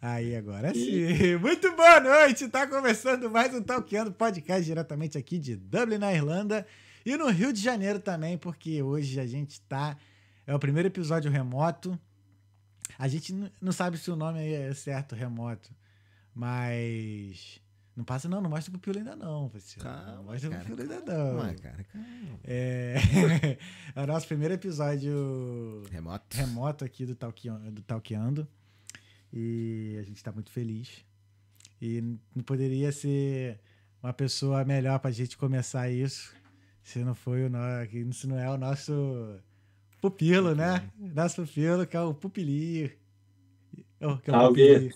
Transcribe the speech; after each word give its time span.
Aí, 0.00 0.36
agora 0.36 0.72
sim. 0.72 1.36
Muito 1.42 1.74
boa 1.74 1.98
noite. 1.98 2.48
Tá 2.48 2.68
começando 2.68 3.28
mais 3.28 3.52
um 3.52 3.60
Talkando 3.60 4.12
Podcast 4.12 4.64
diretamente 4.64 5.18
aqui 5.18 5.40
de 5.40 5.56
Dublin, 5.56 5.98
na 5.98 6.14
Irlanda. 6.14 6.64
E 7.04 7.16
no 7.16 7.28
Rio 7.28 7.52
de 7.52 7.60
Janeiro 7.60 7.98
também, 7.98 8.38
porque 8.38 8.80
hoje 8.80 9.18
a 9.18 9.26
gente 9.26 9.60
tá. 9.62 9.96
É 10.46 10.54
o 10.54 10.58
primeiro 10.58 10.86
episódio 10.86 11.28
remoto. 11.32 11.98
A 12.96 13.08
gente 13.08 13.34
não 13.60 13.72
sabe 13.72 13.98
se 13.98 14.08
o 14.08 14.14
nome 14.14 14.52
é 14.52 14.72
certo, 14.72 15.16
remoto. 15.16 15.68
Mas. 16.32 17.60
Não 17.96 18.04
passa, 18.04 18.28
não, 18.28 18.40
não 18.40 18.48
mostra 18.48 18.70
pro 18.70 18.78
Pilo 18.80 18.98
ainda 18.98 19.16
não, 19.16 19.48
parceiro. 19.48 19.82
Calma, 19.82 20.12
não 20.12 20.22
mostra 20.22 20.48
cara, 20.48 20.64
pro 20.64 20.76
Pilo 20.76 20.92
ainda 20.92 21.12
calma, 21.12 21.44
não. 21.44 21.56
cara, 21.56 21.84
calma. 21.84 22.40
É... 22.44 22.94
é 23.96 24.00
o 24.00 24.06
nosso 24.06 24.28
primeiro 24.28 24.54
episódio 24.54 25.82
Remoto. 25.90 26.36
remoto 26.36 26.84
aqui 26.84 27.04
do, 27.04 27.16
Talqueando, 27.16 27.72
do. 27.72 28.48
E 29.32 29.96
a 30.00 30.02
gente 30.02 30.22
tá 30.22 30.32
muito 30.32 30.50
feliz. 30.50 31.04
E 31.80 32.00
não 32.34 32.42
poderia 32.44 32.90
ser 32.92 33.60
uma 34.02 34.12
pessoa 34.12 34.64
melhor 34.64 34.98
pra 34.98 35.10
gente 35.10 35.36
começar 35.36 35.90
isso 35.90 36.34
se 36.88 37.00
não 37.00 37.14
foi 37.14 37.44
o 37.44 37.50
nosso, 37.50 38.12
se 38.12 38.26
não 38.26 38.38
é 38.38 38.48
o 38.48 38.56
nosso 38.56 39.38
pupilo, 40.00 40.54
né? 40.54 40.90
Nosso 40.98 41.42
pupilo, 41.42 41.86
que 41.86 41.96
é 41.96 42.00
o 42.00 42.14
pupilinho. 42.14 42.90
Oh, 44.00 44.16
que 44.16 44.30
é 44.30 44.36
o 44.36 44.48
pupilinho. 44.48 44.94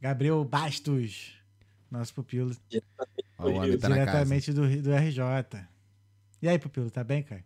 Gabriel 0.00 0.42
Bastos, 0.44 1.34
nosso 1.90 2.14
pupilo, 2.14 2.56
homem 3.38 3.78
tá 3.78 3.88
diretamente 3.88 4.52
do, 4.54 4.62
do 4.82 4.90
RJ. 4.94 5.20
E 6.40 6.48
aí, 6.48 6.58
pupilo, 6.58 6.90
tá 6.90 7.04
bem, 7.04 7.22
cara? 7.22 7.44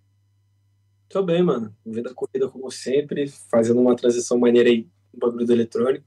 Tô 1.09 1.23
bem, 1.23 1.43
mano. 1.43 1.75
Vida 1.85 2.15
corrida 2.15 2.49
como 2.49 2.71
sempre, 2.71 3.27
fazendo 3.51 3.81
uma 3.81 3.97
transição 3.97 4.39
maneira 4.39 4.69
aí 4.69 4.89
no 5.13 5.19
bagulho 5.19 5.47
do 5.47 5.53
eletrônico. 5.53 6.05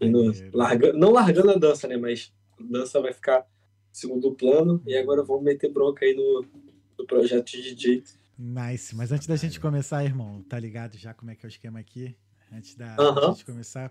Maneiro. 0.00 0.50
larga, 0.52 0.92
não 0.92 1.10
largando 1.10 1.50
a 1.50 1.58
dança, 1.58 1.88
né? 1.88 1.96
Mas 1.96 2.32
a 2.58 2.62
dança 2.62 3.00
vai 3.00 3.12
ficar 3.12 3.46
segundo 3.92 4.32
plano. 4.32 4.82
E 4.86 4.96
agora 4.96 5.22
vamos 5.22 5.42
meter 5.42 5.72
bronca 5.72 6.04
aí 6.04 6.14
no, 6.14 6.44
no 6.98 7.06
projeto 7.06 7.50
de 7.50 7.74
DJ. 7.74 8.04
Nice. 8.38 8.94
Mas 8.94 9.10
antes 9.10 9.26
da 9.26 9.36
gente 9.36 9.58
começar, 9.58 10.04
irmão, 10.04 10.42
tá 10.42 10.58
ligado 10.58 10.96
já 10.98 11.14
como 11.14 11.30
é 11.30 11.34
que 11.34 11.46
é 11.46 11.48
o 11.48 11.50
esquema 11.50 11.78
aqui? 11.78 12.14
Antes 12.52 12.74
da 12.74 12.94
gente 13.28 13.44
começar, 13.44 13.90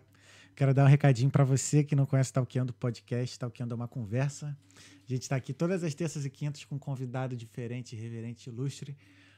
quero 0.55 0.73
dar 0.73 0.85
um 0.85 0.87
recadinho 0.87 1.29
pra 1.29 1.43
você 1.43 1.83
que 1.83 1.95
não 1.95 2.05
conhece 2.05 2.29
o 2.29 2.33
Talkando 2.33 2.73
Podcast. 2.73 3.37
Talkando 3.37 3.73
é 3.73 3.75
uma 3.75 3.87
conversa. 3.87 4.55
A 4.77 5.11
gente 5.11 5.27
tá 5.27 5.35
aqui 5.35 5.53
todas 5.53 5.83
as 5.83 5.93
terças 5.93 6.25
e 6.25 6.29
quintas 6.29 6.63
com 6.63 6.75
um 6.75 6.79
convidado 6.79 7.35
diferente, 7.35 7.95
reverente, 7.95 8.49
ilustre. 8.49 8.95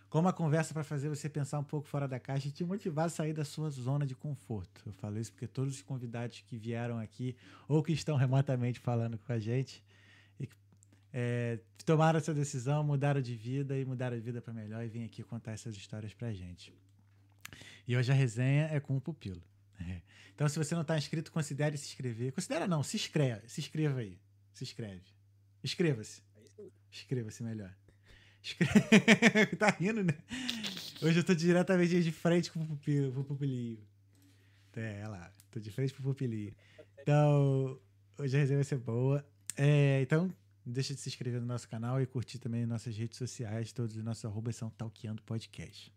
Com 0.10 0.20
uma 0.20 0.32
conversa 0.32 0.74
para 0.74 0.84
fazer 0.84 1.10
você 1.10 1.28
pensar 1.28 1.60
um 1.60 1.64
pouco 1.64 1.88
fora 1.88 2.08
da 2.08 2.20
caixa 2.20 2.48
e 2.48 2.52
te 2.52 2.64
motivar 2.64 3.08
a 3.08 3.10
sair 3.10 3.34
da 3.34 3.44
sua 3.44 3.70
zona 3.70 4.06
de 4.06 4.16
conforto. 4.16 4.82
Eu 4.86 4.94
falo 4.94 5.20
isso 5.20 5.32
porque 5.32 5.48
todos 5.48 5.76
os 5.76 5.82
convidados 5.82 6.42
que 6.48 6.58
vieram 6.58 6.98
aqui 6.98 7.36
ou 7.68 7.84
que 7.84 7.92
estão 7.92 8.16
remotamente 8.16 8.80
falando 8.80 9.18
com 9.18 9.34
a 9.34 9.40
gente 9.40 9.84
e 10.40 10.48
é, 11.14 11.60
tomaram 11.86 12.18
essa 12.18 12.34
decisão, 12.34 12.84
mudaram 12.84 13.22
de 13.22 13.36
vida 13.36 13.78
e 13.78 13.84
mudaram 13.84 14.16
de 14.16 14.24
vida 14.24 14.42
para 14.42 14.54
melhor 14.54 14.84
e 14.84 14.88
vêm 14.88 15.04
aqui 15.04 15.24
contar 15.24 15.52
essas 15.52 15.76
histórias 15.76 16.14
pra 16.14 16.32
gente. 16.32 16.74
E 17.88 17.96
hoje 17.96 18.12
a 18.12 18.16
resenha 18.16 18.70
é 18.72 18.80
com 18.80 18.96
o 18.96 19.02
Pupilo. 19.02 19.42
É. 19.80 20.02
Então, 20.34 20.48
se 20.48 20.58
você 20.58 20.76
não 20.76 20.82
está 20.82 20.98
inscrito, 20.98 21.32
considere 21.32 21.78
se 21.78 21.88
inscrever. 21.88 22.32
Considera 22.32 22.68
não, 22.68 22.84
se 22.84 22.96
inscreve, 22.96 23.48
se 23.50 23.62
inscreva 23.62 24.00
aí. 24.00 24.20
Se 24.54 24.64
inscreve. 24.64 25.02
Inscreva-se. 25.64 26.22
Inscreva-se 26.92 27.44
melhor. 27.44 27.74
Inscreve. 28.48 29.56
tá 29.60 29.70
rindo, 29.72 30.04
né? 30.04 30.14
Hoje 31.02 31.20
eu 31.20 31.24
tô 31.24 31.36
diretamente 31.36 32.02
de 32.02 32.12
frente 32.12 32.50
com 32.50 32.62
o 32.62 32.66
pupilo, 32.66 33.24
pupilinho. 33.26 33.80
É, 34.76 35.00
olha 35.02 35.08
lá. 35.10 35.32
Tô 35.52 35.60
de 35.60 35.70
frente 35.70 35.94
pro 35.94 36.04
pupilinho. 36.04 36.54
Então, 37.00 37.78
hoje 38.18 38.38
a 38.38 38.40
resenha 38.40 38.58
vai 38.58 38.64
ser 38.64 38.78
boa. 38.78 39.26
É, 39.58 40.02
então, 40.02 40.34
deixa 40.66 40.94
de 40.94 41.02
se 41.02 41.10
inscrever 41.10 41.42
no 41.42 41.48
nosso 41.48 41.68
canal 41.68 42.02
e 42.02 42.06
curtir 42.06 42.40
também 42.40 42.66
nossas 42.66 42.96
redes 42.96 43.18
sociais. 43.18 43.74
Todos 43.74 43.98
os 43.98 44.04
nossos 44.04 44.24
arrobas 44.24 44.56
são 44.56 44.70
Talqueando 44.70 45.22
Podcast. 45.24 45.94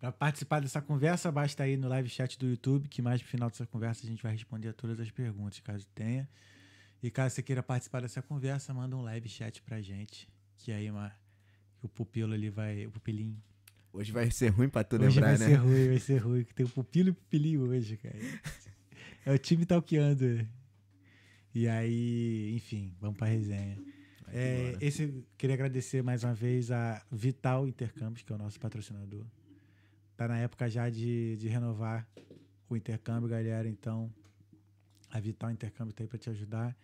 Para 0.00 0.10
participar 0.10 0.60
dessa 0.60 0.82
conversa, 0.82 1.30
basta 1.30 1.66
ir 1.68 1.76
no 1.76 1.88
live 1.88 2.08
chat 2.08 2.36
do 2.36 2.48
YouTube, 2.48 2.88
que 2.88 3.00
mais 3.00 3.20
no 3.20 3.28
final 3.28 3.48
dessa 3.48 3.64
conversa 3.66 4.04
a 4.04 4.08
gente 4.08 4.20
vai 4.20 4.32
responder 4.32 4.70
a 4.70 4.72
todas 4.72 4.98
as 4.98 5.10
perguntas, 5.12 5.60
caso 5.60 5.86
tenha. 5.94 6.28
E 7.00 7.08
caso 7.10 7.36
você 7.36 7.42
queira 7.42 7.62
participar 7.62 8.02
dessa 8.02 8.20
conversa, 8.20 8.74
manda 8.74 8.96
um 8.96 9.02
live 9.02 9.28
chat 9.28 9.62
pra 9.62 9.80
gente, 9.80 10.28
que 10.62 10.70
aí 10.70 10.88
uma, 10.90 11.12
o 11.82 11.88
pupilo 11.88 12.32
ali 12.32 12.48
vai, 12.48 12.86
o 12.86 12.90
pupilinho. 12.90 13.36
Hoje 13.92 14.12
vai 14.12 14.30
ser 14.30 14.48
ruim 14.48 14.68
pra 14.68 14.84
tu 14.84 14.96
hoje 14.96 15.06
lembrar, 15.06 15.36
vai 15.36 15.38
né? 15.38 15.46
ser 15.46 15.54
ruim, 15.56 15.88
vai 15.88 15.98
ser 15.98 16.18
ruim, 16.18 16.44
que 16.44 16.54
tem 16.54 16.64
o 16.64 16.68
pupilo 16.68 17.08
e 17.08 17.10
o 17.10 17.14
pupilinho 17.14 17.62
hoje, 17.68 17.96
cara. 17.96 18.16
É 19.24 19.32
o 19.32 19.38
time 19.38 19.64
talqueando. 19.64 20.44
E 21.54 21.68
aí, 21.68 22.52
enfim, 22.56 22.92
vamos 23.00 23.16
pra 23.16 23.28
resenha. 23.28 23.80
Vai 24.26 24.34
É, 24.34 24.76
esse 24.80 25.24
queria 25.38 25.54
agradecer 25.54 26.02
mais 26.02 26.24
uma 26.24 26.34
vez 26.34 26.72
a 26.72 27.00
Vital 27.08 27.68
Intercâmbios, 27.68 28.24
que 28.24 28.32
é 28.32 28.34
o 28.34 28.38
nosso 28.38 28.58
patrocinador. 28.58 29.24
Tá 30.16 30.26
na 30.26 30.38
época 30.38 30.68
já 30.68 30.90
de, 30.90 31.36
de 31.36 31.46
renovar 31.46 32.04
o 32.68 32.76
intercâmbio, 32.76 33.28
galera. 33.28 33.68
Então, 33.68 34.12
a 35.08 35.20
Vital 35.20 35.52
Intercâmbio 35.52 35.94
tá 35.94 36.02
aí 36.02 36.08
para 36.08 36.18
te 36.18 36.28
ajudar. 36.28 36.76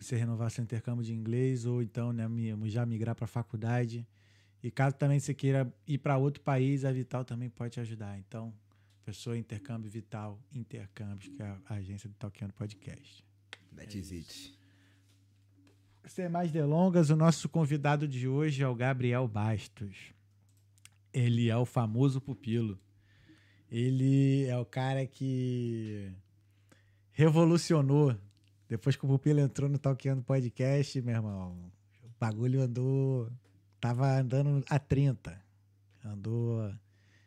Você 0.00 0.16
renovar 0.16 0.50
seu 0.50 0.64
intercâmbio 0.64 1.04
de 1.04 1.12
inglês 1.12 1.66
ou 1.66 1.82
então 1.82 2.12
né, 2.12 2.26
já 2.64 2.86
migrar 2.86 3.14
para 3.14 3.26
faculdade. 3.26 4.06
E 4.62 4.70
caso 4.70 4.96
também 4.96 5.20
você 5.20 5.34
queira 5.34 5.72
ir 5.86 5.98
para 5.98 6.16
outro 6.16 6.42
país, 6.42 6.84
a 6.84 6.92
Vital 6.92 7.24
também 7.24 7.48
pode 7.48 7.74
te 7.74 7.80
ajudar. 7.80 8.18
Então, 8.18 8.52
pessoa 9.04 9.36
Intercâmbio 9.36 9.90
Vital 9.90 10.38
Intercâmbios, 10.52 11.28
que 11.28 11.42
é 11.42 11.56
a 11.66 11.74
agência 11.74 12.08
do 12.08 12.14
Talkando 12.14 12.52
Podcast. 12.54 13.24
That's 13.76 14.12
it. 14.12 14.58
Sem 16.06 16.28
mais 16.28 16.50
delongas, 16.50 17.10
o 17.10 17.16
nosso 17.16 17.48
convidado 17.48 18.08
de 18.08 18.26
hoje 18.26 18.62
é 18.62 18.68
o 18.68 18.74
Gabriel 18.74 19.28
Bastos. 19.28 20.12
Ele 21.12 21.48
é 21.48 21.56
o 21.56 21.64
famoso 21.64 22.20
pupilo. 22.20 22.78
Ele 23.70 24.44
é 24.46 24.56
o 24.56 24.64
cara 24.64 25.06
que 25.06 26.10
revolucionou. 27.12 28.16
Depois 28.70 28.94
que 28.94 29.04
o 29.04 29.08
Pupilo 29.08 29.40
entrou 29.40 29.68
no 29.68 29.78
Talkando 29.78 30.22
Podcast, 30.22 31.02
meu 31.02 31.16
irmão, 31.16 31.72
o 32.04 32.08
bagulho 32.20 32.62
andou. 32.62 33.28
Tava 33.80 34.16
andando 34.16 34.64
a 34.70 34.78
30. 34.78 35.36
Andou 36.04 36.72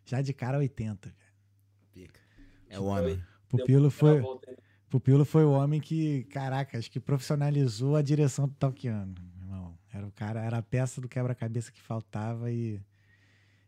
já 0.06 0.22
de 0.22 0.32
cara 0.34 0.56
a 0.56 0.62
80. 0.62 1.10
velho. 1.10 1.20
Pica. 1.92 2.22
É 2.70 2.80
o 2.80 2.86
homem. 2.86 3.22
Pupilo 3.50 3.92
foi. 3.92 4.22
Pupilo 4.90 5.26
foi 5.26 5.44
o 5.44 5.52
homem 5.52 5.82
que, 5.82 6.24
caraca, 6.26 6.78
acho 6.78 6.90
que 6.90 7.00
profissionalizou 7.00 7.98
a 7.98 8.02
direção 8.02 8.48
do 8.48 8.54
Talkiano, 8.54 9.14
meu 9.22 9.44
irmão. 9.44 9.78
Era 9.92 10.08
o 10.08 10.12
cara, 10.14 10.42
era 10.42 10.60
a 10.60 10.64
peça 10.64 11.02
do 11.02 11.10
quebra-cabeça 11.10 11.74
que 11.74 11.82
faltava 11.82 12.50
e, 12.54 12.80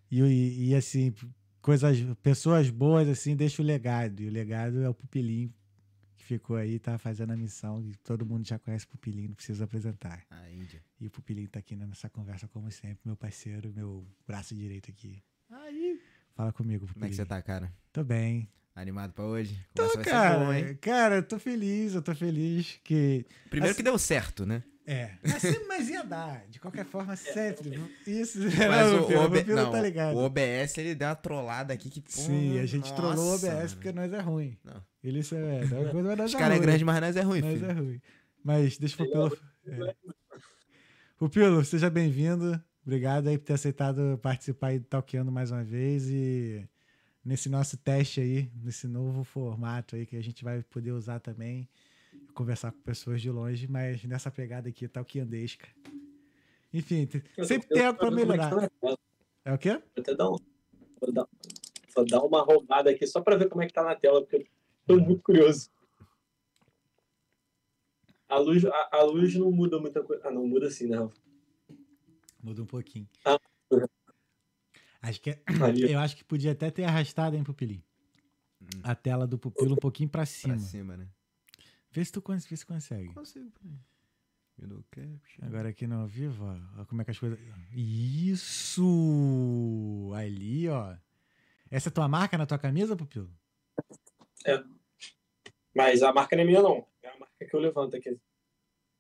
e, 0.10 0.70
e, 0.70 0.76
assim, 0.76 1.14
coisas, 1.62 1.98
pessoas 2.24 2.70
boas 2.70 3.10
assim, 3.10 3.36
deixa 3.36 3.62
o 3.62 3.66
legado. 3.66 4.22
E 4.22 4.30
o 4.30 4.32
legado 4.32 4.82
é 4.82 4.88
o 4.88 4.94
Pupilinho 4.94 5.52
ficou 6.26 6.56
aí, 6.56 6.80
tá 6.80 6.98
fazendo 6.98 7.32
a 7.34 7.38
missão 7.38 7.82
e 7.82 7.96
todo 7.98 8.26
mundo 8.26 8.48
já 8.48 8.58
conhece 8.58 8.86
o 8.86 8.90
Pupilinho, 8.90 9.30
não 9.30 9.36
precisa 9.36 9.64
apresentar. 9.64 10.26
A 10.30 10.50
Índia. 10.50 10.82
E 11.00 11.08
o 11.08 11.12
Pupilinho 11.12 11.48
tá 11.48 11.60
aqui 11.60 11.76
nessa 11.76 12.10
conversa 12.10 12.48
como 12.48 12.70
sempre, 12.72 13.00
meu 13.06 13.16
parceiro, 13.16 13.72
meu 13.76 14.06
braço 14.28 14.56
direito 14.56 14.90
aqui. 14.90 15.22
Aí. 15.50 16.02
Fala 16.36 16.52
comigo, 16.52 16.86
Pupilinho. 16.88 16.94
Como 16.94 17.06
é 17.06 17.10
que 17.10 17.16
você 17.16 17.26
tá, 17.26 17.42
cara? 17.42 17.72
Tô 17.94 18.04
bem. 18.04 18.50
Animado 18.76 19.14
pra 19.14 19.24
hoje? 19.24 19.64
Tô, 19.74 19.88
cara, 20.00 20.60
hein? 20.60 20.76
cara, 20.82 21.16
eu 21.16 21.24
tô 21.24 21.40
feliz, 21.40 21.94
eu 21.94 22.02
tô 22.02 22.14
feliz 22.14 22.78
que 22.84 23.26
Primeiro 23.50 23.72
assim- 23.72 23.78
que 23.78 23.84
deu 23.84 23.98
certo, 23.98 24.46
né? 24.46 24.64
É. 24.88 25.12
Mas, 25.24 25.42
sempre- 25.42 25.66
mas 25.68 25.90
ia 25.90 26.04
dar. 26.04 26.46
De 26.48 26.60
qualquer 26.60 26.86
forma, 26.86 27.16
sempre. 27.16 27.72
Isso. 28.06 28.38
Mas 28.40 28.94
o, 28.94 29.08
Piro, 29.08 29.22
OB 29.22 29.44
não, 29.46 29.72
tá 29.72 29.82
ligado. 29.82 30.16
o 30.16 30.20
OBS 30.20 30.78
ele 30.78 30.94
deu 30.94 31.08
uma 31.08 31.16
trollada 31.16 31.74
aqui 31.74 31.90
que 31.90 32.02
porra, 32.02 32.28
Sim, 32.28 32.60
a 32.60 32.66
gente 32.66 32.90
nossa, 32.92 32.96
trollou 32.96 33.32
o 33.32 33.36
OBS 33.36 33.74
porque 33.74 33.92
nós 33.92 34.14
é 34.14 34.20
ruim. 34.20 34.58
Não. 34.64 34.82
Ele 35.04 35.20
isso 35.20 35.36
é. 35.36 35.64
É 35.64 35.68
coisa, 35.68 36.04
mas 36.10 36.18
nós 36.18 36.30
Os 36.30 36.36
é 36.36 36.40
caras 36.40 36.58
é 36.58 36.60
grande, 36.62 36.86
mas 36.86 37.02
nós 37.02 37.16
é 37.16 37.22
ruim, 37.22 37.42
Nós 37.42 37.54
filho. 37.54 37.66
é 37.70 37.74
ruim. 37.74 38.02
Mas 38.44 38.78
deixa 38.78 39.02
o 39.02 39.06
Pupilo. 39.06 39.38
É. 39.68 39.96
Pupilo, 41.18 41.64
seja 41.66 41.90
bem-vindo. 41.90 42.62
Obrigado 42.86 43.28
aí 43.28 43.38
por 43.38 43.46
ter 43.46 43.54
aceitado 43.54 44.20
participar 44.22 44.68
aí 44.68 44.80
do 44.80 44.86
Talkando 44.86 45.32
mais 45.32 45.50
uma 45.50 45.64
vez 45.64 46.08
e 46.10 46.64
nesse 47.24 47.50
nosso 47.50 47.76
teste 47.78 48.22
aí, 48.22 48.52
nesse 48.64 48.88
novo 48.88 49.24
formato 49.24 49.96
aí 49.96 50.06
que 50.06 50.16
a 50.16 50.22
gente 50.22 50.44
vai 50.44 50.62
poder 50.62 50.92
usar 50.92 51.20
também, 51.20 51.68
conversar 52.36 52.72
com 52.72 52.80
pessoas 52.82 53.22
de 53.22 53.32
longe, 53.32 53.68
mas 53.68 54.04
nessa 54.04 54.30
pegada 54.30 54.70
aqui 54.70 54.88
talqueandesca. 54.88 55.68
Enfim, 56.74 57.06
te- 57.06 57.24
Eu- 57.38 57.46
sempre 57.46 57.68
eu- 57.72 57.76
tem 57.78 57.86
algo 57.86 57.98
pra 57.98 58.08
é 58.08 58.12
que 58.12 58.16
melhorar. 58.16 58.50
tela. 58.50 58.98
É 59.46 59.54
o 59.54 59.58
quê? 59.58 59.72
Vou 59.78 59.84
até 59.98 60.14
dar 60.16 60.30
um. 60.30 60.38
Vou 61.02 61.12
dar, 61.14 61.28
vou 61.96 62.06
dar 62.06 62.22
uma 62.24 62.42
roubada 62.44 62.90
aqui 62.92 63.08
só 63.08 63.22
pra 63.22 63.38
ver 63.38 63.48
como 63.50 63.64
é 63.64 63.68
que 63.68 63.74
tá 63.74 63.84
na 63.84 63.96
tela, 63.96 64.22
porque 64.22 64.36
eu 64.36 64.46
tô 64.86 64.98
muito 64.98 65.24
curioso. 65.24 65.70
A 68.28 68.38
luz, 68.40 68.66
a, 68.66 68.90
a 68.92 69.04
luz 69.04 69.36
não 69.36 69.52
muda 69.52 69.80
muita 69.80 70.04
coisa. 70.04 70.28
Ah, 70.28 70.32
não, 70.32 70.46
muda 70.48 70.70
sim, 70.70 70.88
né, 70.88 70.98
Rafa? 70.98 71.16
Muda 72.44 72.62
um 72.64 72.66
pouquinho. 72.66 73.08
Ah. 73.24 73.40
Acho 75.02 75.22
que 75.22 75.30
é- 75.32 75.42
Ali. 75.62 75.84
eu 75.96 76.00
acho 76.00 76.16
que 76.18 76.24
podia 76.24 76.52
até 76.52 76.70
ter 76.72 76.84
arrastado, 76.84 77.36
hein, 77.36 77.44
Pupilinho? 77.44 77.84
A 78.84 78.96
tela 78.96 79.28
do 79.28 79.38
pupilo 79.38 79.74
um 79.74 79.78
pouquinho 79.78 80.10
pra 80.10 80.26
cima. 80.26 80.56
Pra 80.56 80.64
cima, 80.64 80.98
né? 80.98 81.08
Vê 81.96 82.04
se 82.04 82.12
tu 82.12 82.22
cons- 82.22 82.46
vê 82.46 82.58
se 82.58 82.66
consegue. 82.66 83.14
Consigo, 83.14 83.50
peraí. 83.52 83.80
Agora 85.42 85.70
aqui 85.70 85.88
no 85.88 86.02
ao 86.02 86.08
vivo, 86.08 86.44
ó. 86.44 86.58
Olha 86.76 86.86
como 86.86 87.02
é 87.02 87.06
que 87.06 87.12
as 87.12 87.20
coisas. 87.20 87.40
Isso! 87.72 88.84
Ali, 90.14 90.68
ó. 90.68 90.94
Essa 91.72 91.88
é 91.88 91.92
tua 91.92 92.10
marca 92.10 92.38
na 92.38 92.46
tua 92.46 92.60
camisa, 92.60 92.98
Pupilo? 92.98 93.34
Mas 95.74 96.04
a 96.04 96.12
marca 96.12 96.36
não 96.36 96.44
é 96.44 96.46
minha, 96.46 96.62
não. 96.62 96.86
É 97.02 97.08
a 97.08 97.18
marca 97.18 97.46
que 97.46 97.56
eu 97.56 97.60
levanto 97.62 97.96
aqui. 97.96 98.20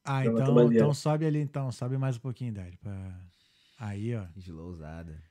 Ah, 0.06 0.25
então, 0.25 0.53
bandeira. 0.56 0.83
então 0.86 0.94
sobe 0.94 1.25
ali, 1.25 1.39
então. 1.39 1.69
Sobe 1.74 1.98
mais 1.98 2.15
um 2.15 2.21
pouquinho, 2.21 2.53
Dário. 2.53 2.77
Pra... 2.77 3.19
Aí, 3.77 4.15
ó. 4.15 4.25
Slowzada. 4.38 5.21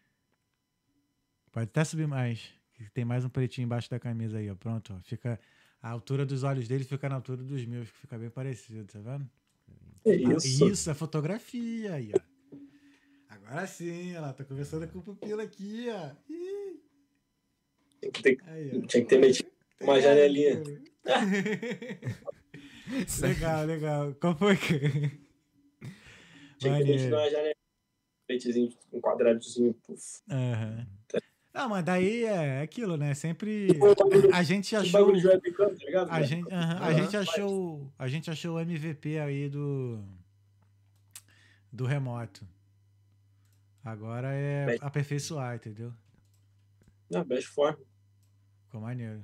Pode 1.51 1.65
até 1.65 1.83
subir 1.83 2.07
mais. 2.07 2.53
Tem 2.93 3.05
mais 3.07 3.25
um 3.25 3.31
pretinho 3.31 3.65
embaixo 3.65 3.89
da 3.89 3.99
camisa 3.99 4.37
aí, 4.37 4.51
ó. 4.51 4.55
Pronto, 4.55 4.95
ó. 4.95 5.01
Fica. 5.03 5.41
A 5.85 5.91
altura 5.91 6.25
dos 6.25 6.43
olhos 6.45 6.67
dele 6.67 6.83
fica 6.83 7.11
na 7.11 7.17
altura 7.17 7.43
dos 7.43 7.63
meus, 7.67 7.91
que 7.91 7.99
fica 7.99 8.17
bem 8.17 8.31
parecido, 8.31 8.87
tá 8.91 8.99
vendo? 9.01 9.31
É 10.07 10.15
Ah, 10.15 10.37
isso. 10.39 10.65
isso, 10.67 10.89
é 10.91 10.95
fotografia 10.95 11.93
aí, 11.93 12.11
ó. 12.15 12.21
Agora 13.29 13.67
sim, 13.67 14.15
lá, 14.15 14.33
tô 14.33 14.47
conversando 14.47 14.89
com 14.89 15.01
o 15.01 15.03
pupilo 15.03 15.43
aqui, 15.43 15.89
ó. 15.91 16.11
Ih, 16.27 16.81
Tem 18.01 18.11
que 18.11 18.23
ter- 18.23 18.39
aí, 18.47 18.71
ó. 18.71 18.87
Tinha 18.87 19.03
que 19.03 19.09
ter 19.11 19.19
metido 19.19 19.51
uma 19.83 20.01
janelinha. 20.01 20.63
legal, 23.21 23.67
legal. 23.67 24.15
Qual 24.15 24.35
foi? 24.39 24.57
Tinha 24.57 24.81
que 26.79 26.81
ter 26.83 26.87
metido 26.87 27.15
uma 27.15 27.29
janela. 27.31 27.55
Pretezinho, 28.27 28.73
um 28.91 29.01
quadradozinho. 29.03 29.75
Puf. 29.87 30.23
Aham. 30.31 30.87
Não, 31.55 31.69
mas 31.69 31.85
daí 31.85 32.25
é 32.25 32.63
aquilo, 32.63 32.97
né? 32.97 33.15
Sempre. 33.15 33.69
A 34.33 34.43
gente 34.43 34.75
achou. 34.75 35.13
tá? 35.13 36.07
A 36.11 36.21
gente, 36.23 36.53
aham, 36.53 36.79
a 36.81 36.91
Aham. 36.91 36.93
gente 36.95 37.17
achou. 37.17 37.93
A 37.97 38.09
gente 38.09 38.29
achou 38.29 38.57
o 38.57 38.61
MVP 38.61 39.21
aí 39.21 39.49
do. 39.49 40.03
Do 41.71 41.87
remoto. 41.87 42.45
Agora 43.85 44.33
é 44.33 44.77
aperfeiçoar, 44.81 45.55
entendeu? 45.55 45.93
Não, 47.09 47.23
best 47.25 47.47
form. 47.49 47.77
Ficou 48.65 48.81
maneiro. 48.81 49.23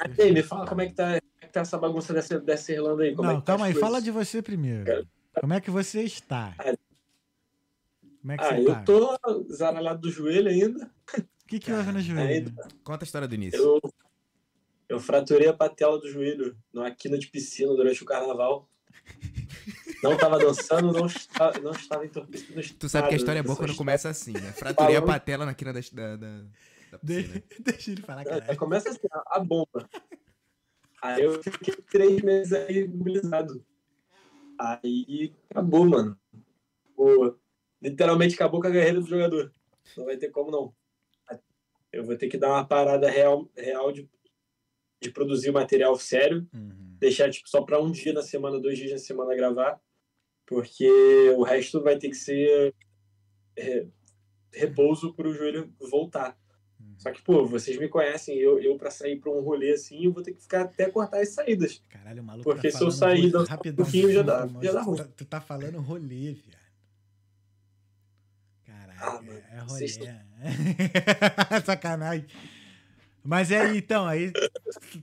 Mas 0.00 0.18
aí, 0.18 0.32
me 0.32 0.42
fala 0.42 0.66
como 0.66 0.80
é 0.80 0.86
que 0.86 0.94
tá, 0.94 1.20
como 1.20 1.32
é 1.42 1.46
que 1.46 1.52
tá 1.52 1.60
essa 1.60 1.76
bagunça 1.76 2.14
dessa, 2.14 2.40
dessa 2.40 2.72
Irlanda 2.72 3.02
aí. 3.02 3.14
Como 3.14 3.28
é 3.28 3.34
Não, 3.34 3.40
tá 3.40 3.46
calma 3.52 3.66
aí, 3.66 3.74
fala 3.74 4.00
de 4.00 4.10
você 4.10 4.40
primeiro. 4.40 5.06
Como 5.38 5.52
é 5.52 5.60
que 5.60 5.70
você 5.70 6.02
está? 6.02 6.54
Ah, 6.58 6.74
Como 8.20 8.32
é 8.32 8.38
que 8.38 8.44
Ah, 8.44 8.54
você 8.54 8.60
eu 8.60 8.66
tá? 8.66 8.82
tô 8.84 9.18
zaralhado 9.52 10.00
do 10.00 10.10
joelho 10.10 10.48
ainda. 10.48 10.90
O 11.48 11.50
que, 11.50 11.58
que 11.58 11.72
houve 11.72 11.90
no 11.92 12.00
joelho? 12.02 12.54
Conta 12.84 13.04
a 13.04 13.06
história 13.06 13.26
do 13.26 13.34
início. 13.34 13.58
Eu, 13.58 13.80
eu 14.86 15.00
fraturei 15.00 15.48
a 15.48 15.54
patela 15.54 15.98
do 15.98 16.06
joelho 16.06 16.54
numa 16.70 16.90
quina 16.90 17.16
de 17.16 17.26
piscina 17.26 17.74
durante 17.74 18.02
o 18.02 18.06
carnaval. 18.06 18.68
Não 20.02 20.14
tava 20.14 20.38
dançando, 20.38 20.92
não 20.92 21.06
estava, 21.06 21.58
não 21.60 21.70
estava 21.70 22.04
entorpecido. 22.04 22.62
Tu 22.78 22.86
sabe 22.86 23.08
que 23.08 23.14
a 23.14 23.16
história 23.16 23.38
é 23.38 23.42
boa 23.42 23.56
quando 23.56 23.74
começa 23.74 24.10
assim, 24.10 24.34
né? 24.34 24.52
Fraturei 24.52 24.96
a 24.96 25.00
patela 25.00 25.46
na 25.46 25.54
quina 25.54 25.72
da, 25.72 25.80
da, 25.80 26.16
da, 26.16 26.42
da 26.92 26.98
De- 27.02 27.22
piscina. 27.22 27.42
Deixa 27.64 27.90
ele 27.92 28.02
falar, 28.02 28.20
É, 28.20 28.24
cara. 28.24 28.56
Começa 28.56 28.90
assim, 28.90 29.08
a 29.10 29.38
a 29.38 29.40
bomba. 29.40 29.88
Aí 31.00 31.22
eu 31.22 31.42
fiquei 31.42 31.76
três 31.90 32.20
meses 32.20 32.52
aí 32.52 32.80
imobilizado. 32.80 33.64
Aí 34.58 35.34
acabou, 35.48 35.88
mano. 35.88 36.20
Pô, 36.94 37.38
literalmente 37.80 38.34
acabou 38.34 38.60
com 38.60 38.66
a 38.66 38.70
carreira 38.70 39.00
do 39.00 39.06
jogador. 39.08 39.50
Não 39.96 40.04
vai 40.04 40.18
ter 40.18 40.28
como 40.28 40.50
não. 40.50 40.74
Eu 41.98 42.04
vou 42.04 42.16
ter 42.16 42.28
que 42.28 42.38
dar 42.38 42.48
uma 42.50 42.64
parada 42.64 43.10
real, 43.10 43.48
real 43.56 43.92
de, 43.92 44.08
de 45.02 45.10
produzir 45.10 45.50
material 45.50 45.96
sério. 45.98 46.46
Uhum. 46.54 46.96
Deixar 46.98 47.30
tipo, 47.30 47.48
só 47.48 47.62
para 47.62 47.80
um 47.80 47.90
dia 47.90 48.12
na 48.12 48.22
semana, 48.22 48.58
dois 48.60 48.78
dias 48.78 48.90
na 48.92 48.98
semana 48.98 49.34
gravar. 49.34 49.80
Porque 50.46 50.88
o 51.36 51.42
resto 51.42 51.82
vai 51.82 51.98
ter 51.98 52.08
que 52.08 52.16
ser 52.16 52.74
é, 53.56 53.86
repouso 54.52 55.12
para 55.14 55.28
o 55.28 55.34
joelho 55.34 55.72
voltar. 55.78 56.38
Uhum. 56.80 56.94
Só 56.98 57.10
que, 57.10 57.20
pô, 57.22 57.44
vocês 57.44 57.76
me 57.76 57.88
conhecem, 57.88 58.38
eu, 58.38 58.58
eu 58.58 58.76
para 58.76 58.90
sair 58.90 59.20
pra 59.20 59.30
um 59.30 59.40
rolê 59.40 59.72
assim, 59.72 60.04
eu 60.04 60.12
vou 60.12 60.22
ter 60.22 60.32
que 60.32 60.40
ficar 60.40 60.62
até 60.62 60.90
cortar 60.90 61.20
as 61.20 61.30
saídas. 61.30 61.82
Caralho, 61.88 62.22
o 62.22 62.24
maluco 62.24 62.48
Porque 62.48 62.70
tá 62.70 62.78
se 62.78 62.84
eu 62.84 62.90
sair 62.90 63.32
um 63.36 63.74
pouquinho, 63.74 64.12
já 64.12 64.22
dá- 64.22 64.48
já 64.62 64.72
dá 64.72 64.82
ruim. 64.82 64.98
Tu 65.16 65.24
tá 65.24 65.40
falando 65.40 65.78
rolê, 65.80 66.32
viado. 66.32 66.67
Ah, 69.00 69.12
mano, 69.22 69.32
é 69.50 69.58
rolê. 69.60 69.88
vocês 69.88 69.98
Sacanagem. 71.64 72.26
Mas 73.22 73.50
é 73.50 73.60
aí, 73.60 73.78
então, 73.78 74.06
aí 74.06 74.32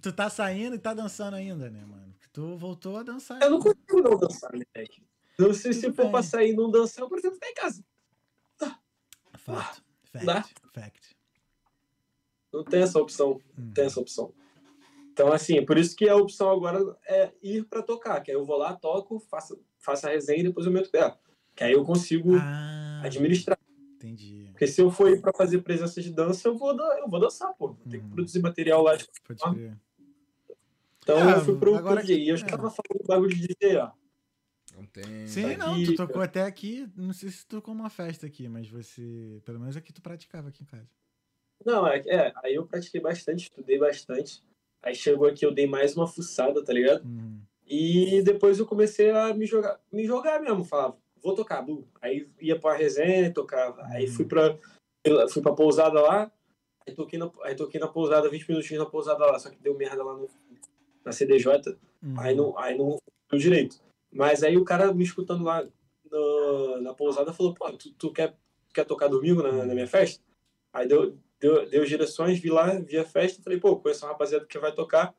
tu- 0.02 0.12
tá 0.14 0.30
saindo 0.30 0.76
e 0.76 0.80
tá 0.80 0.94
dançando 0.94 1.36
ainda, 1.36 1.70
né, 1.70 1.84
mano? 1.86 2.12
Porque 2.14 2.28
tu 2.34 2.58
voltou 2.58 2.98
a 2.98 3.04
dançar. 3.04 3.42
Eu 3.42 3.52
não 3.52 3.60
consigo 3.60 4.02
não 4.02 4.18
dançar, 4.18 4.52
moleque. 4.52 5.04
Não 5.38 5.54
sei 5.54 5.74
se 5.74 5.92
for 5.94 6.10
pra 6.10 6.24
sair 6.24 6.52
e 6.52 6.56
não 6.56 6.72
dançar, 6.72 7.04
eu 7.04 7.10
prefiro 7.10 7.34
ficar 7.34 7.50
em 7.50 7.54
casa. 7.54 7.84
Fact. 9.38 9.82
Dá? 10.26 10.42
Fact. 10.42 10.54
Fact. 10.74 11.16
Não 12.54 12.64
tem 12.64 12.82
essa 12.82 13.00
opção. 13.00 13.34
Hum. 13.58 13.66
Não 13.66 13.74
tem 13.74 13.86
essa 13.86 14.00
opção. 14.00 14.34
Então, 15.12 15.32
assim, 15.32 15.64
por 15.66 15.78
isso 15.78 15.96
que 15.96 16.10
a 16.10 16.16
opção 16.16 16.50
agora 16.50 16.80
é 17.08 17.32
ir 17.44 17.66
pra 17.66 17.82
tocar. 17.82 18.22
Que 18.22 18.32
aí 18.32 18.38
eu 18.38 18.46
vou 18.46 18.58
lá, 18.58 18.74
toco, 18.76 19.20
faço, 19.20 19.62
faço 19.78 20.08
a 20.08 20.10
resenha 20.10 20.40
e 20.40 20.44
depois 20.44 20.66
eu 20.66 20.72
meto 20.72 20.90
pé. 20.90 21.16
Que 21.56 21.64
aí 21.66 21.74
eu 21.74 21.84
consigo 21.84 22.36
Ah, 22.38 23.02
administrar. 23.04 23.58
Entendi. 24.06 24.48
Porque 24.52 24.68
se 24.68 24.82
eu 24.82 24.90
for 24.92 25.10
ir 25.10 25.22
pra 25.22 25.34
fazer 25.34 25.60
presença 25.62 26.02
de 26.02 26.12
dança, 26.12 26.48
eu 26.48 26.58
vou, 26.58 26.72
eu 26.98 27.10
vou 27.10 27.20
dançar, 27.20 27.54
pô. 27.56 27.68
Vou 27.70 27.78
ter 27.90 27.98
que 28.00 28.04
Uhum. 28.06 28.10
produzir 28.12 28.40
material 28.42 28.82
lá. 28.84 28.96
de- 28.96 29.08
Pode 29.26 29.42
Ah. 29.44 29.54
crer. 29.54 29.78
Então 31.00 31.18
Ah, 31.20 31.32
eu 31.34 31.46
fui 31.46 31.58
pro, 31.58 31.76
agora 31.76 31.98
pro 32.02 32.08
DJ. 32.08 32.24
E 32.26 32.30
eu 32.30 32.36
que- 32.36 32.42
já 32.42 32.48
é. 32.48 32.50
tava 32.50 32.70
falando 32.70 33.02
do 33.02 33.08
bagulho 33.08 33.36
de 33.36 33.48
DJ, 33.48 33.78
ó. 33.78 33.92
Não 34.76 34.86
tem. 34.88 35.28
Sim, 35.28 35.56
Tá 35.56 35.58
não, 35.68 35.74
aqui, 35.74 35.86
tu 35.86 35.96
tocou 35.96 36.22
até 36.22 36.42
aqui. 36.44 36.90
Não 36.96 37.14
sei 37.14 37.30
se 37.30 37.46
tu 37.46 37.58
tocou 37.58 37.74
uma 37.74 37.90
festa 37.90 38.26
aqui, 38.26 38.48
mas 38.50 38.68
você. 38.70 39.40
Pelo 39.46 39.60
menos 39.60 39.78
aqui 39.78 39.94
tu 39.94 40.02
praticava 40.02 40.50
aqui 40.50 40.64
em 40.64 40.66
casa. 40.66 40.90
Não, 41.66 41.88
é, 41.88 42.00
é, 42.08 42.34
aí 42.44 42.56
eu 42.56 42.66
pratiquei 42.66 43.00
bastante, 43.00 43.44
estudei 43.44 43.78
bastante. 43.80 44.44
Aí 44.84 44.94
chegou 44.94 45.28
aqui, 45.28 45.46
eu 45.46 45.54
dei 45.54 45.66
mais 45.68 45.96
uma 45.96 46.08
fuçada, 46.08 46.64
tá 46.64 46.74
ligado? 46.74 47.06
Uhum. 47.06 47.40
E 47.66 48.22
depois 48.24 48.60
eu 48.60 48.66
comecei 48.66 49.10
a 49.12 49.34
me 49.34 49.46
jogar, 49.46 49.80
me 49.92 50.06
jogar 50.06 50.40
mesmo, 50.42 50.64
falava, 50.64 50.98
vou 51.26 51.36
tocar, 51.36 51.62
Bu. 51.64 51.88
Aí 52.02 52.30
ia 52.40 52.58
pra 52.60 52.76
resenha, 52.76 53.34
tocava. 53.34 53.84
Aí 53.88 54.06
Uhum. 54.06 54.12
fui 54.14 54.26
pra, 54.26 54.58
fui 55.30 55.42
pra 55.42 55.52
pousada 55.54 56.00
lá, 56.00 56.32
aí 56.88 56.94
toquei, 56.94 57.18
na, 57.18 57.32
aí 57.42 57.56
toquei 57.56 57.80
na 57.80 57.88
pousada, 57.88 58.30
20 58.30 58.48
minutinhos 58.48 58.84
na 58.84 58.90
pousada 58.90 59.26
lá, 59.26 59.40
só 59.40 59.50
que 59.50 59.58
deu 59.60 59.76
merda 59.76 60.04
lá 60.04 60.14
no, 60.14 60.30
na 61.04 61.12
CDJ, 61.12 61.48
Uhum. 62.04 62.20
aí 62.20 62.36
não, 62.36 62.58
aí 62.60 62.78
não 62.78 62.98
deu 63.30 63.40
direito. 63.40 63.82
Mas 64.14 64.44
aí 64.44 64.56
o 64.56 64.64
cara 64.64 64.94
me 64.94 65.04
escutando 65.04 65.44
lá 65.44 65.68
no- 66.12 66.80
na 66.82 66.94
pousada 66.94 67.34
falou, 67.34 67.54
pô, 67.56 67.72
tu, 67.74 67.92
tu 67.94 68.12
quer, 68.14 68.36
quer 68.74 68.86
tocar 68.86 69.08
domingo 69.08 69.42
na, 69.42 69.52
na 69.66 69.74
minha 69.74 69.88
festa? 69.88 70.24
Aí 70.72 70.88
deu, 70.88 71.18
deu, 71.40 71.68
deu 71.68 71.84
direções, 71.86 72.40
vi 72.40 72.50
lá, 72.52 72.76
vi 72.76 72.98
a 72.98 73.04
festa, 73.06 73.42
falei, 73.42 73.60
pô, 73.60 73.76
conheço 73.78 74.06
uma 74.06 74.12
rapaziada 74.12 74.46
que 74.46 74.60
vai 74.60 74.72
tocar, 74.74 75.14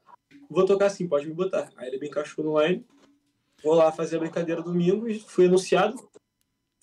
vou 0.48 0.64
tocar 0.64 0.88
sim, 0.88 1.08
pode 1.08 1.26
me 1.26 1.34
botar. 1.34 1.68
Aí 1.76 1.88
ele 1.88 1.98
me 1.98 2.06
encaixou 2.08 2.44
no 2.44 2.60
line, 2.62 2.86
vou 3.66 3.74
lá 3.74 3.90
fazer 3.90 4.16
a 4.16 4.20
brincadeira 4.20 4.62
domingo, 4.62 5.08
e 5.08 5.18
fui 5.18 5.46
anunciado, 5.46 5.96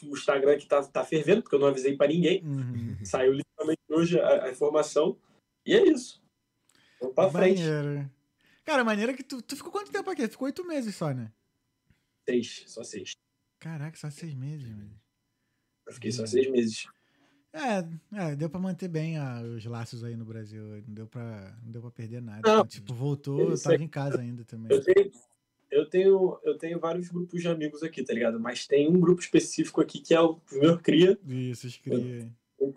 o 0.03 0.07
Instagram 0.17 0.57
que 0.57 0.65
tá, 0.67 0.83
tá 0.83 1.03
fervendo, 1.05 1.41
porque 1.41 1.55
eu 1.55 1.59
não 1.59 1.67
avisei 1.67 1.95
pra 1.95 2.07
ninguém, 2.07 2.43
Uhum. 2.45 2.97
saiu 3.05 3.31
literalmente 3.31 3.81
hoje 3.89 4.19
a, 4.19 4.45
a 4.45 4.51
informação, 4.51 5.17
e 5.65 5.73
é 5.73 5.81
isso. 5.87 6.21
Vamos 6.99 7.15
pra 7.15 7.29
frente. 7.29 7.61
Maneiro. 7.61 8.11
Cara, 8.65 8.83
maneiro 8.83 9.15
que 9.15 9.23
tu, 9.23 9.41
tu 9.41 9.55
ficou 9.55 9.71
quanto 9.71 9.91
tempo 9.91 10.09
aqui? 10.09 10.27
Ficou 10.27 10.45
oito 10.45 10.65
meses 10.65 10.93
só, 10.95 11.13
né? 11.13 11.31
Seis, 12.27 12.63
só 12.67 12.83
seis. 12.83 13.11
Caraca, 13.59 13.95
só 13.97 14.09
seis 14.09 14.33
meses, 14.33 14.69
mano. 14.69 14.91
Eu 15.87 15.93
fiquei 15.93 16.11
só 16.11 16.23
Hum. 16.23 16.27
seis 16.27 16.49
meses. 16.51 16.85
É, 17.53 18.29
é, 18.31 18.35
deu 18.35 18.49
pra 18.49 18.59
manter 18.59 18.87
bem 18.87 19.15
os 19.55 19.63
laços 19.65 20.03
aí 20.03 20.15
no 20.17 20.25
Brasil. 20.25 20.63
Não 20.87 20.93
deu 20.93 21.07
pra, 21.07 21.55
não 21.63 21.71
deu 21.71 21.81
pra 21.81 21.91
perder 21.91 22.21
nada. 22.21 22.41
Não. 22.43 22.65
tipo, 22.65 22.93
voltou, 22.93 23.51
eu 23.51 23.61
tava 23.61 23.75
aí. 23.75 23.83
em 23.83 23.87
casa 23.87 24.19
ainda 24.21 24.43
também. 24.43 24.71
Eu 24.75 24.83
tenho, 24.83 25.11
eu 25.73 25.89
tenho, 25.89 26.39
eu 26.43 26.57
tenho 26.57 26.79
vários 26.79 27.09
grupos 27.09 27.41
de 27.41 27.47
amigos 27.47 27.83
aqui, 27.83 28.03
tá 28.03 28.13
ligado? 28.13 28.39
Mas 28.39 28.65
tem 28.67 28.87
um 28.87 28.99
grupo 28.99 29.21
específico 29.21 29.81
aqui 29.81 29.99
que 29.99 30.13
é 30.13 30.21
o 30.21 30.39
meu 30.51 30.77
cria. 30.79 31.17
Isso, 31.25 31.67
escrevi. 31.67 32.31
Não 32.59 32.73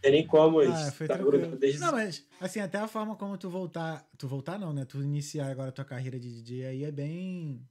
tem 0.00 0.12
nem 0.12 0.26
como, 0.26 0.60
Ah, 0.60 0.64
eles 0.64 0.94
foi 0.94 1.06
tá 1.06 1.18
desde 1.58 1.78
Não, 1.80 1.92
mas, 1.92 2.26
assim, 2.40 2.60
até 2.60 2.78
a 2.78 2.88
forma 2.88 3.14
como 3.16 3.36
tu 3.36 3.50
voltar. 3.50 4.08
Tu 4.16 4.26
voltar 4.26 4.58
não, 4.58 4.72
né? 4.72 4.84
Tu 4.84 5.02
iniciar 5.02 5.50
agora 5.50 5.68
a 5.68 5.72
tua 5.72 5.84
carreira 5.84 6.18
de 6.18 6.30
DJ 6.42 6.66
aí 6.66 6.84
é 6.84 6.90
bem. 6.90 7.66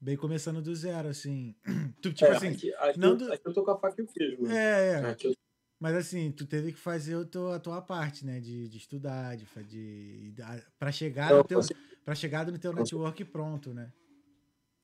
Bem 0.00 0.16
começando 0.16 0.60
do 0.60 0.74
zero, 0.74 1.08
assim. 1.08 1.54
Tu, 2.02 2.12
tipo 2.12 2.24
É, 2.32 2.36
assim. 2.36 2.48
aqui, 2.48 2.74
aqui, 2.74 2.98
não 2.98 3.10
eu, 3.10 3.16
do- 3.18 3.32
aqui 3.32 3.46
eu 3.46 3.52
tô 3.52 3.62
com 3.64 3.70
a 3.70 3.78
faca 3.78 4.00
e 4.00 4.04
o 4.04 4.08
queijo, 4.08 4.42
mano. 4.42 4.52
É, 4.54 5.00
é. 5.00 5.16
Eu, 5.22 5.34
Mas 5.78 5.94
assim, 5.94 6.32
tu 6.32 6.44
teve 6.46 6.72
que 6.72 6.78
fazer 6.78 7.14
o 7.16 7.24
teu, 7.24 7.52
a 7.52 7.60
tua 7.60 7.80
parte, 7.80 8.26
né? 8.26 8.40
De, 8.40 8.68
de 8.68 8.78
estudar, 8.78 9.36
de, 9.36 9.46
de, 9.68 10.32
de 10.32 10.42
para 10.78 10.90
chegar 10.90 11.30
não, 11.30 11.38
no 11.38 11.44
teu, 11.44 11.58
consegui- 11.58 11.80
para 12.04 12.14
chegar 12.14 12.46
no 12.50 12.58
teu 12.58 12.72
network 12.72 13.24
pronto, 13.24 13.72
né? 13.72 13.92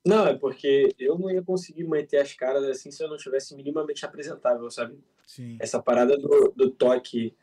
não, 0.07 0.27
é 0.27 0.35
porque 0.35 0.95
eu 0.99 1.19
não 1.19 1.31
ia 1.31 1.43
conseguir 1.43 1.85
manter 1.85 2.17
as 2.19 2.33
caras 2.33 2.65
assim 2.65 2.91
se 2.91 3.03
eu 3.03 3.09
não 3.09 3.17
tivesse 3.17 3.55
minimamente 3.55 4.07
apresentável, 4.07 4.71
sabe? 4.71 4.99
Sim. 5.27 5.59
Essa 5.61 5.83
parada 5.83 6.17
do, 6.17 6.53
do 6.57 6.71
toque 6.71 7.37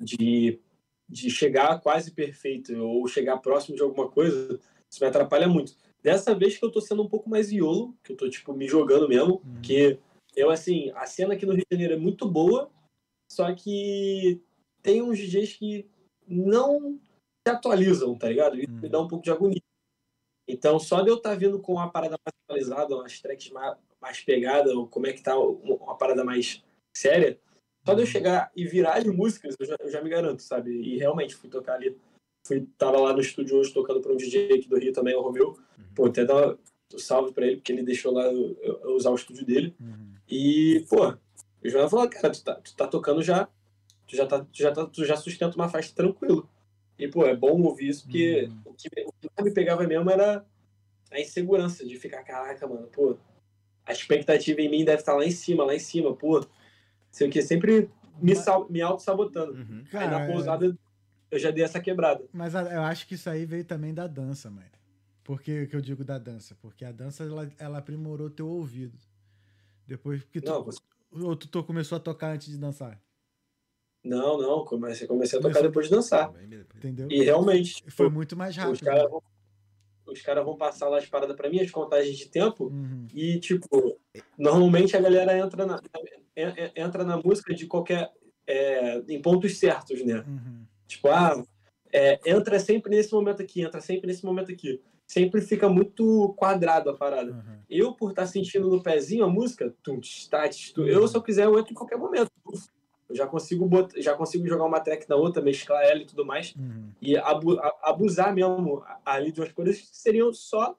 de, 0.00 0.58
de 1.06 1.28
chegar 1.28 1.78
quase 1.80 2.12
perfeito 2.12 2.74
ou 2.74 3.06
chegar 3.06 3.36
próximo 3.38 3.76
de 3.76 3.82
alguma 3.82 4.08
coisa, 4.08 4.58
isso 4.88 5.02
me 5.02 5.06
atrapalha 5.06 5.46
muito. 5.46 5.74
Dessa 6.02 6.34
vez 6.34 6.56
que 6.56 6.64
eu 6.64 6.70
tô 6.70 6.80
sendo 6.80 7.02
um 7.02 7.08
pouco 7.08 7.28
mais 7.28 7.50
iolo, 7.50 7.94
que 8.02 8.12
eu 8.12 8.16
tô, 8.16 8.30
tipo, 8.30 8.54
me 8.54 8.66
jogando 8.66 9.08
mesmo, 9.08 9.42
Uhum. 9.44 9.60
que 9.60 9.98
eu, 10.34 10.50
assim, 10.50 10.90
a 10.94 11.04
cena 11.06 11.34
aqui 11.34 11.44
no 11.44 11.52
Rio 11.52 11.64
de 11.68 11.76
Janeiro 11.76 11.94
é 11.94 11.98
muito 11.98 12.30
boa, 12.30 12.70
só 13.30 13.52
que 13.54 14.40
tem 14.82 15.02
uns 15.02 15.18
DJs 15.18 15.54
que 15.54 15.90
não 16.26 16.98
atualizam, 17.50 18.16
tá 18.16 18.28
ligado? 18.28 18.58
Isso 18.58 18.68
me 18.70 18.82
Uhum. 18.84 18.88
dá 18.90 19.00
um 19.00 19.08
pouco 19.08 19.24
de 19.24 19.30
agonia. 19.30 19.62
Então, 20.48 20.78
só 20.78 21.02
de 21.02 21.10
eu 21.10 21.16
estar 21.16 21.34
vindo 21.34 21.58
com 21.60 21.72
uma 21.72 21.90
parada 21.90 22.16
mais 22.24 22.34
atualizada, 22.44 22.94
umas 22.94 23.20
tracks 23.20 23.50
mais, 23.50 23.76
mais 24.00 24.20
pegadas, 24.20 24.72
ou 24.72 24.86
como 24.86 25.06
é 25.06 25.12
que 25.12 25.22
tá 25.22 25.36
uma 25.38 25.96
parada 25.96 26.24
mais 26.24 26.62
séria, 26.96 27.38
só 27.84 27.94
de 27.94 28.02
eu 28.02 28.06
Uhum. 28.06 28.12
chegar 28.12 28.50
e 28.54 28.64
virar 28.64 28.94
as 28.98 29.04
músicas, 29.04 29.56
eu 29.58 29.66
já, 29.66 29.76
eu 29.80 29.90
já 29.90 30.00
me 30.02 30.08
garanto, 30.10 30.42
sabe? 30.42 30.70
E 30.70 30.98
realmente 30.98 31.34
fui 31.34 31.50
tocar 31.50 31.74
ali. 31.74 31.96
Fui, 32.46 32.64
tava 32.78 33.00
lá 33.00 33.12
no 33.12 33.20
estúdio 33.20 33.56
hoje 33.58 33.72
tocando 33.72 34.00
para 34.00 34.12
um 34.12 34.16
DJ 34.16 34.52
aqui 34.54 34.68
do 34.68 34.78
Rio 34.78 34.92
também, 34.92 35.16
o 35.16 35.20
Romeu. 35.20 35.58
Pô, 35.96 36.06
até 36.06 36.24
dar 36.24 36.56
um 36.94 36.98
salve 36.98 37.32
para 37.32 37.46
ele, 37.46 37.56
porque 37.56 37.72
ele 37.72 37.82
deixou 37.82 38.12
lá 38.12 38.24
eu, 38.26 38.56
eu 38.62 38.94
usar 38.94 39.10
o 39.10 39.16
estúdio 39.16 39.44
dele. 39.44 39.74
Uhum. 39.80 40.14
E, 40.28 40.84
pô, 40.88 41.08
o 41.08 41.68
João 41.68 41.88
falou, 41.88 42.08
cara, 42.08 42.30
tu 42.30 42.44
tá, 42.44 42.54
tu 42.54 42.76
tá 42.76 42.86
tocando 42.86 43.20
já, 43.20 43.48
tu 44.06 44.14
já, 44.14 44.26
tá, 44.26 44.40
tu, 44.44 44.48
já 44.52 44.70
tá, 44.72 44.86
tu 44.86 45.04
já 45.04 45.16
sustenta 45.16 45.56
uma 45.56 45.68
faixa 45.68 45.92
tranquilo. 45.92 46.48
E, 46.98 47.08
pô, 47.08 47.26
é 47.26 47.36
bom 47.36 47.60
ouvir 47.62 47.88
isso, 47.88 48.04
porque 48.04 48.44
Uhum. 48.48 48.60
o, 48.66 48.74
que, 48.74 48.88
o 49.06 49.12
que 49.36 49.42
me 49.42 49.50
pegava 49.52 49.86
mesmo 49.86 50.10
era 50.10 50.44
a 51.10 51.20
insegurança 51.20 51.84
de 51.86 51.98
ficar, 51.98 52.22
caraca, 52.24 52.66
mano, 52.66 52.86
pô, 52.88 53.16
a 53.84 53.92
expectativa 53.92 54.60
em 54.60 54.68
mim 54.70 54.84
deve 54.84 55.00
estar 55.00 55.14
lá 55.14 55.24
em 55.24 55.30
cima, 55.30 55.64
lá 55.64 55.74
em 55.74 55.78
cima, 55.78 56.14
pô. 56.14 56.44
Sei 57.10 57.28
o 57.28 57.30
que, 57.30 57.40
sempre 57.42 57.90
me, 58.20 58.34
sal- 58.34 58.68
me 58.68 58.80
auto-sabotando. 58.80 59.52
Uhum. 59.52 59.84
Aí 59.92 60.08
na 60.08 60.26
pousada 60.26 60.76
eu 61.30 61.38
já 61.38 61.50
dei 61.50 61.64
essa 61.64 61.80
quebrada. 61.80 62.24
Mas 62.32 62.54
a- 62.54 62.62
eu 62.72 62.82
acho 62.82 63.06
que 63.06 63.14
isso 63.14 63.28
aí 63.30 63.44
veio 63.46 63.64
também 63.64 63.92
da 63.94 64.06
dança, 64.06 64.50
mano. 64.50 64.66
Por 65.22 65.40
que, 65.42 65.66
que 65.66 65.74
eu 65.76 65.80
digo 65.80 66.04
da 66.04 66.18
dança? 66.18 66.56
Porque 66.60 66.84
a 66.84 66.92
dança, 66.92 67.24
ela, 67.24 67.50
ela 67.58 67.78
aprimorou 67.78 68.30
teu 68.30 68.48
ouvido. 68.48 68.98
Depois 69.86 70.22
que 70.24 70.40
tu, 70.40 70.50
Não, 70.50 70.64
você- 70.64 70.80
ou 71.10 71.34
tu, 71.36 71.48
to- 71.48 71.64
começou 71.64 71.96
a 71.96 72.00
tocar 72.00 72.32
antes 72.34 72.48
de 72.48 72.58
dançar, 72.58 73.00
não, 74.06 74.38
não, 74.38 74.64
comecei, 74.64 75.06
comecei 75.06 75.38
a 75.38 75.42
tocar 75.42 75.54
Começou- 75.54 75.68
depois 75.70 75.86
de 75.88 75.92
dançar. 75.94 76.32
Entendeu? 76.76 77.08
E 77.10 77.22
realmente, 77.22 77.82
Foi 77.88 78.06
tipo, 78.06 78.10
muito 78.16 78.36
mais 78.36 78.56
os 78.56 78.62
rápido. 78.62 78.84
caras 78.84 79.10
vão, 79.10 79.22
os 80.06 80.22
cara 80.22 80.42
vão 80.44 80.56
passar 80.56 80.88
lá 80.88 80.98
as 80.98 81.06
paradas 81.06 81.34
pra 81.36 81.50
mim, 81.50 81.60
as 81.60 81.70
contagens 81.70 82.16
de 82.16 82.28
tempo, 82.28 82.66
Uhum. 82.66 83.06
E, 83.12 83.38
tipo, 83.40 83.98
normalmente 84.38 84.96
a 84.96 85.00
galera 85.00 85.36
entra 85.36 85.66
na, 85.66 85.80
en- 86.36 86.54
en- 86.56 86.72
entra 86.84 87.02
na 87.04 87.16
música 87.16 87.54
de 87.54 87.66
qualquer. 87.66 88.10
é, 88.48 89.02
em 89.08 89.20
pontos 89.20 89.58
certos, 89.58 90.04
né? 90.04 90.24
Uhum. 90.24 90.64
Tipo, 90.86 91.08
ah, 91.08 91.42
é, 91.92 92.20
entra 92.24 92.60
sempre 92.60 92.94
nesse 92.94 93.12
momento 93.12 93.42
aqui, 93.42 93.60
entra 93.62 93.80
sempre 93.80 94.06
nesse 94.06 94.24
momento 94.24 94.52
aqui. 94.52 94.80
Sempre 95.04 95.40
fica 95.40 95.68
muito 95.68 96.32
quadrado 96.36 96.88
a 96.90 96.96
parada. 96.96 97.32
Uhum. 97.32 97.58
Eu, 97.68 97.92
por 97.94 98.10
estar 98.10 98.24
sentindo 98.26 98.68
no 98.70 98.80
pezinho 98.80 99.24
a 99.24 99.28
música, 99.28 99.74
tum, 99.82 99.98
tch, 99.98 100.28
tá, 100.28 100.48
tch, 100.48 100.72
eu, 100.78 101.08
se 101.08 101.16
eu 101.16 101.22
quiser, 101.22 101.46
eu 101.46 101.58
entro 101.58 101.72
em 101.72 101.74
qualquer 101.74 101.98
momento. 101.98 102.30
Eu 103.08 103.14
já 103.14 103.26
consigo, 103.26 103.66
bot, 103.66 104.00
já 104.02 104.14
consigo 104.14 104.46
jogar 104.48 104.64
uma 104.64 104.80
track 104.80 105.08
na 105.08 105.14
outra, 105.16 105.40
mesclar 105.42 105.82
ela 105.84 106.00
e 106.02 106.06
tudo 106.06 106.24
mais 106.26 106.54
Uhum. 106.56 106.90
e 107.00 107.16
abu- 107.16 107.58
abusar 107.82 108.34
mesmo 108.34 108.82
ali 109.04 109.30
de 109.30 109.40
umas 109.40 109.52
coisas 109.52 109.78
que 109.80 109.96
seriam 109.96 110.32
só 110.32 110.76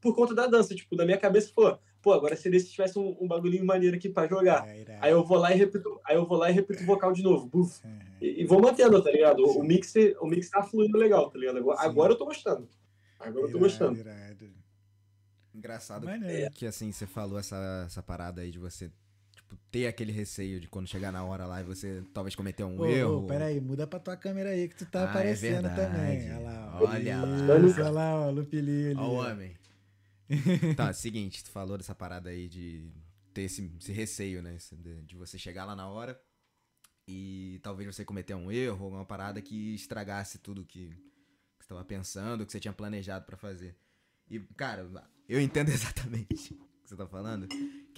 por 0.00 0.14
conta 0.14 0.34
da 0.34 0.46
dança. 0.46 0.74
Tipo, 0.74 0.96
da 0.96 1.04
minha 1.04 1.18
cabeça, 1.18 1.52
pô, 1.54 1.76
pô, 2.00 2.12
agora 2.14 2.34
seria 2.36 2.58
se 2.58 2.70
tivesse 2.70 2.98
um, 2.98 3.16
um 3.20 3.28
bagulhinho 3.28 3.66
maneiro 3.66 3.96
aqui 3.96 4.08
pra 4.08 4.26
jogar. 4.26 4.66
É, 4.66 4.80
irado. 4.80 4.98
Aí 5.04 5.10
eu 5.12 5.22
vou 5.22 5.36
lá 5.36 5.52
e 5.52 5.56
repito, 5.58 6.00
aí 6.04 6.16
eu 6.16 6.24
vou 6.24 6.38
lá 6.38 6.48
e 6.50 6.54
repito 6.54 6.82
o 6.82 6.86
vocal 6.86 7.12
de 7.12 7.22
novo. 7.22 7.46
Buf. 7.46 7.84
Uhum. 7.86 7.98
E, 8.22 8.42
e 8.42 8.44
vou 8.46 8.60
mantendo, 8.62 9.02
tá 9.02 9.10
ligado? 9.10 9.44
O, 9.44 9.58
o 9.58 9.62
mix, 9.62 9.92
o 10.20 10.26
mix 10.26 10.48
tá 10.48 10.62
fluindo 10.62 10.96
legal, 10.96 11.30
tá 11.30 11.38
ligado? 11.38 11.58
Agora, 11.58 11.80
agora 11.82 12.12
eu 12.14 12.16
tô 12.16 12.24
gostando. 12.24 12.66
Agora 13.20 13.46
eu 13.46 13.52
tô 13.52 13.58
gostando. 13.58 13.98
Irado. 13.98 14.48
Engraçado 15.54 16.04
Maneiro. 16.06 16.50
que 16.54 16.66
assim, 16.66 16.92
você 16.92 17.06
falou 17.06 17.38
essa, 17.38 17.84
essa 17.86 18.02
parada 18.02 18.40
aí 18.42 18.50
de 18.50 18.58
você 18.58 18.90
tipo, 19.48 19.56
ter 19.70 19.86
aquele 19.86 20.12
receio 20.12 20.60
de 20.60 20.68
quando 20.68 20.86
chegar 20.86 21.10
na 21.10 21.24
hora 21.24 21.46
lá 21.46 21.60
e 21.60 21.64
você 21.64 22.02
talvez 22.12 22.34
cometer 22.34 22.64
um 22.64 22.78
Ô, 22.80 22.86
erro. 22.86 23.24
ô, 23.24 23.26
peraí, 23.26 23.60
muda 23.60 23.86
pra 23.86 23.98
tua 23.98 24.16
câmera 24.16 24.50
aí 24.50 24.68
que 24.68 24.76
tu 24.76 24.86
tá 24.86 25.00
Ah, 25.00 25.02
é 25.04 25.08
aparecendo 25.08 25.62
verdade. 25.68 25.76
também. 25.92 26.30
Olha 26.32 26.38
lá, 26.40 26.78
ó. 26.80 26.86
Olha 26.86 27.22
lá. 27.22 27.58
Isso, 27.66 27.80
olha 27.80 27.90
lá, 27.90 28.26
ó, 28.26 28.30
Lupilinho 28.30 28.90
ali. 28.90 29.00
Ó 29.00 29.08
o 29.08 29.14
homem. 29.14 29.56
tá, 30.76 30.92
seguinte, 30.92 31.42
tu 31.42 31.50
falou 31.50 31.78
dessa 31.78 31.94
parada 31.94 32.28
aí 32.28 32.48
de 32.48 32.90
ter 33.32 33.42
esse, 33.42 33.70
esse 33.80 33.92
receio, 33.92 34.42
né? 34.42 34.58
De, 34.72 35.02
de 35.02 35.16
você 35.16 35.38
chegar 35.38 35.64
lá 35.64 35.74
na 35.74 35.88
hora 35.88 36.20
e 37.06 37.58
talvez 37.62 37.94
você 37.94 38.04
cometer 38.04 38.34
um 38.34 38.52
erro, 38.52 38.84
alguma 38.84 39.04
parada 39.06 39.40
que 39.40 39.74
estragasse 39.74 40.38
tudo 40.38 40.64
que, 40.66 40.88
que 41.58 41.64
você 41.64 41.68
tava 41.68 41.84
pensando, 41.84 42.44
que 42.44 42.52
você 42.52 42.60
tinha 42.60 42.72
planejado 42.74 43.24
pra 43.24 43.36
fazer. 43.38 43.74
E, 44.30 44.38
cara, 44.56 44.86
eu 45.26 45.40
entendo 45.40 45.70
exatamente 45.72 46.52
o 46.52 46.56
que 46.82 46.88
você 46.90 46.96
tá 46.96 47.06
falando. 47.06 47.48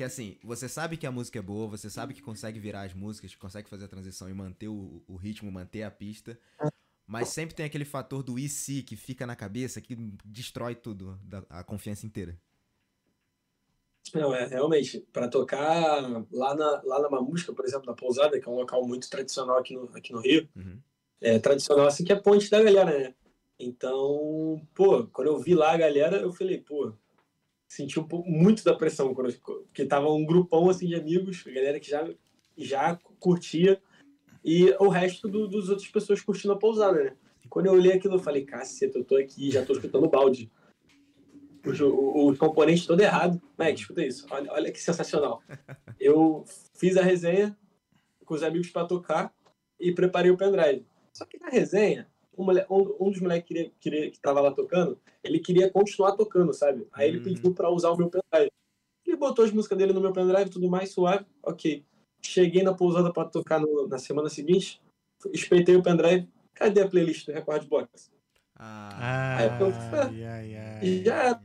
Que 0.00 0.04
assim, 0.04 0.38
você 0.42 0.66
sabe 0.66 0.96
que 0.96 1.06
a 1.06 1.12
música 1.12 1.38
é 1.40 1.42
boa, 1.42 1.66
você 1.66 1.90
sabe 1.90 2.14
que 2.14 2.22
consegue 2.22 2.58
virar 2.58 2.84
as 2.84 2.94
músicas, 2.94 3.34
que 3.34 3.38
consegue 3.38 3.68
fazer 3.68 3.84
a 3.84 3.88
transição 3.88 4.30
e 4.30 4.32
manter 4.32 4.66
o, 4.66 5.04
o 5.06 5.14
ritmo, 5.14 5.52
manter 5.52 5.82
a 5.82 5.90
pista. 5.90 6.40
Mas 7.06 7.28
sempre 7.28 7.54
tem 7.54 7.66
aquele 7.66 7.84
fator 7.84 8.22
do 8.22 8.38
e 8.38 8.48
se 8.48 8.82
que 8.82 8.96
fica 8.96 9.26
na 9.26 9.36
cabeça 9.36 9.78
que 9.78 9.94
destrói 10.24 10.74
tudo, 10.74 11.20
da- 11.22 11.44
a 11.50 11.62
confiança 11.62 12.06
inteira. 12.06 12.34
Não, 14.14 14.34
é 14.34 14.46
realmente, 14.46 15.00
para 15.12 15.28
tocar 15.28 16.00
lá 16.32 16.54
na, 16.54 16.82
lá 16.82 17.02
na 17.02 17.10
Mamusca, 17.10 17.52
por 17.52 17.66
exemplo, 17.66 17.84
na 17.84 17.92
Pousada, 17.92 18.40
que 18.40 18.48
é 18.48 18.50
um 18.50 18.56
local 18.56 18.82
muito 18.88 19.10
tradicional 19.10 19.58
aqui 19.58 19.76
no, 19.76 19.94
aqui 19.94 20.14
no 20.14 20.22
Rio, 20.22 20.48
Uhum. 20.56 20.80
é 21.20 21.38
tradicional 21.38 21.86
assim 21.86 22.04
que 22.04 22.12
é 22.14 22.16
ponte 22.16 22.48
da 22.48 22.62
galera, 22.62 22.98
né? 22.98 23.14
Então, 23.58 24.66
pô, 24.74 25.06
quando 25.08 25.28
eu 25.28 25.38
vi 25.38 25.54
lá 25.54 25.72
a 25.72 25.76
galera, 25.76 26.16
eu 26.22 26.32
falei, 26.32 26.56
pô, 26.56 26.94
senti 27.70 28.00
um 28.00 28.04
pouco 28.04 28.28
muito 28.28 28.64
da 28.64 28.74
pressão, 28.74 29.14
quando 29.14 29.32
porque 29.38 29.84
tava 29.84 30.10
um 30.10 30.26
grupão 30.26 30.68
assim 30.68 30.88
de 30.88 30.96
amigos, 30.96 31.44
a 31.46 31.50
galera 31.50 31.78
que 31.78 31.88
já, 31.88 32.04
já 32.58 32.98
curtia, 33.20 33.80
e 34.44 34.74
o 34.80 34.88
resto 34.88 35.28
do, 35.28 35.46
dos 35.46 35.68
outras 35.68 35.88
pessoas 35.88 36.20
curtindo 36.20 36.52
a 36.52 36.58
pousada, 36.58 37.04
né? 37.04 37.16
Quando 37.48 37.66
eu 37.66 37.72
olhei 37.72 37.92
aquilo, 37.92 38.16
eu 38.16 38.20
falei, 38.20 38.44
caceta, 38.44 38.98
eu 38.98 39.04
tô 39.04 39.16
aqui, 39.16 39.52
já 39.52 39.64
tô 39.64 39.72
escutando 39.72 40.08
balde. 40.08 40.50
Os, 41.64 41.80
os 41.80 42.38
componentes 42.38 42.86
todo 42.86 43.00
errado. 43.00 43.40
Mac, 43.56 43.78
escuta 43.78 44.04
isso. 44.04 44.26
Olha, 44.30 44.52
olha 44.52 44.72
que 44.72 44.80
sensacional. 44.80 45.42
Eu 46.00 46.44
fiz 46.74 46.96
a 46.96 47.02
resenha 47.02 47.54
com 48.24 48.34
os 48.34 48.42
amigos 48.42 48.70
para 48.70 48.86
tocar 48.86 49.34
e 49.78 49.92
preparei 49.92 50.30
o 50.30 50.36
pendrive. 50.36 50.86
Só 51.12 51.26
que 51.26 51.38
na 51.38 51.48
resenha, 51.48 52.08
um, 52.36 52.44
um- 53.06 53.10
dos 53.10 53.20
moleques 53.20 53.46
queria, 53.48 53.70
queria, 53.80 54.10
que 54.10 54.20
tava 54.20 54.40
lá 54.40 54.50
tocando, 54.52 54.98
ele 55.22 55.38
queria 55.40 55.70
continuar 55.70 56.12
tocando, 56.12 56.52
sabe? 56.54 56.86
Aí 56.92 57.08
ele 57.08 57.18
Uhum. 57.18 57.24
pediu 57.24 57.54
para 57.54 57.70
usar 57.70 57.90
o 57.90 57.96
meu 57.96 58.08
pendrive. 58.08 58.50
Ele 59.06 59.16
botou 59.16 59.44
as 59.44 59.50
músicas 59.52 59.76
dele 59.76 59.92
no 59.92 60.00
meu 60.00 60.12
pendrive, 60.12 60.50
tudo 60.50 60.68
mais 60.68 60.90
suave. 60.92 61.26
Ok. 61.42 61.84
Cheguei 62.22 62.62
na 62.62 62.74
pousada 62.74 63.12
para 63.12 63.28
tocar 63.28 63.58
no- 63.60 63.88
na 63.88 63.98
semana 63.98 64.28
seguinte, 64.28 64.80
espeitei 65.32 65.74
o 65.76 65.82
pendrive. 65.82 66.28
Cadê 66.54 66.82
a 66.82 66.88
playlist 66.88 67.26
do 67.26 67.32
Record 67.32 67.66
Box? 67.66 68.10
Ah, 68.56 69.36
Aí 69.38 69.46
eu- 69.58 69.72
ai, 70.28 70.56
ai. 70.56 71.02
Já 71.04 71.14
era, 71.16 71.40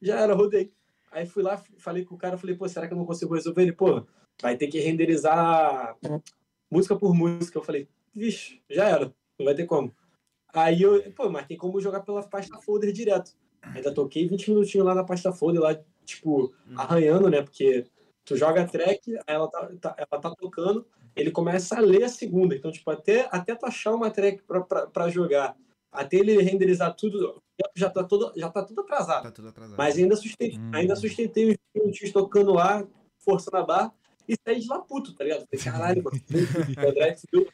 já 0.00 0.20
era, 0.20 0.34
rodei. 0.34 0.72
Aí 1.12 1.26
fui 1.26 1.42
lá, 1.42 1.62
falei 1.78 2.04
com 2.04 2.14
o 2.14 2.18
cara, 2.18 2.38
falei, 2.38 2.56
pô, 2.56 2.66
será 2.68 2.86
que 2.86 2.94
eu 2.94 2.98
não 2.98 3.04
consigo 3.04 3.34
resolver? 3.34 3.62
Ele, 3.62 3.72
pô, 3.72 4.02
vai 4.40 4.56
ter 4.56 4.68
que 4.68 4.78
renderizar 4.80 5.96
música 6.70 6.96
por 6.96 7.14
música. 7.14 7.58
Eu 7.58 7.62
falei, 7.62 7.88
vixe, 8.14 8.62
já 8.70 8.88
era, 8.88 9.12
não 9.38 9.44
vai 9.44 9.54
ter 9.54 9.66
como. 9.66 9.94
Aí 10.52 10.82
eu, 10.82 11.02
pô, 11.12 11.28
mas 11.30 11.46
tem 11.46 11.56
como 11.56 11.80
jogar 11.80 12.00
pela 12.00 12.22
pasta 12.22 12.58
folder 12.58 12.92
direto. 12.92 13.32
Ainda 13.62 13.92
toquei 13.92 14.26
20 14.26 14.50
minutinhos 14.50 14.86
lá 14.86 14.94
na 14.94 15.04
pasta 15.04 15.32
folder, 15.32 15.60
lá, 15.60 15.78
tipo, 16.04 16.52
arranhando, 16.76 17.28
né? 17.28 17.42
Porque 17.42 17.86
tu 18.24 18.36
joga 18.36 18.62
a 18.62 18.66
track, 18.66 19.14
aí 19.26 19.34
ela 19.34 19.48
tá, 19.48 19.70
tá- 19.80 19.94
ela 19.98 20.20
tá 20.20 20.34
tocando, 20.34 20.86
ele 21.14 21.30
começa 21.30 21.76
a 21.76 21.80
ler 21.80 22.04
a 22.04 22.08
segunda. 22.08 22.54
Então, 22.54 22.70
tipo, 22.72 22.90
até, 22.90 23.28
até 23.30 23.54
tu 23.54 23.66
achar 23.66 23.94
uma 23.94 24.10
track 24.10 24.42
pra, 24.44 24.60
pra, 24.62 24.86
pra 24.86 25.08
jogar, 25.10 25.56
até 25.92 26.16
ele 26.16 26.40
renderizar 26.40 26.94
tudo, 26.96 27.42
já 27.76 27.90
tá 27.90 28.02
todo, 28.02 28.32
já 28.36 28.48
tá 28.48 28.64
tudo 28.64 28.80
atrasado. 28.80 29.22
tá 29.24 29.30
tudo 29.30 29.48
atrasado. 29.48 29.76
Mas 29.76 29.96
ainda 29.98 30.16
sustentei, 30.16 30.58
Hum. 30.58 30.70
ainda 30.72 30.96
sustentei 30.96 31.50
os 31.50 31.56
minutinhos 31.74 32.12
tocando 32.12 32.52
lá, 32.52 32.86
forçando 33.18 33.56
a 33.58 33.62
barra, 33.62 33.92
e 34.28 34.34
saí 34.46 34.60
de 34.60 34.68
lá 34.68 34.78
puto, 34.80 35.12
tá 35.14 35.24
ligado? 35.24 35.46
Falei, 35.46 35.64
caralho, 35.64 36.02
mano. 36.04 36.16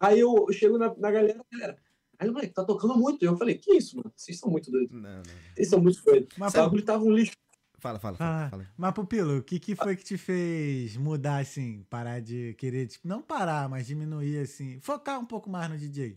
Aí 0.00 0.18
eu 0.20 0.46
chego 0.52 0.78
na, 0.78 0.92
na 0.96 1.10
galera, 1.10 1.40
galera, 1.50 1.76
aí 2.22 2.28
o 2.30 2.32
moleque 2.32 2.54
tá 2.54 2.64
tocando 2.64 2.96
muito. 2.96 3.22
Eu 3.24 3.36
falei, 3.36 3.56
que 3.56 3.74
isso, 3.74 3.96
mano? 3.96 4.12
Vocês 4.16 4.38
são 4.38 4.50
muito 4.50 4.70
doidos. 4.70 4.92
Não, 4.94 5.00
não, 5.02 5.16
não. 5.16 5.22
Vocês 5.54 5.68
são 5.68 5.80
muito 5.80 6.02
doidos. 6.04 6.28
Mas, 6.38 6.54
O 6.54 6.56
bagulho 6.58 6.84
tava 6.84 7.02
um 7.04 7.10
lixo. 7.12 7.32
Fala, 7.78 7.98
fala, 7.98 8.16
Ah. 8.16 8.18
fala. 8.18 8.50
fala. 8.50 8.68
Mas, 8.76 8.92
Pupilo, 8.94 9.38
o 9.38 9.42
que, 9.42 9.58
que 9.58 9.74
foi 9.74 9.96
que 9.96 10.04
te 10.04 10.16
fez 10.16 10.96
mudar, 10.96 11.38
assim, 11.38 11.84
parar 11.90 12.20
de 12.20 12.54
querer, 12.54 12.86
tipo, 12.86 13.08
não 13.08 13.20
parar, 13.20 13.68
mas 13.68 13.86
diminuir, 13.88 14.38
assim, 14.38 14.78
focar 14.80 15.18
um 15.18 15.26
pouco 15.26 15.50
mais 15.50 15.68
no 15.68 15.76
DJ? 15.76 16.16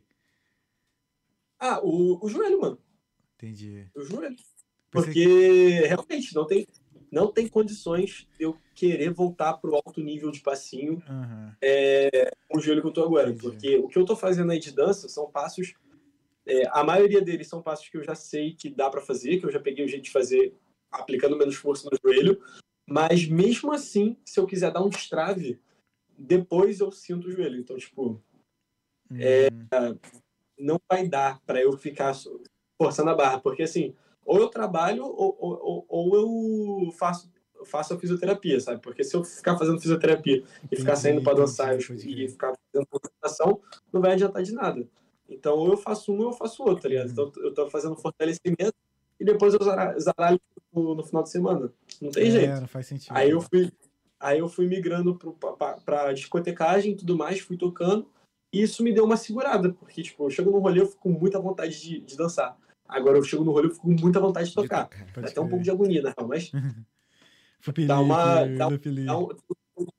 Ah, 1.60 1.80
o, 1.84 2.24
o 2.24 2.30
joelho, 2.30 2.62
mano. 2.62 2.78
Entendi. 3.36 3.88
O 3.96 4.04
joelho. 4.04 4.36
Porque 4.92 5.82
realmente 5.88 6.34
não 6.36 6.46
tem, 6.46 6.68
não 7.12 7.32
tem 7.32 7.48
condições 7.48 8.28
de 8.38 8.44
eu 8.46 8.56
querer 8.76 9.12
voltar 9.12 9.56
pro 9.56 9.76
alto 9.76 10.02
nível 10.02 10.32
de 10.32 10.42
passinho 10.42 11.02
Aham. 11.10 11.56
com 12.48 12.58
o 12.58 12.62
joelho 12.62 12.82
que 12.82 12.88
eu 12.88 12.94
tô 12.94 13.04
agora. 13.04 13.30
Entendi. 13.32 13.42
Porque 13.50 13.78
o 13.78 13.88
que 13.88 13.98
eu 13.98 14.06
tô 14.06 14.16
fazendo 14.16 14.52
aí 14.52 14.60
de 14.60 14.72
dança 14.72 15.10
são 15.10 15.30
passos 15.30 15.74
É, 16.48 16.68
a 16.70 16.84
maioria 16.84 17.22
deles 17.22 17.48
são 17.48 17.62
passos 17.62 17.90
que 17.90 17.98
eu 17.98 18.04
já 18.04 18.16
sei 18.16 18.54
que 18.54 18.70
dá 18.70 18.90
para 18.90 19.02
fazer, 19.02 19.40
que 19.40 19.46
eu 19.46 19.52
já 19.52 19.60
peguei 19.60 19.84
o 19.84 19.88
jeito 19.88 20.04
de 20.04 20.12
fazer 20.12 20.54
aplicando 20.92 21.38
menos 21.38 21.56
força 21.56 21.90
no 21.90 21.98
joelho. 22.04 22.42
Mas 22.88 23.28
mesmo 23.28 23.72
assim, 23.72 24.16
se 24.24 24.40
eu 24.40 24.46
quiser 24.46 24.72
dar 24.72 24.84
um 24.84 24.90
destrave, 24.90 25.60
depois 26.18 26.80
eu 26.80 26.92
sinto 26.92 27.28
o 27.28 27.32
joelho. 27.32 27.60
Então, 27.60 27.78
tipo, 27.78 28.22
é, 29.20 29.48
Hum, 29.52 29.98
não 30.58 30.80
vai 30.90 31.08
dar 31.08 31.42
para 31.46 31.62
eu 31.62 31.74
ficar 31.78 32.14
forçando 32.78 33.10
a 33.10 33.16
barra, 33.16 33.40
porque 33.40 33.64
assim, 33.64 33.94
ou 34.26 34.40
eu 34.40 34.48
trabalho 34.50 35.04
ou, 35.06 35.36
ou, 35.40 35.86
ou- 35.88 36.16
eu 36.86 36.92
faço 36.92 37.34
faço 37.66 37.94
a 37.94 38.00
fisioterapia, 38.00 38.60
sabe? 38.60 38.80
Porque 38.82 39.04
se 39.04 39.16
eu 39.16 39.24
ficar 39.24 39.58
fazendo 39.58 39.80
fisioterapia 39.82 40.44
e 40.72 40.76
ficar 40.76 40.96
saindo 40.96 41.24
para 41.24 41.38
dançar 41.38 41.70
pode 41.78 42.08
e 42.24 42.30
ficar 42.30 42.54
fazendo 42.72 42.88
concentração, 42.88 43.62
não 43.92 44.02
vai 44.02 44.12
adiantar 44.12 44.44
de 44.44 44.54
nada. 44.54 44.88
Então, 45.30 45.58
ou 45.58 45.70
eu 45.72 45.78
faço 45.78 46.12
um 46.14 46.18
ou 46.20 46.26
eu 46.26 46.34
faço 46.34 46.64
outro, 46.64 46.84
tá 46.84 46.90
ligado? 46.90 47.10
Então, 47.12 47.32
eu 47.38 47.54
tô 47.54 47.70
fazendo 47.70 47.96
fortalecimento 47.96 48.74
e 49.20 49.26
depois 49.26 49.54
eu 49.54 49.64
zara- 49.64 49.98
zaralho 50.00 50.40
no, 50.72 50.96
no 50.96 51.04
final 51.04 51.24
de 51.24 51.30
semana. 51.32 51.72
Não 52.02 52.12
tem 52.12 52.28
é, 52.28 52.32
jeito. 52.32 52.60
não 52.62 52.68
faz 52.68 52.86
sentido. 52.88 53.16
Aí 53.16 53.32
eu 53.32 53.42
fui, 53.42 53.72
aí 54.20 54.40
eu 54.40 54.48
fui 54.48 54.68
migrando 54.68 55.16
pro, 55.16 55.34
pra, 55.34 55.74
pra 55.78 56.14
discotecagem 56.14 56.92
e 56.92 56.96
tudo 56.96 57.18
mais, 57.18 57.40
fui 57.40 57.58
tocando, 57.58 58.08
e 58.54 58.62
isso 58.62 58.84
me 58.84 58.94
deu 58.94 59.04
uma 59.04 59.18
segurada, 59.18 59.74
porque, 59.74 60.04
tipo, 60.04 60.26
eu 60.26 60.30
chego 60.30 60.52
no 60.52 60.60
rolê, 60.60 60.82
eu 60.82 60.86
fico 60.88 61.02
com 61.02 61.10
muita 61.12 61.40
vontade 61.40 61.80
de, 61.82 62.00
de 62.02 62.16
dançar. 62.16 62.58
Agora 62.88 63.18
eu 63.18 63.24
chego 63.24 63.44
no 63.44 63.52
rolê, 63.52 63.68
eu 63.68 63.72
fico 63.72 63.84
com 63.88 63.96
muita 64.02 64.20
vontade 64.20 64.50
de 64.50 64.56
De 64.56 64.62
tocar. 64.62 64.84
tocar. 64.88 65.06
Pode 65.14 65.28
Até 65.28 65.42
um 65.42 65.48
pouco 65.50 65.64
de 65.64 65.72
agonia, 65.72 66.02
na 66.04 66.14
real, 66.16 66.28
mas 66.28 66.52
dá 67.88 68.00
uma- 68.00 68.46
dá 68.58 68.68
um- 68.68 68.78
dá 69.06 69.18
um, 69.18 69.28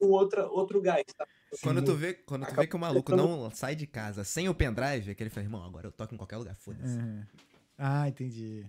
um 0.03 0.11
outra, 0.13 0.47
outro 0.49 0.81
gás, 0.81 1.05
tá? 1.17 1.27
Quando 1.63 1.83
tu 1.83 1.95
vê, 1.95 2.15
quando 2.15 2.47
tu 2.47 2.55
vê 2.55 2.67
que 2.67 2.77
o 2.77 2.79
maluco 2.79 3.15
não 3.15 3.51
sai 3.51 3.75
de 3.75 3.87
casa 3.87 4.25
sem 4.25 4.49
o 4.49 4.55
pendrive, 4.55 5.11
é 5.11 5.15
que 5.15 5.23
ele 5.23 5.31
fala, 5.31 5.45
irmão, 5.47 5.65
agora 5.65 5.87
eu 5.87 5.93
toco 5.93 6.15
em 6.15 6.19
qualquer 6.19 6.37
lugar, 6.37 6.55
foda-se. 6.57 6.99
Uhum. 6.99 7.23
Ah, 7.79 8.09
entendi. 8.09 8.65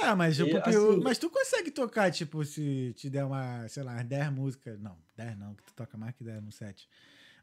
É, 0.00 0.14
mas, 0.14 0.38
E, 0.38 0.44
tipo, 0.44 0.56
assim- 0.68 1.00
mas 1.02 1.18
tu 1.18 1.28
consegue 1.28 1.70
tocar, 1.70 2.10
tipo, 2.10 2.44
se 2.44 2.94
te 2.96 3.10
der 3.10 3.24
uma, 3.24 3.68
sei 3.68 3.82
lá, 3.82 4.02
10 4.02 4.30
músicas. 4.32 4.78
Não, 4.80 4.96
10 5.16 5.36
não, 5.38 5.54
que 5.54 5.62
tu 5.64 5.74
toca 5.74 5.96
mais 5.98 6.14
que 6.14 6.24
10 6.24 6.42
no 6.42 6.50
set. 6.50 6.88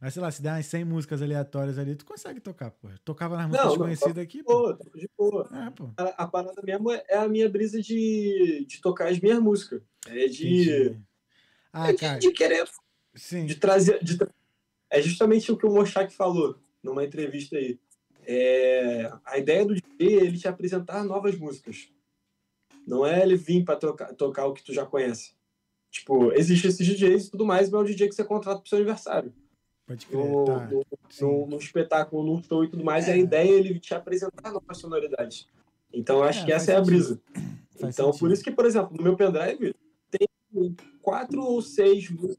Mas, 0.01 0.13
sei 0.13 0.22
lá, 0.22 0.31
se 0.31 0.41
der 0.41 0.53
umas 0.53 0.65
100 0.65 0.86
músicas 0.86 1.22
aleatórias 1.22 1.77
ali, 1.77 1.96
tu 1.96 2.05
consegue 2.05 2.39
tocar, 2.39 2.72
pô. 2.72 2.88
Tocava 3.03 3.36
nas 3.36 3.48
músicas 3.48 3.67
Não, 3.67 3.75
não, 3.77 3.88
desconhecidas 3.89 4.24
aqui, 4.24 4.43
pô. 4.43 4.74
De 4.96 5.10
boa. 5.17 5.50
É, 5.53 5.69
pô. 5.72 5.89
A, 5.98 6.24
a 6.24 6.27
parada 6.27 6.62
mesmo 6.63 6.89
é 6.91 7.15
a 7.17 7.27
minha 7.27 7.50
brisa 7.50 7.81
de, 7.81 8.65
de 8.67 8.81
tocar 8.81 9.10
as 9.10 9.19
minhas 9.19 9.39
músicas. 9.39 9.81
É 10.08 10.27
de. 10.27 10.98
Ah, 11.72 11.89
é 11.89 11.91
de, 11.93 11.98
cara, 12.00 12.19
de 12.19 12.31
querer 12.31 12.65
sim. 13.16 13.46
de 13.46 13.56
trazer. 13.56 14.04
de 14.04 14.18
tra- 14.18 14.30
é 14.89 15.01
justamente 15.01 15.51
o 15.51 15.58
que 15.58 15.66
o 15.66 15.72
Mochak 15.72 16.12
falou 16.13 16.58
numa 16.84 17.04
entrevista 17.04 17.58
aí. 17.58 17.80
É, 18.25 19.12
a 19.25 19.38
ideia 19.38 19.66
do 19.66 19.74
DJ 19.75 20.20
é 20.20 20.24
ele 20.25 20.38
te 20.38 20.48
apresentar 20.48 21.04
novas 21.04 21.36
músicas. 21.38 21.89
Não 22.88 23.06
é 23.06 23.22
ele 23.22 23.36
vir 23.36 23.63
para 23.63 23.75
tocar, 23.75 24.13
tocar 24.16 24.46
o 24.48 24.54
que 24.54 24.63
tu 24.63 24.74
já 24.74 24.86
conhece. 24.86 25.34
Tipo, 25.92 26.32
existe 26.34 26.68
esses 26.68 26.86
DJs 26.86 27.28
e 27.28 27.32
tudo 27.32 27.46
mais, 27.46 27.70
mas 27.70 27.80
é 27.80 27.84
o 27.84 27.86
DJ 27.88 28.10
que 28.10 28.16
você 28.16 28.24
contrata 28.24 28.60
pro 28.62 28.70
seu 28.70 28.78
aniversário. 28.78 29.34
Pode 29.88 30.06
crer, 30.06 30.18
No, 30.24 30.46
tá. 30.46 30.68
no, 30.68 30.86
no, 31.22 31.48
no 31.48 31.58
espetáculo, 31.58 32.24
num 32.24 32.44
show 32.44 32.63
e 32.63 32.70
tudo 32.70 32.84
mais, 32.84 33.08
e 33.08 33.12
a 33.12 33.16
É. 33.16 33.20
ideia 33.20 33.50
é 33.50 33.54
ele 33.54 33.80
te 33.80 33.94
apresentar 33.96 34.51
novas 34.51 34.78
sonoridades. 34.78 35.48
Então, 35.92 36.22
acho 36.24 36.44
É, 36.44 36.46
que 36.46 36.51
essa 36.51 36.72
é 36.72 36.75
a 36.75 36.86
sentido. 36.86 36.96
brisa. 36.96 37.22
Faz 37.80 37.96
então, 37.96 38.06
sentido. 38.08 38.20
por 38.20 38.32
isso 38.32 38.44
que, 38.44 38.51
por 38.51 38.66
exemplo, 38.66 38.96
no 38.96 39.04
meu 39.04 39.16
pendrive 39.16 39.74
tem 40.12 40.28
quatro 41.01 41.42
ou 41.42 41.62
seis 41.62 42.10
músicas 42.10 42.38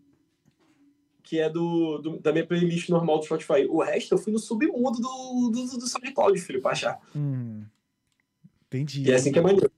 que 1.30 1.38
é 1.38 1.48
do, 1.48 1.98
do- 1.98 2.18
da 2.18 2.32
minha 2.32 2.44
playlist 2.44 2.88
normal 2.88 3.20
do 3.20 3.24
Spotify. 3.24 3.64
O 3.68 3.80
resto 3.80 4.12
eu 4.14 4.18
fui 4.18 4.32
no 4.32 4.38
submundo 4.40 4.98
do, 5.00 5.50
do, 5.50 5.78
do 5.78 5.86
SoundCloud, 5.86 6.40
filho, 6.40 6.60
pra 6.60 6.72
achar. 6.72 7.00
Hum. 7.14 7.64
Entendi. 8.66 9.04
E 9.04 9.12
é 9.12 9.14
assim 9.14 9.30
que 9.30 9.38
é 9.38 9.42
maneiro. 9.42 9.70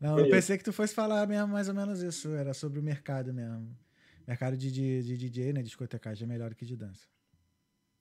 Não, 0.00 0.18
eu 0.18 0.28
pensei 0.28 0.58
que 0.58 0.64
tu 0.64 0.72
fosse 0.72 0.92
falar 0.92 1.28
mesmo 1.28 1.46
mais 1.46 1.68
ou 1.68 1.74
menos 1.74 2.02
isso. 2.02 2.30
Era 2.34 2.52
sobre 2.52 2.80
o 2.80 2.82
mercado 2.82 3.32
mesmo. 3.32 3.68
Mercado 4.26 4.56
de, 4.56 4.68
de, 4.72 5.02
de 5.04 5.16
DJ, 5.16 5.52
né? 5.52 5.62
Discotecagem 5.62 6.24
é 6.24 6.28
melhor 6.28 6.54
que 6.56 6.66
de 6.66 6.76
dança. 6.76 7.06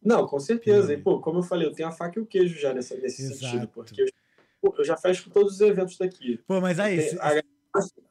Não, 0.04 0.26
com 0.26 0.40
certeza. 0.40 0.86
Entendi. 0.86 1.02
E, 1.02 1.04
pô, 1.04 1.20
como 1.22 1.38
eu 1.40 1.44
falei, 1.44 1.68
eu 1.68 1.72
tenho 1.72 1.90
a 1.90 1.92
faca 1.92 2.18
e 2.18 2.24
o 2.24 2.26
queijo 2.26 2.60
já 2.60 2.74
nessa, 2.74 2.96
nesse 2.98 3.22
Exato. 3.22 3.38
sentido, 3.40 3.68
porque 3.68 4.02
eu, 4.64 4.76
eu 4.80 4.84
já 4.84 4.98
fecho 4.98 5.30
todos 5.30 5.54
os 5.54 5.62
eventos 5.62 5.96
daqui. 5.96 6.40
Pô, 6.48 6.60
mas 6.60 6.80
aí. 6.80 6.98
Tem- 6.98 7.10
se- 7.10 7.20
a, 7.20 7.44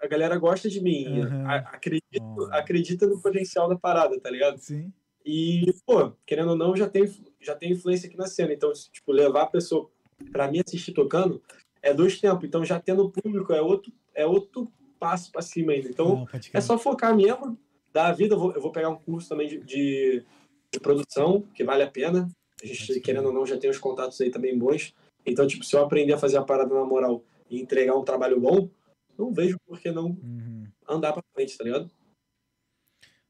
a 0.01 0.07
galera 0.07 0.37
gosta 0.39 0.69
de 0.69 0.81
mim, 0.81 1.21
a- 1.47 1.57
acredita, 1.73 2.23
acredita 2.53 3.07
no 3.07 3.21
potencial 3.21 3.69
da 3.69 3.77
parada, 3.77 4.19
tá 4.21 4.31
ligado? 4.31 4.59
Sim. 4.59 4.93
E, 5.25 5.75
pô, 5.85 6.13
querendo 6.25 6.51
ou 6.51 6.57
não, 6.57 6.77
já 6.77 6.89
tem, 6.89 7.05
já 7.41 7.55
tem 7.55 7.73
influência 7.73 8.09
aqui 8.09 8.17
na 8.17 8.27
cena. 8.27 8.53
Então, 8.53 8.73
tipo, 8.93 9.13
levar 9.13 9.43
a 9.43 9.47
pessoa 9.47 9.91
pra 10.33 10.51
mim 10.51 10.63
assistir 10.67 10.93
tocando 10.93 11.43
é 11.83 11.93
dois 11.93 12.21
tempos. 12.21 12.45
Então, 12.45 12.65
já 12.65 12.81
tendo 12.81 13.11
público 13.11 13.53
é 13.53 13.61
outro, 13.61 13.93
é 14.15 14.25
outro 14.27 14.71
passo 14.99 15.31
pra 15.31 15.43
cima 15.43 15.73
ainda. 15.73 15.89
Então, 15.89 16.17
Não, 16.17 16.29
é 16.53 16.61
só 16.61 16.79
focar 16.79 17.15
mesmo, 17.15 17.59
dar 17.93 18.07
a 18.07 18.13
vida. 18.13 18.35
Eu 18.35 18.39
vou, 18.39 18.53
eu 18.55 18.61
vou 18.63 18.73
pegar 18.73 18.89
um 18.89 18.97
curso 18.97 19.29
também 19.29 19.49
de, 19.49 19.59
de, 19.59 20.25
de 20.73 20.81
produção, 20.81 21.43
que 21.55 21.63
vale 21.65 21.83
a 21.83 21.91
pena. 21.91 22.29
A 22.63 22.67
gente, 22.67 23.01
querendo 23.01 23.27
ou 23.27 23.33
não, 23.33 23.45
já 23.47 23.59
tem 23.59 23.69
os 23.69 23.79
contatos 23.79 24.21
aí 24.21 24.31
também 24.31 24.57
bons. 24.57 24.95
Então, 25.27 25.47
tipo, 25.47 25.65
se 25.65 25.77
eu 25.77 25.83
aprender 25.83 26.15
a 26.15 26.19
fazer 26.19 26.39
a 26.39 26.43
parada 26.43 26.75
na 26.75 26.85
moral 26.85 27.23
e 27.51 27.61
entregar 27.61 27.95
um 27.97 28.03
trabalho 28.05 28.41
bom, 28.41 28.71
não 29.19 29.33
vejo 29.33 29.59
por 29.67 29.79
que 29.81 29.91
não 29.91 30.11
Uhum. 30.11 30.67
andar 30.89 31.13
pra 31.13 31.23
frente, 31.35 31.57
tá 31.59 31.65
ligado? 31.65 31.91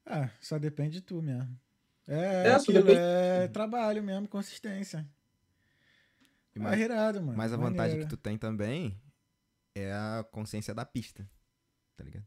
Ah, 0.04 0.30
só 0.40 0.58
depende 0.58 0.94
de 0.96 1.00
tu 1.02 1.20
mesmo. 1.22 1.58
É, 2.06 2.48
É, 2.48 2.52
aquilo, 2.54 2.78
depende- 2.82 2.98
é 3.00 3.48
trabalho 3.48 4.02
mesmo, 4.02 4.28
consistência. 4.28 5.06
E 6.54 6.58
Mas 6.58 6.70
mais, 6.70 6.80
irado, 6.80 7.20
mano. 7.22 7.36
mas 7.36 7.52
a 7.52 7.56
vantagem 7.56 8.00
que 8.00 8.06
tu 8.08 8.16
tem 8.16 8.38
também 8.38 9.00
é 9.74 9.92
a 9.92 10.24
consciência 10.32 10.74
da 10.74 10.84
pista, 10.84 11.28
tá 11.96 12.02
ligado? 12.04 12.26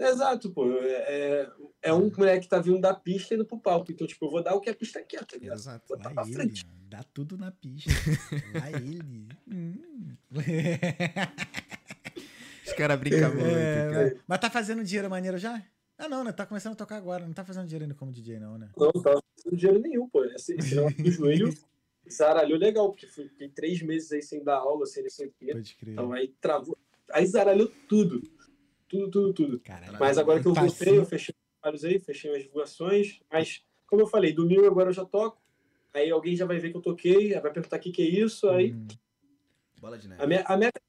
Exato, 0.00 0.50
pô. 0.52 0.70
É, 0.80 1.42
é- 1.42 1.52
é 1.82 1.92
um 1.92 2.08
moleque 2.16 2.42
que 2.44 2.48
tá 2.48 2.60
vindo 2.60 2.80
da 2.80 2.94
pista 2.94 3.34
e 3.34 3.36
indo 3.36 3.44
pro 3.44 3.58
palco. 3.60 3.90
Então, 3.92 4.06
tipo, 4.06 4.24
eu 4.26 4.30
vou 4.30 4.42
dar 4.42 4.54
o 4.54 4.60
que 4.60 4.70
a 4.70 4.74
pista 4.74 5.02
quer, 5.02 5.24
tá 5.26 5.36
ligado? 5.36 5.56
Exato. 5.58 5.86
Botar 5.88 6.08
Lá 6.10 6.14
pra 6.14 6.24
ele, 6.24 6.32
frente. 6.34 6.64
mano, 6.66 6.78
dá 6.88 7.02
tudo 7.02 7.36
na 7.36 7.50
pista. 7.50 7.90
Lá 8.64 8.70
ele. 8.70 9.28
Hum. 9.46 10.16
Os 12.68 12.72
caras 12.74 13.00
brincam 13.00 13.30
muito, 13.34 13.46
É, 13.46 13.90
cara. 13.90 14.20
mas, 14.26 14.40
tá 14.40 14.50
fazendo 14.50 14.84
dinheiro 14.84 15.08
maneiro 15.08 15.38
já? 15.38 15.62
Ah, 15.96 16.08
não, 16.08 16.22
né? 16.22 16.32
Tá 16.32 16.44
começando 16.44 16.74
a 16.74 16.76
tocar 16.76 16.96
agora. 16.96 17.24
Não 17.26 17.32
tá 17.32 17.44
fazendo 17.44 17.66
dinheiro 17.66 17.84
ainda 17.84 17.94
como 17.94 18.12
DJ, 18.12 18.38
não, 18.38 18.58
né? 18.58 18.68
Não, 18.76 18.90
não 18.94 19.02
tava 19.02 19.22
fazendo 19.36 19.56
dinheiro 19.58 19.80
nenhum, 19.80 20.08
pô. 20.08 20.22
Esse, 20.26 20.52
esse 20.54 20.74
negócio 20.76 21.02
do 21.02 21.10
joelho 21.10 21.54
zaralhou 22.10 22.58
legal, 22.58 22.88
porque 22.90 23.06
fui- 23.06 23.28
fiquei 23.28 23.48
três 23.48 23.80
meses 23.82 24.12
aí 24.12 24.22
sem 24.22 24.44
dar 24.44 24.56
aula, 24.58 24.84
sem 24.86 25.02
não 25.02 25.10
sei 25.10 25.28
o 25.28 25.32
quê. 25.32 25.52
Pode 25.52 25.74
crer. 25.76 25.92
Então 25.94 26.12
aí 26.12 26.28
travou. 26.40 26.76
Aí 27.10 27.26
zaralhou 27.26 27.68
tudo. 27.88 28.20
Tudo, 28.86 29.10
tudo, 29.10 29.32
tudo. 29.34 29.60
Caralho. 29.60 29.96
Mas 29.98 30.18
agora 30.18 30.40
que 30.40 30.46
eu 30.46 30.52
Tá 30.52 30.60
voltei, 30.60 30.88
assim. 30.88 30.96
eu 30.98 31.04
fechei 31.06 31.34
vários 31.62 31.84
aí, 31.84 31.98
fechei 31.98 32.36
as 32.36 32.42
divulgações. 32.42 33.20
Mas, 33.32 33.62
como 33.86 34.02
eu 34.02 34.06
falei, 34.06 34.32
domingo 34.32 34.66
agora 34.66 34.90
eu 34.90 34.94
já 34.94 35.04
toco. 35.06 35.40
Aí 35.94 36.10
alguém 36.10 36.36
já 36.36 36.44
vai 36.46 36.58
ver 36.58 36.70
que 36.70 36.76
eu 36.76 36.82
toquei, 36.82 37.32
vai 37.40 37.50
perguntar 37.52 37.76
o 37.78 37.80
que, 37.80 37.90
que 37.90 38.02
é 38.02 38.06
isso. 38.08 38.48
Aí 38.50 38.72
Hum, 38.72 38.86
Bola 39.80 39.96
de 39.98 40.08
neve. 40.08 40.22
A, 40.22 40.26
me- 40.26 40.44
a 40.46 40.56
meta, 40.56 40.80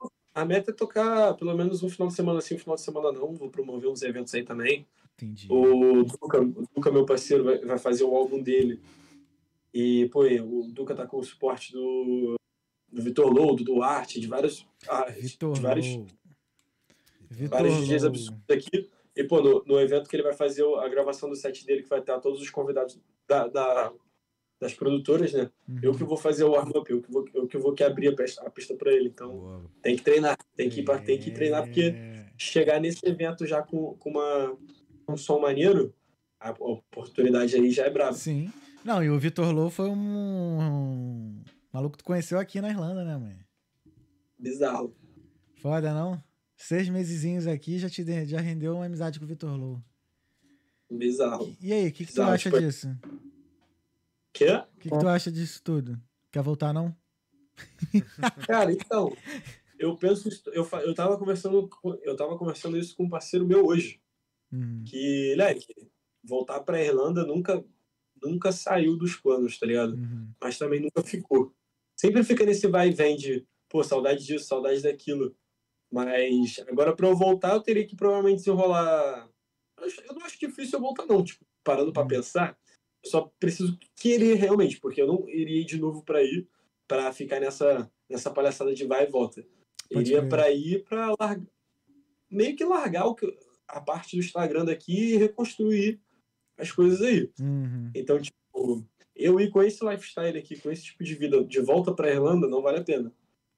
a 0.42 0.46
meta 0.46 0.72
é 0.72 0.74
tocar 0.74 1.34
pelo 1.36 1.56
menos 1.56 1.82
um 1.84 1.90
final 1.90 2.08
de 2.08 2.14
semana 2.14 2.42
sim, 2.42 2.56
um 2.56 2.60
final 2.60 2.76
de 2.76 2.82
semana 2.82 3.12
não. 3.12 3.34
Vou 3.36 3.50
promover 3.50 3.90
uns 3.90 4.02
eventos 4.02 4.34
aí 4.34 4.44
também. 4.44 4.86
entendi. 5.16 5.48
O 5.52 6.04
Duca, 6.04 6.42
o 6.42 6.68
Duca 6.76 6.92
meu 6.92 7.06
parceiro, 7.06 7.44
vai, 7.44 7.60
vai 7.60 7.78
fazer 7.80 8.04
o 8.04 8.16
álbum 8.16 8.42
dele. 8.42 8.80
E, 9.74 10.10
pô, 10.12 10.24
o 10.24 10.64
Duca 10.72 10.96
tá 10.96 11.06
com 11.06 11.18
o 11.18 11.24
suporte 11.24 11.72
do, 11.74 12.36
do 12.92 13.02
Vitor 13.02 13.32
Low, 13.32 13.56
do 13.56 13.64
Duarte, 13.64 14.20
de 14.20 14.28
vários. 14.28 14.66
ah, 14.88 15.06
Vitor 15.12 15.54
de 15.54 15.62
vários. 15.62 15.86
Vitor 17.30 17.50
vários 17.50 17.76
DJs 17.86 18.02
Low. 18.04 18.10
absurdos 18.10 18.44
aqui. 18.50 18.90
E, 19.16 19.24
pô, 19.24 19.42
no, 19.42 19.64
no 19.66 19.80
evento 19.80 20.10
que 20.10 20.16
ele 20.16 20.24
vai 20.24 20.34
fazer 20.34 20.64
a 20.78 20.88
gravação 20.88 21.30
do 21.30 21.36
set 21.36 21.66
dele, 21.66 21.84
que 21.84 21.90
vai 21.90 22.00
estar 22.00 22.20
todos 22.20 22.42
os 22.42 22.50
convidados 22.50 22.98
da, 23.28 23.48
da- 23.48 23.94
das 24.60 24.74
produtoras, 24.74 25.32
né? 25.34 25.50
Uhum. 25.68 25.80
Eu 25.82 25.94
que 25.96 26.04
vou 26.04 26.18
fazer 26.18 26.44
o 26.44 26.52
warm-up, 26.52 26.92
eu 26.92 27.02
que 27.02 27.12
vou, 27.12 27.26
eu 27.34 27.48
que 27.48 27.58
vou 27.58 27.74
que 27.74 27.84
abrir 27.84 28.10
a 28.10 28.16
pista, 28.16 28.46
a 28.46 28.50
pista 28.50 28.76
pra 28.76 28.92
ele. 28.92 29.08
Então, 29.10 29.32
Boa. 29.32 29.66
tem 29.82 29.96
que 29.96 30.02
treinar, 30.04 30.38
tem 30.56 30.70
que, 30.70 30.84
pra- 30.84 31.00
tem 31.00 31.18
que 31.18 31.32
treinar, 31.32 31.64
porque 31.64 31.94
É. 31.96 32.26
chegar 32.38 32.80
nesse 32.82 33.00
evento 33.08 33.46
já 33.46 33.62
com, 33.64 33.96
com 33.96 34.10
uma, 34.12 34.58
um 35.08 35.16
som 35.18 35.40
maneiro, 35.40 35.94
a 36.40 36.52
oportunidade 36.52 37.56
aí 37.56 37.72
já 37.72 37.86
é 37.86 37.90
brava. 37.90 38.14
Sim. 38.14 38.52
Não, 38.84 39.04
e 39.04 39.10
o 39.10 39.20
Vitor 39.20 39.52
Low 39.54 39.70
foi 39.70 39.90
um, 39.90 40.60
um 40.62 41.44
maluco 41.72 41.94
que 41.98 42.04
tu 42.04 42.06
conheceu 42.06 42.38
aqui 42.40 42.60
na 42.62 42.70
Irlanda, 42.70 43.04
né, 43.06 43.18
mãe? 43.18 43.38
Bizarro. 44.38 44.94
Foda, 45.62 45.94
não? 45.94 46.22
Seis 46.56 46.88
mesezinhos 46.90 47.48
aqui 47.48 47.78
já 47.80 47.90
te 47.90 48.04
já 48.26 48.40
rendeu 48.40 48.76
uma 48.76 48.86
amizade 48.86 49.20
com 49.20 49.26
o 49.26 49.28
Vitor 49.28 49.56
Low. 49.58 49.82
Bizarro. 50.92 51.56
E 51.62 51.72
aí, 51.72 51.88
o 51.88 51.92
que, 51.92 52.06
que 52.06 52.14
tu 52.14 52.22
acha 52.22 52.50
tipo- 52.50 52.60
disso? 52.62 52.90
Quê? 54.34 54.52
O 54.52 54.80
que, 54.80 54.90
que 54.90 55.00
tu 55.00 55.08
acha 55.08 55.32
disso 55.32 55.62
tudo? 55.64 56.00
Quer 56.32 56.42
voltar, 56.44 56.74
não? 56.74 56.96
Cara, 58.48 58.72
então, 58.72 59.12
eu 59.78 59.96
penso, 59.96 60.30
eu, 60.54 60.68
eu 60.84 60.94
tava 60.94 61.18
conversando, 61.18 61.70
eu 62.04 62.16
tava 62.16 62.38
conversando 62.38 62.78
isso 62.78 62.96
com 62.96 63.06
um 63.06 63.10
parceiro 63.10 63.46
meu 63.46 63.66
hoje, 63.66 64.02
Uhum. 64.52 64.84
que, 64.84 65.36
leque, 65.38 65.68
voltar 66.24 66.62
pra 66.62 66.82
Irlanda 66.84 67.24
nunca, 67.24 67.64
nunca 68.22 68.52
saiu 68.52 68.98
dos 68.98 69.16
planos, 69.16 69.60
tá 69.60 69.66
ligado? 69.66 69.94
Uhum. 69.94 70.32
Mas 70.42 70.58
também 70.58 70.80
nunca 70.80 71.04
ficou. 71.04 71.54
sempre 71.96 72.24
fica 72.24 72.46
nesse 72.46 72.68
vai 72.68 72.90
e 72.90 72.94
vem 72.94 73.16
de, 73.16 73.46
pô, 73.70 73.84
saudade 73.84 74.26
disso, 74.26 74.48
saudade 74.48 74.82
daquilo. 74.82 75.36
Mas 75.92 76.58
agora 76.68 76.96
para 76.96 77.08
eu 77.08 77.16
voltar, 77.16 77.54
eu 77.54 77.62
teria 77.62 77.86
que 77.86 77.96
provavelmente 77.96 78.38
desenrolar. 78.38 79.30
Eu 79.78 80.16
não 80.16 80.26
acho 80.26 80.40
difícil 80.40 80.78
eu 80.80 80.82
voltar, 80.82 81.06
não. 81.06 81.24
Tipo, 81.24 81.46
parando 81.64 81.94
para 81.94 82.04
Hum. 82.04 82.08
pensar, 82.08 82.58
eu 83.04 83.10
só 83.10 83.32
preciso 83.40 83.78
querer 83.96 84.36
realmente, 84.36 84.80
porque 84.80 85.02
eu 85.02 85.08
não 85.08 85.28
iria 85.30 85.62
ir 85.62 85.66
de 85.66 85.78
novo 85.78 86.04
para 86.04 86.22
ir 86.24 86.48
para 86.88 87.12
ficar 87.14 87.40
nessa, 87.40 87.90
nessa 88.10 88.32
palhaçada 88.32 88.74
de 88.74 88.86
vai 88.86 89.06
e 89.06 89.10
volta. 89.10 89.46
Pode 89.92 90.10
iria 90.10 90.28
para 90.28 90.52
ir 90.52 90.84
para 90.84 91.16
largar, 91.20 91.46
meio 92.30 92.56
que 92.56 92.64
largar 92.64 93.06
o 93.06 93.16
que, 93.16 93.26
a 93.68 93.80
parte 93.80 94.16
do 94.16 94.20
Instagram 94.20 94.66
daqui 94.66 95.14
e 95.14 95.18
reconstruir 95.18 96.00
as 96.58 96.72
coisas 96.72 97.02
aí. 97.02 97.32
Uhum. 97.40 97.92
Então, 97.96 98.20
tipo, 98.20 98.86
eu 99.16 99.40
ir 99.40 99.50
com 99.50 99.62
esse 99.62 99.84
lifestyle 99.84 100.38
aqui, 100.38 100.60
com 100.60 100.72
esse 100.72 100.84
tipo 100.84 101.04
de 101.04 101.16
vida 101.16 101.44
de 101.44 101.60
volta 101.62 101.94
para 101.94 102.12
Irlanda, 102.12 102.48
não 102.48 102.62
vale 102.62 102.80
a 102.80 102.84
pena. 102.84 103.14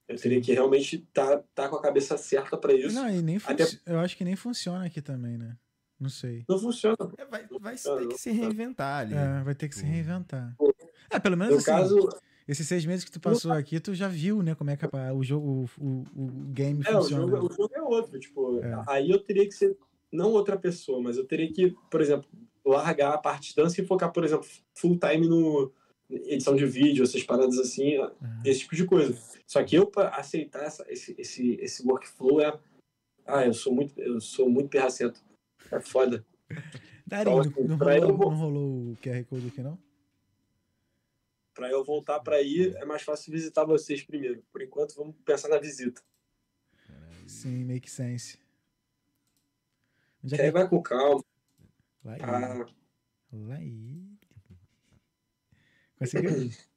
Eu 0.08 0.18
teria 0.18 0.42
que 0.42 0.52
realmente 0.52 0.98
estar 0.98 1.38
tá, 1.38 1.44
tá 1.56 1.70
com 1.70 1.78
a 1.78 1.82
cabeça 1.82 2.18
certa 2.18 2.58
para 2.58 2.74
isso. 2.74 2.96
Não, 2.96 3.10
e 3.10 3.22
nem 3.22 3.38
Até- 3.44 3.66
eu 3.86 4.00
acho 4.00 4.18
que 4.18 4.26
nem 4.26 4.36
funciona 4.36 4.86
aqui 4.86 5.02
também, 5.02 5.38
né? 5.38 5.58
Não 6.02 6.10
sei. 6.10 6.44
Não 6.50 6.58
funciona. 6.58 6.98
É, 7.18 7.26
vai, 7.26 7.46
vai 7.60 7.76
Ah, 7.76 7.78
ter 7.78 8.02
não. 8.02 8.08
que 8.10 8.18
se 8.18 8.32
reinventar 8.32 9.02
ali. 9.02 9.14
É, 9.14 9.44
vai 9.44 9.54
ter 9.54 9.70
que 9.70 9.76
se 9.76 9.82
Pô. 9.84 9.88
reinventar. 9.88 10.56
É, 11.12 11.20
pelo 11.20 11.38
menos 11.38 11.52
No 11.54 11.58
assim, 11.60 11.66
caso, 11.66 12.10
esses 12.48 12.68
seis 12.68 12.84
meses 12.86 13.06
que 13.06 13.12
tu 13.12 13.20
passou 13.20 13.52
aqui, 13.52 13.80
tu 13.80 13.94
já 13.94 14.08
viu, 14.08 14.42
né, 14.42 14.56
como 14.56 14.72
é 14.72 14.76
que 14.76 14.84
a- 14.86 15.14
o 15.14 15.24
jogo, 15.24 15.70
o, 15.80 15.84
o, 15.86 16.06
o 16.24 16.28
game 16.48 16.84
é, 16.88 16.98
o 16.98 17.02
funciona. 17.04 17.28
jogo, 17.28 17.46
o 17.48 17.54
jogo 17.56 17.72
é 17.76 17.82
outro. 17.84 18.20
Tipo, 18.20 18.64
É. 18.64 18.84
aí 18.88 19.12
eu 19.12 19.20
teria 19.20 19.46
que 19.48 19.54
ser 19.54 19.78
não 20.12 20.32
outra 20.32 20.58
pessoa, 20.58 21.00
mas 21.00 21.18
eu 21.18 21.26
teria 21.26 21.52
que, 21.54 21.76
por 21.92 22.02
exemplo, 22.02 22.28
largar 22.66 23.14
a 23.14 23.18
parte 23.20 23.50
de 23.50 23.56
dança 23.56 23.80
e 23.80 23.86
focar, 23.86 24.12
por 24.12 24.24
exemplo, 24.26 24.46
full 24.74 24.98
time 24.98 25.28
no 25.28 25.72
edição 26.10 26.56
de 26.56 26.66
vídeo, 26.66 27.04
essas 27.04 27.24
paradas 27.24 27.58
assim, 27.60 27.98
Uhum. 28.00 28.10
esse 28.44 28.62
tipo 28.62 28.76
de 28.76 28.86
coisa. 28.86 29.16
Só 29.48 29.64
que 29.64 29.76
eu 29.76 29.86
para 29.86 30.10
aceitar 30.10 30.64
essa, 30.64 30.84
esse, 30.90 31.16
esse, 31.18 31.54
esse 31.62 31.88
workflow 31.88 32.42
é, 32.42 32.58
ah, 33.26 33.46
eu 33.46 33.54
sou 33.54 33.74
muito, 33.74 33.98
eu 34.02 34.20
sou 34.20 34.50
muito 34.50 34.68
perracento. 34.68 35.22
É 35.70 35.80
foda. 35.82 36.26
Darinho, 37.06 37.42
Então, 37.44 37.66
não, 37.68 37.78
pra 37.78 37.94
rolou, 38.00 38.18
vou- 38.18 38.32
não 38.32 38.38
rolou 38.38 38.92
o 38.94 38.98
QR 38.98 39.24
Code 39.26 39.48
aqui, 39.48 39.62
não? 39.62 39.78
Para 41.54 41.70
eu 41.70 41.84
voltar 41.84 42.20
para 42.22 42.38
aí, 42.38 42.74
é 42.78 42.86
mais 42.86 43.02
fácil 43.02 43.32
visitar 43.32 43.66
vocês 43.66 44.02
primeiro. 44.04 44.42
Por 44.52 44.62
enquanto, 44.62 44.96
vamos 44.96 45.16
pensar 45.26 45.50
na 45.50 45.60
visita. 45.60 46.02
Sim, 47.28 47.66
make 47.66 47.90
sense. 47.90 48.40
É 50.32 50.38
Que 50.38 50.52
vai 50.52 50.68
com 50.70 50.82
calma. 50.82 51.24
Lá 52.04 52.14
aí. 52.14 52.22
Ah, 52.22 52.66
Lá 53.34 53.56
aí. 53.56 54.02
Conseguiu? 55.98 56.32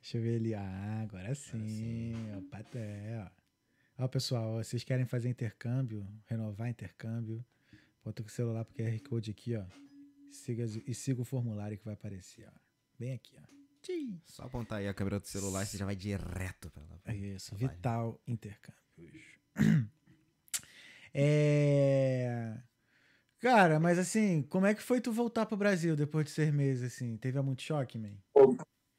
Deixa 0.00 0.16
eu 0.16 0.22
ver 0.22 0.36
ali. 0.36 0.54
Ah, 0.54 1.02
agora 1.02 1.34
sim. 1.34 2.14
Ó, 2.36 2.40
paté, 2.50 3.24
ó. 3.26 3.37
Ó, 4.00 4.06
pessoal, 4.06 4.52
ó, 4.52 4.62
vocês 4.62 4.84
querem 4.84 5.04
fazer 5.04 5.28
intercâmbio, 5.28 6.06
renovar 6.26 6.68
intercâmbio, 6.68 7.44
bota 8.04 8.22
o 8.22 8.28
celular 8.28 8.64
pro 8.64 8.72
QR 8.72 8.96
Code 9.00 9.32
aqui, 9.32 9.56
ó. 9.56 9.64
Siga, 10.30 10.64
e 10.86 10.94
siga 10.94 11.20
o 11.20 11.24
formulário 11.24 11.76
que 11.76 11.84
vai 11.84 11.94
aparecer, 11.94 12.46
ó. 12.46 12.58
Bem 12.96 13.14
aqui, 13.14 13.36
ó. 13.36 13.42
Tchim. 13.82 14.20
Só 14.24 14.44
apontar 14.44 14.78
aí 14.78 14.86
a 14.86 14.94
câmera 14.94 15.18
do 15.18 15.26
celular 15.26 15.64
e 15.64 15.66
você 15.66 15.76
já 15.76 15.84
vai 15.84 15.96
direto 15.96 16.70
pra 16.70 16.82
lá. 16.84 17.00
É 17.06 17.16
isso, 17.16 17.56
Vai. 17.56 17.68
Vital 17.68 18.20
Intercâmbios. 18.26 18.78
É... 21.20 22.54
Cara, 23.40 23.80
mas 23.80 23.98
assim, 23.98 24.42
como 24.42 24.66
é 24.66 24.74
que 24.74 24.82
foi 24.82 25.00
tu 25.00 25.10
voltar 25.10 25.46
pro 25.46 25.56
Brasil 25.56 25.96
depois 25.96 26.26
de 26.26 26.32
seis 26.32 26.52
meses, 26.52 26.92
assim? 26.92 27.16
Teve 27.16 27.40
muito 27.40 27.62
choque, 27.62 27.98
man? 27.98 28.14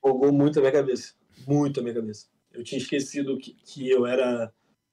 Fogou 0.01 0.33
muito 0.33 0.57
a 0.57 0.62
minha 0.62 0.73
cabeça. 0.73 1.13
Muito 1.47 1.79
a 1.79 1.83
minha 1.83 1.93
cabeça. 1.93 2.25
Eu 2.51 2.63
tinha 2.63 2.81
esquecido 2.81 3.38
que, 3.38 3.53
que 3.53 3.88
eu 3.88 4.07
era 4.07 4.51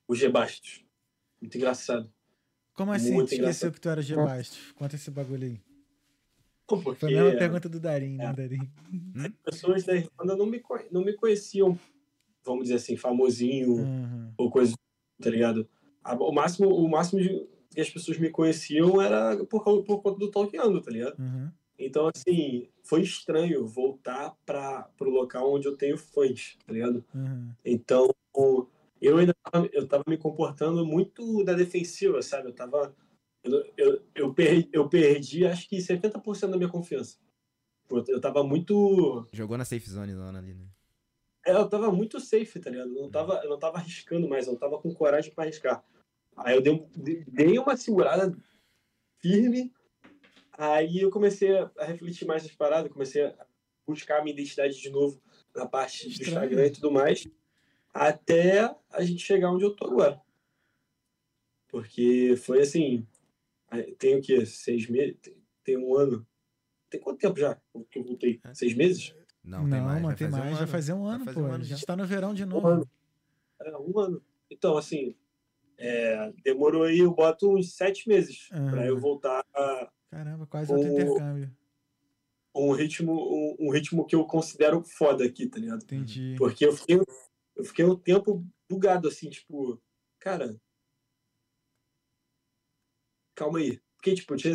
o 0.09 0.15
G 0.15 0.29
Bastos. 0.29 0.85
Muito 1.41 1.57
engraçado. 1.57 2.11
Como 2.75 2.93
assim? 2.93 3.13
Muito 3.15 3.29
tu 3.29 3.33
esqueceu 3.35 3.45
engraçado. 3.45 3.73
que 3.73 3.81
tu 3.81 3.89
era 3.89 4.03
G-Bastos? 4.03 4.73
Conta 4.73 4.97
esse 4.97 5.11
bagulho 5.11 5.47
aí. 5.47 5.61
Pô, 6.67 6.79
Porque 6.83 7.01
Foi 7.01 7.15
a 7.15 7.23
mesma 7.23 7.39
pergunta 7.39 7.69
do 7.69 7.79
Darim, 7.81 8.17
né, 8.17 8.33
Darim? 8.33 8.71
as 9.17 9.33
pessoas 9.55 9.85
da 9.85 9.95
Irlanda 9.95 10.37
não 10.37 10.47
me, 10.47 10.61
não 10.91 11.05
me 11.05 11.15
conheciam, 11.15 11.79
vamos 12.45 12.65
dizer 12.65 12.75
assim, 12.75 12.97
famosinho 12.97 13.73
Uhum. 13.73 14.33
ou 14.37 14.51
coisa, 14.51 14.75
tá 15.23 15.31
ligado? 15.31 15.69
O 16.05 16.33
máximo, 16.33 16.69
o 16.69 16.89
máximo 16.89 17.21
que 17.71 17.81
as 17.81 17.89
pessoas 17.91 18.19
me 18.19 18.31
conheciam 18.31 19.01
era 19.01 19.45
por, 19.47 19.63
causa- 19.65 19.83
por 19.83 20.03
conta 20.03 20.19
do 20.19 20.31
Talkando, 20.31 20.81
tá 20.83 20.91
ligado? 20.91 21.17
Uhum. 21.19 21.51
Então, 21.79 22.11
assim, 22.15 22.69
foi 22.83 23.03
estranho 23.03 23.67
voltar 23.67 24.35
para 24.45 24.91
o 25.01 25.05
local 25.05 25.53
onde 25.55 25.67
eu 25.69 25.77
tenho 25.77 25.97
fãs, 25.97 26.57
tá 26.67 26.73
ligado? 26.73 27.05
Uhum. 27.15 27.53
Então, 27.65 28.15
eu 29.01 29.19
ainda 29.19 29.35
tava, 29.35 29.69
eu 29.73 29.87
tava 29.87 30.05
me 30.07 30.17
comportando 30.17 30.85
muito 30.85 31.45
da 31.45 31.53
defensiva, 31.53 32.23
sabe? 32.23 32.49
Eu 32.49 32.55
tava. 32.55 32.95
Eu, 33.45 33.73
eu, 33.77 34.03
eu, 34.15 34.35
perdi, 34.35 34.69
eu 34.73 34.89
perdi, 34.89 35.47
acho 35.47 35.69
que 35.69 35.77
70% 35.77 36.51
da 36.51 36.57
minha 36.57 36.69
confiança. 36.69 37.19
Eu 38.09 38.21
tava 38.21 38.43
muito. 38.43 39.27
Jogou 39.33 39.57
na 39.57 39.65
safe 39.65 39.89
zone 39.89 40.15
zona 40.15 40.39
ali, 40.39 40.55
né? 40.55 40.67
é, 41.47 41.53
Eu 41.53 41.69
tava 41.69 41.93
muito 41.93 42.19
safe, 42.19 42.59
tá 42.59 42.69
ligado? 42.71 42.89
Eu 42.89 43.03
não 43.03 43.11
tava, 43.11 43.41
eu 43.45 43.49
não 43.49 43.59
tava 43.59 43.79
arriscando 43.79 44.29
mais, 44.29 44.47
eu 44.47 44.53
não 44.53 44.59
tava 44.59 44.79
com 44.79 44.93
coragem 44.93 45.33
para 45.33 45.45
arriscar. 45.45 45.85
Aí 46.37 46.57
eu 46.57 46.61
dei, 46.61 46.87
dei 47.29 47.59
uma 47.59 47.77
segurada 47.77 48.37
firme, 49.21 49.73
aí 50.53 50.99
eu 51.01 51.11
comecei 51.11 51.57
a 51.57 51.85
refletir 51.85 52.27
mais 52.27 52.43
nas 52.43 52.53
paradas, 52.53 52.93
comecei 52.93 53.25
a 53.25 53.47
buscar 53.87 54.19
a 54.19 54.25
minha 54.25 54.35
identidade 54.35 54.79
de 54.79 54.91
novo 54.91 55.23
na 55.55 55.67
parte 55.67 56.09
do. 56.09 56.23
Instagram 56.23 56.67
e 56.67 56.71
tudo 56.71 56.91
mais, 56.91 57.27
até 57.97 58.75
a 58.91 59.03
gente 59.03 59.23
chegar 59.23 59.51
onde 59.51 59.65
eu 59.65 59.75
tô 59.75 59.87
agora. 59.87 60.21
Porque 61.69 62.35
foi 62.39 62.61
assim, 62.63 63.07
tem 63.99 64.17
o 64.19 64.23
quê? 64.23 64.47
Seis 64.47 64.89
meses? 64.89 65.17
Tem- 65.65 65.77
um 65.77 65.97
ano? 65.97 66.27
Tem 66.89 67.01
quanto 67.01 67.19
tempo 67.19 67.39
já 67.39 67.57
que 67.91 67.99
eu 67.99 68.05
voltei? 68.05 68.41
Seis 68.55 68.75
meses? 68.75 69.15
Não, 69.43 69.65
Não, 69.65 69.71
tem 69.71 69.81
mais. 69.81 70.03
vai 70.03 70.15
tem 70.15 70.31
fazer 70.31 70.39
mais. 70.41 70.51
um 70.51 70.55
vai 70.55 70.63
ano. 70.63 70.73
fazer 70.73 70.93
um 70.93 71.05
Vai 71.05 71.15
ano, 71.17 71.25
fazer 71.25 71.41
pô. 71.41 71.47
um 71.47 71.51
a 71.51 71.55
ano 71.55 71.65
gente 71.65 71.81
já. 71.81 71.87
tá 71.87 71.97
no 71.97 72.07
verão 72.07 72.33
de 72.35 72.45
Um 72.45 72.49
novo. 72.49 72.67
ano. 72.69 72.91
É, 73.61 73.77
um 73.79 73.99
ano. 73.99 74.23
Então, 74.51 74.77
assim, 74.77 75.17
é, 75.77 76.33
demorou 76.45 76.85
aí, 76.85 76.99
eu 77.01 77.13
boto 77.13 77.53
uns 77.53 77.75
sete 77.75 78.09
meses 78.09 78.49
Aham. 78.53 78.71
para 78.71 78.87
eu 78.87 78.99
voltar 78.99 79.45
a 79.55 79.91
Caramba, 80.11 80.47
quase 80.47 80.73
outro 80.73 80.89
O- 80.89 80.93
intercâmbio. 80.93 81.51
um 82.55 82.71
ritmo, 82.73 83.13
um, 83.13 83.67
um 83.67 83.71
ritmo 83.71 84.07
que 84.07 84.15
eu 84.15 84.25
considero 84.25 84.83
foda 84.85 85.25
aqui, 85.25 85.47
tá 85.49 85.59
ligado? 85.59 85.83
Entendi. 85.83 86.37
Porque 86.39 86.65
eu 86.65 86.73
fiquei, 86.73 86.97
eu 87.57 87.65
fiquei 87.65 87.85
um 87.85 87.97
tempo 87.97 88.47
bugado, 88.69 89.09
assim, 89.09 89.31
tipo, 89.31 89.81
cara, 90.19 90.55
calma 93.35 93.59
aí. 93.59 93.81
Porque, 93.97 94.15
tipo, 94.15 94.35
eu 94.35 94.39
tinha 94.39 94.53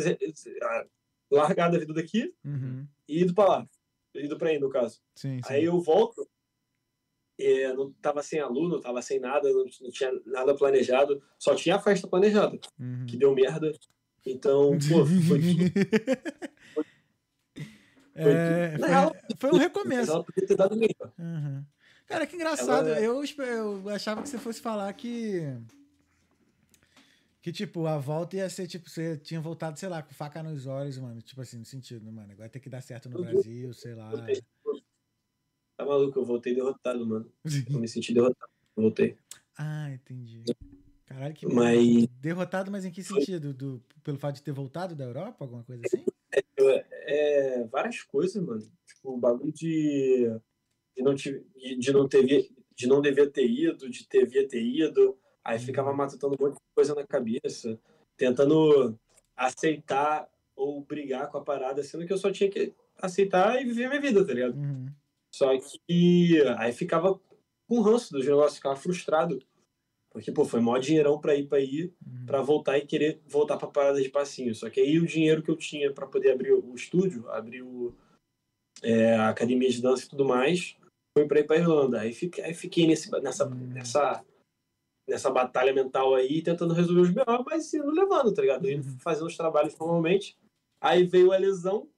largado 1.30 1.76
a 1.76 1.78
vida 1.80 1.92
daqui 1.92 2.34
Uhum. 2.44 2.86
e 3.08 3.22
ido 3.22 3.34
pra 3.34 3.44
lá. 3.46 3.68
Ido 4.14 4.36
pra 4.38 4.50
aí, 4.50 4.58
no 4.58 4.68
caso. 4.70 5.00
Sim, 5.16 5.38
sim. 5.42 5.52
Aí 5.52 5.64
eu 5.64 5.80
volto, 5.80 6.28
é, 7.38 7.72
não 7.72 7.92
tava 7.94 8.22
sem 8.22 8.40
aluno, 8.40 8.80
tava 8.80 9.00
sem 9.02 9.18
nada, 9.18 9.50
não, 9.50 9.64
não 9.80 9.90
tinha 9.90 10.12
nada 10.26 10.54
planejado, 10.54 11.22
só 11.38 11.54
tinha 11.54 11.76
a 11.76 11.80
festa 11.80 12.06
planejada, 12.06 12.58
Uhum. 12.78 13.06
que 13.06 13.16
deu 13.16 13.34
merda. 13.34 13.72
Então, 14.24 14.78
pô, 14.78 15.04
foi 15.06 15.40
É, 18.14 18.76
Na 18.76 18.86
foi, 18.86 18.88
real, 18.88 19.16
foi 19.38 19.50
um 19.50 19.56
recomeço. 19.56 20.12
ela 20.12 20.22
podia 20.24 20.46
ter 20.46 20.56
dado 20.56 20.76
melhor. 20.76 21.12
Uhum. 21.18 21.64
Cara, 22.06 22.26
que 22.26 22.36
engraçado. 22.36 22.88
Ela- 22.88 22.98
é 22.98 23.06
Eu, 23.06 23.22
eu 23.24 23.88
achava 23.88 24.22
que 24.22 24.28
você 24.28 24.38
fosse 24.38 24.60
falar 24.60 24.92
que. 24.92 25.42
Que, 27.40 27.50
tipo, 27.50 27.86
a 27.86 27.98
volta 27.98 28.36
ia 28.36 28.48
ser, 28.48 28.68
tipo, 28.68 28.88
você 28.88 29.16
tinha 29.16 29.40
voltado, 29.40 29.76
sei 29.78 29.88
lá, 29.88 30.00
com 30.02 30.14
faca 30.14 30.42
nos 30.42 30.66
olhos, 30.66 30.96
mano. 30.98 31.20
Tipo 31.20 31.40
assim, 31.40 31.58
no 31.58 31.64
sentido, 31.64 32.10
mano. 32.12 32.30
Agora 32.32 32.48
tem 32.48 32.62
que 32.62 32.68
dar 32.70 32.80
certo 32.80 33.08
no. 33.08 33.20
Brasil, 33.20 33.72
sei 33.74 33.94
lá. 33.94 34.12
Tá 35.76 35.84
maluco, 35.84 36.18
eu 36.20 36.24
voltei 36.24 36.54
derrotado, 36.54 37.04
mano. 37.04 37.30
Eu 37.68 37.80
me 37.80 37.88
senti 37.88 38.14
derrotado. 38.14 38.50
Voltei. 38.76 39.16
ah, 39.58 39.90
entendi. 39.90 40.44
Caralho, 41.06 41.34
que 41.34 41.46
Mas- 41.46 42.06
Derrotado, 42.20 42.70
mas 42.70 42.84
em 42.84 42.90
que 42.92 43.02
sentido? 43.02 43.52
Do, 43.52 43.82
pelo 44.04 44.18
fato 44.18 44.36
de 44.36 44.42
ter 44.42 44.52
voltado 44.52 44.94
da 44.94 45.04
Europa, 45.04 45.44
alguma 45.44 45.64
coisa 45.64 45.82
assim? 45.84 46.04
É, 47.06 47.64
várias 47.64 48.02
coisas, 48.02 48.40
mano. 48.42 48.60
Tipo, 48.86 49.14
o 49.14 49.18
bagulho 49.18 49.52
de, 49.52 50.30
de, 50.96 51.02
não, 51.02 51.14
te, 51.14 51.44
de, 51.78 51.92
não 51.92 52.08
ter, 52.08 52.48
de 52.74 52.86
não 52.86 53.00
devia 53.00 53.28
ter 53.28 53.46
ido, 53.48 53.88
de 53.88 54.06
devia 54.10 54.46
ter 54.46 54.62
ido. 54.62 55.16
Aí 55.44 55.58
ficava 55.58 55.92
matutando 55.92 56.36
um 56.38 56.44
monte 56.44 56.54
de 56.54 56.60
coisa 56.74 56.94
na 56.94 57.06
cabeça, 57.06 57.78
tentando 58.16 58.98
aceitar 59.36 60.28
ou 60.54 60.82
brigar 60.82 61.28
com 61.30 61.38
a 61.38 61.44
parada, 61.44 61.82
sendo 61.82 62.06
que 62.06 62.12
eu 62.12 62.18
só 62.18 62.30
tinha 62.30 62.50
que 62.50 62.72
aceitar 63.00 63.60
e 63.60 63.64
viver 63.64 63.88
minha 63.88 64.00
vida, 64.00 64.24
tá 64.24 64.32
ligado? 64.32 64.54
Uhum. 64.56 64.86
Só 65.34 65.50
que 65.58 66.42
aí 66.58 66.72
ficava 66.72 67.18
com 67.66 67.80
ranço 67.80 68.12
dos 68.12 68.24
negócios, 68.26 68.56
ficava 68.56 68.76
frustrado. 68.76 69.42
Porque, 70.10 70.30
pô, 70.30 70.44
foi 70.44 70.60
maior 70.60 70.78
dinheirão 70.78 71.18
pra 71.18 71.34
ir 71.34 71.46
pra 71.48 71.58
ir, 71.58 71.90
Uhum. 72.06 72.26
pra 72.26 72.42
voltar 72.42 72.76
e 72.76 72.86
querer 72.86 73.20
voltar 73.26 73.56
pra 73.56 73.66
parada 73.66 74.00
de 74.00 74.10
passinho. 74.10 74.54
Só 74.54 74.68
que 74.68 74.78
aí 74.78 74.98
o 74.98 75.06
dinheiro 75.06 75.42
que 75.42 75.50
eu 75.50 75.56
tinha 75.56 75.90
pra 75.90 76.06
poder 76.06 76.32
abrir 76.32 76.52
o 76.52 76.74
estúdio, 76.74 77.28
abrir 77.30 77.62
o, 77.62 77.94
é, 78.82 79.14
a 79.14 79.30
academia 79.30 79.70
de 79.70 79.80
dança 79.80 80.04
e 80.04 80.08
tudo 80.08 80.24
mais, 80.26 80.76
fui 81.16 81.26
para 81.26 81.40
ir 81.40 81.44
para 81.44 81.56
Irlanda. 81.56 82.00
Aí 82.00 82.12
fiquei, 82.12 82.44
aí 82.44 82.54
fiquei 82.54 82.86
nesse, 82.86 83.10
nessa, 83.20 83.46
Hum. 83.46 83.54
nessa, 83.72 84.24
nessa 85.08 85.30
batalha 85.30 85.72
mental 85.72 86.14
aí, 86.14 86.42
tentando 86.42 86.74
resolver 86.74 87.00
os 87.02 87.10
B.O., 87.10 87.44
mas 87.44 87.72
indo 87.74 87.90
levando, 87.90 88.32
tá 88.32 88.42
ligado? 88.42 88.68
Indo 88.70 88.86
Uhum. 88.86 88.98
fazendo 88.98 89.26
os 89.26 89.36
trabalhos 89.36 89.76
normalmente. 89.78 90.36
Aí 90.80 91.04
veio 91.04 91.32
a 91.32 91.36
lesão, 91.36 91.88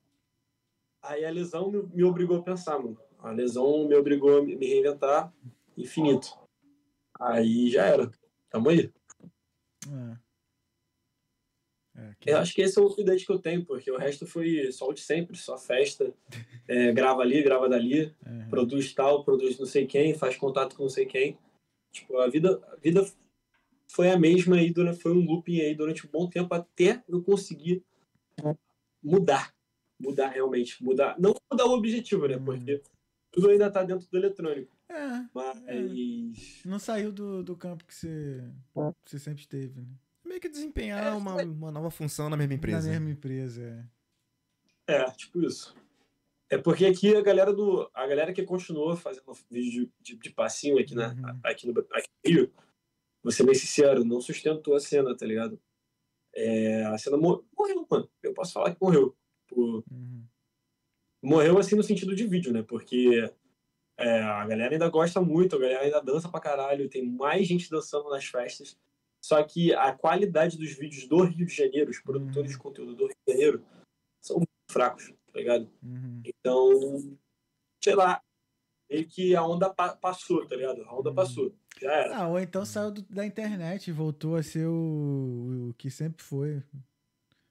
aí 1.03 1.25
a 1.25 1.31
lesão 1.31 1.71
me, 1.71 1.83
me 1.83 2.05
obrigou 2.05 2.39
a 2.39 2.43
pensar, 2.43 2.79
mano. 2.79 2.99
A 3.19 3.31
lesão 3.31 3.89
me 3.89 3.95
obrigou 3.97 4.39
a 4.39 4.43
me 4.43 4.55
me 4.57 4.67
reinventar, 4.67 5.33
infinito. 5.77 6.39
Aí 7.19 7.71
já 7.71 7.87
era. 7.87 8.11
Tamo 8.51 8.69
aí. 8.69 8.93
É. 9.87 10.24
É, 11.97 12.11
que- 12.21 12.31
Eu 12.31 12.39
acho 12.39 12.55
que 12.55 12.61
esse 12.63 12.79
é 12.79 12.83
o 12.83 12.87
update 12.87 13.25
que 13.25 13.33
eu 13.33 13.39
tenho, 13.39 13.65
porque 13.65 13.91
o 13.91 13.97
resto 13.97 14.27
foi 14.27 14.71
só 14.73 14.89
o 14.89 14.93
de 14.93 15.01
sempre, 15.01 15.37
só 15.37 15.57
festa. 15.59 16.13
É, 16.67 16.93
grava 16.93 17.21
ali, 17.21 17.43
grava 17.43 17.69
dali, 17.69 18.13
Uhum. 18.27 18.49
produz 18.49 18.93
tal, 18.95 19.23
produz 19.23 19.59
não 19.59 19.67
sei 19.67 19.87
quem, 19.87 20.15
faz 20.15 20.35
contato 20.37 20.75
com 20.77 20.85
não 20.85 20.91
sei 20.91 21.05
quem. 21.07 21.37
Tipo, 21.93 22.17
a 22.19 22.27
vida, 22.29 22.59
a 22.73 22.77
vida 22.77 23.07
foi 23.87 24.11
a 24.11 24.19
mesma 24.19 24.57
aí, 24.57 24.73
durante, 24.73 25.01
foi 25.01 25.13
um 25.13 25.25
looping 25.25 25.61
aí 25.61 25.75
durante 25.75 26.07
um 26.07 26.11
bom 26.11 26.27
tempo 26.29 26.53
até 26.55 27.05
eu 27.07 27.23
conseguir 27.23 27.85
mudar. 29.03 29.55
Mudar 30.01 30.29
realmente. 30.29 30.83
Mudar. 30.83 31.17
Não 31.19 31.35
mudar 31.51 31.67
o 31.67 31.75
objetivo, 31.75 32.27
né? 32.27 32.37
Uhum. 32.37 32.45
Porque 32.45 32.83
tudo 33.31 33.51
ainda 33.51 33.71
tá 33.71 33.83
dentro 33.85 34.09
do 34.11 34.17
eletrônico. 34.17 34.75
É, 34.89 35.25
Mas. 35.35 36.63
não 36.65 36.79
saiu 36.79 37.13
do, 37.13 37.43
do 37.43 37.57
campo 37.57 37.85
que 37.85 37.95
você, 37.95 38.43
que 39.05 39.11
você 39.11 39.19
sempre 39.19 39.41
esteve, 39.43 39.81
né? 39.81 39.87
Meio 40.35 40.41
que 40.43 40.49
desempenhar 40.49 41.07
É, 41.07 41.11
uma, 41.13 41.35
foi- 41.35 41.45
uma 41.45 41.71
nova 41.71 41.93
função 41.93 42.29
na 42.29 42.37
mesma 42.37 42.55
empresa. 42.55 42.89
Na 42.89 42.95
mesma 42.95 43.11
empresa, 43.11 43.89
é. 44.89 44.95
É, 44.97 45.11
tipo 45.13 45.41
isso. 45.41 45.77
É 46.51 46.59
porque 46.59 46.85
aqui 46.87 47.15
a 47.15 47.23
galera 47.23 47.53
do. 47.53 47.89
A 47.95 48.05
galera 48.05 48.33
que 48.33 48.43
continuou 48.43 48.97
fazendo 48.97 49.33
vídeo 49.49 49.87
de, 50.01 50.15
de, 50.15 50.17
de 50.21 50.31
passinho 50.31 50.77
aqui, 50.81 50.93
na, 50.93 51.13
Uhum. 51.13 51.41
aqui, 51.45 51.67
no, 51.69 51.81
aqui 51.93 52.09
no 52.25 52.31
Rio, 52.33 52.53
vou 53.23 53.31
ser 53.33 53.45
bem 53.45 53.55
sincero, 53.55 54.05
não 54.05 54.21
sustentou 54.21 54.75
a 54.75 54.81
cena, 54.81 55.17
tá 55.17 55.25
ligado? 55.25 55.57
É, 56.35 56.85
a 56.87 56.99
cena 56.99 57.17
mor- 57.17 57.45
morreu, 57.57 57.87
mano. 57.89 58.11
Eu 58.21 58.35
posso 58.35 58.53
falar 58.55 58.75
que 58.75 58.83
morreu. 58.83 59.17
Por- 59.47 59.85
Uhum. 59.89 60.25
morreu 61.23 61.59
assim 61.59 61.77
no 61.77 61.83
sentido 61.85 62.13
de 62.17 62.27
vídeo, 62.27 62.53
né? 62.53 62.63
Porque 62.65 63.33
é, 63.97 64.21
a 64.21 64.45
galera 64.49 64.75
ainda 64.75 64.89
gosta 64.89 65.21
muito, 65.21 65.55
a 65.55 65.61
galera 65.61 65.83
ainda 65.85 66.01
dança 66.03 66.29
pra 66.29 66.41
caralho, 66.41 66.91
tem 66.91 67.07
mais 67.09 67.47
gente 67.47 67.71
dançando 67.71 68.11
nas 68.11 68.25
festas. 68.25 68.77
Só 69.25 69.43
que 69.43 69.73
a 69.75 69.91
qualidade 69.95 70.59
dos 70.59 70.73
vídeos 70.75 71.09
do 71.09 71.23
Rio 71.25 71.47
de 71.47 71.55
Janeiro, 71.55 71.91
os 71.91 71.99
produtores 71.99 72.51
de 72.51 72.59
conteúdo 72.59 72.95
do 72.95 73.07
Rio 73.07 73.17
de 73.27 73.33
Janeiro, 73.33 73.65
são 74.21 74.37
muito 74.37 74.51
fracos, 74.71 75.15
tá 75.33 75.39
ligado? 75.39 75.67
Uhum. 75.83 76.21
Então, 76.27 77.17
sei 77.83 77.95
lá, 77.95 78.21
meio 78.91 79.07
que 79.09 79.35
a 79.35 79.43
onda 79.43 79.73
pa- 79.73 79.97
passou, 79.97 80.47
tá 80.47 80.55
ligado? 80.55 80.83
A 80.83 80.95
onda 80.95 81.09
Uhum. 81.09 81.15
passou. 81.15 81.55
Já 81.81 81.91
era. 81.91 82.17
Ah, 82.19 82.29
ou 82.29 82.39
então 82.39 82.67
saiu 82.67 82.91
do- 82.91 83.01
da 83.09 83.25
internet 83.25 83.89
e 83.89 83.93
voltou 83.93 84.37
a 84.37 84.43
ser 84.43 84.67
o, 84.67 85.71
o 85.71 85.75
que 85.79 85.89
sempre 85.91 86.23
foi. 86.23 86.63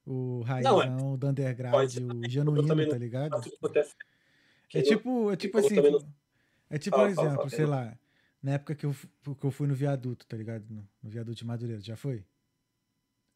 O 0.06 0.42
raizão 0.42 0.78
Não, 0.86 1.14
é- 1.16 1.18
do 1.18 1.28
underground, 1.28 1.90
o 1.98 2.30
genuíno, 2.30 2.76
não- 2.76 2.88
tá 2.90 2.98
ligado? 3.00 3.36
É 4.76 4.82
tipo, 4.84 5.32
é 5.32 5.36
tipo 5.36 5.58
assim. 5.58 5.76
É 6.70 6.78
tipo, 6.78 6.96
por 6.98 7.10
exemplo, 7.10 7.50
sei 7.50 7.66
lá, 7.66 7.98
na 8.44 8.52
época 8.54 8.76
que 8.76 8.86
eu, 8.86 8.94
que 8.94 9.46
eu 9.46 9.52
fui 9.52 9.68
no 9.68 9.74
viaduto, 9.74 10.28
tá 10.28 10.36
ligado? 10.36 10.66
No, 10.70 10.88
no 11.02 11.10
viaduto 11.10 11.38
de 11.38 11.46
Madureira, 11.46 11.82
já 11.82 11.96
foi? 11.96 12.26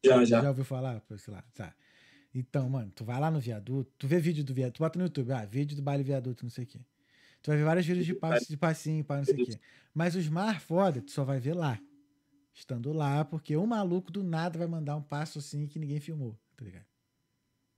Já, 0.04 0.22
já. 0.24 0.42
Já 0.42 0.48
ouviu 0.50 0.64
falar? 0.64 1.02
Sei 1.16 1.32
lá, 1.32 1.42
tá. 1.54 1.74
Então, 2.34 2.68
mano, 2.68 2.92
tu 2.94 3.04
vai 3.04 3.18
lá 3.18 3.30
no 3.30 3.40
viaduto, 3.40 3.90
tu 3.98 4.06
vê 4.06 4.20
vídeo 4.20 4.44
do 4.44 4.52
viaduto, 4.52 4.76
tu 4.76 4.80
bota 4.80 4.98
no 4.98 5.06
YouTube, 5.06 5.32
ah, 5.32 5.46
vídeo 5.46 5.74
do 5.74 5.82
baile 5.82 6.04
viaduto, 6.04 6.44
não 6.44 6.50
sei 6.50 6.64
o 6.64 6.66
quê. 6.66 6.78
Tu 7.42 7.46
vai 7.48 7.56
ver 7.56 7.64
vários 7.64 7.86
vídeos 7.86 8.04
de, 8.04 8.14
passe, 8.14 8.48
de 8.48 8.56
passinho, 8.56 9.02
pá, 9.02 9.16
não 9.16 9.24
sei 9.24 9.42
o 9.42 9.46
quê. 9.46 9.58
Mas 9.94 10.14
os 10.14 10.28
mais 10.28 10.62
foda, 10.62 11.00
tu 11.00 11.10
só 11.10 11.24
vai 11.24 11.40
ver 11.40 11.54
lá. 11.54 11.80
Estando 12.52 12.92
lá, 12.92 13.24
porque 13.24 13.56
um 13.56 13.66
maluco 13.66 14.12
do 14.12 14.22
nada 14.22 14.58
vai 14.58 14.66
mandar 14.66 14.96
um 14.96 15.02
passo 15.02 15.38
assim 15.38 15.66
que 15.66 15.78
ninguém 15.78 16.00
filmou, 16.00 16.38
tá 16.56 16.64
ligado? 16.64 16.86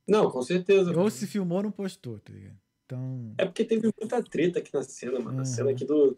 Não, 0.07 0.29
com 0.29 0.41
certeza. 0.41 0.91
Ou 0.99 1.09
se 1.09 1.27
filmou, 1.27 1.63
não 1.63 1.71
postou, 1.71 2.19
tá 2.19 2.33
ligado? 2.33 2.59
Então. 2.85 3.33
É 3.37 3.45
porque 3.45 3.63
teve 3.63 3.89
muita 3.97 4.21
treta 4.21 4.59
aqui 4.59 4.73
na 4.73 4.83
cena, 4.83 5.19
mano. 5.19 5.37
Uhum. 5.37 5.41
A 5.41 5.45
cena 5.45 5.71
aqui 5.71 5.85
do. 5.85 6.17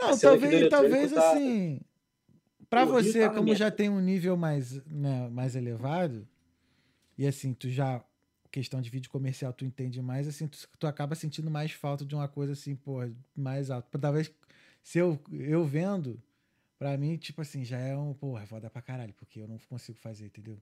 Não, 0.00 0.18
talvez, 0.18 0.68
talvez 0.68 1.12
tá- 1.12 1.32
assim. 1.32 1.80
Rio 2.72 2.86
você, 2.86 3.20
tá 3.20 3.34
como 3.34 3.54
já 3.54 3.70
tem 3.70 3.88
um 3.88 4.00
nível 4.00 4.36
mais, 4.36 4.84
né, 4.86 5.28
mais 5.28 5.56
elevado, 5.56 6.26
e 7.18 7.26
assim, 7.26 7.52
tu 7.52 7.68
já. 7.68 8.04
Questão 8.52 8.80
de 8.80 8.90
vídeo 8.90 9.08
comercial, 9.10 9.52
tu 9.52 9.64
entende 9.64 10.02
mais, 10.02 10.26
assim, 10.26 10.48
tu, 10.48 10.58
tu 10.76 10.86
acaba 10.88 11.14
sentindo 11.14 11.48
mais 11.48 11.70
falta 11.70 12.04
de 12.04 12.16
uma 12.16 12.26
coisa 12.26 12.52
assim, 12.52 12.74
porra, 12.74 13.08
mais 13.36 13.70
alta. 13.70 13.96
Talvez, 13.96 14.32
se 14.82 14.98
eu, 14.98 15.20
eu 15.30 15.64
vendo, 15.64 16.20
pra 16.76 16.96
mim, 16.96 17.16
tipo 17.16 17.40
assim, 17.42 17.64
já 17.64 17.78
é 17.78 17.96
um, 17.96 18.12
porra, 18.12 18.44
foda 18.46 18.68
pra 18.68 18.82
caralho, 18.82 19.14
porque 19.14 19.40
eu 19.40 19.46
não 19.46 19.56
consigo 19.68 19.98
fazer, 20.00 20.26
entendeu? 20.26 20.58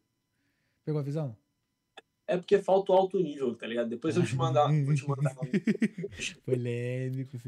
Pegou 0.84 1.00
a 1.00 1.02
visão? 1.02 1.34
É 2.26 2.36
porque 2.36 2.58
falta 2.58 2.92
o 2.92 2.94
alto 2.94 3.18
nível, 3.18 3.54
tá 3.54 3.66
ligado? 3.66 3.88
Depois 3.88 4.14
eu 4.14 4.22
te 4.22 4.36
mandar. 4.36 4.70
Vou 4.84 4.94
te 4.94 5.08
mandar. 5.08 5.34
Polêmico? 6.44 7.38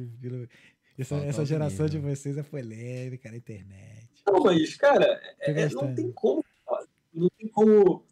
Essa, 1.00 1.14
Falta 1.14 1.26
essa 1.30 1.44
geração 1.46 1.86
nível. 1.86 2.00
de 2.02 2.08
vocês 2.08 2.36
é 2.36 2.42
polêmica 2.42 3.30
na 3.30 3.36
internet. 3.38 4.08
Não, 4.26 4.40
mas, 4.42 4.74
cara, 4.76 5.18
é- 5.40 5.68
não 5.70 5.94
tem 5.94 6.12
como. 6.12 6.44
Não 7.12 7.28
tem 7.30 7.48
como. 7.48 8.04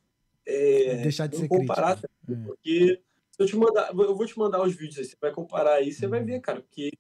é, 0.46 0.96
Deixar 1.02 1.26
de 1.26 1.36
ser 1.36 1.48
comparar, 1.48 1.96
crítico. 1.98 2.08
tá? 2.26 2.32
É. 2.32 2.46
Porque 2.46 3.00
se 3.30 3.42
eu 3.42 3.46
te 3.46 3.56
mandar. 3.56 3.90
Eu 3.90 4.16
vou 4.16 4.26
te 4.26 4.38
mandar 4.38 4.62
os 4.62 4.74
vídeos 4.74 4.98
aí, 4.98 5.04
você 5.04 5.16
vai 5.20 5.30
comparar 5.32 5.74
aí, 5.74 5.92
você 5.92 6.06
vai 6.06 6.20
Uhum. 6.20 6.26
ver, 6.26 6.40
cara, 6.40 6.62
porque. 6.62 6.90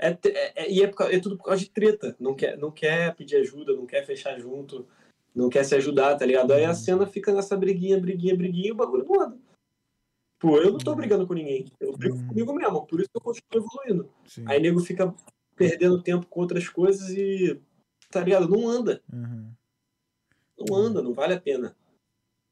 É, 0.00 0.08
é, 0.08 0.62
é- 0.64 0.70
e 0.72 0.82
é, 0.82 0.86
é 0.86 1.20
tudo 1.20 1.36
por 1.36 1.44
causa 1.44 1.60
de 1.62 1.70
treta. 1.70 2.16
Não 2.18 2.34
quer, 2.34 2.56
não 2.56 2.70
quer 2.70 3.14
pedir 3.14 3.36
ajuda, 3.36 3.74
não 3.76 3.86
quer 3.86 4.04
fechar 4.04 4.38
junto, 4.40 4.88
não 5.34 5.48
quer 5.50 5.64
se 5.64 5.74
ajudar, 5.74 6.16
tá 6.16 6.24
ligado? 6.26 6.52
Aí 6.52 6.64
a 6.64 6.70
Uhum. 6.70 6.74
cena 6.74 7.06
fica 7.06 7.32
nessa 7.32 7.56
briguinha, 7.56 8.00
briguinha, 8.00 8.34
briguinha 8.36 8.68
e 8.68 8.72
o 8.72 8.76
bagulho 8.76 9.04
não 9.04 9.20
anda. 9.20 9.38
Pô, 10.44 10.58
eu 10.58 10.72
não 10.72 10.78
tô 10.78 10.90
Uhum. 10.90 10.96
brigando 10.98 11.26
com 11.26 11.32
ninguém. 11.32 11.72
Eu 11.80 11.96
brigo 11.96 12.16
Uhum. 12.16 12.26
comigo 12.28 12.52
mesmo, 12.52 12.86
por 12.86 13.00
isso 13.00 13.08
que 13.08 13.16
eu 13.16 13.20
continuo 13.22 13.64
evoluindo. 13.64 14.10
Sim. 14.26 14.44
Aí 14.46 14.60
nego 14.60 14.78
fica 14.80 15.14
perdendo 15.56 16.02
tempo 16.02 16.26
com 16.26 16.40
outras 16.40 16.68
coisas 16.68 17.08
e. 17.08 17.58
Tá 18.10 18.20
ligado? 18.22 18.46
Não 18.46 18.68
anda. 18.68 19.02
Uhum. 19.10 19.50
Não 20.68 20.76
anda, 20.76 21.00
não 21.02 21.14
vale 21.14 21.32
a 21.32 21.40
pena. 21.40 21.74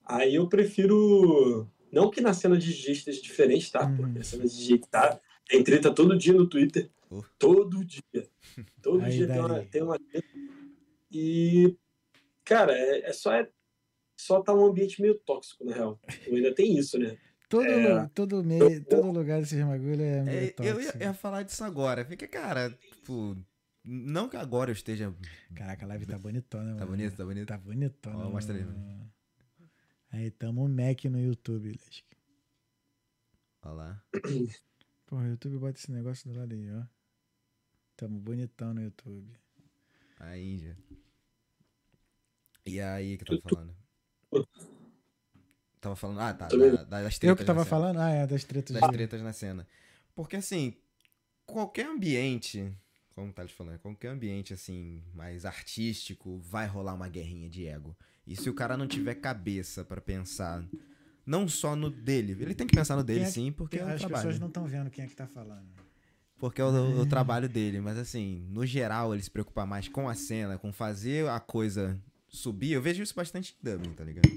Aí 0.06 0.36
eu 0.36 0.48
prefiro. 0.48 1.68
Não 1.92 2.10
que 2.10 2.22
na 2.22 2.32
cena 2.32 2.56
de 2.56 2.66
DJ 2.72 2.92
esteja 2.92 3.20
diferente, 3.20 3.70
tá? 3.70 3.84
Uhum. 3.86 3.96
Porque 3.98 4.18
a 4.20 4.24
cena 4.24 4.44
de 4.46 4.56
DJ 4.56 4.78
tá. 4.90 5.20
Tem 5.46 5.62
treta 5.62 5.92
todo 5.94 6.16
dia 6.16 6.32
no 6.32 6.46
Twitter. 6.48 6.88
Uh. 7.10 7.22
Todo 7.38 7.84
dia. 7.84 8.02
Todo 8.80 9.02
Aí 9.04 9.10
dia 9.12 9.26
tem 9.26 9.38
uma, 9.38 9.64
tem 9.66 9.82
uma 9.82 9.98
treta. 9.98 10.26
E. 11.10 11.76
Cara, 12.42 12.72
é, 12.72 13.10
é 13.10 13.12
só. 13.12 13.34
É, 13.34 13.46
só 14.18 14.40
tá 14.40 14.54
um 14.54 14.64
ambiente 14.64 15.02
meio 15.02 15.14
tóxico, 15.16 15.62
na 15.64 15.74
real. 15.74 16.00
Ainda 16.26 16.54
tem 16.54 16.78
isso, 16.78 16.98
né? 16.98 17.18
Todo, 17.52 17.66
É. 17.66 18.08
todo, 18.14 18.42
meio, 18.42 18.82
todo 18.86 19.12
lugar 19.12 19.40
desses 19.40 19.62
bagulho 19.62 20.00
é 20.02 20.22
meio 20.22 20.38
É, 20.38 20.54
eu 20.58 20.80
ia, 20.80 20.86
tóxico. 20.86 20.98
ia 21.04 21.12
falar 21.12 21.42
disso 21.42 21.62
agora. 21.62 22.02
Fica, 22.02 22.26
cara, 22.26 22.70
tipo. 22.70 23.36
Não 23.84 24.26
que 24.28 24.36
agora 24.38 24.70
eu 24.70 24.72
esteja. 24.72 25.14
Caraca, 25.54 25.84
a 25.84 25.88
live 25.88 26.06
tá 26.06 26.16
bonitona, 26.18 26.70
Tá 26.70 26.74
mano. 26.76 26.86
bonito, 26.86 27.14
tá 27.16 27.24
bonito. 27.26 27.46
Tá 27.48 27.58
bonitona. 27.58 28.16
Ó, 28.26 28.30
mostra 28.30 28.56
aí, 28.56 28.64
mano. 28.64 29.12
Aí, 30.10 30.30
tamo 30.30 30.64
um 30.64 30.68
Mac 30.68 31.04
no 31.04 31.20
YouTube, 31.20 31.68
Lesk. 31.72 32.04
Olha 33.64 33.74
lá. 33.74 34.04
Porra, 35.06 35.24
o 35.24 35.28
YouTube 35.28 35.58
bota 35.58 35.78
esse 35.78 35.92
negócio 35.92 36.30
do 36.32 36.38
lado 36.38 36.54
aí, 36.54 36.70
ó. 36.72 36.84
Tamo 37.96 38.18
bonitão 38.18 38.72
no 38.72 38.82
YouTube. 38.82 39.30
A 40.20 40.38
Índia. 40.38 40.74
E 42.64 42.80
aí, 42.80 43.18
que 43.18 43.30
eu 43.30 43.40
tava 43.42 43.54
falando? 43.54 43.76
Tava 45.82 45.96
falando. 45.96 46.20
Ah, 46.20 46.32
tá. 46.32 46.46
Da- 46.46 47.02
das 47.02 47.18
tretas 47.18 47.28
Eu 47.28 47.36
que 47.36 47.44
tava 47.44 47.64
falando? 47.66 47.98
Ah, 47.98 48.08
é, 48.10 48.26
das 48.26 48.44
tretas 48.44 48.74
Das 48.80 48.88
tretas 48.90 49.20
na 49.20 49.32
cena. 49.32 49.66
Porque 50.14 50.36
assim, 50.36 50.74
qualquer 51.44 51.86
ambiente, 51.86 52.72
como 53.14 53.28
o 53.30 53.32
Thales 53.32 53.50
falando, 53.52 53.80
qualquer 53.80 54.08
ambiente 54.08 54.54
assim, 54.54 55.02
mais 55.12 55.44
artístico, 55.44 56.38
vai 56.38 56.66
rolar 56.68 56.94
uma 56.94 57.08
guerrinha 57.08 57.50
de 57.50 57.66
ego. 57.66 57.96
E 58.24 58.36
se 58.36 58.48
o 58.48 58.54
cara 58.54 58.76
não 58.76 58.86
tiver 58.86 59.16
cabeça 59.16 59.84
pra 59.84 60.00
pensar, 60.00 60.64
não 61.26 61.48
só 61.48 61.74
no 61.74 61.90
dele, 61.90 62.36
ele 62.40 62.54
tem 62.54 62.66
que 62.66 62.76
pensar 62.76 62.94
no 62.94 63.02
dele 63.02 63.22
é 63.22 63.24
que- 63.24 63.30
sim, 63.32 63.50
porque 63.50 63.78
é 63.78 63.84
o 63.84 63.88
As 63.88 63.98
trabalho. 64.00 64.22
pessoas 64.22 64.38
não 64.38 64.46
estão 64.46 64.64
vendo 64.64 64.88
quem 64.88 65.04
é 65.04 65.08
que 65.08 65.16
tá 65.16 65.26
falando. 65.26 65.66
Porque 66.38 66.60
é 66.60 66.64
o, 66.64 67.00
o 67.00 67.06
trabalho 67.06 67.48
dele, 67.48 67.80
mas 67.80 67.98
assim, 67.98 68.46
no 68.50 68.64
geral, 68.64 69.12
ele 69.12 69.22
se 69.22 69.30
preocupar 69.30 69.66
mais 69.66 69.88
com 69.88 70.08
a 70.08 70.14
cena, 70.14 70.56
com 70.58 70.72
fazer 70.72 71.28
a 71.28 71.40
coisa 71.40 72.00
subir. 72.28 72.70
Eu 72.72 72.82
vejo 72.82 73.02
isso 73.02 73.14
bastante 73.16 73.56
em 73.60 73.64
Dublin, 73.68 73.92
tá 73.94 74.04
ligado? 74.04 74.28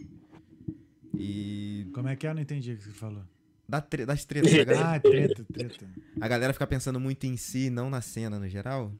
E 1.17 1.89
Como 1.93 2.07
é 2.07 2.15
que 2.15 2.25
é? 2.27 2.29
Eu 2.31 2.35
não 2.35 2.41
entendi 2.41 2.73
o 2.73 2.77
que 2.77 2.83
você 2.83 2.91
falou. 2.91 3.23
da 3.67 3.81
tre- 3.81 4.05
das 4.05 4.25
tretas, 4.25 4.51
galera, 4.65 4.95
Ah, 4.95 4.99
treta, 4.99 5.43
treta. 5.51 5.85
a 6.21 6.27
galera 6.27 6.53
fica 6.53 6.67
pensando 6.67 6.99
muito 6.99 7.23
em 7.25 7.35
si, 7.37 7.69
não 7.69 7.89
na 7.89 8.01
cena 8.01 8.39
no 8.39 8.47
geral. 8.47 8.91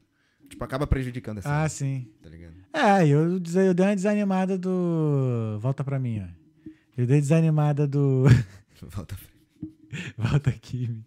Tipo, 0.48 0.62
acaba 0.64 0.86
prejudicando 0.86 1.38
a 1.38 1.42
cena, 1.42 1.62
Ah, 1.64 1.68
sim. 1.68 2.08
tá 2.22 2.28
ligado? 2.28 2.54
É, 2.72 3.06
eu, 3.08 3.32
eu 3.34 3.74
dei 3.74 3.86
uma 3.86 3.94
desanimada 3.96 4.56
do. 4.56 5.58
Volta 5.60 5.82
pra 5.82 5.98
mim, 5.98 6.20
ó. 6.22 6.70
Eu 6.96 7.06
dei 7.06 7.20
desanimada 7.20 7.86
do. 7.86 8.24
Volta 8.82 9.16
pra... 9.16 10.30
Volta 10.30 10.50
aqui. 10.50 11.02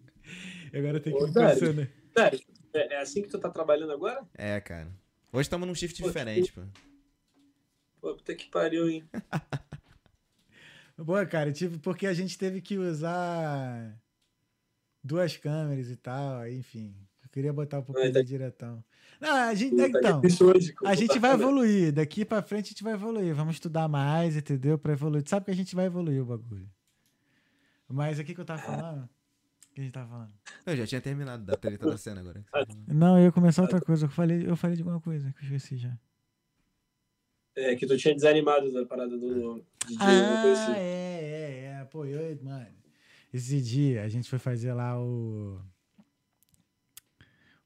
Agora 0.74 1.00
tem 1.00 1.16
que 1.16 1.26
Dário. 1.32 1.58
pensando. 1.58 1.88
Sério, 2.16 2.40
é, 2.74 2.94
é 2.94 3.00
assim 3.00 3.22
que 3.22 3.28
tu 3.28 3.38
tá 3.38 3.48
trabalhando 3.50 3.92
agora? 3.92 4.22
É, 4.36 4.60
cara. 4.60 4.88
Hoje 5.32 5.42
estamos 5.42 5.66
num 5.66 5.74
shift 5.74 6.00
Pô, 6.02 6.08
diferente, 6.08 6.52
pô. 6.52 6.60
Pô, 8.00 8.14
puta 8.14 8.34
que 8.34 8.48
pariu, 8.50 8.88
hein? 8.88 9.04
Boa, 11.04 11.24
cara, 11.26 11.50
tipo, 11.52 11.78
porque 11.78 12.06
a 12.06 12.12
gente 12.14 12.36
teve 12.36 12.60
que 12.60 12.76
usar 12.78 13.98
duas 15.02 15.36
câmeras 15.36 15.88
e 15.90 15.96
tal, 15.96 16.38
aí, 16.38 16.58
enfim. 16.58 16.94
Eu 17.22 17.28
queria 17.30 17.52
botar 17.52 17.78
um 17.78 17.82
pouquinho 17.82 18.10
Ah, 18.10 18.12
tá- 18.12 18.20
de 18.22 18.28
diretão. 18.28 18.84
Não, 19.20 19.34
a 19.34 19.54
gente. 19.54 19.76
Tá 19.76 19.86
Então, 19.88 20.22
a 20.84 20.94
gente 20.94 21.18
vai 21.18 21.32
evoluir. 21.32 21.92
Daqui 21.92 22.24
pra 22.24 22.42
frente 22.42 22.66
a 22.66 22.68
gente 22.70 22.82
vai 22.82 22.94
evoluir. 22.94 23.34
Vamos 23.34 23.54
estudar 23.56 23.86
mais, 23.88 24.36
entendeu? 24.36 24.78
Pra 24.78 24.92
evoluir. 24.92 25.22
Tu 25.22 25.30
sabe 25.30 25.44
que 25.44 25.50
a 25.50 25.54
gente 25.54 25.74
vai 25.74 25.86
evoluir 25.86 26.22
o 26.22 26.26
bagulho. 26.26 26.68
Mas 27.88 28.18
aqui 28.18 28.34
que 28.34 28.40
eu 28.40 28.44
tava 28.44 28.60
falando. 28.62 29.04
O 29.04 29.74
que 29.74 29.80
a 29.80 29.84
gente 29.84 29.92
tava 29.92 30.08
falando? 30.08 30.32
Eu 30.66 30.76
já 30.76 30.86
tinha 30.86 31.00
terminado 31.00 31.44
da 31.44 31.56
treta 31.56 31.86
da 31.88 31.96
cena 31.96 32.20
agora. 32.20 32.44
Não, 32.88 33.18
eu 33.18 33.24
ia 33.26 33.32
começar 33.32 33.62
outra 33.62 33.80
coisa. 33.80 34.06
Eu 34.06 34.10
falei, 34.10 34.48
eu 34.48 34.56
falei 34.56 34.76
de 34.76 34.82
alguma 34.82 35.00
coisa 35.00 35.32
que 35.32 35.38
eu 35.40 35.44
esqueci 35.44 35.76
já. 35.76 35.96
É, 37.62 37.76
que 37.76 37.86
tu 37.86 37.96
tinha 37.96 38.14
desanimado 38.14 38.72
da 38.72 38.84
parada 38.86 39.16
do 39.16 39.64
DJ, 39.86 40.00
alguma 40.00 40.42
coisa 40.42 40.60
Ah, 40.60 40.64
assim. 40.64 40.72
é, 40.76 41.74
é, 41.76 41.80
é. 41.80 41.84
Pô, 41.90 42.04
eu, 42.06 42.38
mano. 42.42 42.66
Esse 43.32 43.60
dia 43.60 44.02
a 44.02 44.08
gente 44.08 44.28
foi 44.28 44.38
fazer 44.38 44.72
lá 44.72 45.00
o. 45.00 45.60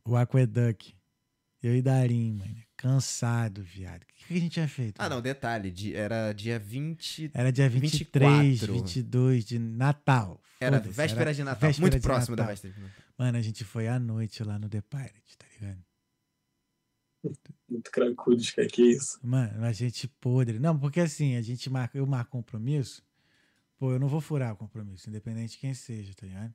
O 0.04 0.16
Aqueduct. 0.16 0.94
Eu 1.62 1.74
e 1.74 1.80
Darim, 1.80 2.32
mano. 2.34 2.56
Cansado, 2.76 3.62
viado. 3.62 4.02
O 4.02 4.06
que, 4.06 4.24
que 4.26 4.34
a 4.34 4.36
gente 4.40 4.52
tinha 4.52 4.68
feito? 4.68 4.98
Ah, 5.00 5.04
mano? 5.04 5.14
não, 5.16 5.22
detalhe. 5.22 5.70
di- 5.70 5.94
Era 5.94 6.32
dia 6.32 6.58
20. 6.58 7.30
Era 7.32 7.50
dia 7.50 7.68
23, 7.68 8.60
24. 8.60 8.74
22 8.74 9.44
de 9.46 9.58
Natal. 9.58 10.42
Era 10.60 10.78
véspera 10.80 11.22
era 11.22 11.34
de 11.34 11.42
Natal. 11.44 11.68
véspera 11.68 11.80
muito 11.82 11.94
de 11.96 12.00
próximo 12.02 12.36
da 12.36 12.42
Natal. 12.42 12.52
véspera 12.54 12.74
de 12.74 12.80
Natal. 12.80 12.96
Mano, 13.16 13.38
a 13.38 13.40
gente 13.42 13.64
foi 13.64 13.88
à 13.88 13.98
noite 13.98 14.42
lá 14.44 14.58
no 14.58 14.68
The 14.68 14.82
Pirate, 14.82 15.38
tá 15.38 15.46
ligado? 15.58 15.78
Muito 17.68 17.90
cracudos, 17.90 18.50
cara, 18.50 18.68
que 18.68 18.82
isso. 18.82 19.18
Mano, 19.22 19.64
a 19.64 19.72
gente 19.72 20.08
podre. 20.08 20.58
Não, 20.58 20.78
porque 20.78 21.00
assim, 21.00 21.36
a 21.36 21.42
gente 21.42 21.68
marca, 21.70 21.98
eu 21.98 22.06
marco 22.06 22.32
compromisso, 22.32 23.02
pô, 23.78 23.92
eu 23.92 23.98
não 23.98 24.08
vou 24.08 24.20
furar 24.20 24.52
o 24.52 24.56
compromisso, 24.56 25.08
independente 25.08 25.52
de 25.52 25.58
quem 25.58 25.74
seja, 25.74 26.14
tá 26.14 26.26
ligado? 26.26 26.54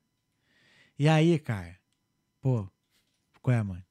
E 0.98 1.08
aí, 1.08 1.38
cara, 1.38 1.78
pô, 2.40 2.68
qual 3.42 3.56
é, 3.56 3.62
mano? 3.62 3.84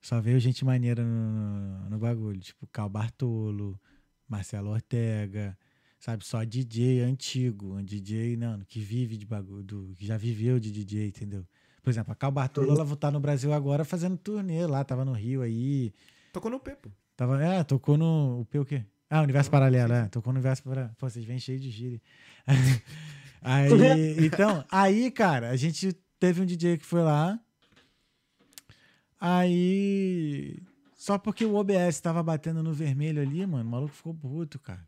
Só 0.00 0.20
veio 0.20 0.38
gente 0.38 0.64
maneira 0.64 1.02
no, 1.02 1.90
no 1.90 1.98
bagulho, 1.98 2.38
tipo 2.38 2.66
Cal 2.68 2.88
Bartolo, 2.88 3.80
Marcelo 4.28 4.70
Ortega, 4.70 5.58
sabe? 5.98 6.24
Só 6.24 6.44
DJ 6.44 7.00
antigo, 7.00 7.74
um 7.76 7.84
DJ, 7.84 8.36
não, 8.36 8.60
que 8.60 8.80
vive 8.80 9.16
de 9.16 9.26
bagulho, 9.26 9.64
do, 9.64 9.94
que 9.96 10.06
já 10.06 10.16
viveu 10.16 10.60
de 10.60 10.70
DJ, 10.70 11.08
entendeu? 11.08 11.46
Por 11.86 11.90
exemplo, 11.90 12.12
a 12.12 12.16
Cal 12.16 12.32
Bartolo, 12.32 12.74
ela 12.74 12.96
tá 12.96 13.12
no 13.12 13.20
Brasil 13.20 13.52
agora 13.52 13.84
fazendo 13.84 14.16
turnê 14.16 14.66
lá, 14.66 14.82
tava 14.82 15.04
no 15.04 15.12
Rio 15.12 15.40
aí, 15.40 15.94
Tocou 16.32 16.50
no 16.50 16.58
Pepo. 16.58 16.90
Tava, 17.16 17.40
é, 17.40 17.62
tocou 17.62 17.96
no. 17.96 18.40
O 18.40 18.44
P 18.44 18.58
o 18.58 18.64
quê? 18.64 18.84
Ah, 19.08 19.22
Universo 19.22 19.48
Paralelo, 19.48 19.92
é. 19.92 20.08
Tocou 20.08 20.32
no 20.32 20.40
Universo 20.40 20.64
Paralelo. 20.64 20.96
Pô, 20.98 21.08
vocês 21.08 21.24
vêm 21.24 21.38
cheio 21.38 21.60
de 21.60 21.70
gíria. 21.70 22.02
aí, 23.40 24.26
então, 24.26 24.64
aí, 24.68 25.12
cara, 25.12 25.50
a 25.50 25.56
gente 25.56 25.92
teve 26.18 26.42
um 26.42 26.44
DJ 26.44 26.76
que 26.76 26.84
foi 26.84 27.02
lá. 27.02 27.38
Aí. 29.20 30.58
Só 30.96 31.18
porque 31.18 31.44
o 31.44 31.54
OBS 31.54 32.00
tava 32.00 32.20
batendo 32.20 32.64
no 32.64 32.72
vermelho 32.72 33.22
ali, 33.22 33.46
mano, 33.46 33.62
o 33.62 33.70
maluco 33.70 33.94
ficou 33.94 34.12
puto, 34.12 34.58
cara. 34.58 34.84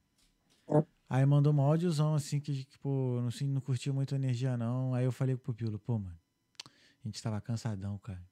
Aí 1.08 1.24
mandou 1.24 1.54
um 1.54 1.60
áudiozão 1.60 2.16
assim 2.16 2.40
que, 2.40 2.64
que, 2.64 2.76
pô, 2.80 3.20
não, 3.20 3.28
assim, 3.28 3.46
não 3.46 3.60
curtiu 3.60 3.94
muito 3.94 4.16
a 4.16 4.18
energia, 4.18 4.56
não. 4.56 4.94
Aí 4.94 5.04
eu 5.04 5.12
falei 5.12 5.36
pro 5.36 5.54
Pupilo, 5.54 5.78
pô, 5.78 5.96
mano, 5.96 6.18
gente 7.08 7.22
tava 7.22 7.40
cansadão, 7.40 7.98
cara. 7.98 8.22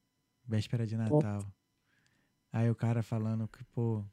Véspera 0.46 0.86
de 0.86 0.96
Natal. 0.96 1.44
Aí 2.52 2.70
o 2.70 2.74
cara 2.74 3.02
falando 3.02 3.48
que, 3.48 3.62
pô, 3.64 4.04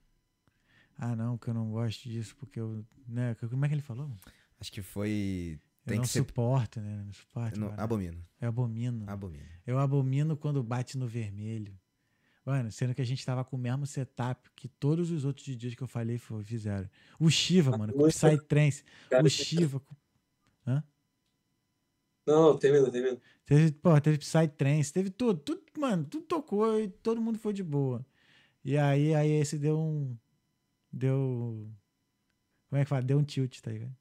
ah 0.98 1.16
não, 1.16 1.38
que 1.38 1.48
eu 1.48 1.54
não 1.54 1.72
gosto 1.72 2.04
disso, 2.10 2.36
porque 2.36 2.60
eu. 2.60 2.86
Né, 3.08 3.36
como 3.36 3.66
é 3.66 3.68
que 3.68 3.76
ele 3.76 3.82
falou? 3.82 4.08
mano? 4.08 4.20
Acho 4.60 4.72
que 4.72 4.82
foi. 4.82 5.60
Eu 5.86 5.90
Tem 5.90 5.98
não 5.98 6.04
que 6.04 6.10
ser. 6.10 6.20
suporto, 6.20 6.80
né? 6.80 7.04
Não 7.06 7.14
suporto. 7.14 7.60
Não, 7.60 7.74
abomino. 7.78 8.26
Eu 8.40 8.50
abomino. 8.50 9.10
Abomino. 9.10 9.44
Eu 9.68 9.80
abomino 9.80 10.38
quando 10.38 10.64
bate 10.64 10.98
no 10.98 11.08
vermelho. 11.08 11.78
Mano, 12.46 12.72
sendo 12.72 12.94
que 12.94 13.02
a 13.02 13.06
gente 13.06 13.26
tava 13.26 13.44
com 13.46 13.56
o 13.56 13.60
mesmo 13.60 13.86
setup 13.86 14.50
que 14.56 14.68
todos 14.68 15.12
os 15.12 15.24
outros 15.24 15.46
DJs 15.46 15.76
que 15.76 15.84
eu 15.84 15.88
falei 15.88 16.18
fizeram. 16.44 16.90
O 17.20 17.30
Shiva, 17.30 17.78
mano, 17.78 17.94
com 17.94 18.04
o 18.04 18.08
Psytrance. 18.08 18.84
O 19.24 19.30
Shiva. 19.30 19.80
com- 19.80 19.96
Não, 22.26 22.58
termina, 22.58 22.90
termina. 22.90 23.20
Teve, 23.46 23.72
pô, 23.74 24.00
teve 24.00 24.18
Psytrance, 24.18 24.94
teve 24.94 25.10
tudo, 25.10 25.40
tudo, 25.40 25.62
mano, 25.78 26.06
tudo 26.06 26.26
tocou 26.26 26.80
e 26.80 26.88
todo 26.88 27.22
mundo 27.22 27.38
foi 27.38 27.54
de 27.54 27.64
boa. 27.64 28.06
E 28.64 28.78
aí, 28.78 29.14
aí 29.14 29.32
esse 29.32 29.58
deu 29.58 29.78
um. 29.78 30.18
Deu. 30.92 31.70
Como 32.70 32.80
é 32.80 32.84
que 32.84 32.90
fala? 32.90 33.02
Deu 33.02 33.18
um 33.18 33.24
tilt, 33.24 33.60
tá 33.60 33.72
ligado? 33.72 33.94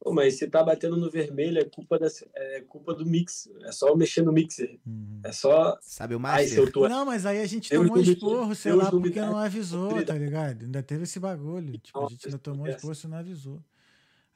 Pô, 0.00 0.12
mas 0.12 0.38
se 0.38 0.46
tá 0.46 0.62
batendo 0.62 0.96
no 0.96 1.10
vermelho, 1.10 1.58
é 1.58 1.64
culpa, 1.64 1.98
da, 1.98 2.06
é 2.34 2.60
culpa 2.60 2.94
do 2.94 3.04
mix. 3.04 3.50
É 3.62 3.72
só 3.72 3.96
mexer 3.96 4.22
no 4.22 4.32
mixer. 4.32 4.78
Uhum. 4.86 5.20
É 5.24 5.32
só. 5.32 5.76
Sabe 5.80 6.14
o 6.14 6.20
seu 6.46 6.70
tu 6.70 6.88
Não, 6.88 7.04
mas 7.04 7.26
aí 7.26 7.40
a 7.40 7.46
gente 7.46 7.68
Deus 7.68 7.88
tomou 7.88 8.00
esporro, 8.00 8.54
sei 8.54 8.72
Deus 8.72 8.84
lá, 8.84 8.90
porque 8.90 9.08
milagre. 9.10 9.34
não 9.34 9.38
avisou, 9.38 10.04
tá 10.04 10.14
ligado? 10.14 10.62
Ainda 10.64 10.82
teve 10.84 11.02
esse 11.02 11.18
bagulho. 11.18 11.76
Tipo, 11.78 12.04
a 12.04 12.08
gente 12.08 12.26
ainda 12.26 12.38
tomou 12.38 12.68
esporro 12.68 12.94
e 13.02 13.06
não 13.08 13.18
avisou. 13.18 13.60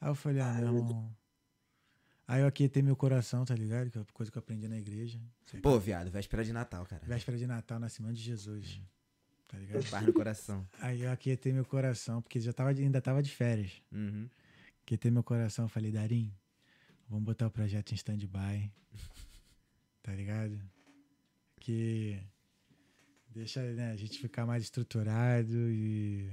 Aí 0.01 0.09
eu 0.09 0.15
falei, 0.15 0.41
ah, 0.41 0.53
meu 0.55 0.75
irmão. 0.75 1.22
Aí 2.27 2.41
eu 2.41 2.47
aquietei 2.47 2.81
meu 2.81 2.95
coração, 2.95 3.43
tá 3.43 3.53
ligado? 3.53 3.89
Que 3.89 3.99
é 3.99 4.05
coisa 4.13 4.31
que 4.31 4.37
eu 4.37 4.39
aprendi 4.39 4.67
na 4.67 4.77
igreja. 4.77 5.19
Pô, 5.61 5.77
viado, 5.79 6.09
véspera 6.09 6.43
de 6.43 6.53
Natal, 6.53 6.85
cara. 6.85 7.05
Véspera 7.05 7.37
de 7.37 7.45
Natal, 7.45 7.79
nascimento 7.79 8.15
de 8.15 8.21
Jesus. 8.21 8.81
Tá 9.47 9.57
ligado? 9.57 9.87
Paz 9.89 10.05
no 10.05 10.13
coração. 10.13 10.67
Aí 10.79 11.01
eu 11.01 11.11
aquietei 11.11 11.53
meu 11.53 11.65
coração, 11.65 12.21
porque 12.21 12.39
já 12.39 12.53
tava, 12.53 12.69
ainda 12.71 13.01
tava 13.01 13.21
de 13.21 13.29
férias. 13.29 13.81
Uhum. 13.91 14.29
Aquietei 14.83 15.11
meu 15.11 15.23
coração, 15.23 15.67
falei, 15.67 15.91
Darim, 15.91 16.33
vamos 17.09 17.25
botar 17.25 17.47
o 17.47 17.51
projeto 17.51 17.91
em 17.91 17.95
stand-by. 17.95 18.71
Tá 20.01 20.13
ligado? 20.13 20.59
Que 21.59 22.19
deixa 23.29 23.61
né, 23.73 23.91
a 23.91 23.95
gente 23.95 24.19
ficar 24.19 24.45
mais 24.45 24.63
estruturado 24.63 25.53
e 25.71 26.31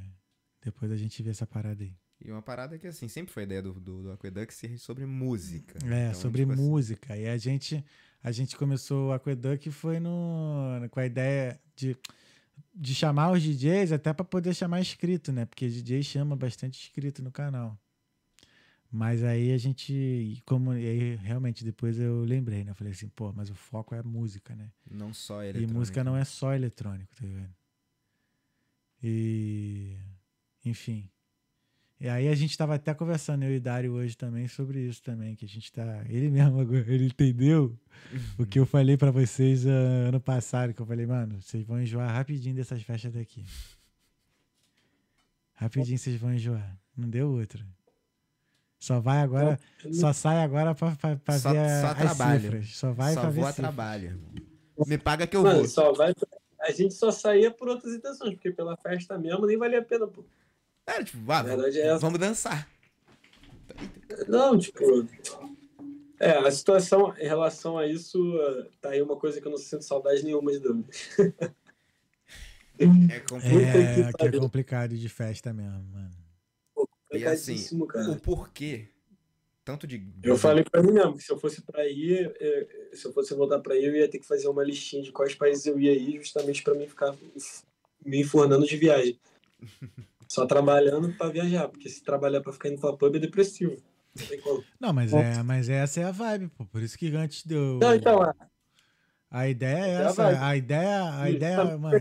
depois 0.62 0.90
a 0.90 0.96
gente 0.96 1.22
vê 1.22 1.30
essa 1.30 1.46
parada 1.46 1.82
aí. 1.82 1.94
E 2.22 2.30
uma 2.30 2.42
parada 2.42 2.78
que, 2.78 2.86
assim, 2.86 3.08
sempre 3.08 3.32
foi 3.32 3.44
a 3.44 3.46
ideia 3.46 3.62
do, 3.62 3.72
do, 3.72 4.02
do 4.02 4.12
Aqueduct 4.12 4.52
ser 4.52 4.78
sobre 4.78 5.06
música. 5.06 5.78
É, 5.86 6.08
Então, 6.08 6.20
sobre 6.20 6.42
tipo 6.42 6.52
assim, 6.52 6.62
música. 6.62 7.16
E 7.16 7.26
a 7.26 7.36
gente, 7.36 7.84
a 8.22 8.30
gente 8.30 8.56
começou 8.56 9.08
o 9.08 9.12
Aqueduct 9.12 9.70
foi 9.70 9.98
no, 9.98 10.86
com 10.90 11.00
a 11.00 11.06
ideia 11.06 11.58
de, 11.74 11.96
de 12.74 12.94
chamar 12.94 13.32
os 13.32 13.42
DJs 13.42 13.92
até 13.92 14.12
para 14.12 14.24
poder 14.24 14.54
chamar 14.54 14.80
inscrito, 14.80 15.32
né? 15.32 15.46
Porque 15.46 15.68
DJ 15.68 16.02
chama 16.02 16.36
bastante 16.36 16.78
inscrito 16.78 17.22
no 17.22 17.32
canal. 17.32 17.78
Mas 18.92 19.22
aí 19.22 19.52
a 19.52 19.56
gente, 19.56 19.92
e 19.92 20.42
como 20.44 20.74
e 20.74 20.84
aí 20.84 21.16
realmente 21.16 21.64
depois 21.64 21.98
eu 21.98 22.24
lembrei, 22.24 22.64
né? 22.64 22.72
Eu 22.72 22.74
falei 22.74 22.92
assim, 22.92 23.08
pô, 23.08 23.32
mas 23.32 23.48
o 23.48 23.54
foco 23.54 23.94
é 23.94 24.00
a 24.00 24.02
música, 24.02 24.54
né? 24.56 24.70
Não 24.90 25.14
só 25.14 25.42
E 25.42 25.46
eletrônica. 25.46 25.78
música 25.78 26.04
não 26.04 26.16
é 26.16 26.24
só 26.24 26.52
eletrônico, 26.52 27.14
tá 27.14 27.24
ligado? 27.24 27.54
E. 29.02 29.96
Enfim. 30.64 31.08
E 32.00 32.08
aí 32.08 32.28
a 32.28 32.34
gente 32.34 32.56
tava 32.56 32.76
até 32.76 32.94
conversando, 32.94 33.44
eu 33.44 33.54
e 33.54 33.60
Dário, 33.60 33.92
hoje 33.92 34.16
também, 34.16 34.48
sobre 34.48 34.80
isso 34.80 35.02
também, 35.02 35.36
que 35.36 35.44
a 35.44 35.48
gente 35.48 35.70
tá. 35.70 36.02
Ele 36.08 36.30
mesmo 36.30 36.58
agora, 36.58 36.78
ele 36.88 37.06
entendeu 37.06 37.78
o 38.38 38.46
que 38.46 38.58
eu 38.58 38.64
falei 38.64 38.96
pra 38.96 39.10
vocês 39.10 39.66
ah, 39.66 39.70
ano 40.08 40.18
passado, 40.18 40.72
que 40.72 40.80
eu 40.80 40.86
falei, 40.86 41.04
mano, 41.04 41.40
vocês 41.42 41.62
vão 41.66 41.78
enjoar 41.80 42.10
rapidinho 42.10 42.56
dessas 42.56 42.82
festas 42.82 43.12
daqui. 43.12 43.44
Rapidinho 45.54 45.98
vocês 45.98 46.16
vão 46.18 46.32
enjoar. 46.32 46.76
Não 46.96 47.08
deu 47.08 47.30
outra. 47.30 47.62
Só 48.78 48.98
vai 48.98 49.18
agora, 49.18 49.60
só 49.92 50.10
sai 50.14 50.42
agora 50.42 50.74
pra, 50.74 50.92
pra, 50.96 51.16
pra 51.16 51.38
Só- 51.38 51.52
ver 51.52 51.58
a- 51.58 51.80
só 51.82 51.86
as 52.32 52.40
cifras. 52.40 52.68
Só 52.76 52.92
vai 52.92 53.12
só 53.12 53.20
pra 53.20 53.30
ver 53.30 53.40
vou 53.40 53.44
a 53.48 53.52
cifras. 53.52 53.74
trabalho. 53.74 54.20
Me 54.86 54.96
paga 54.96 55.26
que 55.26 55.36
eu 55.36 55.42
Mano, 55.42 55.58
vou. 55.58 55.68
só 55.68 55.92
vai. 55.92 56.14
A 56.62 56.70
gente 56.72 56.94
só 56.94 57.10
saía 57.10 57.50
por 57.50 57.68
outras 57.68 57.92
intenções, 57.94 58.32
porque 58.32 58.50
pela 58.50 58.74
festa 58.78 59.18
mesmo 59.18 59.46
nem 59.46 59.58
valia 59.58 59.80
a 59.80 59.84
pena, 59.84 60.06
pô. 60.06 60.24
É, 60.90 61.04
tipo, 61.04 61.32
é 61.32 61.98
vamos 61.98 62.18
dançar. 62.18 62.68
Não, 64.26 64.58
tipo. 64.58 65.06
É, 66.18 66.32
a 66.32 66.50
situação 66.50 67.14
em 67.16 67.26
relação 67.26 67.78
a 67.78 67.86
isso, 67.86 68.20
tá 68.80 68.90
aí 68.90 69.00
uma 69.00 69.16
coisa 69.16 69.40
que 69.40 69.46
eu 69.46 69.50
não 69.50 69.56
sinto 69.56 69.84
saudade 69.84 70.24
nenhuma 70.24 70.52
de 70.52 70.58
Dublin. 70.58 70.84
É 72.78 73.20
complicado. 73.24 74.22
É, 74.22 74.26
é 74.26 74.38
complicado 74.38 74.96
de 74.96 75.08
festa 75.08 75.52
mesmo, 75.52 75.82
mano. 75.84 76.10
E 77.12 77.24
assim, 77.24 77.52
Complicadíssimo, 77.54 77.86
cara. 77.86 78.10
o 78.10 78.20
porquê, 78.20 78.88
tanto 79.64 79.86
de... 79.86 80.06
Eu 80.22 80.36
falei 80.36 80.62
pra 80.62 80.82
mim 80.82 80.92
mesmo 80.92 81.16
que 81.16 81.22
se 81.24 81.32
eu 81.32 81.38
fosse 81.38 81.62
pra 81.62 81.88
ir, 81.88 82.34
eh, 82.38 82.90
se 82.92 83.06
eu 83.06 83.12
fosse 83.12 83.34
voltar 83.34 83.58
pra 83.58 83.76
ir, 83.76 83.84
eu 83.84 83.96
ia 83.96 84.08
ter 84.08 84.18
que 84.18 84.26
fazer 84.26 84.46
uma 84.48 84.62
listinha 84.62 85.02
de 85.02 85.10
quais 85.10 85.34
países 85.34 85.66
eu 85.66 85.80
ia 85.80 85.92
ir, 85.92 86.18
justamente 86.18 86.62
pra 86.62 86.74
mim 86.74 86.86
ficar 86.86 87.16
me 88.04 88.20
enfornando 88.20 88.66
de 88.66 88.76
viagem. 88.76 89.18
Só 90.30 90.46
trabalhando 90.46 91.12
pra 91.14 91.28
viajar, 91.28 91.66
porque 91.66 91.88
se 91.88 92.04
trabalhar 92.04 92.40
pra 92.40 92.52
ficar 92.52 92.68
indo 92.68 92.80
pra 92.80 92.92
pub 92.92 93.16
é 93.16 93.18
depressivo. 93.18 93.76
Não 94.16 94.26
tem 94.28 94.40
como. 94.40 94.64
Não, 94.78 94.92
mas, 94.92 95.12
é, 95.12 95.42
mas 95.42 95.68
essa 95.68 96.00
é 96.00 96.04
a 96.04 96.12
vibe, 96.12 96.46
pô. 96.56 96.64
Por 96.66 96.80
isso 96.82 96.96
que 96.96 97.08
antes 97.16 97.44
deu. 97.44 97.78
Não, 97.80 97.92
então, 97.92 98.22
é. 98.24 98.32
A 99.28 99.48
ideia 99.48 99.84
é 99.84 100.02
Essa 100.04 100.30
é 100.30 100.36
a. 100.36 100.46
A 100.46 100.56
ideia, 100.56 101.14
a 101.18 101.28
ideia, 101.30 101.56
tá- 101.56 101.76
mano. 101.78 101.98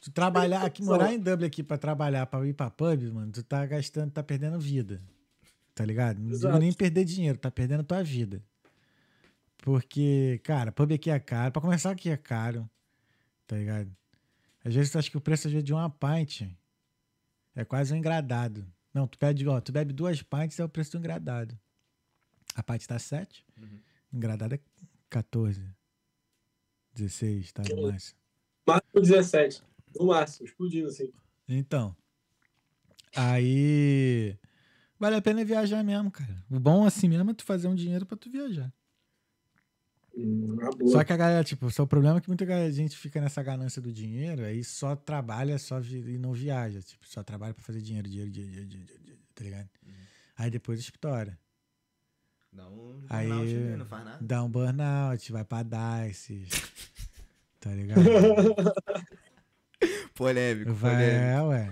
Tu 0.00 0.10
trabalhar 0.10 0.64
aqui, 0.64 0.82
morar 0.82 1.12
em 1.12 1.18
Dublin 1.18 1.46
aqui 1.46 1.62
pra 1.62 1.76
trabalhar, 1.76 2.24
pra 2.24 2.46
ir 2.46 2.54
pra 2.54 2.70
pub, 2.70 3.02
mano, 3.12 3.30
tu 3.30 3.42
tá 3.42 3.66
gastando, 3.66 4.10
tá 4.10 4.22
perdendo 4.22 4.58
vida. 4.58 5.02
Tá 5.74 5.84
ligado? 5.84 6.16
Não 6.16 6.28
digo 6.30 6.36
Exato. 6.36 6.58
nem 6.58 6.72
perder 6.72 7.04
dinheiro, 7.04 7.36
tá 7.36 7.50
perdendo 7.50 7.84
tua 7.84 8.02
vida. 8.02 8.42
Porque, 9.58 10.40
cara, 10.42 10.72
pub 10.72 10.90
aqui 10.94 11.10
é 11.10 11.18
caro. 11.20 11.52
Pra 11.52 11.60
começar, 11.60 11.90
aqui 11.90 12.08
é 12.08 12.16
caro. 12.16 12.66
Tá 13.46 13.56
ligado? 13.56 13.94
Às 14.64 14.74
vezes 14.74 14.90
tu 14.90 14.98
acha 14.98 15.10
que 15.10 15.18
o 15.18 15.20
preço 15.20 15.46
às 15.46 15.52
vezes, 15.52 15.64
de 15.66 15.74
uma 15.74 15.90
pint 15.90 16.44
é 17.54 17.64
quase 17.64 17.92
um 17.92 17.96
engradado. 17.96 18.66
Não, 18.92 19.06
tu 19.06 19.18
pede, 19.18 19.46
ó, 19.46 19.60
tu 19.60 19.70
bebe 19.72 19.92
duas 19.92 20.22
pints, 20.22 20.58
é 20.58 20.64
o 20.64 20.68
preço 20.68 20.92
do 20.92 20.98
engradado. 20.98 21.58
A 22.54 22.62
pint 22.62 22.84
tá 22.86 22.98
7, 22.98 23.44
Uhum. 23.56 23.80
engradado 24.12 24.54
é 24.56 24.60
14. 25.08 25.62
16, 26.94 27.52
tá 27.52 27.62
no 27.62 27.82
máximo. 27.82 28.18
Máximo 28.66 29.00
17. 29.00 29.62
No 29.98 30.06
máximo, 30.06 30.46
explodindo 30.46 30.88
assim. 30.88 31.12
Então. 31.48 31.96
Aí. 33.14 34.36
Vale 34.98 35.16
a 35.16 35.22
pena 35.22 35.44
viajar 35.44 35.82
mesmo, 35.82 36.10
cara. 36.10 36.44
O 36.50 36.60
bom 36.60 36.84
assim 36.84 37.08
mesmo 37.08 37.30
é 37.30 37.34
tu 37.34 37.44
fazer 37.44 37.68
um 37.68 37.74
dinheiro 37.74 38.04
pra 38.04 38.16
tu 38.16 38.30
viajar. 38.30 38.72
Hum. 40.16 40.56
Só 40.88 41.02
que 41.04 41.12
a 41.12 41.16
galera, 41.16 41.44
tipo, 41.44 41.70
só 41.70 41.84
o 41.84 41.86
problema 41.86 42.18
é 42.18 42.20
que 42.20 42.28
muita 42.28 42.70
gente 42.72 42.96
fica 42.96 43.20
nessa 43.20 43.42
ganância 43.42 43.80
do 43.80 43.92
dinheiro, 43.92 44.42
aí 44.44 44.62
só 44.64 44.94
trabalha 44.96 45.58
só 45.58 45.78
vi- 45.80 46.14
e 46.14 46.18
não 46.18 46.32
viaja. 46.32 46.80
Tipo, 46.82 47.06
só 47.06 47.22
trabalha 47.22 47.54
pra 47.54 47.62
fazer 47.62 47.80
dinheiro, 47.80 48.08
dinheiro, 48.08 48.30
dinheiro, 48.30 48.52
dinheiro, 48.52 48.68
dinheiro, 48.68 48.98
dinheiro, 49.02 49.20
tá 49.34 49.44
ligado? 49.44 49.68
Aí 50.36 50.50
depois 50.50 50.80
estoura. 50.80 51.38
Dá 52.52 52.68
um 52.68 53.04
Aí- 53.08 53.28
burnout, 53.28 53.52
né? 53.54 53.76
Não 53.76 53.86
faz 53.86 54.04
nada. 54.04 54.18
Dá 54.20 54.42
um 54.44 54.50
burnout, 54.50 55.32
vai 55.32 55.44
pra 55.44 55.62
DICE. 55.62 56.46
tá 57.60 57.70
ligado? 57.70 58.00
Polêmico, 60.14 60.72
Vai, 60.74 60.92
polêmico. 60.94 61.24
é, 61.24 61.42
ué. 61.42 61.70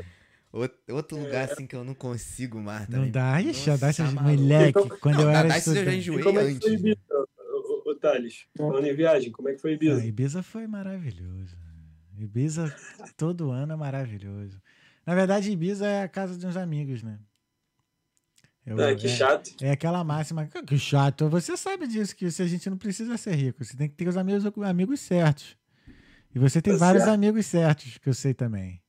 Outro, 0.91 1.19
lugar 1.19 1.51
assim 1.51 1.67
que 1.67 1.77
eu 1.77 1.85
não 1.85 1.95
consigo 1.95 2.59
mais 2.59 2.89
Não 2.89 2.99
também. 3.01 3.11
dá. 3.13 3.41
Ixi, 3.43 3.71
a 3.71 3.77
DICE, 3.77 3.97
tá 4.03 4.11
maluco. 4.11 4.43
moleque, 4.43 4.89
quando 5.01 5.17
Não, 5.17 5.23
eu 5.25 5.31
era 5.31 5.49
DICE 5.49 5.69
eu 5.69 5.75
já 5.75 5.81
estudante. 5.95 5.99
enjoei 5.99 6.37
é 6.37 6.41
antes. 6.53 6.83
né? 6.83 6.95
Thales? 7.99 8.47
Falando 8.57 8.87
em 8.87 8.95
viagem, 8.95 9.31
como 9.31 9.49
é 9.49 9.55
que 9.55 9.61
foi 9.61 9.73
Ibiza? 9.75 10.01
Ah, 10.01 10.07
Ibiza 10.07 10.43
foi 10.43 10.67
maravilhoso. 10.67 11.57
Ibiza 12.19 12.75
todo 13.17 13.51
ano 13.51 13.73
é 13.73 13.77
maravilhoso. 13.77 14.61
Na 15.07 15.15
verdade, 15.15 15.51
Ibiza 15.51 15.87
é 15.87 16.03
a 16.03 16.09
casa 16.09 16.37
de 16.37 16.47
uns 16.47 16.57
amigos, 16.57 17.03
né? 17.03 17.19
Eu- 18.67 18.79
Ah, 18.85 18.95
que 18.95 19.07
é, 19.07 19.09
chato. 19.11 19.51
é 19.63 19.71
aquela 19.71 20.05
máxima. 20.05 20.47
"Que- 20.47 20.77
chato. 20.79 21.29
Você 21.31 21.57
sabe 21.57 21.87
disso, 21.87 22.15
que 22.15 22.31
se 22.31 22.43
a 22.43 22.47
gente 22.47 22.69
não 22.69 22.77
precisa 22.77 23.17
ser 23.17 23.35
rico. 23.35 23.65
Você 23.65 23.77
tem 23.77 23.89
que 23.89 23.95
ter 23.95 24.07
os 24.09 24.17
amigos, 24.17 24.45
amigos 24.65 25.01
certos. 25.01 25.57
E 26.35 26.39
você 26.39 26.61
tem 26.61 26.75
Tá 26.75 26.79
vários 26.81 27.05
certo. 27.05 27.15
amigos 27.15 27.47
certos, 27.47 27.97
que 27.97 28.09
eu 28.09 28.13
sei 28.15 28.35
também. 28.35 28.83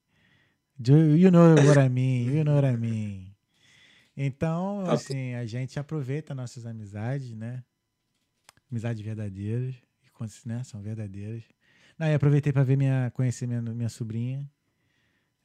Do- 0.78 1.16
You 1.16 1.32
know 1.32 1.56
what 1.56 1.80
I 1.80 1.88
mean, 1.90 2.26
you 2.36 2.44
know 2.44 2.56
what 2.56 2.68
I 2.68 2.76
mean. 2.78 3.34
Então, 4.18 4.84
Tá. 4.86 4.94
assim, 4.94 5.34
a 5.36 5.46
gente 5.46 5.80
aproveita 5.80 6.36
nossas 6.36 6.66
amizades, 6.66 7.34
né? 7.34 7.64
Amizades 8.72 9.02
verdadeiras, 9.04 9.76
e 10.06 10.10
quando- 10.12 10.32
né, 10.46 10.64
são 10.64 10.82
verdadeiras. 10.82 11.44
Não, 11.98 12.14
aproveitei 12.14 12.54
para 12.54 12.64
ver 12.64 12.78
minha, 12.78 13.12
conhecer 13.12 13.48
minha, 13.48 13.62
minha 13.62 13.90
sobrinha. 13.90 14.50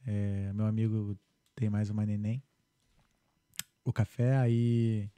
É, 0.07 0.53
meu 0.53 0.67
amigo 0.67 1.19
tem 1.55 1.71
mais 1.71 1.89
uma 1.91 2.05
neném. 2.05 2.43
O 3.85 3.93
café, 3.93 4.37
aí. 4.37 5.11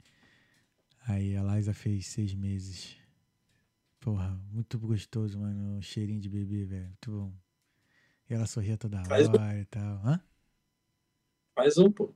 Aí 1.07 1.35
a 1.37 1.43
Liza 1.43 1.73
fez 1.73 2.07
seis 2.07 2.33
meses. 2.33 2.97
Porra, 3.99 4.39
muito 4.51 4.77
gostoso, 4.79 5.39
mano. 5.39 5.77
O 5.77 5.81
cheirinho 5.81 6.19
de 6.19 6.29
bebê, 6.29 6.65
velho. 6.65 6.87
Muito 6.87 7.11
bom. 7.11 7.33
E 8.29 8.33
ela 8.33 8.45
sorria 8.45 8.77
toda 8.77 9.03
Faz 9.05 9.27
hora 9.29 9.59
e 9.59 9.65
tal. 9.65 10.05
Hã? 10.05 10.21
Faz 11.55 11.77
um, 11.77 11.91
pô. 11.91 12.13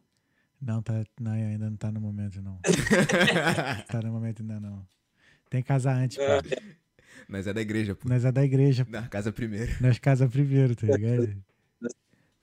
Não, 0.61 0.81
tá, 0.81 1.03
não, 1.19 1.31
ainda 1.31 1.69
não 1.69 1.77
tá 1.77 1.91
no 1.91 1.99
momento, 1.99 2.41
não. 2.41 2.59
tá 3.87 4.01
no 4.01 4.11
momento 4.11 4.41
ainda 4.41 4.59
não. 4.59 4.85
Tem 5.51 5.61
que 5.61 5.67
casar 5.67 5.97
antes, 5.97 6.15
pô. 6.15 6.23
É, 6.23 6.41
Mas 7.27 7.45
é 7.45 7.51
da 7.53 7.59
igreja, 7.61 7.93
pô. 7.93 8.07
Nós 8.07 8.23
é 8.23 8.31
da 8.31 8.41
igreja, 8.41 8.85
pô. 8.85 8.91
Na 8.91 9.07
casa 9.09 9.33
primeiro. 9.33 9.69
Nós 9.81 9.99
casa 9.99 10.25
primeiro, 10.27 10.73
tá 10.77 10.87
ligado? 10.87 11.43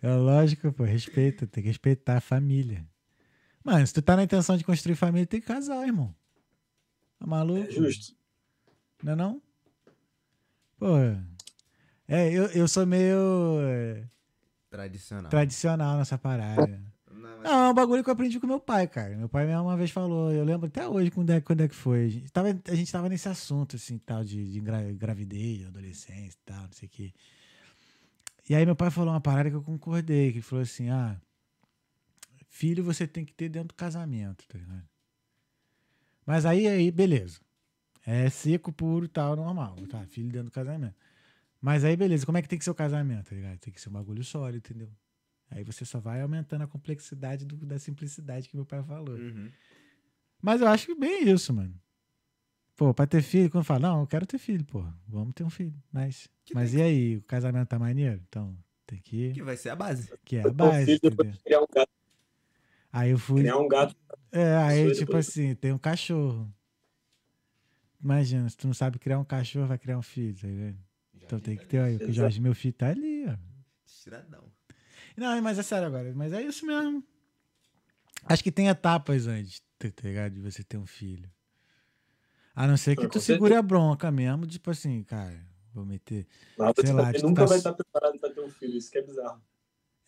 É 0.03 0.15
lógico, 0.15 0.71
pô. 0.71 0.85
Respeita, 0.85 1.47
tem 1.47 1.63
que 1.65 1.69
respeitar 1.71 2.19
a 2.19 2.21
família. 2.21 2.87
Mano, 3.65 3.87
se 3.87 3.95
tu 3.95 4.03
tá 4.03 4.15
na 4.15 4.25
intenção 4.25 4.59
de 4.59 4.63
construir 4.63 4.95
família, 4.95 5.27
tem 5.27 5.41
que 5.41 5.47
casar, 5.47 5.87
irmão. 5.87 6.15
Tá 7.19 7.27
maluco? 7.27 7.67
é 7.67 7.73
justo. 7.73 8.15
Não 9.03 9.13
é 9.15 9.17
não? 9.17 9.43
Pô. 10.79 10.97
É, 12.07 12.31
eu, 12.31 12.45
eu 12.49 12.69
sou 12.69 12.85
meio 12.85 13.59
é, 13.63 14.05
Tradicional. 14.71 15.31
tradicional 15.31 15.97
nessa 15.97 16.19
parada. 16.19 16.79
Mas- 17.39 17.51
Não, 17.53 17.66
é 17.66 17.70
um 17.70 17.74
bagulho 17.74 18.03
que 18.05 18.11
eu 18.11 18.12
aprendi 18.12 18.39
com 18.41 18.47
meu 18.47 18.61
pai, 18.61 18.86
cara. 18.86 19.16
Meu 19.16 19.28
pai 19.28 19.47
mesmo 19.47 19.62
uma 19.62 19.76
vez 19.76 19.91
falou, 19.91 20.32
eu 20.32 20.45
lembro 20.45 20.66
até 20.66 20.86
hoje 20.89 21.11
quando 21.11 21.30
é, 21.30 21.41
quando 21.41 21.61
é 21.62 21.68
que 21.68 21.74
foi. 21.74 22.05
A 22.05 22.09
gente, 22.09 22.32
tava, 22.32 22.49
a 22.68 22.74
gente 22.74 22.91
tava 22.93 23.09
nesse 23.09 23.28
assunto, 23.28 23.76
assim, 23.76 23.99
tal, 23.99 24.24
de, 24.24 24.51
de 24.51 24.61
gra- 24.61 24.93
gravidez, 24.93 25.66
adolescência 25.66 26.36
e 26.36 26.45
tal, 26.45 26.62
não 26.62 26.72
sei 26.72 26.86
o 26.86 26.91
quê. 26.91 27.12
E 28.49 28.55
aí 28.55 28.64
meu 28.64 28.74
pai 28.76 28.91
falou 28.91 29.12
uma 29.12 29.20
parada 29.20 29.51
que 29.51 29.57
eu 29.57 29.62
concordei, 29.62 30.32
que 30.32 30.41
falou 30.41 30.62
assim, 30.62 30.89
ah, 30.91 31.20
filho 32.49 32.82
você 32.82 33.07
tem 33.07 33.24
que 33.24 33.32
ter 33.32 33.49
dentro 33.49 33.68
do 33.68 33.74
casamento, 33.74 34.47
tá 34.49 34.59
ligado? 34.59 34.89
Mas 36.26 36.45
aí, 36.47 36.66
aí, 36.66 36.91
beleza. 36.91 37.41
É 38.07 38.28
seco, 38.30 38.72
puro 38.72 39.05
e 39.05 39.09
tal, 39.09 39.36
normal, 39.36 39.76
tá? 39.91 40.05
Filho 40.07 40.28
dentro 40.30 40.47
do 40.47 40.51
casamento. 40.51 40.95
Mas 41.61 41.84
aí, 41.84 41.95
beleza, 41.97 42.24
como 42.24 42.39
é 42.39 42.43
que 42.43 42.49
tem 42.49 42.59
que 42.59 42.64
ser 42.64 42.70
o 42.70 42.74
casamento, 42.74 43.28
tá 43.28 43.34
ligado? 43.34 43.59
Tem 43.59 43.72
que 43.72 43.80
ser 43.80 43.89
um 43.91 43.93
bagulho 43.93 44.24
sólido, 44.24 44.59
entendeu? 44.59 44.89
Aí 45.51 45.64
você 45.64 45.84
só 45.84 45.99
vai 45.99 46.20
aumentando 46.20 46.62
a 46.62 46.66
complexidade 46.66 47.44
do- 47.46 47.57
da 47.64 47.78
simplicidade 47.78 48.49
que 48.49 48.57
meu 48.57 48.66
pai 48.66 48.82
falou. 48.82 49.16
Uhum. 49.16 49.51
Mas 50.42 50.61
eu 50.61 50.68
acho 50.68 50.86
que 50.86 50.94
bem 50.94 51.28
isso, 51.28 51.53
mano. 51.53 51.74
Pô, 52.76 52.94
pra 52.94 53.07
ter 53.07 53.22
filho, 53.22 53.51
quando 53.51 53.64
fala, 53.64 53.80
não, 53.80 54.01
eu 54.03 54.07
quero 54.07 54.24
ter 54.26 54.38
filho, 54.38 54.64
pô. 54.64 54.84
Vamos 55.09 55.34
ter 55.34 55.42
um 55.42 55.51
filho. 55.51 55.74
Mas, 55.92 56.28
Que 56.44 56.55
mas 56.55 56.74
e 56.74 56.80
aí, 56.82 57.16
o 57.16 57.22
casamento 57.22 57.66
tá 57.68 57.78
maneiro? 57.78 58.22
Então, 58.28 58.57
tem 58.86 59.01
que 59.01 59.32
Que 59.32 59.42
vai 59.42 59.57
ser 59.57 59.70
a 59.70 59.76
base. 59.76 60.12
que 60.24 60.36
é 60.36 60.46
a 60.46 60.53
base, 60.53 60.99
filho, 60.99 61.16
criar 61.44 61.61
um 61.61 61.66
gato. 61.74 61.90
Aí 62.92 63.11
eu 63.11 63.18
fui. 63.18 63.40
Criar 63.40 63.59
um 63.59 63.66
gato. 63.68 63.96
É, 64.30 64.57
aí, 64.59 64.84
tipo 64.92 65.07
depois. 65.07 65.28
assim, 65.28 65.55
tem 65.57 65.72
um 65.72 65.78
cachorro. 65.78 66.53
Imagina, 68.03 68.49
se 68.49 68.57
tu 68.57 68.66
não 68.66 68.74
sabe 68.74 68.99
criar 68.99 69.18
um 69.18 69.24
cachorro, 69.24 69.66
vai 69.66 69.78
criar 69.78 69.99
um 69.99 70.03
filho, 70.03 70.36
tá 70.38 70.46
ligado? 70.46 70.78
Então 71.14 71.40
tem 71.40 71.57
que 71.57 71.66
ter 71.66 71.78
aí. 71.80 71.96
O. 71.96 72.12
Jorge, 72.12 72.40
meu 72.40 72.55
filho, 72.55 72.74
tá 72.74 72.88
ali, 72.88 73.26
ó. 73.26 73.36
Tiradão. 73.86 74.44
Não, 75.19 75.43
mas 75.43 75.59
é 75.59 75.62
sério 75.62 75.87
agora. 75.89 76.12
Mas 76.14 76.33
é 76.33 76.43
isso 76.43 76.64
mesmo. 76.64 77.03
Acho 78.25 78.43
que 78.43 78.53
tem 78.53 78.69
etapas 78.69 79.27
antes, 79.27 79.61
tá 79.79 79.89
tá 79.91 80.09
ligado? 80.09 80.35
De 80.35 80.41
você 80.41 80.62
ter 80.62 80.77
um 80.77 80.87
filho. 80.87 81.31
A 82.55 82.66
não 82.66 82.77
ser 82.77 82.97
que 82.97 83.07
Ah, 83.07 83.09
tu 83.09 83.21
segure 83.21 83.55
a 83.55 83.62
bronca 83.62 84.11
mesmo, 84.11 84.47
tipo 84.47 84.71
assim, 84.71 85.03
cara, 85.05 85.41
vou 85.73 85.85
meter. 85.85 86.27
Mas 86.57 86.73
Sei 86.77 86.87
você 86.87 86.93
lá, 86.93 87.12
tu 87.12 87.23
nunca 87.23 87.43
tá- 87.43 87.47
vai 87.49 87.59
estar 87.59 87.73
preparado 87.73 88.19
pra 88.19 88.31
ter 88.31 88.41
um 88.41 88.51
filho. 88.51 88.77
Isso 88.77 88.91
que 88.91 88.99
é 88.99 89.03
bizarro. 89.03 89.41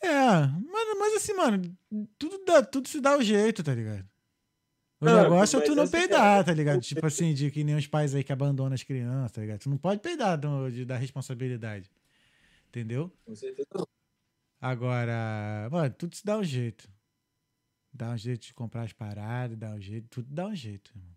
É, 0.03 0.09
mas, 0.11 0.99
mas 0.99 1.15
assim, 1.17 1.35
mano, 1.35 1.77
tudo, 2.19 2.45
dá, 2.45 2.63
tudo 2.63 2.89
se 2.89 3.01
dá 3.01 3.17
o 3.17 3.23
jeito, 3.23 3.63
tá 3.63 3.75
ligado? 3.75 4.09
O 5.01 5.07
Ah, 5.09 5.23
negócio 5.23 5.59
é 5.59 5.63
tu 5.63 5.75
não 5.75 5.89
que 5.89 5.97
é- 5.97 6.01
peidar, 6.01 6.45
tá 6.45 6.53
ligado? 6.53 6.81
Tipo 6.81 7.07
assim, 7.07 7.33
de 7.35 7.51
que 7.51 7.63
nem 7.65 7.75
os 7.77 7.87
pais 7.87 8.15
aí 8.15 8.23
que 8.25 8.33
abandonam 8.33 8.75
as 8.75 8.83
crianças, 8.83 9.33
tá 9.33 9.41
ligado? 9.41 9.61
Tu 9.61 9.71
não 9.71 9.79
pode 9.79 10.01
peidar 10.01 10.39
do, 10.39 10.71
de, 10.71 10.85
da 10.85 10.97
responsabilidade. 10.97 11.91
Entendeu? 12.69 13.13
Com 13.25 13.35
certeza 13.35 13.69
não. 13.75 13.87
Agora, 14.61 15.69
mano, 15.71 15.95
tudo 15.95 16.15
se 16.15 16.25
dá 16.25 16.37
um 16.39 16.45
jeito. 16.45 16.89
Dá 17.93 18.11
um 18.11 18.17
jeito 18.19 18.47
de 18.47 18.55
comprar 18.55 18.83
as 18.83 18.93
paradas, 18.93 19.57
dá 19.57 19.71
um 19.71 19.81
jeito, 19.81 20.09
tudo 20.09 20.29
dá 20.33 20.47
um 20.47 20.55
jeito, 20.55 20.91
irmão. 20.95 21.17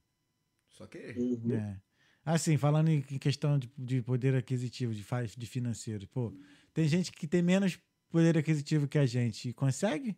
Só 0.69 0.87
que. 0.87 0.97
Uhum. 1.17 1.53
É. 1.53 1.79
Assim, 2.25 2.57
falando 2.57 2.87
em 2.89 3.01
questão 3.01 3.59
de, 3.59 3.69
de 3.77 4.01
poder 4.01 4.33
aquisitivo, 4.33 4.93
de, 4.93 5.03
fa- 5.03 5.23
de 5.25 5.45
financeiro, 5.45 6.07
pô, 6.07 6.33
tem 6.73 6.87
gente 6.87 7.11
que 7.11 7.27
tem 7.27 7.41
menos 7.41 7.77
poder 8.09 8.37
aquisitivo 8.37 8.87
que 8.87 8.97
a 8.97 9.05
gente 9.05 9.49
e 9.49 9.53
consegue 9.53 10.17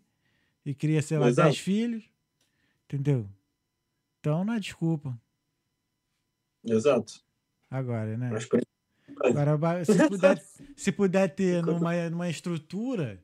e 0.63 0.73
cria, 0.75 1.01
sei 1.01 1.17
lá, 1.17 1.29
Exato. 1.29 1.49
10 1.49 1.59
filhos, 1.59 2.03
entendeu? 2.85 3.27
Então 4.19 4.45
não 4.45 4.53
é 4.53 4.59
desculpa. 4.59 5.19
Exato. 6.63 7.23
Agora, 7.69 8.15
né? 8.17 8.29
Mas 8.31 8.47
Agora, 9.29 9.83
se 9.85 10.07
puder, 10.09 10.43
se 10.75 10.91
puder 10.91 11.35
ter 11.35 11.63
numa, 11.63 12.09
numa 12.09 12.29
estrutura, 12.29 13.23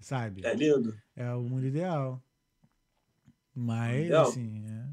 sabe? 0.00 0.44
é 0.44 0.54
lindo. 0.54 0.96
É 1.16 1.32
o 1.32 1.42
mundo 1.42 1.66
ideal. 1.66 2.22
Mas, 3.54 4.06
Ideal. 4.06 4.28
assim, 4.28 4.64
é. 4.66 4.88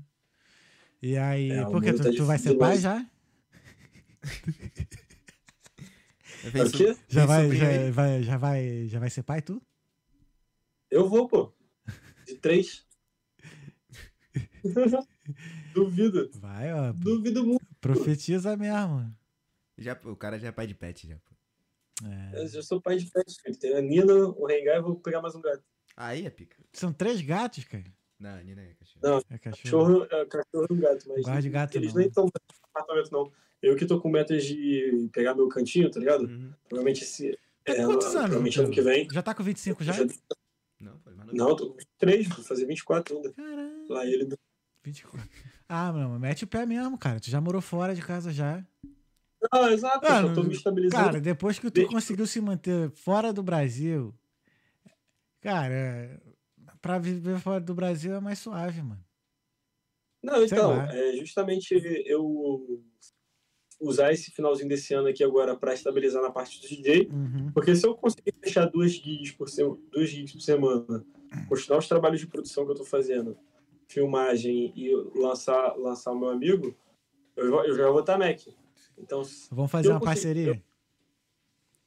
E 1.01 1.17
aí, 1.17 1.51
É, 1.51 1.65
o 1.65 1.71
por 1.71 1.81
que 1.81 1.91
mundo 1.91 2.03
tu, 2.03 2.11
tá 2.11 2.17
tu 2.17 2.25
vai 2.25 2.37
ser 2.37 2.55
pai 2.57 2.77
já? 2.77 3.05
Vem 6.43 6.63
O 6.63 6.71
quê? 6.71 6.95
Já 7.07 7.25
vai, 7.25 7.55
já, 7.55 7.67
aí. 7.67 7.91
vai, 7.91 8.23
já 8.23 8.37
vai, 8.37 8.87
já 8.87 8.99
vai 8.99 9.09
ser 9.09 9.23
pai 9.23 9.41
tu? 9.41 9.61
Eu 10.89 11.07
vou, 11.07 11.27
pô. 11.27 11.53
De 12.25 12.35
três. 12.35 12.85
Duvido. 15.73 16.29
Vai, 16.35 16.73
ó. 16.73 16.91
Duvido 16.93 17.45
muito. 17.45 17.65
Profetiza 17.79 18.55
mesmo. 18.57 19.13
Já, 19.79 19.99
o 20.05 20.15
cara 20.15 20.37
já 20.39 20.49
é 20.49 20.51
pai 20.51 20.67
de 20.67 20.73
pet, 20.75 21.07
já. 21.07 21.15
pô. 21.17 22.07
É. 22.07 22.43
Eu 22.43 22.47
já 22.47 22.61
sou 22.61 22.81
pai 22.81 22.97
de 22.97 23.09
pet, 23.09 23.41
filho. 23.41 23.57
Tem 23.57 23.75
a 23.75 23.81
Nina, 23.81 24.13
o 24.13 24.45
Rengar 24.45 24.77
e 24.77 24.81
vou 24.81 24.95
pegar 24.95 25.21
mais 25.21 25.35
um 25.35 25.41
gato. 25.41 25.63
Aí 25.97 26.25
é 26.25 26.29
pica. 26.29 26.55
São 26.73 26.93
três 26.93 27.21
gatos, 27.21 27.63
cara. 27.65 27.83
Não, 28.19 28.29
a 28.37 28.43
Nina 28.43 28.61
é 28.61 28.73
cachorro. 28.73 28.99
Não, 29.03 29.17
É 29.29 29.37
cachorro. 29.37 30.05
Cachorro, 30.05 30.21
é, 30.21 30.25
cachorro 30.25 30.67
e 30.69 30.73
um 30.73 30.79
gato, 30.79 31.05
mas 31.09 31.21
Guarda 31.23 31.41
de 31.41 31.49
gato 31.49 31.75
eles 31.75 31.93
não. 31.93 31.99
nem 31.99 32.07
estão 32.07 32.25
no 32.25 32.31
apartamento, 32.73 33.11
não. 33.11 33.31
Eu 33.61 33.75
que 33.75 33.85
tô 33.85 33.99
com 33.99 34.09
metas 34.09 34.45
de 34.45 35.09
pegar 35.11 35.35
meu 35.35 35.47
cantinho, 35.49 35.89
tá 35.91 35.99
ligado? 35.99 36.23
Uhum. 36.25 36.53
Provavelmente 36.67 37.03
esse. 37.03 37.37
Tá 37.65 37.73
É, 37.73 37.85
quantos 37.85 38.07
anos? 38.07 38.19
provavelmente 38.21 38.59
ano 38.61 38.71
que 38.71 38.81
vem. 38.81 39.07
Já 39.11 39.21
tá 39.21 39.33
com 39.33 39.43
25 39.43 39.83
já? 39.83 39.91
Já- 39.93 40.05
Não, 40.79 40.97
foi 40.99 41.13
mais 41.13 41.33
Não, 41.33 41.49
eu 41.49 41.55
tô 41.57 41.69
com 41.71 41.77
23, 41.77 42.27
vou 42.29 42.43
fazer 42.45 42.65
24 42.65 43.15
ainda. 43.17 43.33
Caramba. 43.33 43.93
Lá 43.93 44.05
ele. 44.05 44.29
24. 44.83 45.29
Ah, 45.67 45.91
mano, 45.91 46.17
mete 46.17 46.45
o 46.45 46.47
pé 46.47 46.65
mesmo, 46.65 46.97
cara. 46.97 47.19
Tu 47.19 47.29
já 47.29 47.41
morou 47.41 47.61
fora 47.61 47.93
de 47.93 48.01
casa 48.01 48.31
já. 48.31 48.65
Ah, 49.51 49.71
exato, 49.71 50.05
Ah, 50.07 50.21
eu 50.21 50.33
tô 50.33 50.43
me 50.43 50.53
estabilizando. 50.53 51.03
Cara, 51.05 51.21
depois 51.21 51.57
que 51.57 51.71
tu 51.71 51.85
conseguiu 51.87 52.27
se 52.27 52.39
manter 52.39 52.91
fora 52.91 53.33
do 53.33 53.41
Brasil, 53.41 54.13
cara, 55.41 56.21
pra 56.81 56.99
viver 56.99 57.39
fora 57.39 57.59
do 57.59 57.73
Brasil 57.73 58.13
é 58.13 58.19
mais 58.19 58.39
suave, 58.39 58.81
mano. 58.81 59.03
Não, 60.21 60.35
Sei 60.35 60.45
então, 60.45 60.69
lá. 60.75 60.93
é 60.95 61.13
justamente 61.13 61.73
eu 62.05 62.83
usar 63.79 64.11
esse 64.11 64.29
finalzinho 64.31 64.67
desse 64.67 64.93
ano 64.93 65.07
aqui 65.07 65.23
agora 65.23 65.55
pra 65.55 65.73
estabilizar 65.73 66.21
na 66.21 66.29
parte 66.29 66.59
do 66.61 66.67
DJ, 66.67 67.07
Uhum. 67.09 67.51
porque 67.53 67.73
se 67.75 67.87
eu 67.87 67.95
conseguir 67.95 68.33
fechar 68.43 68.65
duas 68.65 68.91
gigs 68.91 69.31
por, 69.31 69.47
se... 69.47 69.63
duas 69.89 70.09
gigs 70.09 70.33
por 70.33 70.41
semana, 70.41 71.05
continuar 71.47 71.79
os 71.79 71.87
trabalhos 71.87 72.19
de 72.19 72.27
produção 72.27 72.65
que 72.65 72.71
eu 72.71 72.75
tô 72.75 72.83
fazendo, 72.83 73.37
filmagem 73.87 74.73
e 74.75 74.93
lançar, 75.15 75.75
lançar 75.77 76.11
o 76.11 76.19
meu 76.19 76.29
amigo, 76.29 76.75
eu, 77.37 77.63
eu 77.63 77.75
já 77.75 77.89
vou 77.89 78.01
estar 78.01 78.17
Mac. 78.17 78.41
Então, 78.99 79.21
Vamos 79.51 79.71
fazer 79.71 79.87
Eu 79.87 79.93
uma 79.93 79.99
consigo- 79.99 80.05
parceria? 80.15 80.63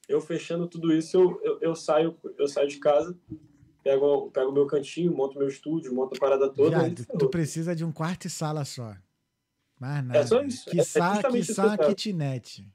eu 0.07 0.19
fechando 0.21 0.67
tudo 0.67 0.91
isso, 0.93 1.15
eu, 1.17 1.39
eu, 1.43 1.59
eu 1.61 1.75
saio 1.75 2.17
eu 2.37 2.47
saio 2.47 2.67
de 2.67 2.77
casa, 2.79 3.17
pego 3.83 4.29
pego 4.31 4.49
o 4.49 4.53
meu 4.53 4.65
cantinho, 4.67 5.13
monto 5.15 5.37
meu 5.37 5.47
estúdio, 5.47 5.93
monto 5.93 6.15
a 6.15 6.19
parada 6.19 6.49
toda. 6.51 6.77
Tu, 6.93 7.29
precisa 7.29 7.75
de 7.75 7.85
um 7.85 7.91
quarto 7.91 8.25
e 8.25 8.29
sala 8.29 8.65
só. 8.65 8.95
Mais 9.79 10.05
nada. 10.05 10.27
só 10.27 10.41
isso. 10.43 10.69
Que 10.69 10.77
É- 10.77 10.81
é 10.81 10.83
sa, 10.83 11.13
justamente 11.15 11.47
que 11.47 11.53
sa 11.53 11.75
eu 11.75 11.87
kitnet. 11.95 12.67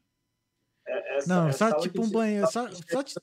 É- 0.87 1.19
essa- 1.19 1.29
Não, 1.29 1.53
só 1.53 1.73
tipo 1.79 2.03
um 2.03 2.11
banheiro. 2.11 2.47
Só, 2.51 2.71
só 2.71 3.03
te- 3.03 3.15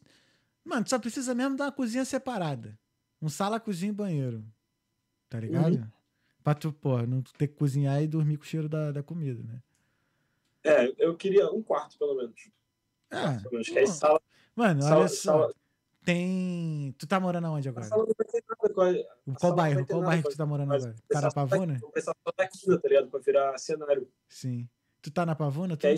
Mano, 0.64 0.84
tu 0.84 0.90
só 0.90 1.00
precisa 1.00 1.34
mesmo 1.36 1.56
de 1.56 1.62
uma 1.62 1.72
cozinha 1.72 2.04
separada. 2.06 2.78
Um 3.22 3.30
sala, 3.30 3.60
cozinha 3.60 3.90
e 3.92 3.96
banheiro. 3.96 4.44
Tá 5.30 5.40
ligado? 5.40 5.76
Uhum. 5.76 5.88
Pra 6.44 6.54
tu, 6.56 6.72
pô, 6.74 7.02
não 7.04 7.22
ter 7.22 7.48
que 7.48 7.56
cozinhar 7.56 8.02
e 8.02 8.08
dormir 8.08 8.38
com 8.38 8.44
o 8.44 8.48
cheiro 8.48 8.68
da, 8.70 8.92
da 8.92 9.02
comida, 9.04 9.42
né? 9.44 9.62
É, 10.66 10.92
eu 10.98 11.16
queria 11.16 11.50
um 11.52 11.62
quarto, 11.62 11.98
pelo 11.98 12.16
menos. 12.16 12.50
Ah, 13.12 13.38
Pelo 13.44 13.52
menos, 13.52 13.70
que 13.70 13.86
sala, 13.88 14.20
mano, 14.56 14.82
sala, 14.82 15.00
olha 15.02 15.08
só. 15.08 15.16
sala, 15.32 15.54
Tem. 16.04 16.92
Tu 16.98 17.06
tá 17.06 17.20
morando 17.20 17.46
aonde 17.46 17.70
a 17.70 17.72
agora? 17.72 17.88
nada. 17.88 18.06
Qual, 19.40 19.54
bairro? 19.56 19.86
Qual 19.86 20.02
bairro 20.02 20.24
que 20.24 20.30
tu 20.32 20.38
tá 20.38 20.46
morando 20.46 20.70
mas 20.70 20.84
agora? 20.86 21.00
Tá 21.08 21.22
na 21.22 21.32
Pavuna? 21.32 21.80
O 21.84 21.92
pessoal 21.92 22.16
só 22.28 22.34
da 22.36 22.48
quina, 22.48 22.80
tá 22.80 22.88
ligado? 22.90 23.10
Pra 23.10 23.20
virar 23.20 23.58
cenário. 23.60 24.12
Sim. 24.28 24.68
Tu 25.04 25.12
tá 25.12 25.24
na 25.26 25.36
Pavuna? 25.36 25.78
Tu, 25.78 25.82
Que. 25.82 25.96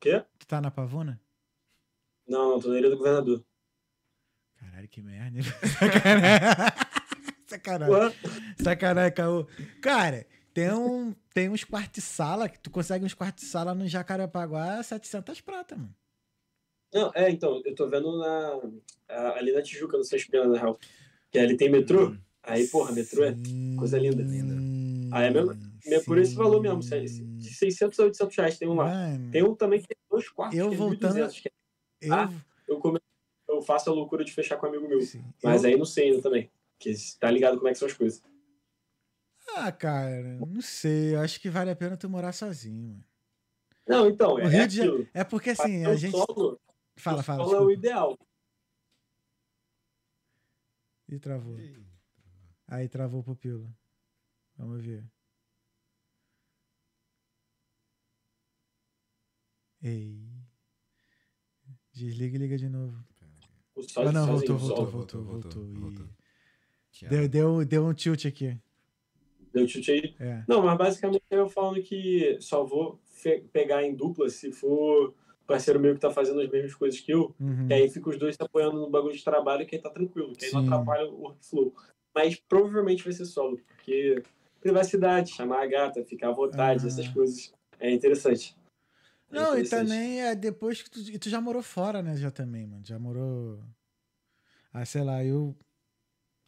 Quê? 0.00 0.24
tu 0.38 0.46
tá 0.46 0.60
na 0.60 0.70
Pavuna? 0.70 1.18
Não, 2.28 2.50
não, 2.50 2.60
tô 2.60 2.68
na 2.68 2.78
ilha 2.78 2.90
do 2.90 2.98
governador. 2.98 3.42
Caralho, 4.56 4.88
que 4.88 5.00
merda. 5.00 5.38
Sacanagem. 7.46 8.18
Sacanagem, 8.62 9.14
Caô. 9.14 9.46
Cara, 9.82 10.26
tem, 10.54 10.72
um, 10.72 11.14
tem 11.32 11.48
uns 11.48 11.64
quartos 11.64 11.94
de 11.94 12.00
sala, 12.02 12.48
que 12.48 12.58
tu 12.58 12.70
consegue 12.70 13.04
uns 13.04 13.14
quartos 13.14 13.44
de 13.44 13.50
sala 13.50 13.74
no 13.74 13.86
Jacarepaguá, 13.88 14.82
700 14.82 15.40
prata, 15.40 15.76
mano. 15.76 15.94
Não, 16.92 17.10
é, 17.14 17.30
então, 17.30 17.62
eu 17.64 17.74
tô 17.74 17.88
vendo 17.88 18.18
na, 18.18 18.60
ali 19.34 19.52
na 19.52 19.62
Tijuca, 19.62 19.96
no 19.96 20.04
Sesc 20.04 20.30
Pena, 20.30 20.46
na 20.46 20.58
real. 20.58 20.78
Que 21.30 21.38
ali 21.38 21.56
tem 21.56 21.70
metrô. 21.70 22.14
Aí, 22.42 22.66
porra, 22.68 22.92
metrô 22.92 23.24
é 23.24 23.34
coisa 23.78 23.98
linda. 23.98 24.22
Linda. 24.22 24.54
Aí 25.16 25.26
é 25.26 25.30
mesmo- 25.30 25.56
é 25.86 26.00
por 26.00 26.18
esse 26.18 26.34
valor 26.34 26.60
mesmo, 26.60 26.80
de 26.80 27.48
600 27.54 27.98
a 27.98 28.04
800 28.04 28.36
reais 28.36 28.58
tem 28.58 28.68
um 28.68 28.74
lá. 28.74 28.84
Mano, 28.84 29.30
Tem 29.30 29.42
um 29.42 29.54
também 29.54 29.80
que 29.80 29.86
tem 29.88 29.96
dois 30.10 30.28
quartos, 30.28 30.58
Eu 30.58 30.68
que 30.68 30.74
é 30.74 30.78
voltando- 30.78 31.14
1.200, 31.14 31.40
que 31.40 31.48
é- 31.48 31.52
eu, 32.08 32.14
Ah, 32.14 32.32
eu, 32.68 32.78
come- 32.78 33.00
eu 33.48 33.62
faço 33.62 33.88
a 33.90 33.92
loucura 33.92 34.24
de 34.24 34.32
fechar 34.32 34.56
com 34.58 34.66
um 34.66 34.68
amigo 34.68 34.86
meu. 34.88 35.00
sim, 35.00 35.22
Mas 35.42 35.64
eu- 35.64 35.70
aí 35.70 35.76
não 35.78 35.84
sei 35.86 36.10
ainda 36.10 36.22
também. 36.22 36.50
Porque 36.78 36.94
tá 37.18 37.30
ligado 37.30 37.56
como 37.56 37.68
é 37.68 37.72
que 37.72 37.78
são 37.78 37.88
as 37.88 37.94
coisas. 37.94 38.22
Ah, 39.56 39.70
cara, 39.72 40.38
não 40.46 40.60
sei. 40.62 41.14
Eu 41.14 41.20
acho 41.20 41.40
que 41.40 41.50
vale 41.50 41.70
a 41.70 41.76
pena 41.76 41.96
tu 41.96 42.08
morar 42.08 42.32
sozinho, 42.32 42.82
mano. 42.88 43.04
Não, 43.86 44.08
então, 44.08 44.34
O 44.34 44.38
é, 44.40 44.48
Rio 44.48 44.60
é 44.62 44.66
de. 44.66 45.10
É 45.12 45.24
porque 45.24 45.50
assim, 45.50 45.84
a 45.84 45.94
gente. 45.96 46.12
solo, 46.12 46.60
Fala, 46.96 47.20
o 47.20 47.22
fala. 47.22 47.44
solo 47.44 47.56
é 47.56 47.60
o 47.60 47.70
ideal. 47.70 48.16
Ih, 51.08 51.18
travou. 51.18 51.56
Aí 52.68 52.88
travou 52.88 53.20
o 53.20 53.24
pupilo. 53.24 53.74
Vamos 54.56 54.82
ver. 54.84 55.04
Ei. 59.82 60.28
Desliga 61.92 62.36
e 62.36 62.38
liga 62.38 62.56
de 62.56 62.68
novo. 62.68 62.96
Ah, 63.96 64.12
não, 64.12 64.26
voltou, 64.26 64.56
voltou, 64.56 64.76
solo. 64.76 64.90
voltou, 64.90 65.24
voltou, 65.24 65.64
voltou. 65.64 65.80
voltou. 65.80 66.06
Ih. 66.06 66.10
Tinha- 66.92 67.10
Deu, 67.10 67.28
deu, 67.28 67.64
deu 67.64 67.86
um 67.86 67.94
tilt 67.94 68.24
aqui. 68.26 68.58
Deu 69.52 69.66
chute 69.68 69.90
aí. 69.90 70.14
É. 70.18 70.42
Não, 70.48 70.62
mas 70.62 70.78
basicamente 70.78 71.22
eu 71.30 71.48
falando 71.48 71.82
que 71.82 72.38
só 72.40 72.64
vou 72.64 73.00
pegar 73.52 73.82
em 73.82 73.94
dupla 73.94 74.28
se 74.28 74.50
for 74.50 75.14
parceiro 75.46 75.78
meu 75.78 75.94
que 75.94 76.00
tá 76.00 76.10
fazendo 76.10 76.40
as 76.40 76.48
mesmas 76.48 76.74
coisas 76.74 76.98
que 77.00 77.12
eu. 77.12 77.34
Uhum. 77.38 77.66
Que 77.66 77.74
aí 77.74 77.88
fica 77.90 78.08
os 78.08 78.18
dois 78.18 78.34
se 78.34 78.42
apoiando 78.42 78.78
no 78.78 78.88
bagulho 78.90 79.14
de 79.14 79.22
trabalho 79.22 79.66
que 79.66 79.76
aí 79.76 79.82
tá 79.82 79.90
tranquilo, 79.90 80.32
que 80.34 80.46
aí 80.46 80.52
não 80.52 80.62
Sim. 80.62 80.68
atrapalha 80.68 81.08
o 81.10 81.20
workflow. 81.20 81.74
Mas 82.14 82.36
provavelmente 82.36 83.04
vai 83.04 83.12
ser 83.12 83.24
solo, 83.26 83.58
porque 83.58 84.22
privacidade, 84.60 85.32
chamar 85.32 85.62
a 85.62 85.66
gata, 85.66 86.04
ficar 86.04 86.28
à 86.28 86.32
vontade, 86.32 86.84
Ah. 86.84 86.88
essas 86.88 87.08
coisas 87.08 87.52
é 87.80 87.90
interessante. 87.90 88.56
É 89.30 89.34
Não, 89.34 89.58
e 89.58 89.68
também 89.68 90.22
é 90.22 90.34
depois 90.34 90.82
que 90.82 90.90
tu, 90.90 91.00
e 91.00 91.18
tu 91.18 91.28
já 91.28 91.40
morou 91.40 91.62
fora, 91.62 92.02
né? 92.02 92.16
Já 92.16 92.30
também, 92.30 92.66
mano. 92.66 92.84
Já 92.84 92.98
morou. 92.98 93.58
Ah, 94.72 94.84
sei 94.84 95.02
lá, 95.02 95.24
eu. 95.24 95.56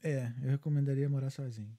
É, 0.03 0.31
eu 0.43 0.51
recomendaria 0.51 1.09
morar 1.09 1.31
sozinho. 1.31 1.73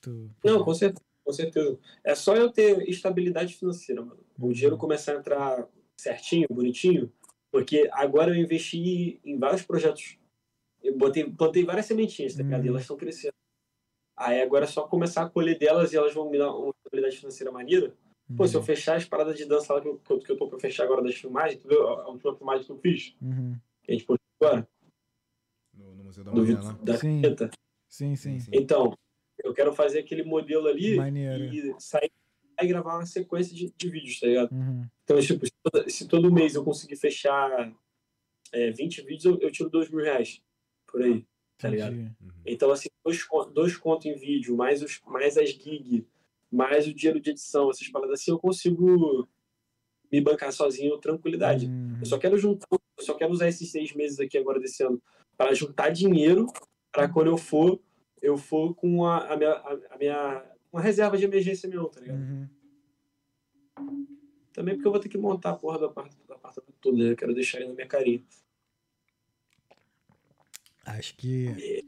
Tu... 0.00 0.30
Não, 0.44 0.64
com 0.64 0.74
certeza, 0.74 1.04
com 1.24 1.32
certeza. 1.32 1.78
É 2.04 2.14
só 2.14 2.36
eu 2.36 2.50
ter 2.50 2.88
estabilidade 2.88 3.54
financeira, 3.54 4.02
mano. 4.02 4.20
O 4.38 4.46
Uhum. 4.46 4.52
dinheiro 4.52 4.76
começar 4.76 5.12
a 5.14 5.18
entrar 5.18 5.68
certinho, 5.96 6.46
bonitinho, 6.50 7.12
porque 7.50 7.88
agora 7.92 8.30
eu 8.30 8.42
investi 8.42 9.20
em 9.24 9.38
vários 9.38 9.62
projetos. 9.62 10.18
Eu 10.82 10.96
botei, 10.96 11.24
plantei 11.30 11.64
várias 11.64 11.86
sementinhas, 11.86 12.34
tá 12.34 12.42
ligado? 12.42 12.60
E 12.60 12.64
Uhum. 12.64 12.70
elas 12.70 12.82
estão 12.82 12.96
crescendo. 12.96 13.32
Aí 14.16 14.40
agora 14.40 14.64
é 14.64 14.68
só 14.68 14.86
começar 14.86 15.22
a 15.22 15.28
colher 15.30 15.58
delas 15.58 15.92
e 15.92 15.96
elas 15.96 16.14
vão 16.14 16.30
me 16.30 16.38
dar 16.38 16.52
uma 16.54 16.70
estabilidade 16.70 17.16
financeira 17.18 17.52
maneira. 17.52 17.94
Pô, 18.36 18.46
se 18.46 18.54
eu 18.56 18.60
Uhum. 18.60 18.66
fechar 18.66 18.96
as 18.96 19.04
paradas 19.04 19.36
de 19.36 19.44
dança 19.44 19.72
lá 19.74 19.80
que 19.80 19.88
eu, 19.88 19.98
que 19.98 20.32
eu- 20.32 20.36
tô 20.36 20.48
pra 20.48 20.58
fechar 20.58 20.84
agora 20.84 21.02
das 21.02 21.14
filmagens, 21.14 21.60
tu 21.62 21.68
viu 21.68 21.86
a 21.86 22.08
última 22.08 22.34
filmagem 22.36 22.64
que 22.66 22.72
eu 22.72 22.78
fiz? 22.78 23.14
Uhum. 23.22 23.56
Que 23.84 23.92
a 23.92 23.94
gente 23.94 24.04
postou 24.06 24.26
agora? 24.40 24.68
No, 25.74 25.94
no 25.94 26.04
Museu 26.04 26.24
da 26.24 26.32
vídeo 26.32 26.62
lá. 26.62 26.72
da 26.82 26.96
Sim. 26.98 27.22
Sim, 27.88 28.16
sim. 28.16 28.40
sim. 28.40 28.50
Então, 28.52 28.94
quero 29.56 29.74
fazer 29.74 30.00
aquele 30.00 30.22
modelo 30.22 30.68
ali 30.68 30.96
Maneiro. 30.96 31.44
e 31.52 31.74
sair 31.80 32.12
e 32.60 32.66
gravar 32.66 32.96
uma 32.96 33.06
sequência 33.06 33.54
de, 33.54 33.72
de 33.76 33.88
vídeos, 33.90 34.18
tá 34.18 34.26
ligado? 34.26 34.52
Uhum. 34.52 34.86
Então, 35.04 35.20
tipo, 35.20 35.44
se 35.44 35.52
todo, 35.62 35.90
se 35.90 36.08
todo 36.08 36.32
mês 36.32 36.54
eu 36.54 36.64
conseguir 36.64 36.96
fechar 36.96 37.72
é, 38.52 38.70
20 38.70 39.02
vídeos, 39.02 39.24
eu, 39.24 39.38
eu 39.40 39.50
tiro 39.50 39.68
2 39.68 39.90
mil 39.90 40.02
reais 40.02 40.40
por 40.86 41.02
aí. 41.02 41.26
Tá 41.58 41.68
ligado? 41.68 41.94
Uhum. 41.94 42.10
Então, 42.44 42.70
assim, 42.70 42.88
dois, 43.04 43.26
dois 43.52 43.76
contos 43.76 44.06
em 44.06 44.14
vídeo, 44.14 44.56
mais, 44.56 44.82
os, 44.82 45.00
mais 45.06 45.38
as 45.38 45.50
gig, 45.50 46.06
mais 46.50 46.86
o 46.86 46.94
dinheiro 46.94 47.20
de 47.20 47.30
edição, 47.30 47.70
essas 47.70 47.88
paradas 47.88 48.20
assim, 48.20 48.30
eu 48.30 48.38
consigo 48.38 49.26
me 50.12 50.20
bancar 50.20 50.52
sozinho, 50.52 50.98
tranquilidade. 50.98 51.66
Uhum. 51.66 51.98
Eu 52.00 52.06
só 52.06 52.18
quero 52.18 52.36
juntar, 52.38 52.66
eu 52.70 53.04
só 53.04 53.14
quero 53.14 53.32
usar 53.32 53.48
esses 53.48 53.70
seis 53.70 53.94
meses 53.94 54.20
aqui 54.20 54.36
agora 54.38 54.60
desse 54.60 54.82
ano 54.82 55.02
para 55.36 55.54
juntar 55.54 55.90
dinheiro 55.90 56.46
para 56.92 57.08
quando 57.08 57.28
eu 57.28 57.36
for, 57.36 57.80
eu 58.22 58.36
for 58.36 58.74
com 58.74 59.04
a, 59.04 59.32
a 59.32 59.36
minha, 59.36 59.52
a, 59.52 59.94
a 59.94 59.98
minha 59.98 60.44
uma 60.72 60.82
reserva 60.82 61.16
de 61.16 61.24
emergência 61.24 61.68
meu, 61.68 61.86
tá 61.86 62.00
ligado? 62.00 62.18
Uhum. 62.18 62.48
Também 64.52 64.74
porque 64.74 64.86
eu 64.86 64.92
vou 64.92 65.00
ter 65.00 65.08
que 65.08 65.18
montar 65.18 65.50
a 65.50 65.56
porra 65.56 65.78
do 65.78 65.84
apartamento, 65.86 66.26
do 66.26 66.32
apartamento 66.34 66.74
todo, 66.80 66.96
né? 66.96 67.10
Eu 67.12 67.16
quero 67.16 67.34
deixar 67.34 67.58
ele 67.58 67.68
na 67.68 67.74
minha 67.74 67.86
carinha. 67.86 68.22
Acho 70.84 71.16
que 71.16 71.82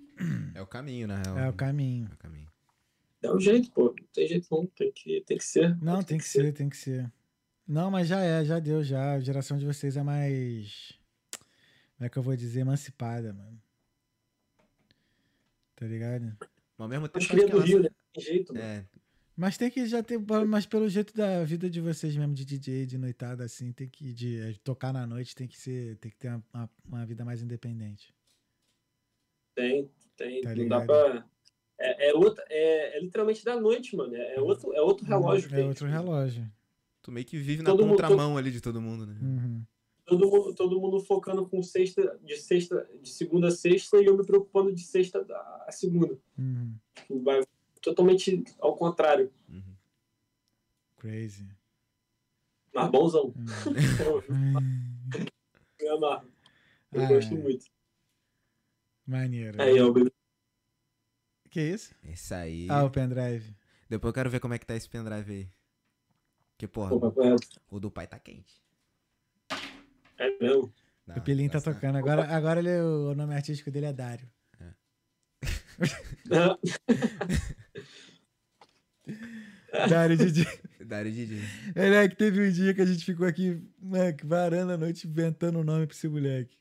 É 0.55 0.61
o 0.61 0.67
caminho, 0.67 1.07
na 1.07 1.23
real. 1.23 1.39
é 1.39 1.49
o 1.49 1.53
caminho. 1.53 2.09
É 2.11 2.15
o 2.15 2.17
caminho. 2.19 2.49
Dá 3.21 3.35
um 3.35 3.41
jeito, 3.41 3.71
pô. 3.73 3.95
Não 3.99 4.07
tem 4.13 4.27
jeito 4.29 4.47
não. 4.51 4.67
Tem 4.67 4.93
que, 4.93 5.21
tem 5.23 5.37
que 5.39 5.45
ser. 5.45 5.77
Não, 5.83 6.03
tem 6.03 6.19
que 6.19 6.25
ser, 6.25 6.53
tem 6.53 6.69
que 6.69 6.77
ser. 6.77 7.11
Não, 7.67 7.91
mas 7.91 8.09
já 8.09 8.21
é, 8.23 8.45
já 8.45 8.59
deu, 8.59 8.83
já. 8.83 9.15
A 9.15 9.21
geração 9.21 9.59
de 9.59 9.67
vocês 9.67 9.97
é 9.97 10.03
mais. 10.03 10.99
Como 11.97 12.07
é 12.07 12.09
que 12.09 12.17
eu 12.17 12.23
vou 12.23 12.37
dizer? 12.37 12.61
Emancipada, 12.61 13.33
mano. 13.33 13.61
Tá 15.79 15.87
ligado? 15.87 16.37
Mas 16.41 16.51
ao 16.79 16.89
mesmo 16.89 17.07
tempo. 17.09 17.19
Acho 17.19 17.29
que 17.29 17.47
do 17.47 17.61
a 17.61 17.63
Rio, 17.65 17.83
né? 17.83 17.89
Tem 18.13 18.25
jeito, 18.25 18.53
mano. 18.53 18.65
É, 18.65 18.85
Mas 19.37 19.57
tem 19.57 19.71
que 19.71 19.87
já 19.87 20.03
ter. 20.03 20.19
Mas 20.47 20.67
pelo 20.67 20.89
jeito 20.89 21.15
da 21.15 21.45
vida 21.45 21.71
de 21.71 21.81
vocês 21.81 22.17
mesmo, 22.17 22.35
de 22.35 22.45
DJ, 22.45 22.85
de 22.85 22.99
noitada, 22.99 23.45
assim, 23.45 23.73
tem 23.73 23.89
que. 23.89 24.13
De, 24.13 24.41
é, 24.41 24.55
tocar 24.65 24.93
na 24.93 25.07
noite 25.07 25.37
tem 25.37 25.47
que 25.47 25.57
ser. 25.57 25.97
Tem 25.99 26.11
que 26.11 26.17
ter 26.17 26.29
uma, 26.29 26.43
uma, 26.53 26.71
uma 26.85 27.07
vida 27.07 27.25
mais 27.25 27.41
independente. 27.43 28.13
Tem, 29.55 29.89
tem. 30.17 30.41
Tá 30.41 30.55
não 30.55 30.67
dá 30.69 30.81
pra. 30.85 31.25
É, 31.81 32.11
é, 32.11 32.15
outra, 32.15 32.45
é, 32.49 32.97
é 32.99 33.01
literalmente 33.01 33.45
da 33.45 33.55
noite, 33.61 33.95
mano. 33.95 34.17
É, 34.17 34.35
é 34.35 34.41
outro, 34.41 34.73
é 34.75 34.81
outro 34.81 35.07
relógio. 35.07 35.47
É 35.47 35.51
velho. 35.51 35.69
outro 35.69 35.87
relógio. 35.87 36.51
tu 37.03 37.13
meio 37.13 37.25
que 37.25 37.39
vive 37.39 37.63
na 37.63 37.71
Todo 37.71 37.87
mundo- 37.87 37.91
contramão 37.99 38.37
ali 38.37 38.51
de 38.51 38.61
todo 38.61 38.81
mundo, 38.81 39.07
né? 39.07 39.17
Uhum. 39.23 39.65
Todo 40.09 40.27
mundo, 40.27 40.55
todo 40.55 40.81
mundo 40.81 41.01
focando 41.01 41.47
com 41.47 41.63
sexta, 41.63 42.19
de 42.25 42.37
sexta, 42.39 42.89
de 43.03 43.11
segunda 43.11 43.49
a 43.49 43.51
sexta 43.51 44.01
e 44.01 44.07
eu 44.07 44.17
me 44.17 44.25
preocupando 44.25 44.73
de 44.75 44.81
sexta 44.83 45.21
a 45.67 45.71
segunda. 45.71 46.19
Uhum. 46.39 46.75
Tipo, 46.95 47.23
Vai 47.23 47.43
totalmente 47.83 48.43
ao 48.59 48.75
contrário. 48.75 49.31
Uhum. 49.49 49.75
Crazy. 50.97 51.47
Mas 52.75 52.91
bonzão. 52.91 53.35
Uhum. 53.35 53.35
Eu 55.79 55.97
amarro. 55.97 56.29
Eu 56.93 57.03
Ah, 57.03 57.07
gosto 57.09 57.35
é. 57.35 57.39
muito. 57.39 57.67
Maneiro. 59.07 59.61
Aí, 59.63 59.81
ó. 59.81 59.93
Que 61.51 61.61
isso? 61.61 61.95
Esse 62.05 62.35
aí. 62.35 62.67
Ah, 62.71 62.85
o 62.85 62.91
pendrive. 62.91 63.55
Depois 63.89 64.11
eu 64.11 64.15
quero 64.15 64.29
ver 64.31 64.41
como 64.41 64.55
é 64.55 64.59
que 64.59 64.67
tá 64.67 64.75
esse 64.75 64.89
pendrive 64.89 65.33
aí. 65.33 65.49
Porque, 66.51 66.67
porra, 66.67 66.91
reto. 66.91 67.61
o 67.71 67.79
do 67.79 67.91
pai 67.91 68.07
tá 68.07 68.19
quente. 68.19 68.61
É 70.19 70.31
mesmo. 70.41 70.73
Não, 71.07 71.17
o 71.17 71.21
Pelinho 71.23 71.51
tá 71.51 71.61
tocando. 71.61 71.97
Agora, 71.97 72.25
agora 72.29 72.61
ele, 72.61 72.81
o 72.81 73.15
nome 73.15 73.35
artístico 73.35 73.71
dele 73.71 73.87
é 73.87 73.93
Dário. 73.93 74.29
Dário 79.89 80.17
DJ. 80.17 80.47
Dário 80.85 81.13
DJ. 81.13 81.41
Moleque, 81.77 82.17
teve 82.17 82.49
um 82.49 82.51
dia 82.51 82.75
que 82.75 82.81
a 82.81 82.87
gente 82.87 83.05
ficou 83.05 83.27
aqui, 83.27 83.61
moleque, 83.81 84.27
varando 84.27 84.73
a 84.73 84.77
noite 84.77 85.07
inventando 85.07 85.61
o 85.61 85.65
nome 85.65 85.87
pra 85.87 85.95
esse 85.95 86.09
moleque. 86.09 86.57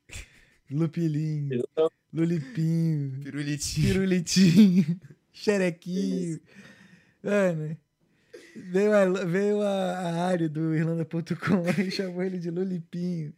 Lupilinho, 0.70 1.54
Então, 1.54 1.90
Pirulitinho. 2.12 3.22
Lulipinho, 3.24 3.94
Pirulitinho, 3.94 5.00
Xerequinho. 5.32 6.40
Mano, 7.24 7.78
veio 8.56 8.94
a, 8.94 9.06
veio 9.26 9.62
a, 9.62 9.98
a 9.98 10.26
área 10.26 10.50
do 10.50 10.76
Irlanda.com 10.76 11.82
e 11.82 11.92
chamou 11.92 12.22
ele 12.24 12.38
de 12.38 12.52
Lulipinho. 12.52 13.34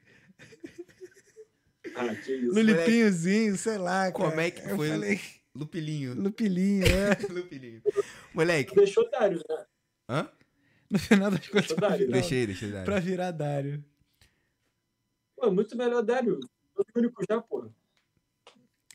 Ah, 2.00 2.16
que 2.16 2.32
isso. 2.32 2.54
Lulipinhozinho, 2.54 3.58
sei 3.58 3.78
lá, 3.78 4.12
cara. 4.12 4.30
Como 4.30 4.40
é 4.40 4.52
que 4.52 4.62
Eu 4.70 4.76
foi? 4.76 4.90
falei, 4.90 5.20
Lupilinho. 5.56 6.14
Lupilinho, 6.16 6.86
é. 6.86 7.16
Lupilinho. 7.32 7.82
Moleque. 8.34 8.76
Deixou 8.76 9.10
Dário, 9.10 9.42
né? 9.50 9.66
Hã? 10.10 10.30
No 10.90 10.98
final 10.98 11.30
das 11.32 11.48
contas, 11.48 11.70
eu 11.70 11.76
pra 11.76 11.90
dar, 11.90 11.98
virar, 11.98 12.12
Deixei, 12.12 12.46
deixei 12.48 12.72
Dário. 12.72 12.86
pra 12.86 13.00
virar 13.00 13.32
Dário. 13.32 13.84
Pô, 15.36 15.52
muito 15.52 15.78
melhor 15.78 16.02
Dário. 16.02 16.40
Eu 16.76 16.84
sou 16.84 16.86
o 16.96 17.00
único 17.00 17.24
já, 17.30 17.40
porra. 17.42 17.70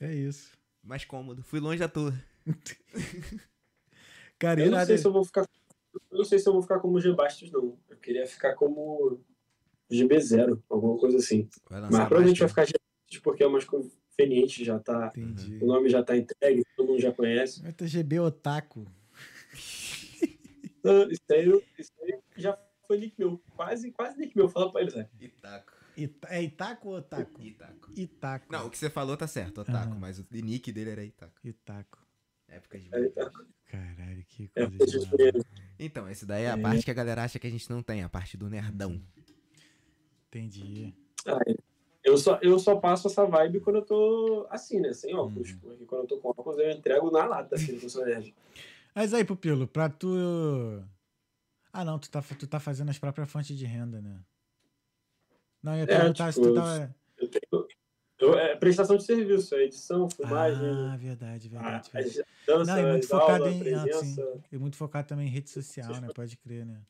É 0.01 0.13
isso. 0.13 0.53
Mais 0.83 1.05
cômodo. 1.05 1.43
Fui 1.45 1.61
longe 1.61 1.83
à 1.83 1.89
toa. 1.89 2.13
Cara, 4.39 4.61
Eu 4.61 4.71
não 4.71 4.85
sei 4.85 4.99
se 4.99 5.07
eu 5.07 5.13
vou 5.13 5.25
ficar. 5.25 5.49
Eu 6.11 6.19
não 6.19 6.25
sei 6.25 6.39
se 6.39 6.49
eu 6.49 6.53
vou 6.53 6.63
ficar 6.63 6.81
como 6.81 7.01
G 7.01 7.13
Bastos, 7.13 7.51
não. 7.51 7.79
Eu 7.89 7.97
queria 7.97 8.27
ficar 8.27 8.55
como 8.55 9.21
GB0, 9.91 10.61
alguma 10.69 10.99
coisa 10.99 11.19
assim. 11.19 11.49
Mas 11.71 11.89
provavelmente 12.09 12.41
vai 12.41 12.49
ficar 12.49 12.67
porque 13.23 13.45
é 13.45 13.49
mais 13.49 13.65
conveniente, 13.65 14.65
já 14.65 14.79
tá. 14.79 15.13
Entendi. 15.17 15.59
O 15.63 15.67
nome 15.67 15.89
já 15.89 16.03
tá 16.03 16.17
entregue, 16.17 16.63
todo 16.77 16.89
mundo 16.89 17.01
já 17.01 17.13
conhece. 17.13 17.63
Vai 17.63 17.73
ter 17.73 17.87
GB 17.87 18.21
Otaku. 18.21 18.87
Não, 20.83 21.09
isso 21.11 21.23
aí, 21.31 21.65
isso 21.79 21.93
aí 22.03 22.19
já 22.37 22.59
foi 22.87 22.99
nick 22.99 23.15
meu. 23.19 23.39
Quase, 23.57 23.91
quase 23.93 24.19
nick 24.19 24.37
meu. 24.37 24.49
Fala 24.49 24.71
pra 24.71 24.83
eles, 24.83 24.95
né? 24.95 25.09
Itaco. 25.21 25.73
Ita- 25.97 26.29
É 26.29 26.43
Itaco 26.43 26.89
ou 26.89 26.97
Otaku? 26.99 27.41
Itaco. 27.41 27.93
Itaco. 27.97 28.53
Não, 28.53 28.67
o 28.67 28.71
que 28.71 28.77
você 28.77 28.91
falou 28.91 29.17
tá 29.17 29.27
certo, 29.27 29.61
Otaku, 29.63 29.91
Aham. 29.93 29.99
mas 29.99 30.19
o 30.19 30.27
nick 30.33 30.71
dele 30.73 30.91
era 30.91 31.05
Itaco. 31.05 31.33
Itaco. 31.45 32.05
Época 32.49 32.79
de 32.79 32.95
Aí 32.95 33.09
tá. 33.11 33.31
Caralho, 33.67 34.25
que 34.29 34.51
É, 34.55 34.67
coisa 34.67 34.87
de 34.87 34.97
eu 34.97 35.07
maluco. 35.33 35.49
Então, 35.79 36.09
esse 36.09 36.27
daí 36.27 36.45
é 36.45 36.51
a 36.51 36.59
É. 36.59 36.61
parte 36.61 36.85
que 36.85 36.91
a 36.91 36.95
galera 36.95 37.25
acha 37.25 37.39
que 37.39 37.47
a 37.47 37.51
gente 37.51 37.69
não 37.71 37.83
tem, 37.83 38.03
a 38.03 38.09
parte 38.09 38.37
do 38.37 38.49
nerdão. 38.51 39.01
Entendi. 40.29 40.95
Eu 42.05 42.19
só, 42.19 42.39
eu 42.43 42.59
só 42.59 42.77
passo 42.77 43.09
essa 43.09 43.25
vibe 43.25 43.61
quando 43.61 43.77
eu 43.77 43.85
tô 43.85 44.47
assim, 44.51 44.79
né? 44.79 44.93
Sem 44.93 45.15
óculos. 45.15 45.53
Hum. 45.53 45.59
Porque 45.63 45.85
quando 45.87 46.03
eu 46.03 46.07
tô 46.07 46.19
com 46.19 46.29
óculos, 46.29 46.59
eu 46.59 46.71
entrego 46.71 47.11
na 47.11 47.25
lata, 47.25 47.55
assim, 47.55 47.79
que 47.79 47.87
eu 47.87 47.91
sou 47.91 48.05
nerd. 48.05 48.35
Mas 48.95 49.15
aí, 49.15 49.25
Pupilo, 49.25 49.67
pra 49.67 49.89
tu. 49.89 50.15
Ah, 51.73 51.85
não, 51.85 51.99
tu 51.99 52.11
tá, 52.11 52.23
tu 52.23 52.47
tá 52.47 52.61
fazendo 52.61 52.91
as 52.91 52.99
próprias 52.99 53.31
fontes 53.31 53.57
de 53.57 53.65
renda, 53.65 54.01
né? 54.03 54.21
Não, 55.63 55.73
eu 55.73 55.79
ia 55.79 55.85
É, 55.85 55.87
perguntar 55.87 56.31
se 56.31 56.39
tu 56.41 56.45
tipo, 56.45 56.55
tava. 56.55 56.95
Eu 57.17 57.29
tenho. 57.29 57.69
Eu, 58.21 58.39
é 58.39 58.55
prestação 58.55 58.97
de 58.97 59.03
serviço, 59.05 59.55
é 59.57 59.65
edição, 59.65 60.09
filmagem, 60.09 60.63
Ah, 60.63 60.97
verdade, 60.97 61.49
verdade. 61.49 61.91
as 61.93 62.05
verdade. 62.05 62.25
danças, 62.47 62.69
Não, 62.69 62.79
e 62.79 62.87
muito 62.87 63.09
focado 63.09 63.45
aula, 63.45 63.51
em. 63.51 63.75
Ah, 63.75 63.89
sim. 63.89 64.17
E 64.53 64.59
muito 64.59 64.77
focado 64.77 65.09
também 65.09 65.27
em 65.27 65.31
rede 65.31 65.51
social, 65.51 66.01
né? 66.01 66.09
Pode 66.15 66.37
crer, 66.37 66.65
né? 66.65 66.81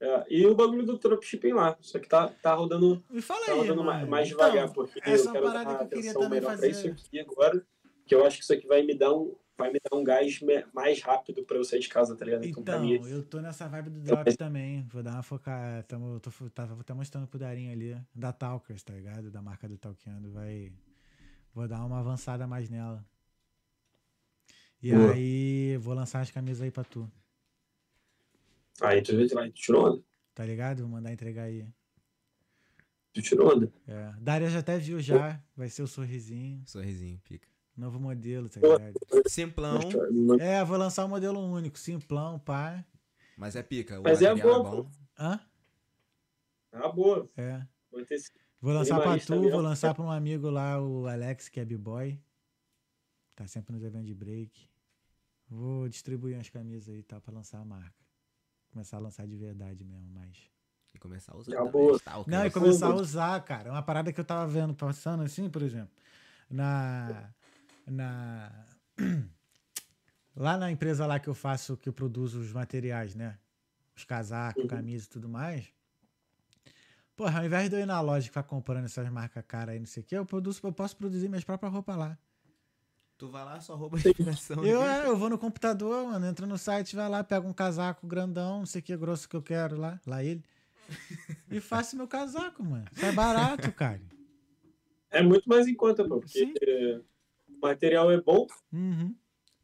É, 0.00 0.26
e 0.30 0.46
o 0.46 0.54
bagulho 0.54 0.86
do 0.86 0.96
dropshipping 0.96 1.52
lá. 1.52 1.76
Só 1.80 1.98
que 1.98 2.08
tá, 2.08 2.28
tá 2.28 2.54
rodando, 2.54 3.02
Me 3.10 3.20
fala 3.20 3.46
tá 3.46 3.52
aí, 3.52 3.58
rodando 3.58 3.82
mais, 3.84 4.08
mais 4.08 4.28
Então, 4.30 4.46
devagar, 4.48 4.72
porque 4.72 5.00
essa 5.02 5.10
é 5.10 5.14
eu 5.16 5.22
uma 5.24 5.32
quero 5.32 5.44
dar 5.52 5.64
que 5.64 5.70
eu 5.72 5.88
queria 5.88 5.98
atenção 6.10 6.22
também 6.22 6.40
melhor 6.40 6.50
fazer. 6.52 6.60
pra 6.60 6.68
isso 6.68 6.88
aqui 6.88 7.20
agora. 7.20 7.66
Que 8.06 8.14
eu 8.14 8.24
acho 8.24 8.38
que 8.38 8.42
isso 8.44 8.52
aqui 8.52 8.66
vai 8.66 8.82
me 8.82 8.94
dar 8.94 9.12
um, 9.12 9.34
vai 9.58 9.70
me 9.72 9.78
dar 9.80 9.96
um 9.96 10.02
gás 10.04 10.40
mais 10.72 11.02
rápido 11.02 11.42
pra 11.44 11.56
eu 11.56 11.64
sair 11.64 11.80
de 11.80 11.88
casa, 11.88 12.16
tá 12.16 12.24
ligado? 12.24 12.46
Então, 12.46 12.62
Então, 12.62 12.80
mim, 12.80 13.00
eu 13.10 13.22
tô 13.22 13.40
nessa 13.40 13.68
vibe 13.68 13.90
do 13.90 14.00
drop 14.00 14.36
também. 14.36 14.86
Vou 14.90 15.02
dar 15.02 15.14
uma 15.14 15.22
focada. 15.22 15.82
Tamo, 15.82 16.14
eu 16.14 16.20
tô, 16.20 16.30
tava 16.54 16.80
até 16.80 16.94
mostrando 16.94 17.26
pro 17.26 17.38
Darinho 17.38 17.72
ali, 17.72 18.00
da 18.14 18.32
Talkers, 18.32 18.82
tá 18.82 18.94
ligado? 18.94 19.30
Da 19.30 19.42
marca 19.42 19.68
do 19.68 19.76
Talkando. 19.76 20.30
Vai. 20.30 20.72
Vou 21.52 21.66
dar 21.66 21.84
uma 21.84 21.98
avançada 21.98 22.46
mais 22.46 22.70
nela. 22.70 23.04
E 24.80 24.92
Boa. 24.92 25.12
aí, 25.12 25.76
vou 25.78 25.92
lançar 25.92 26.20
as 26.20 26.30
camisas 26.30 26.62
aí 26.62 26.70
pra 26.70 26.84
tu. 26.84 27.10
Aí 28.80 29.02
tu, 29.02 29.12
tu 29.28 29.50
tirou 29.52 29.86
onda? 29.92 30.02
Tá 30.34 30.44
ligado? 30.44 30.80
Vou 30.80 30.88
mandar 30.88 31.12
entregar 31.12 31.44
aí. 31.44 31.66
Tu 33.12 33.22
tirou 33.22 33.52
onda? 33.54 33.72
É. 33.86 34.12
Daria 34.20 34.48
já 34.48 34.60
até 34.60 34.78
viu 34.78 35.00
já. 35.00 35.40
Vai 35.56 35.68
ser 35.68 35.82
o 35.82 35.86
sorrisinho. 35.86 36.62
Sorrisinho, 36.66 37.18
pica. 37.24 37.48
Novo 37.76 37.98
modelo, 38.00 38.48
tá 38.48 38.60
ligado? 38.60 38.94
Simplão, 39.28 39.78
É, 40.40 40.64
vou 40.64 40.76
lançar 40.76 41.04
um 41.04 41.08
modelo 41.08 41.38
único, 41.40 41.78
simplão, 41.78 42.38
pá. 42.38 42.84
mas 43.36 43.54
é 43.54 43.62
pica. 43.62 44.00
O 44.00 44.02
Mas 44.02 44.20
é 44.20 44.34
bom, 44.34 44.40
é 44.40 44.62
bom. 44.62 44.90
Hã? 45.18 45.40
Ah, 46.72 46.88
boa. 46.88 47.28
É. 47.36 47.64
Ter 48.06 48.18
Vou 48.60 48.72
lançar 48.74 49.00
pra 49.00 49.16
tu, 49.18 49.32
mesmo. 49.36 49.50
vou 49.50 49.60
lançar 49.60 49.94
pra 49.94 50.02
um 50.04 50.10
amigo 50.10 50.50
lá, 50.50 50.80
o 50.82 51.06
Alex, 51.06 51.48
que 51.48 51.60
é 51.60 51.64
b-boy. 51.64 52.20
Tá 53.36 53.46
sempre 53.46 53.72
nos 53.72 53.82
eventos 53.84 54.08
de 54.08 54.14
break. 54.14 54.68
Vou 55.48 55.88
distribuir 55.88 56.34
umas 56.36 56.50
camisas 56.50 56.92
aí, 56.92 57.02
tá? 57.04 57.20
Pra 57.20 57.32
lançar 57.32 57.58
a 57.60 57.64
marca. 57.64 57.97
Começar 58.78 58.98
a 58.98 59.00
lançar 59.00 59.26
de 59.26 59.36
verdade 59.36 59.84
mesmo, 59.84 60.08
mas. 60.14 60.38
E 60.94 60.98
começar 61.00 61.32
a 61.32 61.36
usar 61.36 61.64
boa. 61.64 61.96
Stalker. 61.96 62.32
Não, 62.32 62.46
e 62.46 62.48
Cara, 62.48 62.50
começar 62.52 62.86
a 62.86 62.94
usar, 62.94 63.44
cara. 63.44 63.72
Uma 63.72 63.82
parada 63.82 64.12
que 64.12 64.20
eu 64.20 64.24
tava 64.24 64.46
vendo, 64.46 64.72
passando 64.72 65.24
assim, 65.24 65.50
por 65.50 65.62
exemplo. 65.62 65.90
Na. 66.48 67.28
Na. 67.84 68.66
Lá 70.36 70.56
na 70.56 70.70
empresa 70.70 71.04
lá 71.04 71.18
que 71.18 71.26
eu 71.26 71.34
faço, 71.34 71.76
que 71.76 71.88
eu 71.88 71.92
produzo 71.92 72.38
os 72.38 72.52
materiais, 72.52 73.16
né? 73.16 73.36
Os 73.96 74.04
casacos, 74.04 74.62
Uhum. 74.62 74.68
camisas 74.68 75.06
e 75.06 75.10
tudo 75.10 75.28
mais. 75.28 75.66
Porra, 77.16 77.40
ao 77.40 77.44
invés 77.44 77.68
de 77.68 77.74
eu 77.74 77.80
ir 77.80 77.86
na 77.86 78.00
loja 78.00 78.26
e 78.26 78.28
ficar 78.28 78.44
comprando 78.44 78.84
essas 78.84 79.10
marcas 79.10 79.44
caras 79.48 79.72
aí, 79.72 79.80
não 79.80 79.86
sei 79.86 80.04
o 80.04 80.06
que, 80.06 80.16
eu, 80.16 80.24
produzo, 80.24 80.60
eu 80.62 80.72
posso 80.72 80.96
produzir 80.96 81.28
minhas 81.28 81.42
próprias 81.42 81.72
roupas 81.72 81.96
lá. 81.96 82.16
Tu 83.18 83.28
vai 83.28 83.44
lá, 83.44 83.60
só 83.60 83.74
rouba 83.74 83.96
a 83.96 84.00
inspiração. 84.00 84.64
Eu, 84.64 84.80
é, 84.80 85.06
eu 85.08 85.16
vou 85.16 85.28
no 85.28 85.36
computador, 85.36 86.06
mano, 86.06 86.24
entro 86.24 86.46
no 86.46 86.56
site, 86.56 86.94
vai 86.94 87.08
lá, 87.08 87.24
pego 87.24 87.48
um 87.48 87.52
casaco 87.52 88.06
grandão, 88.06 88.60
não 88.60 88.66
sei 88.66 88.80
o 88.80 88.84
que, 88.84 88.96
grosso 88.96 89.28
que 89.28 89.34
eu 89.34 89.42
quero 89.42 89.76
lá, 89.76 90.00
lá 90.06 90.22
ele. 90.22 90.44
E 91.50 91.60
faço 91.60 91.96
meu 91.96 92.06
casaco, 92.06 92.62
mano. 92.62 92.84
Isso 92.92 93.04
é 93.04 93.10
barato, 93.12 93.72
cara. 93.72 94.00
É 95.10 95.22
muito 95.22 95.48
mais 95.48 95.66
em 95.66 95.74
conta, 95.74 96.04
pô, 96.06 96.20
porque 96.20 96.38
Sim. 96.38 96.52
o 97.48 97.60
material 97.60 98.10
é 98.12 98.20
bom. 98.20 98.46
Uhum. 98.72 99.14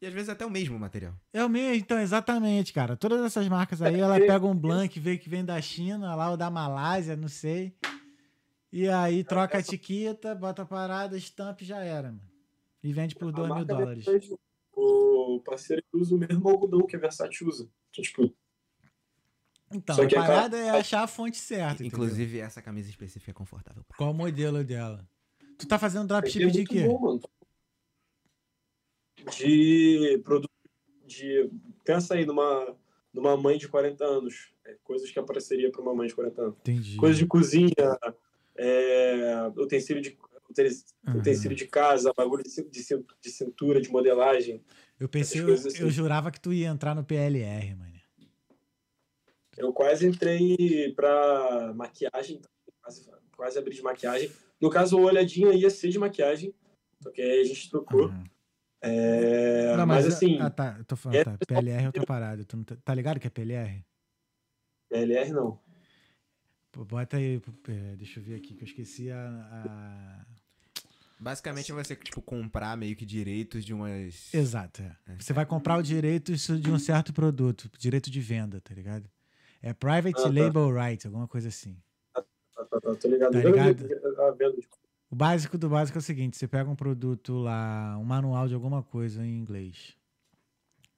E 0.01 0.07
às 0.07 0.13
vezes 0.13 0.29
até 0.31 0.45
o 0.45 0.51
mesmo 0.51 0.79
material. 0.79 1.15
É 1.33 1.45
o 1.45 1.49
mesmo, 1.49 1.75
então, 1.77 1.99
exatamente, 2.01 2.73
cara. 2.73 2.97
Todas 2.97 3.21
essas 3.25 3.47
marcas 3.49 3.81
aí, 3.83 4.01
ela 4.01 4.17
É, 4.17 4.27
pega 4.27 4.45
um 4.47 4.55
blank, 4.57 4.99
vê 4.99 5.17
que 5.17 5.29
vem 5.29 5.45
da 5.45 5.61
China, 5.61 6.15
lá 6.15 6.31
ou 6.31 6.37
da 6.37 6.51
Malásia, 6.51 7.15
não 7.17 7.29
sei. 7.29 7.77
E 8.73 8.89
aí 8.89 9.23
troca 9.23 9.59
a 9.59 9.61
essa- 9.61 9.71
etiqueta, 9.75 10.35
bota 10.35 10.63
a 10.63 10.67
parada, 10.67 11.17
estampa 11.17 11.63
e 11.63 11.67
já 11.67 11.79
era, 11.85 12.09
mano. 12.09 12.34
E 12.85 12.93
vende 12.93 13.14
por 13.16 13.28
A 13.28 13.32
2 13.32 13.55
mil 13.55 13.64
dólares. 13.64 14.07
O 14.76 15.41
parceiro 15.45 15.82
usa 15.93 16.14
o 16.14 16.18
mesmo 16.18 16.49
algodão 16.49 16.87
que 16.87 16.95
a 16.95 16.99
Versace 16.99 17.43
usa. 17.45 17.68
Então, 17.91 18.05
tipo, 18.05 18.37
Então, 19.72 19.97
Só 19.97 20.03
a 20.03 20.07
que 20.07 20.14
cara- 20.14 20.26
parada 20.26 20.57
é 20.59 20.70
achar 20.70 21.03
a 21.03 21.07
fonte 21.09 21.37
certa. 21.39 21.82
entendeu? 21.82 21.87
Inclusive, 21.89 22.39
essa 22.39 22.61
camisa 22.62 22.91
específica 22.91 23.30
é 23.30 23.35
confortável. 23.35 23.82
Qual 23.97 24.11
o 24.11 24.14
modelo 24.14 24.62
dela? 24.62 25.09
Tu 25.59 25.66
tá 25.66 25.78
fazendo 25.78 26.05
é 26.05 26.07
dropship 26.09 26.47
de 26.51 26.59
muito 26.59 26.68
quê? 26.70 26.87
bom, 26.87 27.01
mano. 27.01 27.20
de 29.39 30.20
produto 30.24 30.51
de 31.07 31.51
pensa 31.85 32.14
aí 32.14 32.26
numa 32.26 32.76
numa 33.12 33.37
mãe 33.37 33.57
de 33.57 33.68
40 33.68 34.05
anos, 34.05 34.53
é, 34.64 34.76
coisas 34.82 35.09
que 35.11 35.18
apareceria 35.20 35.70
para 35.70 35.80
uma 35.80 35.95
mãe 35.95 36.09
de 36.09 36.14
40 36.16 36.43
anos. 36.43 36.57
Entendi. 36.59 36.97
Coisas 36.97 37.16
de 37.16 37.26
cozinha, 37.26 37.70
é, 38.57 39.47
utensílio 39.57 40.03
de 40.03 40.18
Uhum. 40.63 41.19
utensílio 41.19 41.57
de 41.57 41.67
casa, 41.67 42.13
bagulho 42.17 42.43
de, 42.43 42.51
cin- 42.51 42.69
de 42.69 42.83
cin- 42.83 43.05
de 43.21 43.31
cintura, 43.31 43.81
de 43.81 43.91
modelagem. 43.91 44.63
Eu 44.99 45.09
pensei, 45.09 45.41
eu, 45.41 45.53
assim. 45.55 45.79
eu 45.79 45.91
jurava 45.91 46.31
que 46.31 46.41
tu 46.41 46.53
ia 46.53 46.69
entrar 46.69 46.95
no 46.95 47.05
PLR, 47.05 47.75
mano. 47.75 47.95
Eu 49.57 49.73
quase 49.73 50.07
entrei 50.07 50.93
para 50.95 51.73
maquiagem, 51.75 52.41
quase, 52.83 53.09
quase 53.37 53.59
abri 53.59 53.75
de 53.75 53.83
maquiagem. 53.83 54.31
No 54.61 54.69
caso, 54.71 54.99
o 54.99 55.03
olhadinha 55.03 55.53
ia 55.53 55.71
ser 55.71 55.91
de 55.91 55.99
maquiagem, 55.99 56.53
só 57.01 57.11
que 57.11 57.21
aí 57.23 57.41
a 57.41 57.45
gente 57.45 57.71
trocou. 57.71 58.09
Uhum. 58.09 58.25
É, 58.81 59.75
Não, 59.77 59.87
mas, 59.87 60.07
assim, 60.07 60.39
Ah, 60.41 60.51
tá. 60.51 60.77
Eu 60.79 60.85
tô 60.85 60.97
falando, 60.97 61.19
é- 61.19 61.25
tá. 61.25 61.39
PLR 61.47 61.85
é 61.85 61.87
outra 61.87 62.05
parada. 62.05 62.45
Tu 62.45 62.65
tá, 62.65 62.77
tá 62.85 62.95
ligado 62.95 63.19
que 63.21 63.27
é 63.27 63.31
PLR? 63.31 63.85
LR 64.91 65.33
não. 65.33 65.59
Pô, 66.71 66.85
Bota 66.85 67.17
aí, 67.17 67.41
deixa 67.97 68.19
eu 68.21 68.25
ver 68.25 68.35
aqui, 68.35 68.55
que 68.55 68.63
eu 68.63 68.67
esqueci 68.67 69.11
a. 69.11 70.27
Basicamente 71.19 71.71
é 71.71 71.75
você, 71.75 71.95
tipo, 71.97 72.21
comprar 72.21 72.77
meio 72.77 72.95
que 72.97 73.07
direitos 73.07 73.65
de 73.65 73.73
umas. 73.73 74.33
Exato, 74.35 74.83
é. 74.83 74.97
Você 75.19 75.33
vai 75.33 75.47
comprar 75.47 75.77
o 75.79 75.83
direito 75.83 76.35
de 76.37 76.71
um 76.71 76.79
certo 76.79 77.12
produto, 77.12 77.71
direito 77.79 78.11
de 78.11 78.21
venda, 78.21 78.61
tá 78.61 78.75
ligado? 78.75 79.09
É 79.62 79.73
Private 79.73 80.19
Ah, 80.21 80.23
tá. 80.25 80.29
Label 80.29 80.71
Right, 80.75 81.07
alguma 81.07 81.27
coisa 81.29 81.49
assim. 81.49 81.77
Tá, 82.12 82.23
tá, 82.53 82.81
tá, 82.81 82.95
tô 82.97 83.09
ligado. 83.09 83.33
Tá 83.33 83.39
ligado? 83.39 83.87
vi 83.87 83.95
a 83.95 84.31
venda 84.33 84.61
de- 84.61 84.69
O 85.11 85.17
básico 85.17 85.57
do 85.57 85.69
básico 85.69 85.97
é 85.97 86.01
o 86.01 86.03
seguinte: 86.03 86.37
você 86.37 86.47
pega 86.49 86.69
um 86.69 86.77
produto 86.77 87.39
lá, 87.39 87.97
um 87.99 88.05
manual 88.05 88.47
de 88.49 88.55
alguma 88.55 88.83
coisa 88.83 89.25
em 89.25 89.39
inglês, 89.39 89.97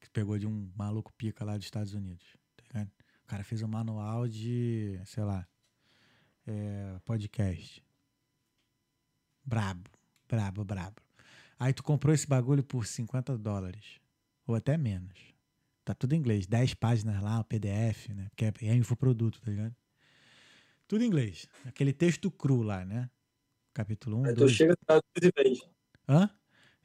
que 0.01 0.09
pegou 0.11 0.39
de 0.39 0.47
um 0.47 0.71
maluco 0.75 1.13
pica 1.13 1.45
lá 1.45 1.57
dos 1.57 1.67
Estados 1.67 1.93
Unidos, 1.95 2.25
tá 2.57 2.65
ligado? 2.69 2.91
O 3.25 3.27
cara 3.29 3.45
fez 3.45 3.61
um 3.63 3.69
manual 3.69 4.27
de, 4.27 4.99
sei 5.05 5.23
lá, 5.25 5.47
é, 6.47 6.97
podcast. 7.05 7.85
Brabo, 9.45 9.89
brabo, 10.29 10.65
brabo. 10.65 11.01
Aí 11.59 11.73
tu 11.73 11.83
comprou 11.83 12.15
esse 12.15 12.27
bagulho 12.27 12.63
por 12.63 12.87
50 12.87 13.37
dólares, 13.39 14.01
ou 14.47 14.55
até 14.55 14.77
menos. 14.77 15.35
Tá 15.85 15.95
tudo 15.95 16.15
em 16.15 16.19
inglês, 16.19 16.47
10 16.47 16.75
páginas 16.75 17.23
lá, 17.23 17.41
o 17.41 17.45
PDF, 17.45 18.09
né? 18.09 18.27
Porque 18.31 18.45
é, 18.45 18.53
é 18.63 18.75
infoproduto, 18.75 19.41
tá 19.41 19.51
ligado? 19.51 19.75
Tudo 20.89 21.03
em 21.03 21.07
inglês. 21.07 21.49
Aquele 21.65 21.93
texto 21.93 22.31
cru 22.31 22.63
lá, 22.63 22.85
né? 22.85 23.11
Capítulo 23.73 24.19
1, 24.23 24.25
Aí 24.27 24.35
tu 24.35 24.39
2, 24.41 24.53
chega, 24.53 24.77
traduz 24.85 25.05
e 25.23 25.33
vende. 25.37 25.63
Hã? 26.09 26.31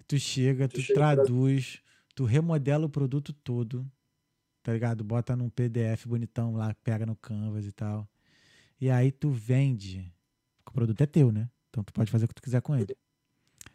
Tu 0.08 0.20
chega, 0.20 0.68
tu, 0.68 0.76
Tu 0.76 0.82
chega 0.82 1.00
traduz, 1.00 1.82
tu 2.14 2.26
remodela 2.26 2.86
o 2.86 2.90
produto 2.90 3.32
todo, 3.32 3.90
tá 4.62 4.74
ligado? 4.74 5.04
Bota 5.04 5.36
num 5.36 5.50
PDF 5.50 6.06
bonitão 6.06 6.54
lá, 6.54 6.74
pega 6.84 7.06
no 7.06 7.16
Canvas 7.16 7.66
e 7.66 7.72
tal. 7.72 8.10
E 8.80 8.90
aí 8.90 9.12
tu 9.12 9.30
vende. 9.30 10.14
O 10.68 10.72
produto 10.72 11.02
é 11.02 11.06
teu, 11.06 11.32
né? 11.32 11.50
Então 11.70 11.84
tu 11.84 11.94
pode 11.94 12.12
fazer 12.12 12.26
o 12.26 12.28
que 12.28 12.36
tu 12.36 12.42
quiser 12.42 12.62
com 12.62 12.76
ele. 12.76 12.96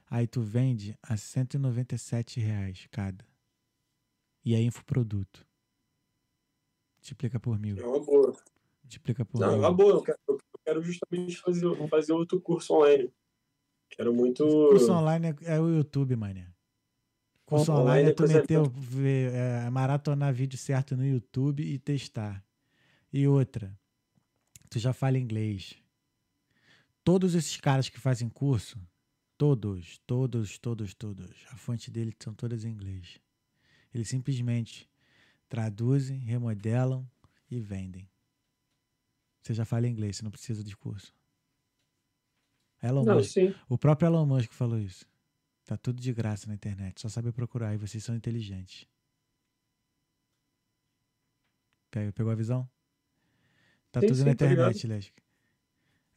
Aí 0.08 0.26
tu 0.26 0.40
vende 0.40 0.96
a 1.02 1.16
197 1.16 2.40
reais 2.40 2.86
cada. 2.90 3.24
E 4.44 4.54
é 4.54 4.60
infoproduto. 4.60 5.44
Multiplica 6.96 7.40
por 7.40 7.58
mil. 7.58 7.76
É 7.78 7.86
uma 7.86 8.00
boa. 8.00 8.36
Multiplica 8.82 9.24
por 9.24 9.40
Não, 9.40 9.48
é 9.48 9.50
mil. 9.50 9.58
uma 9.58 9.72
boa. 9.72 9.94
Eu 9.94 10.02
quero, 10.02 10.18
eu 10.28 10.40
quero 10.64 10.82
justamente 10.82 11.36
fazer, 11.38 11.88
fazer 11.88 12.12
outro 12.12 12.40
curso 12.40 12.74
online. 12.74 13.12
Quero 13.90 14.14
muito. 14.14 14.44
Curso 14.44 14.92
online 14.92 15.28
é, 15.42 15.54
é 15.56 15.60
o 15.60 15.68
YouTube, 15.68 16.16
mané. 16.16 16.52
Curso 17.46 17.70
Online 17.70 17.90
online 17.90 18.08
é 18.08 18.10
é 18.10 18.14
tu 18.14 18.26
meter, 18.26 19.32
é, 19.32 19.70
maratonar 19.70 20.34
vídeo 20.34 20.58
certo 20.58 20.96
no 20.96 21.06
YouTube 21.06 21.62
e 21.62 21.78
testar. 21.78 22.44
E 23.12 23.26
outra, 23.28 23.72
tu 24.68 24.80
já 24.80 24.92
fala 24.92 25.16
inglês. 25.16 25.76
Todos 27.04 27.36
esses 27.36 27.56
caras 27.58 27.88
que 27.88 28.00
fazem 28.00 28.28
curso, 28.28 28.76
todos, 29.38 29.98
todos, 30.06 30.58
todos, 30.58 30.94
todos, 30.94 31.46
a 31.50 31.56
fonte 31.56 31.90
deles 31.90 32.14
são 32.18 32.34
todas 32.34 32.64
em 32.64 32.70
inglês. 32.70 33.20
Eles 33.94 34.08
simplesmente 34.08 34.88
traduzem, 35.48 36.18
remodelam 36.18 37.08
e 37.50 37.60
vendem. 37.60 38.10
Você 39.42 39.54
já 39.54 39.64
fala 39.64 39.86
inglês, 39.86 40.16
você 40.16 40.24
não 40.24 40.30
precisa 40.30 40.64
de 40.64 40.76
curso. 40.76 41.14
Elon 42.82 43.04
Não, 43.04 43.16
Musk 43.16 43.30
sim. 43.32 43.54
o 43.68 43.78
próprio 43.78 44.06
Elon 44.08 44.26
Musk 44.26 44.52
falou 44.52 44.78
isso. 44.78 45.06
Tá 45.64 45.76
tudo 45.76 46.00
de 46.00 46.12
graça 46.12 46.46
na 46.46 46.54
internet, 46.54 47.00
só 47.00 47.08
sabe 47.08 47.32
procurar 47.32 47.74
e 47.74 47.78
vocês 47.78 48.02
são 48.04 48.14
inteligentes. 48.14 48.86
Pegou 51.90 52.30
a 52.30 52.34
visão? 52.34 52.68
Tá 53.90 54.00
Sim, 54.00 54.08
tudo 54.08 54.16
sim, 54.18 54.24
na 54.24 54.34
tô 54.34 54.44
internet, 54.44 54.86
Lesk. 54.86 55.14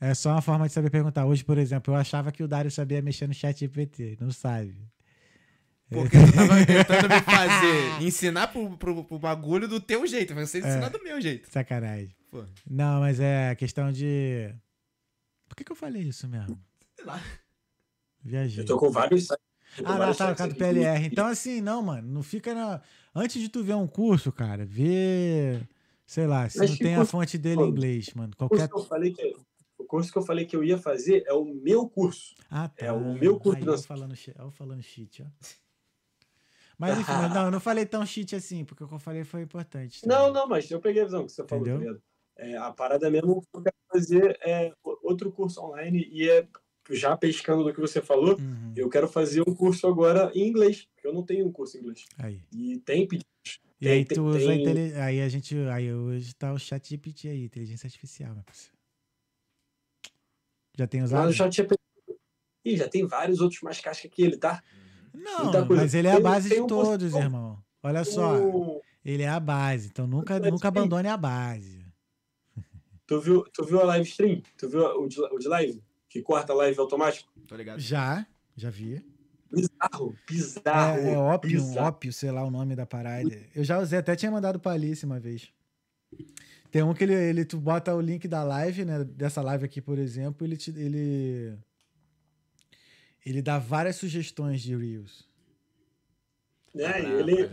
É 0.01 0.13
só 0.13 0.31
uma 0.31 0.41
forma 0.41 0.67
de 0.67 0.73
saber 0.73 0.89
perguntar. 0.89 1.25
Hoje, 1.25 1.43
por 1.43 1.57
exemplo, 1.57 1.93
eu 1.93 1.97
achava 1.97 2.31
que 2.31 2.41
o 2.41 2.47
Dário 2.47 2.71
sabia 2.71 3.01
mexer 3.01 3.27
no 3.27 3.33
chat 3.33 3.59
GPT. 3.59 4.17
Não 4.19 4.31
sabe. 4.31 4.75
Porque 5.89 6.17
eu 6.17 6.33
tava 6.33 6.55
tentando 6.65 7.09
me 7.09 7.21
fazer, 7.21 8.03
ensinar 8.03 8.47
pro, 8.47 8.77
pro, 8.77 9.03
pro 9.03 9.19
bagulho 9.19 9.67
do 9.67 9.79
teu 9.79 10.05
jeito, 10.05 10.35
mas 10.35 10.49
você 10.49 10.59
ensinar 10.59 10.89
do 10.89 11.03
meu 11.03 11.19
jeito. 11.19 11.49
Sacanagem. 11.51 12.15
Pô, 12.29 12.43
Não, 12.69 12.99
mas 12.99 13.19
é 13.19 13.55
questão 13.55 13.91
de. 13.91 14.53
Por 15.47 15.55
que, 15.55 15.63
que 15.63 15.71
eu 15.71 15.75
falei 15.75 16.03
isso 16.03 16.27
mesmo? 16.27 16.59
sei 16.95 17.05
lá. 17.05 17.21
Viajei. 18.23 18.63
Eu 18.63 18.67
tô 18.67 18.77
com 18.77 18.91
vários 18.91 19.31
Ah, 19.31 19.37
não, 19.97 20.13
tá, 20.13 20.35
caso 20.35 20.53
do. 20.53 20.55
PLR. 20.55 21.05
Então, 21.05 21.25
assim, 21.25 21.61
não, 21.61 21.81
mano, 21.81 22.07
não 22.07 22.23
fica 22.23 22.53
na. 22.53 22.81
Antes 23.15 23.41
de 23.41 23.49
tu 23.49 23.63
ver 23.63 23.75
um 23.75 23.87
curso, 23.87 24.31
cara, 24.31 24.65
vê. 24.65 25.59
Sei 26.05 26.25
lá, 26.25 26.49
se 26.49 26.57
Mas 26.57 26.71
não 26.71 26.77
tem 26.77 26.95
a 26.95 27.05
fonte 27.05 27.37
dele 27.37 27.61
em 27.61 27.69
inglês, 27.69 28.11
mano. 28.15 28.33
Qualquer. 28.35 28.67
que 28.67 28.75
eu 28.75 28.83
falei 28.83 29.11
que, 29.11 29.23
o 29.23 29.58
curso 29.89 30.11
que 30.11 30.17
eu 30.17 30.21
falei 30.21 30.45
que 30.45 30.55
eu 30.55 30.63
ia 30.63 30.77
fazer 30.77 31.23
é 31.27 31.33
o 31.33 31.43
meu 31.43 31.89
curso. 31.89 32.35
Ah, 32.49 32.69
tá. 32.69 32.85
é 32.85 32.91
o 32.91 33.13
meu 33.13 33.39
curso 33.39 33.57
Aí, 33.59 33.65
da- 33.65 33.73
eu 33.73 33.77
falando, 33.79 34.15
eu 34.37 34.51
falando 34.51 34.81
shit, 34.83 35.23
ó. 35.23 35.25
Mas 36.77 36.97
enfim, 36.97 37.11
mas 37.11 37.33
não, 37.33 37.45
eu 37.45 37.51
não 37.51 37.59
falei 37.59 37.85
tão 37.85 38.05
shit 38.05 38.35
assim, 38.35 38.63
porque 38.63 38.83
o 38.83 38.87
que 38.87 38.93
eu 38.93 38.99
falei 38.99 39.23
foi 39.23 39.41
importante. 39.41 40.05
Não, 40.07 40.27
também. 40.27 40.33
não, 40.33 40.47
mas 40.47 40.69
eu 40.71 40.79
peguei 40.79 41.01
a 41.01 41.05
visão 41.05 41.25
que 41.25 41.31
você 41.31 41.43
falou, 41.45 41.65
tá 41.65 41.71
Entendeu? 41.71 41.79
ligado? 41.93 42.03
É, 42.37 42.55
a 42.57 42.71
parada 42.71 43.09
mesmo 43.09 43.41
que 43.41 43.47
eu 43.53 43.61
quero 43.63 43.75
fazer 43.91 44.39
é 44.45 44.71
o- 44.83 45.09
outro 45.09 45.29
curso 45.31 45.59
online 45.61 46.07
e 46.11 46.29
é 46.29 46.47
já 46.91 47.15
pescando 47.17 47.63
do 47.65 47.73
que 47.73 47.81
você 47.81 48.01
falou, 48.01 48.37
Uhum. 48.39 48.73
eu 48.75 48.89
quero 48.89 49.07
fazer 49.07 49.41
um 49.41 49.53
curso 49.53 49.85
agora 49.87 50.31
em 50.33 50.47
inglês, 50.47 50.87
porque 50.95 51.07
eu 51.07 51.13
não 51.13 51.23
tenho 51.23 51.45
um 51.47 51.51
curso 51.51 51.77
em 51.77 51.81
inglês. 51.81 52.05
Aí. 52.17 52.41
E 52.51 52.77
tem 52.79 53.07
pedidos. 53.07 53.27
E 53.81 53.87
aí 53.87 54.05
Tem- 54.05 54.15
tu 54.15 54.23
usa 54.25 54.37
a 54.37 54.41
tem- 54.47 54.61
intele... 54.61 54.93
Aí 54.95 55.21
a 55.21 55.29
gente. 55.29 55.55
Aí 55.71 55.93
hoje 55.93 56.33
tá 56.35 56.51
o 56.53 56.57
chat 56.59 56.89
GPT 56.89 57.29
aí, 57.29 57.43
inteligência 57.45 57.87
artificial, 57.87 58.33
meu 58.33 58.43
parceiro. 58.43 58.77
Já 60.79 60.87
tem 60.87 61.03
usado? 61.03 61.31
já 61.33 61.49
tinha 61.49 61.67
pedido. 61.67 62.19
Ih, 62.63 62.77
já 62.77 62.87
tem 62.87 63.05
vários 63.05 63.41
outros 63.41 63.61
mais 63.61 63.81
casca 63.81 64.07
que 64.07 64.21
ele, 64.21 64.37
tá? 64.37 64.63
Não, 65.13 65.51
mas 65.67 65.93
ele 65.93 66.07
é 66.07 66.11
a 66.13 66.19
base 66.21 66.47
de 66.49 66.61
um 66.61 66.67
todos, 66.67 67.13
irmão. 67.13 67.61
Olha 67.83 68.03
só. 68.05 68.37
O- 68.37 68.81
Ele 69.03 69.23
é 69.23 69.27
a 69.29 69.39
base, 69.39 69.87
então 69.89 70.05
nunca, 70.07 70.39
Mas 70.39 70.51
nunca 70.51 70.67
abandone 70.69 71.07
a 71.09 71.17
base. 71.17 71.85
Tu 73.05 73.19
viu, 73.19 73.43
tu 73.53 73.65
viu 73.65 73.81
a 73.81 73.83
live 73.85 74.07
stream? 74.07 74.41
Tu 74.57 74.69
viu 74.69 74.81
o 74.85 75.07
de, 75.07 75.19
o 75.19 75.37
de 75.37 75.47
live? 75.49 75.83
Que 76.07 76.21
corta 76.21 76.53
a 76.53 76.55
live 76.55 76.79
automático? 76.79 77.29
Tô 77.47 77.55
ligado. 77.55 77.79
Já, 77.79 78.25
já 78.55 78.69
vi. 78.69 79.05
Bizarro, 79.51 80.15
bizarro. 80.29 80.99
é, 80.99 81.13
é 81.13 81.17
ópio, 81.17 81.49
bizarro. 81.49 81.87
ópio, 81.87 82.13
sei 82.13 82.31
lá 82.31 82.43
o 82.43 82.51
nome 82.51 82.75
da 82.75 82.85
parada. 82.85 83.35
Eu 83.55 83.63
já 83.63 83.79
usei, 83.79 83.99
até 83.99 84.15
tinha 84.15 84.31
mandado 84.31 84.59
pra 84.59 84.73
Alice 84.73 85.03
uma 85.05 85.19
vez. 85.19 85.51
Tem 86.71 86.83
um 86.83 86.93
que 86.93 87.03
ele, 87.03 87.13
ele 87.13 87.45
tu 87.45 87.57
bota 87.57 87.95
o 87.95 88.01
link 88.01 88.27
da 88.27 88.43
live, 88.43 88.85
né? 88.85 89.03
Dessa 89.03 89.41
live 89.41 89.65
aqui, 89.65 89.81
por 89.81 89.97
exemplo, 89.97 90.45
ele 90.45 90.55
te, 90.55 90.69
ele 90.71 91.57
ele 93.25 93.41
dá 93.41 93.57
várias 93.59 93.95
sugestões 93.95 94.61
de 94.61 94.75
reels. 94.75 95.27
Né? 96.73 96.87
Pra- 96.87 96.99
ele, 96.99 97.43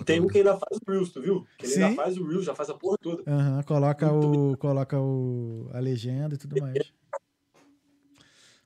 o 0.00 0.04
Tem 0.04 0.20
um 0.20 0.26
que 0.26 0.38
ainda 0.38 0.52
faz 0.58 0.78
o 0.86 0.90
Reels, 0.90 1.10
tu 1.10 1.22
viu? 1.22 1.46
Que 1.56 1.64
ele 1.66 1.72
Sim. 1.72 1.82
ainda 1.84 1.96
faz 1.96 2.18
o 2.18 2.26
Reels, 2.26 2.44
já 2.44 2.54
faz 2.54 2.68
a 2.68 2.74
porra 2.74 2.98
toda. 3.00 3.22
Aham, 3.26 3.62
coloca 3.62 4.12
o 4.12 4.56
coloca 4.58 5.00
o 5.00 5.70
a 5.72 5.78
legenda 5.78 6.34
e 6.34 6.38
tudo 6.38 6.60
mais. 6.60 6.92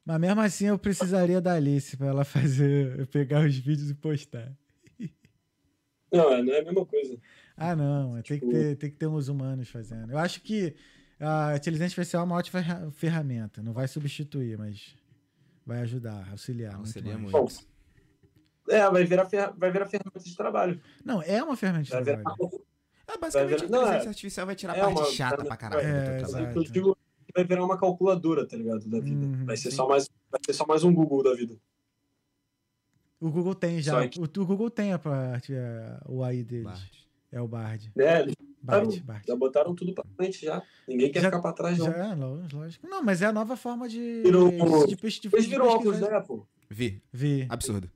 Mas 0.04 0.20
mesmo 0.20 0.40
assim 0.40 0.66
eu 0.66 0.78
precisaria 0.78 1.40
da 1.40 1.54
Alice 1.54 1.96
pra 1.96 2.08
ela 2.08 2.24
fazer 2.26 3.06
pegar 3.06 3.46
os 3.46 3.56
vídeos 3.56 3.90
e 3.90 3.94
postar. 3.94 4.52
Não, 6.12 6.32
é- 6.32 6.42
não 6.42 6.52
é 6.52 6.58
a 6.60 6.64
mesma 6.64 6.84
coisa. 6.86 7.16
Ah, 7.56 7.74
não. 7.76 8.14
Tem, 8.14 8.22
que 8.22 8.46
Tipo- 8.46 8.50
ter, 8.52 8.76
tem 8.76 8.90
que 8.90 8.96
ter 8.96 9.06
uns 9.06 9.28
humanos 9.28 9.68
fazendo. 9.68 10.12
Eu 10.12 10.18
acho 10.18 10.40
que 10.42 10.74
a 11.20 11.54
inteligência 11.56 11.86
artificial 12.00 12.22
é 12.22 12.26
uma 12.26 12.36
ótima 12.36 12.62
ferra- 12.62 12.90
ferramenta. 12.92 13.62
Não 13.62 13.72
vai 13.72 13.86
substituir, 13.88 14.58
mas 14.58 14.96
vai 15.64 15.80
ajudar, 15.82 16.28
auxiliar. 16.30 16.72
Não 16.72 16.80
muito 16.80 16.92
seria 16.92 17.16
mais. 17.18 17.32
muito. 17.32 17.66
É, 18.68 18.88
vai 18.90 19.04
virar, 19.04 19.28
vai 19.56 19.70
virar 19.72 19.86
ferramenta 19.86 20.20
de 20.20 20.36
trabalho. 20.36 20.80
Não, 21.04 21.20
é 21.22 21.42
uma 21.42 21.56
ferramenta 21.56 21.84
de 21.84 21.90
Vai 21.90 22.02
virar, 22.04 22.22
trabalho. 22.22 22.64
É, 23.08 23.18
basicamente, 23.18 23.58
Vai 23.58 23.66
a 23.66 23.70
não, 23.70 23.78
inteligência 23.82 24.06
é- 24.06 24.08
artificial 24.08 24.46
vai 24.46 24.54
tirar 24.54 24.72
a 24.74 24.76
é 24.76 24.80
parte 24.80 24.98
uma- 24.98 25.06
chata 25.06 25.44
pra 25.44 25.56
caralho 25.56 25.86
É, 25.86 26.16
do 26.22 26.28
trabalho. 26.30 26.56
eu 26.56 26.62
digo 26.64 26.96
que 27.26 27.32
vai 27.34 27.44
virar 27.44 27.64
uma 27.64 27.78
calculadora, 27.78 28.46
tá 28.46 28.56
ligado? 28.56 28.88
Da 28.88 29.00
vida. 29.00 29.26
Uhum, 29.26 29.44
vai, 29.44 29.56
ser 29.56 29.70
sim. 29.70 29.76
só 29.76 29.88
mais, 29.88 30.08
vai 30.30 30.40
ser 30.46 30.52
só 30.52 30.64
mais 30.66 30.84
um 30.84 30.94
Google 30.94 31.22
da 31.24 31.34
vida. 31.34 31.56
O 33.22 33.30
Google 33.30 33.54
tem 33.54 33.80
já. 33.80 34.06
Que- 34.08 34.18
O, 34.20 34.24
o 34.24 34.46
Google 34.46 34.68
tem 34.70 34.92
a 34.92 34.98
parte, 34.98 35.54
é, 35.54 35.96
o 36.06 36.22
AI 36.24 36.42
deles. 36.42 36.64
Bart. 36.64 36.92
É 37.30 37.40
o 37.40 37.46
Bard. 37.48 37.92
Né? 37.94 38.20
Eles 38.22 38.34
Bard, 38.60 39.00
Bard. 39.00 39.24
Já 39.26 39.36
botaram 39.36 39.74
tudo 39.74 39.92
pra 39.94 40.04
frente 40.16 40.44
já. 40.44 40.62
Ninguém 40.86 41.10
quer 41.10 41.20
Já- 41.20 41.28
ficar 41.28 41.40
pra 41.40 41.52
trás, 41.52 41.78
não. 41.78 41.86
Já, 41.86 41.92
é, 42.08 42.14
lógico. 42.14 42.86
Não, 42.86 43.02
mas 43.02 43.22
é 43.22 43.26
a 43.26 43.32
nova 43.32 43.56
forma 43.56 43.88
de. 43.88 44.22
Virou- 44.22 44.50
de, 44.86 44.94
de, 44.96 44.98
Eles 45.32 45.44
de 45.44 45.50
viram 45.50 45.66
óculos 45.66 45.98
da 46.00 46.18
Apple. 46.18 46.42
Vi. 46.68 47.02
Vi. 47.12 47.46
Absurdo. 47.48 47.88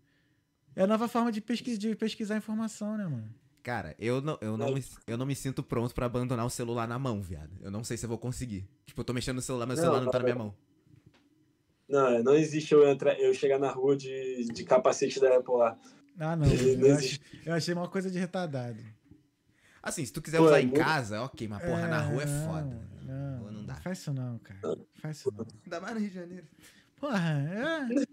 É 0.74 0.83
a 0.83 0.87
nova 0.87 1.09
forma 1.09 1.31
de, 1.33 1.41
pesquis, 1.41 1.79
de 1.79 1.95
pesquisar 1.97 2.37
informação, 2.37 2.97
né, 2.97 3.05
mano? 3.05 3.29
Cara, 3.62 3.97
eu 3.99 4.20
não, 4.20 4.39
eu, 4.41 4.57
não 4.57 4.72
me, 4.74 4.85
eu 5.09 5.16
não 5.18 5.27
me 5.27 5.35
sinto 5.35 5.62
pronto 5.62 5.93
pra 5.95 6.07
abandonar 6.07 6.47
o 6.47 6.51
celular 6.51 6.87
na 6.87 6.99
mão, 6.99 7.20
viado. 7.20 7.51
Eu 7.61 7.70
não 7.70 7.83
sei 7.83 7.97
se 7.97 8.05
eu 8.05 8.09
vou 8.09 8.18
conseguir. 8.18 8.64
Tipo, 8.87 9.01
eu 9.01 9.05
tô 9.05 9.12
mexendo 9.12 9.37
no 9.37 9.43
celular, 9.43 9.66
mas 9.66 9.79
o 9.79 9.83
celular 9.83 10.01
não 10.03 10.11
tá 10.11 10.18
na 10.18 10.24
minha 10.24 10.37
mão. 10.37 10.55
Não, 11.89 12.22
não 12.22 12.34
existe 12.34 12.72
eu, 12.72 12.87
entrar, 12.89 13.18
eu 13.18 13.32
chegar 13.32 13.59
na 13.59 13.70
rua 13.70 13.97
de, 13.97 14.45
de 14.53 14.64
capacete 14.64 15.20
da 15.20 15.37
Apple 15.37 15.55
lá. 15.55 15.78
Ah, 16.18 16.34
não. 16.34 16.47
Não 16.47 16.53
Eu, 16.55 16.87
existe. 16.97 17.20
eu 17.45 17.53
achei 17.55 17.72
uma 17.74 17.89
coisa 17.89 18.11
de 18.11 18.18
retardado. 18.18 18.78
Assim, 19.82 20.05
se 20.05 20.12
tu 20.12 20.20
quiser 20.20 20.39
Pô, 20.39 20.47
usar 20.47 20.59
é 20.59 20.62
em 20.62 20.66
muito- 20.66 20.80
casa, 20.80 21.22
ok, 21.22 21.47
mas 21.47 21.62
porra, 21.62 21.87
na 21.87 22.01
rua 22.01 22.22
é 22.22 22.26
não, 22.26 22.47
foda. 22.47 22.89
Não, 23.03 23.39
Rua 23.39 23.51
não 23.53 23.59
não 23.61 23.66
dá. 23.66 23.74
faz 23.76 23.99
isso 23.99 24.12
não, 24.12 24.39
cara. 24.41 24.78
Faz 25.01 25.18
isso 25.18 25.32
não. 25.32 25.47
Ainda 25.64 25.80
mais 25.80 25.95
no 25.95 26.01
Rio 26.01 26.09
de 26.09 26.14
Janeiro. 26.16 26.47
Porra, 26.97 27.30
é. 27.30 28.07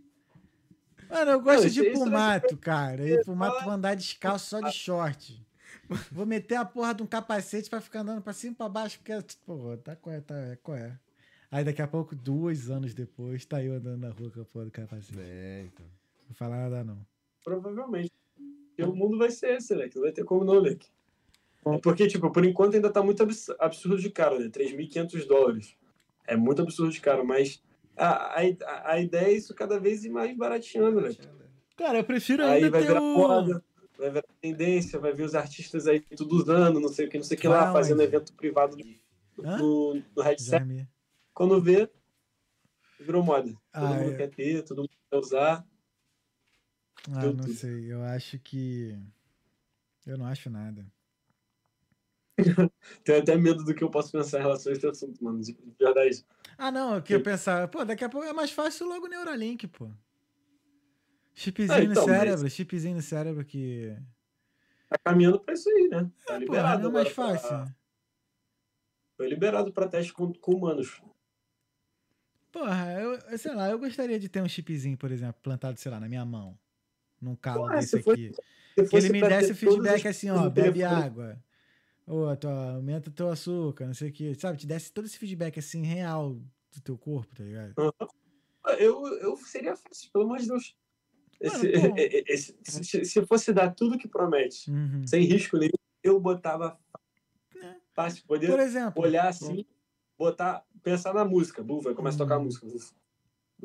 Mano, 1.13 1.31
eu 1.31 1.41
gosto 1.41 1.63
Não, 1.63 1.69
de 1.69 1.79
ir 1.81 1.91
pro 1.93 2.03
é- 2.05 2.09
mato, 2.09 2.57
cara. 2.57 3.07
Ir 3.09 3.23
pro 3.25 3.35
mato 3.35 3.63
pra 3.63 3.73
andar 3.73 3.95
descalço 3.95 4.47
só 4.49 4.59
de 4.61 4.71
short. 4.71 5.43
Vou 6.11 6.25
meter 6.25 6.55
a 6.55 6.65
porra 6.65 6.93
de 6.93 7.03
um 7.03 7.07
capacete 7.07 7.69
pra 7.69 7.81
ficar 7.81 8.01
andando 8.01 8.21
pra 8.21 8.33
cima 8.33 8.53
e 8.53 8.55
pra 8.55 8.69
baixo, 8.69 8.99
porque, 8.99 9.13
pô, 9.45 9.75
tá 9.77 9.95
qual 9.95 10.15
é, 10.15 10.21
tá, 10.21 10.35
é, 10.35 10.55
qual 10.61 10.77
é. 10.77 10.97
Aí 11.53 11.63
daqui 11.63 11.83
a 11.83 11.87
pouco, 11.87 12.15
dois 12.15 12.71
anos 12.71 12.95
depois, 12.95 13.45
tá 13.45 13.63
eu 13.63 13.73
andando 13.75 13.99
na 13.99 14.09
rua 14.09 14.31
com 14.31 14.41
a 14.41 14.45
porra 14.45 14.65
do 14.65 14.71
capacete. 14.71 15.19
É, 15.19 15.65
então. 15.67 15.85
Não 15.85 16.27
vou 16.29 16.35
falar 16.35 16.57
nada, 16.63 16.83
não. 16.83 17.05
Provavelmente. 17.43 18.11
Porque 18.69 18.81
o 18.81 18.95
mundo 18.95 19.19
vai 19.19 19.29
ser 19.29 19.57
esse, 19.57 19.75
né? 19.75 19.87
Que 19.87 19.97
não 19.97 20.01
vai 20.01 20.11
ter 20.11 20.25
como 20.25 20.43
não, 20.43 20.63
né? 20.63 20.75
É 21.67 21.77
Porque, 21.77 22.07
tipo, 22.07 22.31
por 22.31 22.43
enquanto 22.43 22.73
ainda 22.73 22.89
tá 22.89 23.03
muito 23.03 23.21
abs- 23.21 23.51
absurdo 23.59 23.99
de 24.01 24.09
caro, 24.09 24.39
né? 24.39 24.49
3.500 24.49 25.27
dólares. 25.27 25.77
É 26.25 26.35
muito 26.35 26.63
absurdo 26.63 26.91
de 26.91 26.99
caro, 26.99 27.23
mas 27.23 27.61
a, 27.95 28.39
a, 28.41 28.91
a 28.93 28.99
ideia 28.99 29.27
é 29.27 29.33
isso 29.33 29.53
cada 29.53 29.79
vez 29.79 30.03
ir 30.03 30.09
mais 30.09 30.35
barateando, 30.35 31.01
né? 31.01 31.11
Cara, 31.77 31.99
eu 31.99 32.03
prefiro 32.03 32.41
Aí 32.41 32.63
ainda 32.63 32.71
vai 32.71 32.81
ter 32.81 32.87
virar 32.87 33.01
o... 33.03 33.15
moda, 33.15 33.63
vai 33.95 34.09
virar 34.09 34.25
tendência, 34.41 34.97
vai 34.97 35.13
ver 35.13 35.23
os 35.23 35.35
artistas 35.35 35.85
aí 35.85 35.99
tudo 35.99 36.35
usando, 36.35 36.79
não 36.79 36.89
sei 36.89 37.05
o 37.05 37.09
que, 37.11 37.17
não 37.17 37.23
sei 37.23 37.37
o 37.37 37.39
que 37.39 37.47
lá, 37.47 37.71
fazendo 37.71 38.01
evento 38.01 38.33
privado 38.33 38.75
Hã? 39.43 39.57
no, 39.59 40.01
no 40.15 40.23
headset. 40.23 40.49
Jaime. 40.49 40.92
Quando 41.33 41.61
vê, 41.61 41.89
virou 42.99 43.23
moda. 43.23 43.49
Todo 43.51 43.59
Ah, 43.73 43.93
mundo 43.95 44.11
é. 44.13 44.17
quer 44.17 44.29
ter, 44.29 44.63
todo 44.63 44.79
mundo 44.79 44.91
quer 45.09 45.17
usar. 45.17 45.65
Ah, 47.09 47.25
não 47.25 47.37
tudo. 47.37 47.53
sei. 47.53 47.91
Eu 47.91 48.03
acho 48.03 48.39
que... 48.39 48.97
Eu 50.05 50.17
não 50.17 50.25
acho 50.25 50.49
nada. 50.49 50.85
Tenho 53.03 53.19
até 53.21 53.35
medo 53.35 53.63
do 53.63 53.73
que 53.73 53.83
eu 53.83 53.89
posso 53.89 54.11
pensar 54.11 54.39
em 54.39 54.41
relação 54.41 54.71
a 54.71 54.75
esse 54.75 54.85
assunto, 54.87 55.23
mano. 55.23 55.39
De 55.41 55.53
de 55.53 55.75
verdade. 55.79 56.25
Ah, 56.57 56.71
não, 56.71 56.95
eu 56.95 57.01
queria 57.01 57.23
pensar, 57.23 57.67
pô, 57.67 57.83
daqui 57.85 58.03
a 58.03 58.09
pouco 58.09 58.27
é 58.27 58.33
mais 58.33 58.51
fácil 58.51 58.87
logo 58.87 59.05
o 59.05 59.09
Neuralink, 59.09 59.67
pô. 59.67 59.89
Chipzinho 61.35 61.73
Ah, 61.73 61.83
então, 61.83 62.03
no 62.05 62.09
mas- 62.11 62.19
cérebro, 62.19 62.49
chipzinho 62.49 62.95
no 62.95 63.01
cérebro 63.01 63.45
que. 63.45 63.95
Tá 64.89 64.97
caminhando 65.05 65.39
pra 65.39 65.53
isso 65.53 65.67
aí, 65.69 65.87
né? 65.87 66.03
Tá 66.03 66.33
Porra, 66.33 66.39
liberado. 66.39 66.83
não 66.83 66.89
é 66.89 66.93
mais 66.93 67.09
fácil. 67.09 67.47
pra- 67.49 67.75
Foi 69.17 69.27
liberado 69.29 69.71
pra 69.73 69.87
teste 69.87 70.11
com, 70.13 70.31
com 70.33 70.53
humanos. 70.55 71.01
Porra, 72.53 72.93
eu, 73.01 73.13
eu 73.31 73.37
sei 73.37 73.53
lá, 73.55 73.69
eu 73.69 73.79
gostaria 73.79 74.19
de 74.19 74.29
ter 74.29 74.41
um 74.41 74.47
chipzinho, 74.47 74.95
por 74.97 75.11
exemplo, 75.11 75.41
plantado, 75.41 75.77
sei 75.79 75.91
lá, 75.91 75.99
na 75.99 76.07
minha 76.07 76.23
mão. 76.23 76.57
Num 77.19 77.35
calo 77.35 77.61
Porra, 77.61 77.77
desse 77.77 77.97
aqui. 77.97 78.31
Se 78.31 78.75
Que 78.75 78.85
fosse 78.85 79.07
ele 79.07 79.13
me 79.21 79.27
desse 79.27 79.51
o 79.51 79.55
feedback 79.55 80.07
as 80.07 80.15
assim, 80.15 80.29
ó, 80.29 80.49
bebe 80.49 80.79
telefone- 80.79 81.03
água. 81.03 81.43
Tua, 82.39 82.73
aumenta 82.75 83.09
teu 83.09 83.29
açúcar, 83.29 83.87
não 83.87 83.93
sei 83.93 84.09
o 84.09 84.13
que. 84.13 84.35
Sabe, 84.35 84.57
te 84.57 84.67
desse 84.67 84.91
todo 84.91 85.05
esse 85.05 85.17
feedback 85.17 85.57
assim, 85.57 85.83
real 85.83 86.33
do 86.71 86.81
teu 86.83 86.97
corpo, 86.97 87.33
tá 87.35 87.43
ligado? 87.43 87.73
Eu, 88.77 89.07
eu 89.17 89.35
seria 89.37 89.75
fácil, 89.75 90.11
pelo 90.11 90.25
amor 90.25 90.37
de 90.39 90.47
Deus. 90.47 90.75
Esse- 91.39 91.71
Mano, 91.71 91.93
esse- 91.97 92.55
se, 92.63 93.05
se 93.05 93.25
fosse 93.25 93.51
dar 93.51 93.73
tudo 93.73 93.97
que 93.97 94.07
promete, 94.07 94.69
Uhum. 94.69 95.05
sem 95.07 95.23
risco 95.23 95.57
nenhum, 95.57 95.71
eu 96.03 96.19
botava 96.19 96.77
É. 97.61 97.75
fácil. 97.95 98.23
Poder 98.27 98.47
Por 98.47 98.59
exemplo. 98.59 99.01
olhar 99.01 99.27
assim, 99.27 99.65
botar, 100.17 100.63
pensar 100.81 101.13
na 101.13 101.25
música, 101.25 101.63
bu, 101.63 101.81
vai 101.81 101.93
começar 101.93 102.17
a 102.17 102.25
tocar 102.25 102.35
a 102.35 102.39
Hum. 102.39 102.43
música. 102.45 102.65
buf. 102.65 102.91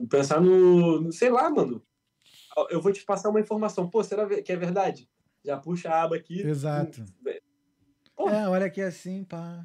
Pensar 0.08 0.40
no, 0.40 1.00
no- 1.00 1.12
sei 1.12 1.30
lá, 1.30 1.48
mano. 1.50 1.82
Eu 2.70 2.80
vou 2.80 2.92
te 2.92 3.04
passar 3.04 3.28
uma 3.30 3.40
informação. 3.40 3.88
Pô, 3.88 4.02
será 4.02 4.26
que 4.42 4.52
é 4.52 4.56
verdade? 4.56 5.08
Já 5.44 5.56
puxa 5.56 5.90
a 5.90 6.02
aba 6.02 6.16
aqui. 6.16 6.40
Exato. 6.40 7.04
Pô. 8.16 8.28
É, 8.28 8.48
olha 8.48 8.66
aqui 8.66 8.80
assim, 8.82 9.24
pá. 9.24 9.64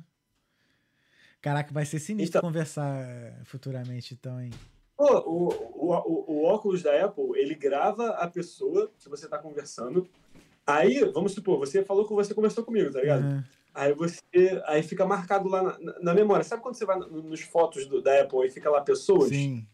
Caraca, 1.41 1.73
vai 1.73 1.85
ser 1.85 1.99
sinistro 1.99 2.39
Então- 2.39 2.49
conversar 2.49 3.05
futuramente, 3.45 4.13
então, 4.13 4.39
hein? 4.39 4.51
Pô, 4.95 5.05
o, 5.19 5.49
o, 5.49 5.91
o, 5.91 6.31
o 6.31 6.43
óculos 6.45 6.81
da 6.83 7.03
Apple, 7.05 7.31
ele 7.35 7.55
grava 7.55 8.09
a 8.11 8.27
pessoa 8.29 8.91
que 8.99 9.09
você 9.09 9.27
tá 9.27 9.37
conversando. 9.37 10.07
Aí, 10.65 11.03
vamos 11.11 11.33
supor, 11.33 11.57
você 11.59 11.83
falou 11.83 12.07
que 12.07 12.13
você 12.13 12.33
conversou 12.33 12.63
comigo, 12.63 12.91
tá 12.91 13.01
ligado? 13.01 13.23
Aham. 13.23 13.43
Aí 13.73 13.93
você. 13.93 14.21
Aí 14.65 14.83
fica 14.83 15.05
marcado 15.05 15.49
lá 15.49 15.63
na, 15.63 15.79
na- 15.79 15.99
na 15.99 16.13
memória. 16.13 16.43
Sabe 16.43 16.61
quando 16.61 16.75
você 16.75 16.85
vai 16.85 16.97
no- 16.99 17.23
nos 17.23 17.41
fotos 17.41 17.85
do- 17.87 18.01
da 18.01 18.21
Apple 18.21 18.45
e 18.45 18.51
fica 18.51 18.69
lá 18.69 18.81
pessoas? 18.81 19.29
Sim. 19.29 19.67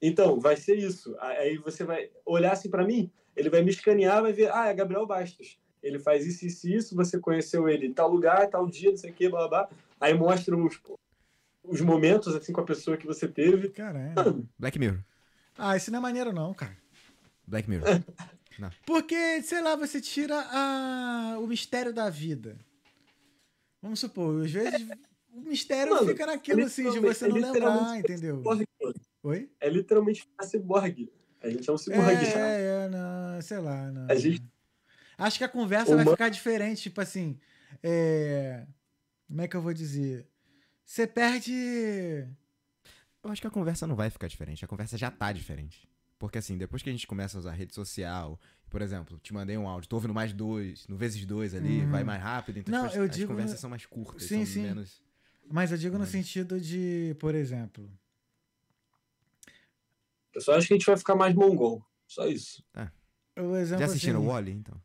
Então, 0.00 0.40
vai 0.40 0.56
ser 0.56 0.76
isso. 0.76 1.14
Aí 1.20 1.56
você 1.58 1.84
vai 1.84 2.10
olhar 2.24 2.52
assim 2.52 2.70
pra 2.70 2.84
mim, 2.86 3.10
ele 3.36 3.50
vai 3.50 3.62
me 3.62 3.70
escanear, 3.70 4.22
vai 4.22 4.32
ver, 4.32 4.50
ah, 4.52 4.68
é 4.68 4.74
Gabriel 4.74 5.06
Bastos. 5.06 5.58
Ele 5.82 5.98
faz 5.98 6.26
isso, 6.26 6.46
isso 6.46 6.68
e 6.68 6.74
isso, 6.74 6.94
você 6.96 7.18
conheceu 7.18 7.68
ele 7.68 7.86
em 7.86 7.92
tal 7.92 8.10
lugar, 8.10 8.48
tal 8.48 8.66
dia, 8.68 8.90
não 8.90 8.96
sei 8.98 9.10
o 9.10 9.14
que, 9.14 9.28
blá, 9.28 9.48
blá, 9.48 9.64
blá. 9.64 9.70
Aí 9.98 10.14
mostra 10.14 10.56
os, 10.56 10.80
os 11.64 11.80
momentos, 11.80 12.34
assim, 12.34 12.52
com 12.52 12.60
a 12.60 12.64
pessoa 12.64 12.96
que 12.96 13.06
você 13.06 13.26
teve. 13.26 13.70
Caramba. 13.70 14.42
Black 14.58 14.78
Mirror. 14.78 15.00
Ah, 15.56 15.76
isso 15.76 15.90
não 15.90 15.98
é 15.98 16.02
maneiro, 16.02 16.32
não, 16.32 16.54
cara. 16.54 16.76
Black 17.46 17.68
Mirror. 17.68 17.86
Porque, 18.86 19.42
sei 19.42 19.62
lá, 19.62 19.74
você 19.74 20.00
tira 20.02 20.34
a... 20.38 21.38
o 21.38 21.46
mistério 21.46 21.92
da 21.94 22.10
vida. 22.10 22.58
Vamos 23.82 24.00
supor, 24.00 24.44
às 24.44 24.50
vezes 24.50 24.86
o 25.32 25.40
mistério 25.40 25.94
Mano, 25.94 26.06
fica 26.08 26.26
naquilo 26.26 26.64
assim, 26.64 26.90
de 26.90 26.98
você 26.98 27.26
não 27.28 27.36
lembrar, 27.36 27.52
literalmente 27.52 28.12
entendeu? 28.12 28.42
Oi? 29.22 29.50
É 29.60 29.68
literalmente 29.68 30.22
ficar 30.22 30.44
ciborgue. 30.44 31.12
A 31.40 31.48
gente 31.48 31.68
é 31.68 31.72
um 31.72 31.78
ciborgue 31.78 32.24
já. 32.26 32.38
É, 32.38 32.84
é, 32.84 32.88
não, 32.88 33.42
sei 33.42 33.58
lá, 33.58 33.90
não. 33.90 34.06
A 34.10 34.14
gente- 34.14 34.42
Acho 35.16 35.38
que 35.38 35.44
a 35.44 35.48
conversa 35.48 35.94
vai 35.96 36.06
ficar 36.06 36.28
diferente, 36.30 36.82
tipo 36.82 36.98
assim, 37.00 37.38
é... 37.82 38.66
como 39.28 39.42
é 39.42 39.48
que 39.48 39.54
eu 39.54 39.60
vou 39.60 39.74
dizer? 39.74 40.26
Você 40.84 41.06
perde... 41.06 42.26
Eu 43.22 43.30
acho 43.30 43.42
que 43.42 43.46
a 43.46 43.50
conversa 43.50 43.86
não 43.86 43.94
vai 43.94 44.08
ficar 44.08 44.28
diferente. 44.28 44.64
A 44.64 44.68
conversa 44.68 44.96
já 44.96 45.10
tá 45.10 45.30
diferente. 45.30 45.89
Porque 46.20 46.36
assim, 46.36 46.58
depois 46.58 46.82
que 46.82 46.90
a 46.90 46.92
gente 46.92 47.06
começa 47.06 47.38
a 47.38 47.40
usar 47.40 47.52
rede 47.52 47.74
social, 47.74 48.38
por 48.68 48.82
exemplo, 48.82 49.18
te 49.18 49.32
mandei 49.32 49.56
um 49.56 49.66
áudio, 49.66 49.88
tô 49.88 49.96
ouvindo 49.96 50.12
mais 50.12 50.34
dois, 50.34 50.86
no 50.86 50.94
vezes 50.94 51.24
dois 51.24 51.54
ali, 51.54 51.80
Uhum. 51.80 51.90
vai 51.90 52.04
mais 52.04 52.22
rápido, 52.22 52.58
então 52.58 52.70
Não, 52.72 52.86
tipo, 52.88 52.98
eu 53.00 53.04
as 53.04 53.10
digo 53.10 53.28
conversas 53.28 53.54
no- 53.54 53.58
são 53.60 53.70
mais 53.70 53.86
curtas, 53.86 54.24
Sim, 54.24 54.44
são 54.44 54.46
sim. 54.46 54.62
menos. 54.62 55.02
Mas 55.50 55.72
eu 55.72 55.78
digo 55.78 55.94
no 55.94 56.00
Mas- 56.00 56.10
sentido 56.10 56.60
de, 56.60 57.16
por 57.18 57.34
exemplo... 57.34 57.90
Eu 60.34 60.40
só 60.42 60.54
acho 60.56 60.66
que 60.68 60.74
a 60.74 60.76
gente 60.76 60.86
vai 60.86 60.96
ficar 60.98 61.16
mais 61.16 61.34
mongol. 61.34 61.84
Só 62.06 62.26
isso. 62.28 62.62
O 63.38 63.56
exemplo 63.56 63.80
Já 63.80 63.86
assistiram 63.86 64.18
assim, 64.20 64.28
o 64.28 64.30
Wally, 64.30 64.52
então? 64.52 64.80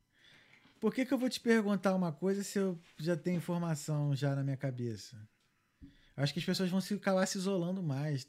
Por 0.79 0.93
que, 0.93 1.05
que 1.05 1.13
eu 1.13 1.17
vou 1.17 1.29
te 1.29 1.39
perguntar 1.41 1.93
uma 1.95 2.13
coisa 2.13 2.43
se 2.43 2.57
eu 2.57 2.79
já 2.97 3.17
tenho 3.17 3.37
informação 3.37 4.15
já 4.15 4.33
na 4.35 4.43
minha 4.43 4.55
cabeça? 4.57 5.17
Acho 6.15 6.31
que 6.33 6.39
as 6.39 6.45
pessoas 6.45 6.69
vão 6.69 6.79
se 6.79 6.93
acabar 6.93 7.25
se 7.25 7.37
isolando 7.37 7.83
mais. 7.83 8.25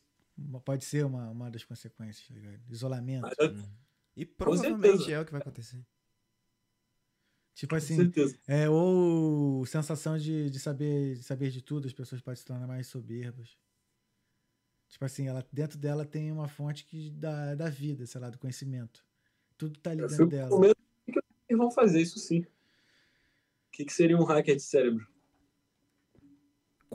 Pode 0.64 0.84
ser 0.84 1.04
uma, 1.04 1.30
uma 1.30 1.50
das 1.50 1.64
consequências, 1.64 2.26
tá 2.28 2.34
ligado? 2.34 2.60
Isolamento. 2.68 3.22
Mas 3.22 3.38
eu- 3.38 3.56
E 4.16 4.24
provavelmente 4.24 5.12
é 5.12 5.20
o 5.20 5.24
que 5.24 5.32
vai 5.32 5.40
acontecer. 5.40 5.84
Tipo 7.54 7.70
Com 7.70 7.76
assim, 7.76 8.12
é, 8.46 8.68
ou 8.68 9.64
sensação 9.64 10.18
de, 10.18 10.50
de, 10.50 10.60
saber, 10.60 11.14
de 11.16 11.22
saber 11.22 11.50
de 11.50 11.62
tudo, 11.62 11.86
as 11.86 11.92
pessoas 11.94 12.20
podem 12.20 12.36
se 12.36 12.44
tornar 12.44 12.66
mais 12.66 12.86
soberbas. 12.86 13.56
Tipo 14.88 15.04
assim, 15.06 15.26
ela, 15.26 15.46
dentro 15.50 15.78
dela 15.78 16.04
tem 16.04 16.30
uma 16.30 16.48
fonte 16.48 16.84
que 16.84 17.10
da, 17.10 17.54
da 17.54 17.70
vida, 17.70 18.06
sei 18.06 18.20
lá, 18.20 18.28
do 18.28 18.38
conhecimento. 18.38 19.04
Tudo 19.56 19.78
tá 19.80 19.90
ali 19.90 20.02
dentro 20.06 20.26
dela. 20.26 20.50
do 20.50 20.74
que 21.12 21.18
eles 21.48 21.58
vão 21.58 21.70
fazer 21.70 22.00
isso 22.02 22.18
sim. 22.18 22.40
O 22.40 22.46
que, 23.72 23.84
que 23.86 23.92
seria 23.92 24.16
um 24.18 24.24
hacker 24.24 24.56
de 24.56 24.62
cérebro? 24.62 25.06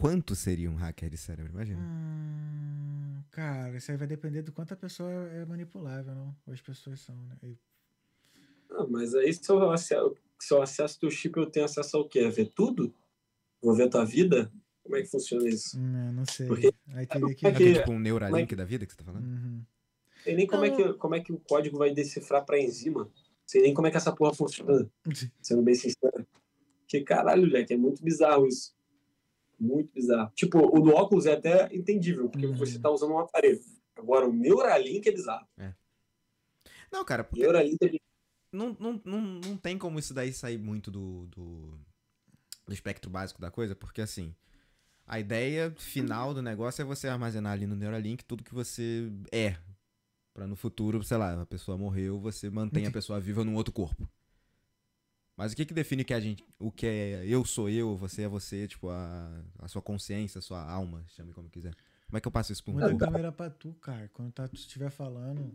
Quanto 0.02 0.36
seria 0.36 0.70
um 0.70 0.76
hacker 0.76 1.10
de 1.10 1.18
cérebro? 1.18 1.52
Imagina. 1.54 1.80
Hum, 1.80 3.22
cara, 3.32 3.78
isso 3.78 3.92
aí 3.92 3.98
vai 3.98 4.08
depender 4.08 4.42
do 4.42 4.52
quanto 4.52 4.74
a 4.74 4.78
pessoa 4.78 5.12
é 5.12 5.46
manipulável, 5.46 6.16
não? 6.16 6.36
Ou 6.48 6.54
as 6.54 6.62
pessoas 6.62 7.00
são, 7.02 7.16
né? 7.16 7.38
E- 7.44 7.58
Ah, 8.72 8.88
mas 8.90 9.14
aí 9.14 9.32
se 9.34 9.50
eu, 9.52 9.70
acesso, 9.72 10.16
se 10.40 10.54
eu 10.54 10.62
acesso 10.62 11.00
teu 11.00 11.12
chip, 11.12 11.38
eu 11.38 11.46
tenho 11.46 11.66
acesso 11.66 11.98
ao 11.98 12.08
quê? 12.08 12.22
A 12.22 12.30
ver 12.30 12.48
tudo? 12.56 12.94
Vou 13.62 13.76
ver 13.76 13.90
tua 13.90 14.04
vida? 14.06 14.52
Como 14.84 14.96
é 14.96 15.02
que 15.02 15.08
funciona 15.10 15.48
isso? 15.48 15.78
Hum, 15.78 16.12
não 16.14 16.26
sei. 16.26 16.48
Porque- 16.48 16.74
Aí 16.96 17.06
teria 17.06 17.36
que. 17.36 17.46
É 17.46 17.50
É 17.50 17.54
que- 17.54 17.74
tipo 17.76 17.92
um 17.92 18.00
Neuralink 18.00 18.56
da 18.56 18.66
vida 18.66 18.86
que 18.86 18.94
você 18.94 18.98
tá 18.98 19.04
falando? 19.04 19.24
Uhum. 19.26 19.62
Sei 20.24 20.36
nem 20.36 20.48
como 20.48 20.66
é, 20.66 20.72
que, 20.76 20.94
como 20.94 21.16
é 21.16 21.20
que 21.20 21.32
o 21.34 21.40
código 21.40 21.78
vai 21.78 21.94
decifrar 21.94 22.44
pra 22.46 22.60
enzima. 22.60 23.10
Sei 23.46 23.62
nem 23.62 23.74
como 23.74 23.88
é 23.88 23.92
que 23.92 23.98
essa 23.98 24.12
porra 24.16 24.34
funciona, 24.34 24.90
sendo 25.42 25.62
bem 25.62 25.76
sincero. 25.76 26.26
Que 26.88 27.02
caralho, 27.02 27.42
moleque, 27.46 27.74
é 27.74 27.78
muito 27.78 28.04
bizarro 28.04 28.48
isso. 28.48 28.74
Muito 29.62 29.94
bizarro. 29.94 30.32
Tipo, 30.36 30.58
o 30.58 30.82
do 30.82 30.90
óculos 30.92 31.26
é 31.28 31.34
até 31.34 31.74
entendível, 31.76 32.28
porque 32.30 32.48
Uhum. 32.48 32.56
você 32.56 32.80
tá 32.80 32.90
usando 32.90 33.12
um 33.14 33.20
aparelho. 33.20 33.60
Agora, 33.96 34.28
o 34.28 34.34
Neuralink 34.34 35.08
é 35.08 35.12
bizarro. 35.12 35.48
Não, 36.92 37.06
cara, 37.06 37.24
porque 37.24 37.42
Neuralink 37.42 37.78
é 37.82 37.86
bizarro. 37.86 38.02
não, 38.52 38.76
não, 38.80 39.02
não, 39.06 39.22
não 39.22 39.58
tem 39.58 39.78
como 39.78 40.00
isso 40.00 40.14
daí 40.14 40.34
sair 40.34 40.58
muito 40.58 40.90
do, 40.90 41.28
do, 41.28 41.80
do 42.68 42.74
espectro 42.74 43.10
básico 43.10 43.40
da 43.40 43.52
coisa, 43.52 43.76
porque 43.76 44.02
assim, 44.02 44.36
a 45.06 45.20
ideia 45.20 45.72
final 45.78 46.34
do 46.34 46.42
negócio 46.42 46.82
é 46.82 46.86
você 46.86 47.08
armazenar 47.08 47.54
ali 47.54 47.68
no 47.68 47.76
Neuralink 47.76 48.26
tudo 48.26 48.44
que 48.44 48.54
você 48.54 49.12
é. 49.32 49.58
Pra 50.34 50.48
no 50.48 50.56
futuro, 50.56 51.04
sei 51.04 51.18
lá, 51.18 51.42
a 51.42 51.46
pessoa 51.46 51.78
morreu, 51.78 52.20
você 52.20 52.50
mantém 52.50 52.88
a 52.88 52.92
pessoa 52.92 53.20
viva 53.20 53.44
num 53.44 53.56
outro 53.56 53.74
corpo. 53.74 54.10
Mas 55.42 55.54
o 55.54 55.56
que 55.56 55.66
que 55.66 55.74
define 55.74 56.04
que 56.04 56.14
a 56.14 56.20
gente, 56.20 56.46
o 56.60 56.72
que 56.72 56.86
é 56.86 57.26
eu 57.26 57.44
sou 57.44 57.68
eu, 57.68 57.98
você 57.98 58.22
é 58.22 58.28
você, 58.28 58.68
tipo, 58.68 58.90
a, 58.90 59.44
a 59.58 59.68
sua 59.68 59.82
consciência, 59.82 60.38
a 60.38 60.42
sua 60.42 60.62
alma, 60.62 61.04
chame 61.08 61.34
como 61.34 61.50
quiser. 61.50 61.74
Como 62.06 62.16
é 62.16 62.22
que 62.22 62.28
eu 62.28 62.32
passo 62.32 62.52
isso 62.52 62.64
pra 62.64 62.72
um 62.72 62.76
Muda 62.76 62.86
a 62.94 62.96
câmera 62.96 63.32
pra 63.32 63.50
tu, 63.50 63.74
cara. 63.82 64.08
Quando 64.14 64.32
tá, 64.32 64.48
tu 64.48 64.54
estiver 64.54 64.92
falando. 64.92 65.52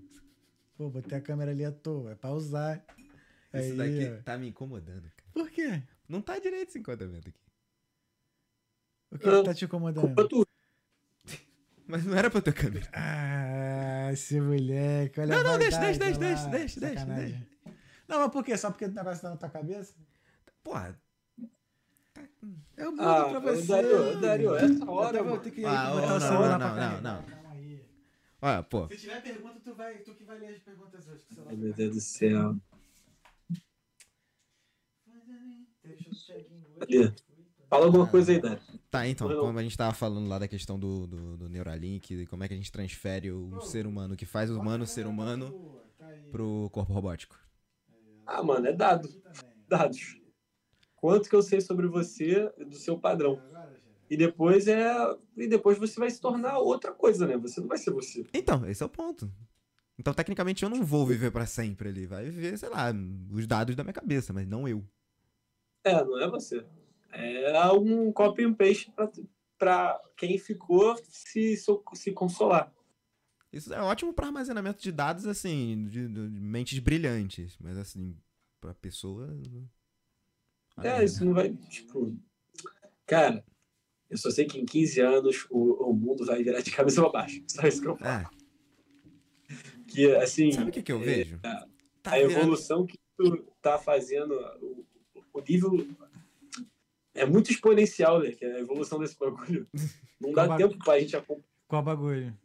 Pô, 0.76 0.90
botei 0.90 1.16
a 1.16 1.20
câmera 1.20 1.52
ali 1.52 1.64
à 1.64 1.70
toa. 1.70 2.10
É 2.10 2.14
pra 2.16 2.32
usar. 2.32 2.84
Aí, 3.52 3.68
Isso 3.68 3.76
daqui 3.76 4.08
ó. 4.08 4.22
tá 4.24 4.36
me 4.36 4.48
incomodando, 4.48 5.02
cara. 5.02 5.30
Por 5.32 5.48
quê? 5.52 5.80
Não 6.08 6.20
tá 6.20 6.36
direito 6.40 6.70
esse 6.70 6.80
enquadramento 6.80 7.28
aqui. 7.28 7.40
O 9.12 9.18
que, 9.18 9.30
que 9.30 9.42
tá 9.44 9.54
te 9.54 9.66
incomodando? 9.66 10.04
Culpa 10.04 10.28
tua. 10.28 10.46
Mas 11.86 12.04
não 12.04 12.16
era 12.16 12.28
pra 12.28 12.40
ter 12.40 12.52
câmera. 12.52 12.88
Ah, 12.92 14.10
esse 14.12 14.40
moleque. 14.40 15.20
Olha 15.20 15.36
Não, 15.36 15.44
não, 15.44 15.58
deixa, 15.60 15.78
deixa, 15.78 16.00
deixa, 16.00 16.18
lá, 16.18 16.48
deixa, 16.48 16.80
deixa, 16.80 16.98
sacanagem. 16.98 17.55
Não, 18.08 18.20
mas 18.20 18.30
por 18.32 18.44
quê? 18.44 18.56
Só 18.56 18.70
porque 18.70 18.84
o 18.84 18.92
negócio 18.92 19.22
tá 19.22 19.30
na 19.30 19.36
tua 19.36 19.48
cabeça? 19.50 19.94
Porra, 20.62 21.00
Eu 22.76 22.92
mudo 22.92 23.02
Ah, 23.02 23.24
pra 23.30 23.40
você. 23.40 23.66
Dario, 23.66 24.20
Dario, 24.20 24.56
essa 24.56 24.90
hora, 24.90 25.18
Eu 25.18 25.24
vou 25.24 25.38
ter 25.38 25.50
que 25.50 25.64
Ah, 25.64 25.90
botar 25.90 26.12
ô, 26.12 26.16
o 26.16 26.18
não, 26.18 26.58
não, 26.58 26.76
não, 26.76 27.00
não. 27.00 27.22
Calma 27.22 27.50
aí. 27.52 27.80
olha, 28.42 28.62
pô. 28.62 28.88
Se 28.88 28.96
tiver 28.98 29.22
pergunta, 29.22 29.60
tu, 29.64 29.74
vai, 29.74 29.98
tu 29.98 30.14
que 30.14 30.24
vai 30.24 30.38
ler 30.38 30.54
as 30.54 30.58
perguntas 30.60 31.06
hoje. 31.08 31.24
Ai, 31.46 31.56
meu 31.56 31.72
Deus 31.74 31.94
do 31.94 32.00
céu. 32.00 32.56
Fala 37.68 37.86
alguma 37.86 38.06
coisa 38.06 38.32
aí, 38.32 38.40
Dário. 38.40 38.62
Tá, 38.90 39.06
então, 39.06 39.28
Não. 39.28 39.40
como 39.40 39.58
a 39.58 39.62
gente 39.62 39.76
tava 39.76 39.92
falando 39.92 40.28
lá 40.28 40.38
da 40.38 40.48
questão 40.48 40.78
do, 40.78 41.06
do, 41.06 41.36
do 41.36 41.48
Neuralink, 41.48 42.26
como 42.26 42.44
é 42.44 42.48
que 42.48 42.54
a 42.54 42.56
gente 42.56 42.70
transfere 42.70 43.30
o 43.32 43.60
ser 43.60 43.86
humano, 43.86 44.14
o 44.14 44.16
que 44.16 44.24
faz 44.24 44.50
o 44.50 44.58
humano 44.58 44.86
ser 44.86 45.06
humano, 45.06 45.52
Tá 45.98 46.06
pro 46.30 46.70
corpo 46.72 46.92
robótico. 46.92 47.36
Ah, 48.26 48.42
mano, 48.42 48.66
é 48.66 48.72
dado. 48.72 49.08
Dados. 49.68 50.20
Quanto 50.96 51.28
que 51.28 51.36
eu 51.36 51.42
sei 51.42 51.60
sobre 51.60 51.86
você, 51.86 52.52
do 52.58 52.74
seu 52.74 52.98
padrão. 52.98 53.40
E 54.10 54.16
depois 54.16 54.66
é. 54.66 54.92
E 55.36 55.46
depois 55.46 55.78
você 55.78 55.98
vai 55.98 56.10
se 56.10 56.20
tornar 56.20 56.58
outra 56.58 56.92
coisa, 56.92 57.26
né? 57.26 57.36
Você 57.36 57.60
não 57.60 57.68
vai 57.68 57.78
ser 57.78 57.90
você. 57.90 58.26
Então, 58.34 58.66
esse 58.68 58.82
é 58.82 58.86
o 58.86 58.88
ponto. 58.88 59.30
Então, 59.98 60.12
tecnicamente, 60.12 60.62
eu 60.62 60.68
não 60.68 60.84
vou 60.84 61.06
viver 61.06 61.30
pra 61.30 61.46
sempre 61.46 61.88
ali. 61.88 62.06
Vai 62.06 62.24
viver, 62.24 62.58
sei 62.58 62.68
lá, 62.68 62.92
os 63.30 63.46
dados 63.46 63.74
da 63.74 63.82
minha 63.82 63.94
cabeça, 63.94 64.32
mas 64.32 64.46
não 64.46 64.68
eu. 64.68 64.84
É, 65.84 66.04
não 66.04 66.20
é 66.20 66.28
você. 66.28 66.64
É 67.12 67.70
um 67.72 68.12
copy 68.12 68.44
and 68.44 68.54
paste 68.54 68.92
pra, 68.92 69.10
pra 69.58 70.00
quem 70.16 70.38
ficou 70.38 70.96
se, 71.08 71.56
se 71.94 72.12
consolar. 72.12 72.72
Isso 73.56 73.72
é 73.74 73.80
ótimo 73.82 74.12
pra 74.12 74.26
armazenamento 74.26 74.82
de 74.82 74.92
dados, 74.92 75.26
assim, 75.26 75.86
de, 75.88 76.08
de- 76.08 76.20
mentes 76.40 76.78
brilhantes. 76.78 77.56
Mas, 77.60 77.76
assim, 77.78 78.16
pra 78.60 78.74
pessoa. 78.74 79.28
É, 80.82 81.04
isso 81.04 81.24
não 81.24 81.32
vai. 81.34 81.52
Tipo. 81.68 82.16
Cara, 83.06 83.44
eu 84.10 84.16
só 84.18 84.30
sei 84.30 84.44
que 84.46 84.58
em 84.58 84.66
15 84.66 85.00
anos 85.00 85.46
o, 85.50 85.90
o 85.90 85.92
mundo 85.94 86.24
vai 86.26 86.42
virar 86.42 86.60
de 86.60 86.70
cabeça 86.70 87.00
pra 87.02 87.10
baixo. 87.10 87.42
Só 87.48 87.66
isso 87.66 87.80
que 87.80 87.88
eu 87.88 87.96
falo. 87.96 88.10
É, 88.10 88.28
Que, 89.88 90.14
assim. 90.16 90.50
sabe 90.52 90.70
o 90.70 90.72
que, 90.72 90.82
que 90.82 90.92
eu 90.92 90.98
vejo? 91.00 91.38
a- 91.44 91.66
Tá 92.02 92.12
a 92.12 92.20
evolução 92.20 92.86
que 92.86 92.96
tu 93.16 93.44
tá 93.60 93.78
fazendo, 93.78 94.32
o, 94.62 94.84
o 95.32 95.40
nível 95.40 95.72
é 97.14 97.26
muito 97.26 97.50
exponencial, 97.50 98.20
né? 98.20 98.30
Que 98.30 98.44
é 98.44 98.54
a 98.54 98.60
evolução 98.60 98.98
desse 99.00 99.18
bagulho. 99.18 99.66
Não 100.20 100.32
dá 100.32 100.56
tempo 100.56 100.78
pra 100.78 101.00
gente 101.00 101.16
acompanhar. 101.16 101.44
Qual 101.66 101.82
bagulho? 101.82 102.36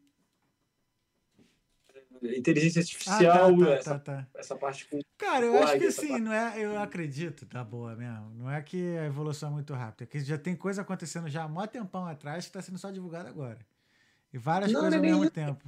Inteligência 2.23 2.79
Ah, 2.79 2.81
artificial, 2.81 3.57
tá, 3.57 3.65
tá, 3.65 3.71
essa, 3.71 3.99
tá, 3.99 3.99
tá. 3.99 4.27
essa 4.35 4.55
parte 4.55 4.87
com. 4.87 4.99
Cara, 5.17 5.45
eu 5.45 5.57
acho 5.63 5.77
que 5.79 5.85
assim, 5.85 6.09
parte. 6.09 6.21
não 6.21 6.33
é, 6.33 6.59
eu 6.63 6.79
acredito, 6.79 7.45
tá 7.47 7.63
boa 7.63 7.95
mesmo. 7.95 8.31
Não 8.35 8.49
é 8.51 8.61
que 8.61 8.95
a 8.97 9.05
evolução 9.05 9.49
é 9.49 9.53
muito 9.53 9.73
rápida, 9.73 10.03
é 10.03 10.07
que 10.07 10.19
já 10.19 10.37
tem 10.37 10.55
coisa 10.55 10.81
acontecendo 10.83 11.27
já 11.29 11.43
há 11.43 11.47
mó 11.47 11.65
tempão 11.65 12.05
atrás 12.05 12.45
que 12.45 12.51
tá 12.51 12.61
sendo 12.61 12.77
só 12.77 12.91
divulgada 12.91 13.27
agora. 13.29 13.59
E 14.31 14.37
várias 14.37 14.71
Não, 14.71 14.81
coisas 14.81 14.99
não 14.99 15.05
é 15.05 15.11
ao 15.11 15.13
mesmo 15.19 15.23
isso. 15.23 15.33
tempo. 15.33 15.67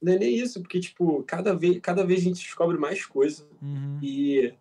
Não 0.00 0.12
é 0.14 0.18
nem 0.18 0.36
isso, 0.36 0.60
porque, 0.60 0.80
tipo, 0.80 1.22
cada 1.24 1.54
vez, 1.54 1.78
cada 1.80 2.04
vez 2.04 2.20
a 2.20 2.24
gente 2.24 2.42
descobre 2.42 2.76
mais 2.76 3.04
coisa. 3.06 3.46
Uhum. 3.60 4.00
E, 4.02 4.52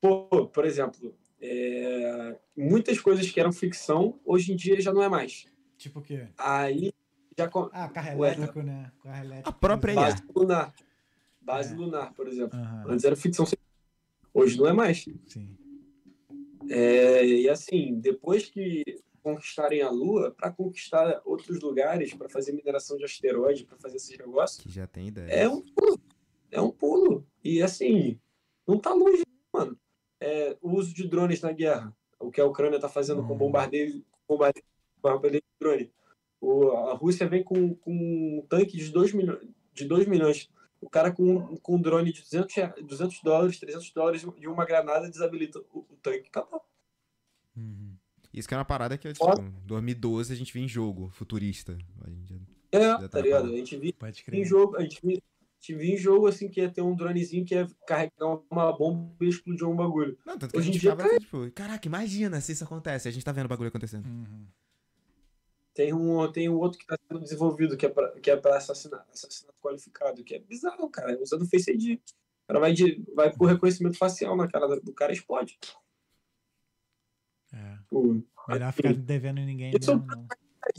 pô, 0.00 0.46
por 0.46 0.64
exemplo, 0.64 1.12
é, 1.40 2.36
muitas 2.56 3.00
coisas 3.00 3.28
que 3.30 3.40
eram 3.40 3.52
ficção, 3.52 4.20
hoje 4.24 4.52
em 4.52 4.56
dia 4.56 4.80
já 4.80 4.92
não 4.92 5.02
é 5.02 5.08
mais. 5.08 5.46
Tipo 5.76 5.98
o 6.00 6.02
quê? 6.02 6.28
Aí 6.38 6.92
já. 7.38 7.48
co- 7.48 7.70
Ah, 7.72 7.88
carro 7.88 8.24
elétrico, 8.24 8.62
né? 8.62 8.90
Carro 9.02 9.24
elétrico. 9.24 9.48
A 9.48 9.52
própria 9.52 9.92
IA. 9.92 9.96
Base 10.00 10.22
lunar. 10.34 10.74
Base 11.40 11.74
É. 11.74 11.76
lunar, 11.76 12.14
por 12.14 12.26
exemplo. 12.28 12.58
Aham, 12.58 12.84
Antes 12.88 13.04
era 13.04 13.16
ficção. 13.16 13.46
Hoje 14.32 14.58
não 14.58 14.66
é 14.66 14.72
mais. 14.72 15.04
sim. 15.26 15.56
É, 16.68 17.24
e 17.24 17.48
assim, 17.48 17.94
depois 18.00 18.48
que 18.48 18.82
conquistarem 19.22 19.82
a 19.82 19.90
Lua, 19.90 20.32
para 20.32 20.50
conquistar 20.50 21.20
outros 21.24 21.60
lugares, 21.60 22.12
para 22.14 22.28
fazer 22.28 22.52
mineração 22.52 22.96
de 22.96 23.04
asteroide, 23.04 23.64
para 23.64 23.76
fazer 23.78 23.96
esses 23.96 24.16
negócios, 24.18 24.60
Que 24.62 24.68
já 24.70 24.86
tem 24.86 25.08
ideia. 25.08 25.28
é 25.32 25.48
um 25.48 25.60
pulo. 25.60 26.00
É 26.50 26.60
um 26.60 26.70
pulo. 26.70 27.24
E 27.42 27.62
assim, 27.62 28.18
não 28.66 28.78
tá 28.78 28.92
longe, 28.92 29.22
mano. 29.52 29.78
É, 30.20 30.56
o 30.60 30.72
uso 30.76 30.92
de 30.94 31.06
drones 31.06 31.40
na 31.40 31.52
guerra. 31.52 31.94
O 32.18 32.30
que 32.30 32.40
a 32.40 32.44
Ucrânia 32.46 32.80
tá 32.80 32.88
fazendo 32.88 33.22
com 33.22 33.32
Uhum. 33.32 33.38
bombardeio, 33.38 34.04
bombardeio, 34.26 34.64
bombardeio 35.02 35.34
de 35.42 35.58
drone. 35.60 35.92
O, 36.40 36.70
a 36.72 36.94
Rússia 36.94 37.26
vem 37.28 37.42
com, 37.42 37.74
com 37.74 37.92
um 38.38 38.46
tanque 38.48 38.76
de 38.76 38.90
2 38.90 39.12
milhões, 39.12 39.40
de 39.74 39.84
2 39.84 40.06
milhões. 40.06 40.48
O 40.80 40.88
cara 40.90 41.10
com, 41.10 41.56
com 41.56 41.76
um 41.76 41.80
drone 41.80 42.12
de 42.12 42.20
200, 42.22 42.54
rea- 42.54 42.74
200 42.86 43.22
dólares, 43.22 43.58
300 43.58 43.90
dólares 43.92 44.26
e 44.38 44.46
uma 44.46 44.64
granada 44.66 45.08
desabilita 45.10 45.58
o, 45.72 45.78
o 45.80 45.96
tanque. 46.02 46.28
Acabou. 46.28 46.60
Uhum. 47.56 47.94
Isso 48.32 48.46
que 48.46 48.54
é 48.54 48.58
uma 48.58 48.64
parada 48.64 48.98
que, 48.98 49.10
tipo, 49.12 49.24
Foda. 49.24 49.42
2012 49.64 50.32
a 50.32 50.36
gente 50.36 50.52
viu 50.52 50.62
em 50.62 50.68
jogo, 50.68 51.08
futurista. 51.10 51.76
A 52.04 52.10
gente 52.10 52.28
já- 52.28 52.40
É, 52.72 52.80
Já 52.80 52.98
tá 52.98 53.08
tá 53.08 53.20
ligado? 53.22 53.46
A 53.46 53.56
gente 53.56 53.76
viu 53.78 53.92
em 54.32 54.44
jogo, 54.44 54.76
a 54.76 54.82
gente 54.82 55.00
viu, 55.02 55.12
a 55.16 55.58
gente 55.58 55.78
viu 55.78 55.94
em 55.94 55.96
jogo 55.96 56.26
assim 56.26 56.48
que 56.50 56.60
ia 56.60 56.70
ter 56.70 56.82
um 56.82 56.94
dronezinho 56.94 57.46
que 57.46 57.54
ia 57.54 57.66
carregar 57.86 58.38
uma 58.50 58.70
bomba 58.76 59.16
e 59.24 59.28
explodir 59.28 59.66
um 59.66 59.74
bagulho. 59.74 60.18
Não, 60.26 60.36
tanto 60.38 60.52
que 60.52 60.58
Hoje 60.58 60.66
a 60.66 60.70
em 60.70 60.72
gente 60.74 60.82
dia, 60.82 60.90
ficava, 60.94 61.18
tipo, 61.18 61.50
caraca, 61.52 61.88
imagina 61.88 62.38
se 62.42 62.52
isso 62.52 62.64
acontece. 62.64 63.08
A 63.08 63.10
gente 63.10 63.24
tá 63.24 63.32
vendo 63.32 63.46
o 63.46 63.48
bagulho 63.48 63.68
acontecendo. 63.68 64.04
Uhum. 64.06 64.46
Tem 65.76 65.92
um, 65.92 66.32
tem 66.32 66.48
um 66.48 66.56
outro 66.56 66.78
que 66.78 66.84
está 66.84 66.96
sendo 67.06 67.20
desenvolvido, 67.20 67.76
que 67.76 67.84
é 67.84 67.88
para 67.90 68.10
que 68.18 68.30
é 68.30 68.36
pra 68.36 68.56
assassinato, 68.56 69.04
assassinato 69.12 69.58
qualificado, 69.60 70.24
que 70.24 70.34
é 70.34 70.38
bizarro, 70.38 70.88
cara. 70.88 71.20
Usando 71.20 71.46
Face 71.46 71.70
ID. 71.70 71.98
O 71.98 72.46
cara 72.48 72.60
vai, 72.60 72.72
de, 72.72 73.04
vai 73.14 73.30
por 73.30 73.44
reconhecimento 73.44 73.98
facial 73.98 74.34
na 74.34 74.48
cara 74.48 74.80
do 74.80 74.94
cara 74.94 75.12
e 75.12 75.16
explode. 75.16 75.58
É. 77.52 77.78
O, 77.90 78.22
Melhor 78.48 78.72
ficar 78.72 78.94
devendo 78.94 79.38
em 79.38 79.44
ninguém 79.44 79.72
Isso- 79.78 79.94
mesmo, 79.94 80.06
não. 80.06 80.26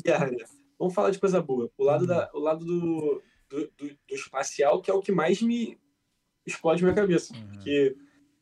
guerra, 0.04 0.32
né? 0.32 0.44
Vamos 0.80 0.96
falar 0.96 1.12
de 1.12 1.20
coisa 1.20 1.44
boa. 1.44 1.70
O 1.78 1.84
lado, 1.84 2.08
da, 2.08 2.32
o 2.34 2.40
lado 2.40 2.66
do, 2.66 3.22
do, 3.50 3.72
do, 3.78 3.88
do 4.08 4.16
espacial, 4.16 4.82
que 4.82 4.90
é 4.90 4.94
o 4.96 5.02
que 5.02 5.12
mais 5.12 5.44
me 5.44 5.78
explode 6.44 6.82
minha 6.82 6.96
cabeça. 6.96 7.36
Uhum. 7.36 7.48
Porque, 7.50 7.96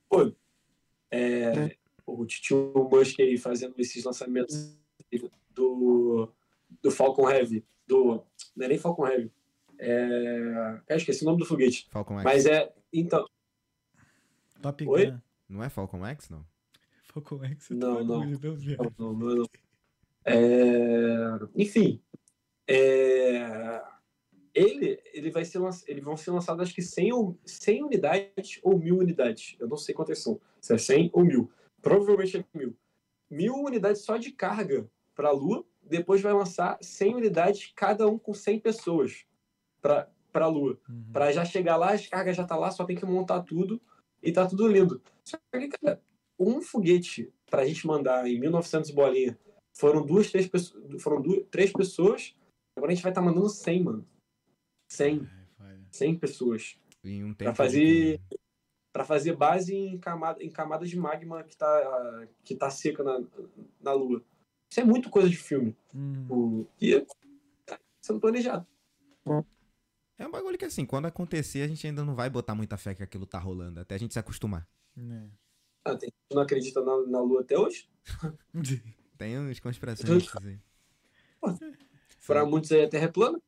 pô, 0.08 0.32
é, 1.12 1.76
o 2.06 2.26
tio 2.26 2.72
Musk 2.89 3.20
aí 3.20 3.38
fazendo 3.38 3.76
esses 3.78 4.06
lançamentos 4.06 4.78
do, 5.49 6.32
do 6.86 6.91
Falcon 6.91 7.27
Heavy, 7.27 7.65
do. 7.88 8.23
Não 8.55 8.65
é 8.65 8.69
nem 8.69 8.77
Falcon 8.77 9.07
Heavy. 9.07 9.31
É, 9.79 10.81
eu 10.88 10.97
esqueci 10.97 11.23
o 11.23 11.25
nome 11.25 11.39
do 11.39 11.45
foguete. 11.45 11.88
Falcon 11.89 12.15
X. 12.19 12.23
Mas 12.23 12.45
é. 12.45 12.71
Então. 12.93 13.25
Top 14.61 14.88
Oi? 14.88 15.07
Gun. 15.11 15.19
Não 15.49 15.63
é 15.63 15.69
Falcon 15.69 16.05
X, 16.05 16.29
não? 16.29 16.45
Falcon 17.11 17.43
X, 17.43 17.71
é 17.71 17.73
Não, 17.73 18.03
não. 18.03 18.19
não. 18.19 18.25
Não, 18.25 18.93
não, 18.99 19.13
não, 19.13 19.36
não. 19.36 19.45
É, 20.23 21.39
enfim. 21.55 22.01
é, 22.67 23.81
ele, 24.53 24.99
ele 25.13 25.31
vai 25.31 25.43
ser 25.43 25.57
lanç- 25.59 25.83
eles 25.88 26.03
vão 26.03 26.15
ser 26.15 26.31
lançados 26.31 26.61
acho 26.63 26.73
que 26.73 26.81
100, 26.81 27.13
ou, 27.13 27.38
100 27.45 27.83
unidades 27.83 28.59
ou 28.63 28.77
mil 28.77 28.97
unidades. 28.99 29.55
Eu 29.59 29.67
não 29.67 29.77
sei 29.77 29.93
quantas 29.95 30.19
são. 30.19 30.39
Se 30.61 30.73
é 30.73 30.77
100 30.77 31.09
ou 31.13 31.25
mil. 31.25 31.51
Provavelmente 31.81 32.38
é 32.38 32.45
mil. 32.57 32.75
Mil 33.29 33.55
unidades 33.55 34.03
só 34.03 34.17
de 34.17 34.31
carga 34.31 34.88
para 35.15 35.29
a 35.29 35.31
Lua. 35.31 35.65
Depois 35.88 36.21
vai 36.21 36.33
lançar 36.33 36.77
100 36.81 37.15
unidades, 37.15 37.71
cada 37.75 38.07
um 38.07 38.17
com 38.17 38.33
100 38.33 38.59
pessoas. 38.59 39.25
Para 39.81 40.09
pra 40.36 40.47
Lua. 40.47 40.77
Uhum. 40.89 41.05
Pra 41.13 41.31
já 41.31 41.45
chegar 41.45 41.77
lá, 41.77 41.93
as 41.93 42.07
cargas 42.07 42.36
já 42.36 42.43
tá 42.43 42.57
lá, 42.57 42.69
só 42.69 42.83
tem 42.83 42.97
que 42.97 43.05
montar 43.05 43.41
tudo 43.43 43.81
e 44.21 44.33
tá 44.33 44.45
tudo 44.45 44.67
lindo. 44.67 45.01
Só 45.23 45.38
que, 45.49 45.69
cara, 45.69 46.01
um 46.38 46.61
foguete 46.61 47.31
pra 47.49 47.65
gente 47.65 47.88
mandar 47.88 48.27
em 48.27 48.38
1900 48.38 48.91
bolinha, 48.91 49.39
foram 49.71 50.05
duas, 50.05 50.29
três 50.29 50.45
pessoas, 50.45 51.01
foram 51.01 51.21
duas, 51.21 51.45
três 51.49 51.71
pessoas, 51.71 52.36
agora 52.75 52.91
a 52.91 52.95
gente 52.95 53.03
vai 53.03 53.13
estar 53.13 53.21
mandando 53.21 53.47
100, 53.47 53.83
mano. 53.83 54.05
100, 54.91 55.21
Ai, 55.59 55.77
foda. 55.77 55.88
100 55.91 56.19
pessoas. 56.19 56.77
Em 57.01 57.23
um. 57.23 57.33
Pra 57.33 57.55
fazer, 57.55 58.19
pra 58.91 59.05
fazer 59.05 59.38
base 59.38 59.73
em, 59.73 59.97
camada, 59.97 60.43
em 60.43 60.49
camadas 60.49 60.89
de 60.89 60.97
magma 60.97 61.43
que 61.43 61.55
tá, 61.55 62.27
que 62.43 62.55
tá 62.55 62.69
seca 62.69 63.03
na, 63.03 63.23
na 63.79 63.93
Lua. 63.93 64.21
Isso 64.70 64.80
é 64.80 64.84
muito 64.84 65.09
coisa 65.09 65.30
de 65.30 65.38
filme. 65.38 65.76
Uhum. 65.93 66.28
O- 66.30 66.68
E 66.82 66.99
tá 67.66 67.80
sendo 68.01 68.20
planejado. 68.20 68.66
É 70.18 70.26
um 70.28 70.32
bagulho 70.32 70.57
que 70.57 70.66
assim, 70.66 70.86
quando 70.86 71.05
acontecer, 71.07 71.61
a 71.61 71.68
gente 71.68 71.86
ainda 71.86 72.03
não 72.05 72.16
vai 72.16 72.30
botar 72.30 72.55
muita 72.55 72.78
fé 72.78 72.93
que 72.95 73.03
aquilo 73.03 73.26
tá 73.26 73.38
rolando, 73.39 73.80
até 73.82 73.95
a 73.95 73.97
gente 73.97 74.13
se 74.13 74.20
acostumar. 74.20 74.68
Né. 74.95 75.30
Ah, 75.84 75.95
tem 75.95 76.07
gente 76.09 76.18
que 76.30 76.36
não 76.36 76.41
acredita 76.41 76.82
na, 76.82 77.01
na 77.07 77.22
Lua 77.22 77.41
até 77.41 77.57
hoje. 77.57 77.89
Tem 79.18 79.38
uns 79.39 79.59
conspirações 79.61 80.28
aí. 80.43 80.59
Pra 82.26 82.45
muitos 82.45 82.72
aí 82.72 82.84
a 82.84 82.89
Terra 82.89 83.05
é 83.05 83.07
plana. 83.07 83.39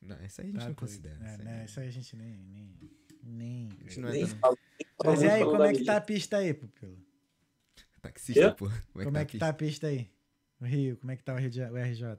Não, 0.00 0.16
isso 0.24 0.40
aí 0.40 0.48
a 0.48 0.50
gente 0.50 0.60
Tá 0.60 0.68
não 0.68 0.74
considera. 0.74 1.18
É, 1.20 1.26
isso 1.26 1.40
aí. 1.40 1.44
né, 1.44 1.64
Isso 1.64 1.80
aí 1.80 1.88
a 1.88 1.90
gente 1.92 2.16
nem. 2.16 2.36
nem, 2.44 2.78
nem... 3.22 3.68
A 3.68 3.82
gente 3.84 4.00
não 4.00 4.08
é 4.08 4.12
Nem 4.12 4.26
tão- 4.26 4.38
fala- 4.38 4.56
Mas 5.04 5.22
e 5.22 5.28
aí, 5.28 5.44
como 5.44 5.62
é 5.62 5.72
que 5.72 5.84
tá 5.84 5.96
a 5.96 6.00
pista 6.00 6.36
aí, 6.38 6.52
Pupilo? 6.54 6.98
Taxista, 8.00 8.52
pô. 8.54 8.66
Como 8.68 9.00
é 9.00 9.04
Como 9.04 9.12
que 9.16 9.18
é 9.22 9.24
que 9.24 9.38
tá 9.38 9.48
a 9.48 9.52
pista 9.52 9.86
aí? 9.86 10.10
O 10.62 10.64
Rio, 10.64 10.96
como 10.96 11.10
é 11.10 11.16
que 11.16 11.24
tá 11.24 11.34
o 11.34 11.36
RJ? 11.36 12.16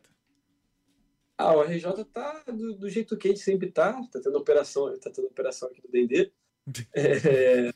Ah, 1.38 1.56
o 1.56 1.62
RJ 1.62 2.04
tá 2.12 2.44
do, 2.46 2.74
do 2.74 2.89
jeito 2.89 3.18
que 3.18 3.30
a 3.30 3.32
gente 3.32 3.39
sempre 3.39 3.72
tá. 3.72 3.94
Tá 4.12 4.20
tendo 4.22 4.38
operação, 4.38 4.94
tá 5.00 5.10
tendo 5.10 5.28
operação 5.28 5.70
aqui 5.70 5.82
do 5.82 5.89
D&D. 5.89 6.32
É, 6.94 7.74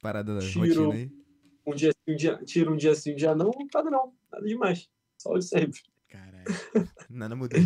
Parada 0.00 0.34
da 0.34 0.40
Tiro. 0.40 0.90
rotina 0.90 0.94
aí. 0.94 1.10
um 1.64 1.74
dia 1.74 1.92
um 2.08 2.16
dia, 2.16 2.36
tira 2.44 2.70
um 2.72 2.76
dia 2.76 2.94
sim, 2.96 3.12
um 3.12 3.16
dia 3.16 3.36
não. 3.36 3.52
Nada 3.72 3.88
não. 3.88 4.12
Nada 4.32 4.44
demais. 4.44 4.90
Só 5.16 5.30
o 5.30 5.38
de 5.38 5.44
sempre. 5.44 5.80
Caralho. 6.08 6.44
Nada 7.08 7.36
mudou. 7.36 7.60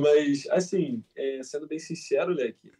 Mas, 0.00 0.46
assim, 0.50 1.04
é, 1.14 1.42
sendo 1.42 1.66
bem 1.66 1.78
sincero, 1.78 2.32
Leque, 2.32 2.72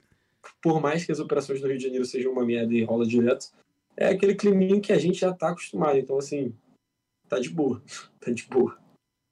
por 0.63 0.81
mais 0.81 1.05
que 1.05 1.13
as 1.13 1.21
operações 1.21 1.61
no 1.61 1.69
Rio 1.69 1.77
de 1.77 1.85
Janeiro 1.85 2.07
sejam 2.07 2.33
uma 2.33 2.45
merda 2.45 2.73
e 2.73 2.85
rola 2.85 3.07
direto, 3.07 3.53
é 3.99 4.09
aquele 4.09 4.35
climinho 4.35 4.81
que 4.81 4.95
a 4.95 4.99
gente 4.99 5.19
já 5.19 5.33
tá 5.33 5.51
acostumado. 5.51 5.99
Então, 5.99 6.17
assim, 6.17 6.55
tá 7.29 7.39
de 7.39 7.51
boa. 7.51 7.83
Tá 8.21 8.31
de 8.33 8.45
boa. 8.45 8.79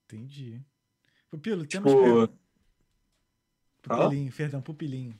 Entendi. 0.05 0.63
Pupilo, 1.29 1.65
temos 1.65 1.91
Tipo, 1.91 2.03
perguntas. 2.03 2.37
Fala. 3.83 4.03
Pupilinho, 4.05 4.33
perdão, 4.33 4.61
pupilinho. 4.61 5.19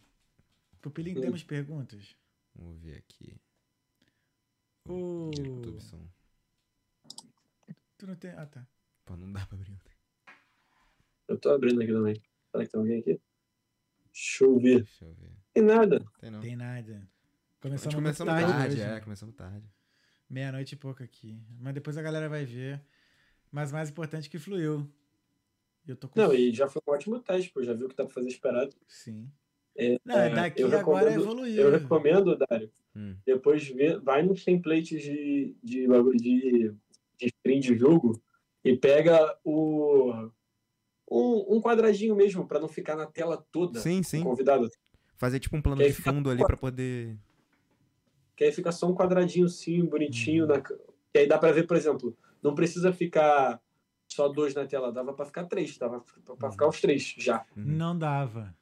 Pupilinho, 0.82 1.18
Hum. 1.20 1.22
temos 1.22 1.44
perguntas? 1.44 2.16
Vamos 2.56 2.80
ver 2.82 2.98
aqui. 2.98 3.36
O... 4.88 5.32
Tu 7.98 8.06
não 8.08 8.16
tem. 8.16 8.32
Ah, 8.32 8.46
tá. 8.46 8.68
Pô, 9.06 9.16
não 9.16 9.32
dá 9.32 9.46
pra 9.46 9.58
abrir. 9.58 9.78
eu 11.28 11.38
tô 11.40 11.50
abrindo 11.52 11.82
aqui 11.82 11.92
também. 11.92 12.22
Será 12.52 12.66
que 12.66 12.72
tem 12.72 12.80
alguém 12.80 13.00
aqui? 13.00 13.22
Deixa 14.12 14.44
eu 14.44 14.60
ver. 14.60 14.84
Deixa 14.84 15.06
eu 15.06 15.14
ver. 15.16 15.32
Tem 15.54 15.64
nada. 15.64 16.06
Tem 16.20 16.30
não. 16.30 16.40
Tem 16.42 16.56
nada. 16.56 17.10
Começamos, 17.62 17.96
começamos 17.96 18.34
tarde, 18.34 18.52
tarde, 18.52 18.82
é, 18.82 19.00
começamos 19.00 19.36
tarde. 19.36 19.68
Meia-noite 20.34 20.74
e 20.74 20.78
pouco 20.78 21.04
aqui. 21.04 21.40
Mas 21.60 21.74
depois 21.76 21.96
a 21.98 22.02
galera 22.02 22.28
vai 22.28 22.44
ver. 22.44 22.82
Mas 23.52 23.72
mais 23.72 23.90
importante 23.90 24.28
que 24.30 24.40
fluiu. 24.40 24.90
Eu 25.88 25.96
tô 25.96 26.08
com. 26.10 26.20
Não, 26.20 26.34
e 26.34 26.52
já 26.52 26.68
foi 26.68 26.82
um 26.88 26.92
ótimo 26.92 27.20
teste, 27.20 27.52
pô. 27.52 27.62
Já 27.62 27.74
viu 27.74 27.86
o 27.86 27.90
que 27.90 27.96
dá 27.96 28.04
pra 28.04 28.14
fazer 28.14 28.30
esperado. 28.30 28.76
Sim. 28.88 29.30
É, 29.78 29.98
Não, 30.04 30.18
é, 30.18 30.30
daqui 30.34 30.64
agora 30.64 31.14
evoluiu. 31.14 31.62
Eu 31.64 31.72
recomendo, 31.72 32.36
Dário, 32.38 32.72
Hum. 32.96 33.16
depois 33.26 33.68
vê, 33.68 33.98
vai 34.00 34.22
nos 34.24 34.44
templates 34.44 35.02
de, 35.02 35.56
de, 35.64 35.88
de, 36.16 36.76
de 37.18 37.26
stream 37.26 37.60
de 37.60 37.76
jogo 37.78 38.22
e 38.64 38.78
pega 38.78 39.36
o 39.44 40.30
um, 41.10 41.56
um 41.58 41.62
quadradinho 41.62 42.16
mesmo, 42.16 42.48
pra 42.48 42.60
não 42.60 42.68
ficar 42.68 42.96
na 42.96 43.06
tela 43.08 43.38
toda 43.52 43.80
Sim, 43.80 44.02
sim. 44.04 44.24
convidado. 44.24 44.70
Fazer 45.16 45.40
tipo 45.40 45.56
um 45.58 45.62
plano 45.62 45.82
de 45.84 45.92
fica- 45.94 46.12
fundo 46.14 46.30
ali 46.30 46.46
pra 46.46 46.56
poder. 46.58 47.18
Que 48.36 48.46
aí 48.46 48.52
fica 48.52 48.72
só 48.72 48.88
um 48.88 48.96
quadradinho 48.96 49.48
sim, 49.48 49.82
Uhum. 49.82 49.90
bonitinho. 49.90 50.48
Na, 50.48 50.62
que 50.62 50.74
aí 51.16 51.28
dá 51.28 51.38
pra 51.38 51.52
ver, 51.52 51.68
por 51.68 51.78
exemplo, 51.78 52.18
não 52.42 52.56
precisa 52.56 52.92
ficar 52.94 53.62
só 54.12 54.28
dois 54.28 54.54
na 54.56 54.66
tela, 54.68 54.92
dava 54.92 55.14
pra 55.14 55.26
ficar 55.26 55.46
três, 55.46 55.78
dava 55.78 56.04
Uhum. 56.40 56.52
ficar 56.52 56.68
os 56.68 56.82
três 56.82 57.14
já. 57.18 57.46
Uhum. 57.56 57.78
Não 57.78 57.98
dava. 57.98 58.56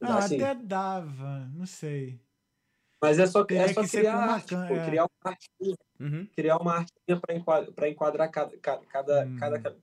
Dá 0.00 0.16
Ah, 0.16 0.24
até 0.26 0.54
dava. 0.54 1.46
Não 1.54 1.66
sei. 1.66 2.20
Mas 3.02 3.18
é 3.18 3.26
só, 3.26 3.44
Teria 3.44 3.64
é 3.64 3.68
só 3.68 3.82
que 3.82 3.88
criar 3.88 4.18
uma 4.18 4.32
arte, 4.34 4.56
pô, 4.56 4.74
é. 4.74 4.80
criar 4.80 5.04
uma 5.04 5.32
artinha, 5.32 5.76
Uhum. 6.00 6.28
criar 6.36 6.58
uma 6.58 6.74
artinha 6.76 7.20
pra 7.20 7.34
enquadrar, 7.36 7.72
pra 7.74 7.88
enquadrar 7.90 8.30
cada, 8.30 8.58
cada, 8.58 8.86
cada, 8.86 9.26
Hum. 9.26 9.38
cada, 9.60 9.76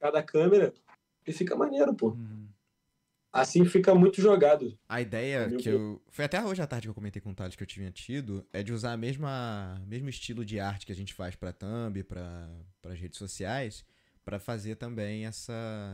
cada 0.00 0.22
câmera 0.24 0.74
e 1.26 1.32
fica 1.32 1.56
maneiro, 1.56 1.94
pô. 1.94 2.08
Uhum. 2.10 2.48
Assim 3.32 3.64
fica 3.66 3.94
muito 3.94 4.20
jogado. 4.22 4.76
A 4.88 5.00
ideia 5.00 5.48
que 5.56 5.68
eu. 5.68 6.02
Foi 6.08 6.24
até 6.24 6.42
hoje 6.42 6.62
à 6.62 6.66
tarde 6.66 6.86
que 6.86 6.90
eu 6.90 6.94
comentei 6.94 7.20
com 7.20 7.30
o 7.30 7.34
Thales 7.34 7.54
que 7.54 7.62
eu 7.62 7.66
tinha 7.66 7.90
tido, 7.90 8.44
é 8.52 8.62
de 8.62 8.72
usar 8.72 8.92
a 8.92 8.96
mesma 8.96 9.80
mesmo 9.86 10.08
estilo 10.08 10.44
de 10.44 10.58
arte 10.58 10.86
que 10.86 10.92
a 10.92 10.94
gente 10.94 11.12
faz 11.12 11.36
pra 11.36 11.52
thumb, 11.52 12.02
pra, 12.04 12.48
pras 12.80 12.98
redes 12.98 13.18
sociais, 13.18 13.84
pra 14.24 14.38
fazer 14.38 14.76
também 14.76 15.26
essa, 15.26 15.52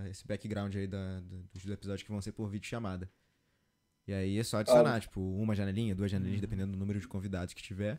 esse 0.08 0.24
background 0.26 0.74
aí 0.76 0.86
da, 0.86 1.20
do- 1.20 1.42
dos 1.52 1.66
episódios 1.66 2.02
que 2.04 2.10
vão 2.10 2.20
ser 2.20 2.32
por 2.32 2.48
vídeo 2.48 2.68
chamada. 2.68 3.10
E 4.06 4.12
aí 4.12 4.38
é 4.38 4.44
só 4.44 4.58
adicionar, 4.58 5.00
tipo, 5.00 5.20
uma 5.20 5.54
janelinha, 5.54 5.94
duas 5.94 6.10
janelinhas, 6.10 6.40
dependendo 6.40 6.72
do 6.72 6.78
número 6.78 7.00
de 7.00 7.08
convidados 7.08 7.52
que 7.54 7.62
tiver. 7.62 7.98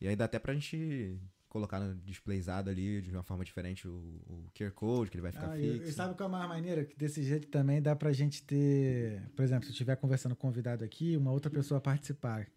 E 0.00 0.08
aí 0.08 0.16
dá 0.16 0.24
até 0.26 0.38
pra 0.38 0.54
gente 0.54 1.18
colocar 1.54 1.78
no 1.78 1.94
displayzado 1.94 2.68
ali 2.68 3.00
de 3.00 3.12
uma 3.12 3.22
forma 3.22 3.44
diferente 3.44 3.86
o, 3.86 3.92
o 4.26 4.50
QR 4.52 4.72
Code, 4.72 5.08
que 5.08 5.16
ele 5.16 5.22
vai 5.22 5.30
ficar 5.30 5.52
Ah, 5.52 5.56
e- 5.58 5.74
fixo. 5.74 5.88
e 5.88 5.92
sabe 5.92 6.16
qual 6.16 6.28
é 6.28 6.34
a 6.34 6.36
mais 6.36 6.48
maneira? 6.48 6.84
Que 6.84 6.96
desse 6.96 7.22
jeito 7.22 7.46
também 7.46 7.80
dá 7.80 7.94
pra 7.94 8.12
gente 8.12 8.42
ter. 8.42 9.22
Por 9.36 9.44
exemplo, 9.44 9.62
se 9.64 9.68
eu 9.70 9.72
estiver 9.72 9.94
conversando 9.96 10.34
com 10.34 10.48
um 10.48 10.50
convidado 10.50 10.82
aqui, 10.84 11.16
uma 11.16 11.30
outra 11.30 11.48
pessoa 11.52 11.80
participar. 11.80 12.48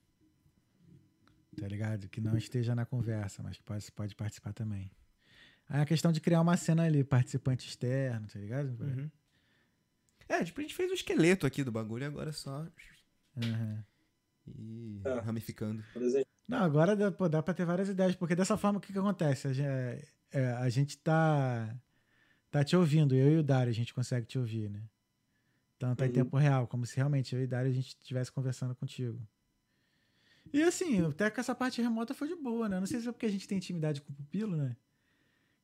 Tá 1.59 1.67
ligado? 1.67 2.09
Que 2.09 2.19
não 2.19 2.35
esteja 2.35 2.73
na 2.73 2.85
conversa, 2.87 3.43
mas 3.43 3.57
que 3.57 3.63
pode, 3.63 3.91
pode 3.91 4.15
participar 4.15 4.51
também. 4.53 4.89
Aí 5.69 5.81
a 5.81 5.85
questão 5.85 6.11
de 6.11 6.19
criar 6.19 6.41
uma 6.41 6.57
cena 6.57 6.83
ali, 6.83 7.03
participante 7.03 7.67
externo, 7.67 8.25
tá 8.27 8.39
ligado? 8.39 8.69
Uhum. 8.83 9.11
É, 10.27 10.43
tipo, 10.43 10.59
a 10.59 10.63
gente 10.63 10.73
fez 10.75 10.89
o 10.89 10.95
esqueleto 10.95 11.45
aqui 11.45 11.63
do 11.63 11.71
bagulho 11.71 12.01
e 12.03 12.05
agora 12.07 12.31
é 12.31 12.33
só 12.33 12.65
Uhum. 13.35 13.83
ir 14.47 15.01
É. 15.05 15.19
ramificando. 15.19 15.83
Por 15.93 16.01
exemplo. 16.01 16.27
Não, 16.47 16.59
agora 16.59 16.95
dá, 16.95 17.11
pô, 17.11 17.27
dá 17.27 17.43
pra 17.43 17.53
ter 17.53 17.65
várias 17.65 17.89
ideias, 17.89 18.15
porque 18.15 18.35
dessa 18.35 18.57
forma 18.57 18.79
o 18.79 18.81
que, 18.81 18.93
que 18.93 18.99
acontece? 18.99 19.47
A 19.47 19.53
gente, 19.53 19.67
é, 20.31 20.51
a 20.53 20.69
gente 20.69 20.97
tá, 20.97 21.75
tá 22.51 22.63
te 22.63 22.75
ouvindo, 22.77 23.15
eu 23.15 23.31
e 23.33 23.37
o 23.37 23.43
Dário, 23.43 23.71
a 23.71 23.75
gente 23.75 23.93
consegue 23.93 24.27
te 24.27 24.39
ouvir, 24.39 24.69
né? 24.69 24.83
Então 25.77 25.95
tá 25.95 26.05
em 26.05 26.09
Uhum. 26.09 26.13
tempo 26.13 26.37
real, 26.37 26.67
como 26.67 26.85
se 26.85 26.95
realmente 26.97 27.35
eu 27.35 27.41
e 27.41 27.45
o 27.45 27.47
Dário 27.47 27.71
a 27.71 27.73
gente 27.73 27.89
estivesse 27.89 28.31
conversando 28.31 28.75
contigo. 28.75 29.19
E 30.51 30.61
assim, 30.63 31.05
até 31.05 31.29
que 31.29 31.39
essa 31.39 31.53
parte 31.53 31.81
remota 31.81 32.13
foi 32.13 32.27
de 32.27 32.35
boa, 32.35 32.69
né? 32.69 32.79
Não 32.79 32.87
sei 32.87 32.99
se 33.01 33.07
é 33.07 33.11
porque 33.11 33.25
a 33.25 33.29
gente 33.29 33.47
tem 33.47 33.57
intimidade 33.57 34.01
com 34.01 34.11
o 34.11 34.15
pupilo, 34.15 34.55
né? 34.55 34.75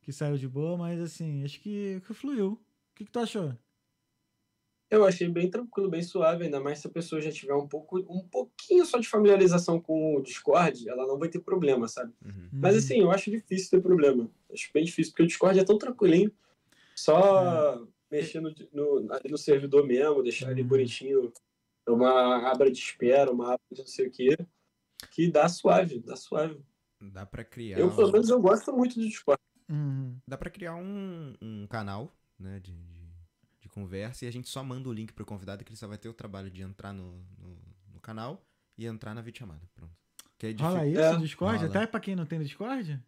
Que 0.02 0.14
saiu 0.14 0.38
de 0.38 0.48
boa, 0.48 0.78
mas 0.78 1.02
assim, 1.02 1.44
acho 1.46 1.60
que, 1.62 2.02
que 2.02 2.14
fluiu. 2.14 2.54
O 2.54 2.96
que, 2.96 3.06
que 3.06 3.12
tu 3.12 3.20
achou? 3.20 3.58
Eu 4.96 5.06
achei 5.06 5.28
bem 5.28 5.50
tranquilo, 5.50 5.90
bem 5.90 6.02
suave, 6.04 6.44
ainda 6.46 6.60
mais 6.60 6.80
se 6.80 6.88
a 6.88 6.90
pessoa 6.90 7.20
já 7.22 7.32
tiver 7.32 7.54
um 7.56 7.68
pouco, 7.68 7.98
um 8.00 8.28
pouquinho 8.28 8.86
só 8.86 8.98
de 9.00 9.08
familiarização 9.08 9.80
com 9.82 10.16
o 10.18 10.22
Discord, 10.22 10.88
ela 10.88 11.08
não 11.08 11.18
vai 11.18 11.30
ter 11.30 11.40
problema, 11.40 11.88
sabe? 11.88 12.14
Uhum. 12.24 12.50
Mas 12.54 12.74
Uhum. 12.74 12.80
assim, 12.80 13.00
eu 13.02 13.12
acho 13.12 13.32
difícil 13.32 13.72
ter 13.72 13.82
problema. 13.82 14.30
Acho 14.52 14.70
bem 14.74 14.84
difícil, 14.84 15.12
porque 15.12 15.24
o 15.24 15.28
Discord 15.28 15.60
é 15.60 15.64
tão 15.64 15.78
tranquilinho. 15.78 16.32
Só 16.96 17.84
mexer 18.12 18.40
no, 18.40 18.54
no, 18.72 19.12
ali 19.14 19.32
no 19.32 19.38
servidor 19.38 19.86
mesmo, 19.86 20.22
deixar 20.22 20.52
ele 20.52 20.62
Uhum. 20.62 20.68
bonitinho, 20.68 21.34
uma 21.88 22.52
aba 22.52 22.70
de 22.70 22.78
espera, 22.78 23.32
uma 23.32 23.54
aba 23.54 23.62
de 23.72 23.80
não 23.82 23.88
sei 23.88 24.08
o 24.08 24.12
quê, 24.12 24.38
que 25.12 25.28
dá 25.30 25.50
suave, 25.50 26.00
dá 26.00 26.16
suave. 26.16 26.60
Dá 27.02 27.26
pra 27.26 27.44
criar. 27.44 27.80
Eu, 27.80 27.94
pelo 27.96 28.12
menos, 28.12 28.30
eu 28.30 28.40
gosto 28.40 28.72
muito 28.72 28.96
do 29.00 29.06
Discord. 29.08 29.42
Uhum. 29.70 30.18
Dá 30.28 30.38
pra 30.38 30.50
criar 30.52 30.76
um, 30.76 31.34
um 31.42 31.66
canal, 31.68 32.16
né, 32.40 32.60
de, 32.60 32.72
de 32.72 33.03
conversa 33.74 34.26
e 34.26 34.28
a 34.28 34.32
gente 34.32 34.48
só 34.50 34.64
manda 34.64 34.88
o 34.88 34.94
link 34.94 35.12
pro 35.14 35.26
convidado 35.26 35.64
que 35.64 35.72
ele 35.72 35.78
só 35.78 35.88
vai 35.88 35.98
ter 35.98 36.08
o 36.10 36.14
trabalho 36.14 36.50
de 36.52 36.62
entrar 36.62 36.94
no, 36.94 37.18
no, 37.38 37.58
no 37.94 38.00
canal 38.00 38.46
e 38.78 38.86
entrar 38.86 39.14
na 39.14 39.22
videochamada. 39.22 39.62
Pronto. 39.76 39.94
Que 40.38 40.48
aí 40.48 40.56
Rola 40.56 40.86
isso 40.86 41.00
É, 41.02 41.14
no 41.14 41.20
Discord? 41.22 41.58
rola. 41.58 41.70
Até 41.70 41.88
pra 41.88 42.00
quem 42.00 42.16
não 42.16 42.26
tem 42.26 42.40
no 42.40 42.46
Discord? 42.46 43.00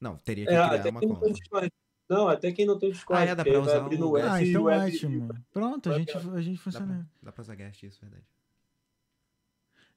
Não, 0.00 0.16
teria 0.16 0.46
que 0.46 0.52
É, 0.52 0.68
criar 0.80 0.90
uma 0.90 1.00
conta. 1.00 1.70
Não, 2.08 2.28
até 2.28 2.50
quem 2.52 2.66
não 2.66 2.78
tem 2.78 2.90
Discord. 2.90 3.22
Ah, 3.22 3.26
é, 3.30 3.34
dá 3.34 3.44
pra 3.44 3.60
usar 3.60 3.76
abrir 3.78 3.98
no 3.98 4.10
web. 4.10 4.26
ah, 4.28 4.42
então 4.42 4.62
web- 4.64 4.94
ótimo. 4.94 5.28
Pronto, 5.52 5.90
a 5.90 5.98
gente, 5.98 6.16
a 6.16 6.40
gente 6.40 6.56
Dá 6.56 6.62
funciona. 6.62 6.86
pra, 6.86 7.06
dá 7.22 7.32
pra 7.32 7.42
usar 7.42 7.54
guest, 7.54 7.82
isso 7.84 7.98
é 8.04 8.08
verdade. 8.08 8.26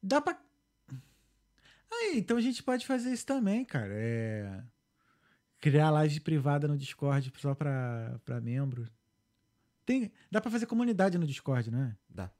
Dá 0.01 0.21
pra. 0.21 0.39
Aí, 1.91 2.17
então 2.19 2.37
a 2.37 2.41
gente 2.41 2.61
pode 2.61 2.85
fazer 2.85 3.11
isso 3.13 3.25
também, 3.25 3.63
cara. 3.65 3.91
É... 3.93 4.63
Criar 5.59 5.89
live 5.91 6.19
privada 6.19 6.67
no 6.67 6.77
Discord 6.77 7.31
só 7.37 7.55
pra, 7.55 8.19
pra 8.25 8.41
membro. 8.41 8.87
Tem... 9.85 10.11
Dá 10.31 10.39
pra 10.41 10.51
fazer 10.51 10.65
comunidade 10.65 11.17
no 11.17 11.25
Discord, 11.27 11.69
não 11.71 11.83
é? 11.83 11.97
Dá. 12.09 12.31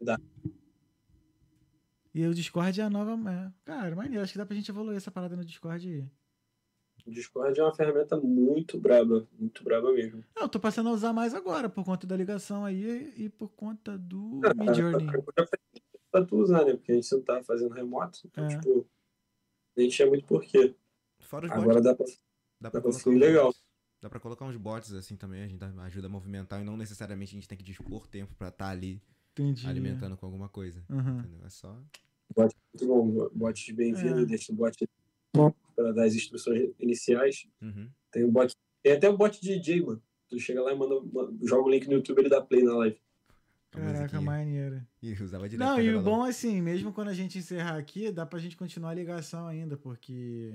Dá. 0.00 0.18
E 2.14 2.26
o 2.26 2.34
Discord 2.34 2.80
é 2.80 2.84
a 2.84 2.90
nova. 2.90 3.12
É, 3.30 3.52
cara, 3.64 3.94
maneiro. 3.94 4.22
Acho 4.22 4.32
que 4.32 4.38
dá 4.38 4.46
pra 4.46 4.56
gente 4.56 4.70
evoluir 4.70 4.96
essa 4.96 5.10
parada 5.10 5.36
no 5.36 5.44
Discord 5.44 5.86
aí. 5.88 6.08
O 7.06 7.10
Discord 7.10 7.58
é 7.58 7.62
uma 7.62 7.74
ferramenta 7.74 8.16
muito 8.20 8.78
braba, 8.78 9.26
muito 9.38 9.64
braba 9.64 9.92
mesmo. 9.92 10.22
Não, 10.36 10.42
eu 10.42 10.48
tô 10.48 10.60
passando 10.60 10.88
a 10.90 10.92
usar 10.92 11.12
mais 11.12 11.32
agora, 11.34 11.68
por 11.68 11.84
conta 11.84 12.06
da 12.06 12.16
ligação 12.16 12.64
aí 12.64 13.12
e 13.16 13.28
por 13.30 13.48
conta 13.50 13.96
do 13.96 14.40
Ah, 14.44 14.52
Midjourney. 14.52 15.06
Pra 16.10 16.24
tu 16.24 16.36
usar, 16.36 16.64
né? 16.64 16.72
Porque 16.74 16.92
a 16.92 16.94
gente 16.96 17.10
não 17.12 17.22
tá 17.22 17.42
fazendo 17.44 17.72
remoto. 17.72 18.20
Então, 18.26 18.44
É. 18.44 18.48
tipo, 18.48 18.86
a 19.76 19.80
gente 19.80 20.02
é 20.02 20.06
muito 20.06 20.26
porquê. 20.26 20.74
Fora 21.20 21.46
os 21.46 21.52
Agora 21.52 21.80
bots, 21.80 21.84
dá 21.84 21.94
pra. 21.94 22.06
dá 22.60 22.70
pra 22.70 22.80
dá 22.80 22.98
pra 22.98 23.12
legal. 23.12 23.54
Dá 24.00 24.08
pra 24.08 24.18
colocar 24.18 24.44
uns 24.46 24.56
bots 24.56 24.92
assim 24.94 25.14
também, 25.16 25.42
a 25.42 25.46
gente 25.46 25.62
ajuda 25.62 26.06
a 26.06 26.10
movimentar 26.10 26.60
e 26.60 26.64
não 26.64 26.76
necessariamente 26.76 27.32
a 27.32 27.34
gente 27.36 27.48
tem 27.48 27.58
que 27.58 27.64
dispor 27.64 28.06
tempo 28.06 28.34
pra 28.34 28.48
estar 28.48 28.68
ali 28.70 29.00
Entendi. 29.32 29.66
alimentando 29.66 30.16
com 30.16 30.24
alguma 30.26 30.48
coisa. 30.48 30.82
Uhum. 30.88 31.18
Entendeu? 31.18 31.40
É 31.44 31.50
só. 31.50 31.76
Muito 32.36 32.86
bom. 32.86 33.28
Bot 33.34 33.64
de 33.66 33.72
bem-vindo, 33.74 34.20
É. 34.20 34.24
deixa 34.24 34.52
o 34.52 34.54
bot 34.54 34.88
para 35.76 35.92
dar 35.92 36.04
as 36.04 36.14
instruções 36.14 36.70
iniciais. 36.78 37.46
Uhum. 37.60 37.88
Tem 38.10 38.24
o 38.24 38.30
bot. 38.30 38.54
Tem 38.82 38.92
até 38.94 39.08
o 39.08 39.16
bot 39.16 39.38
de 39.40 39.58
DJ, 39.58 39.82
mano. 39.82 40.02
Tu 40.30 40.38
chega 40.38 40.62
lá 40.62 40.72
e 40.72 40.76
manda, 40.78 40.94
manda- 41.12 41.32
joga 41.46 41.68
o 41.68 41.70
link 41.70 41.86
no 41.86 41.94
YouTube 41.94 42.20
ele 42.20 42.28
dá 42.30 42.40
play 42.40 42.62
na 42.62 42.74
live. 42.76 42.96
Caraca, 43.70 44.20
maneiro. 44.20 44.80
Ih, 45.02 45.12
usava 45.22 45.48
direto. 45.48 45.66
Não, 45.66 45.74
pra 45.74 45.84
e 45.84 45.94
o 45.94 46.02
bom 46.02 46.26
é 46.26 46.30
assim, 46.30 46.60
mesmo 46.62 46.92
quando 46.92 47.08
a 47.08 47.14
gente 47.14 47.38
encerrar 47.38 47.76
aqui, 47.76 48.10
dá 48.10 48.24
pra 48.26 48.38
gente 48.38 48.56
continuar 48.56 48.90
a 48.90 48.94
ligação 48.94 49.46
ainda, 49.46 49.76
porque 49.76 50.54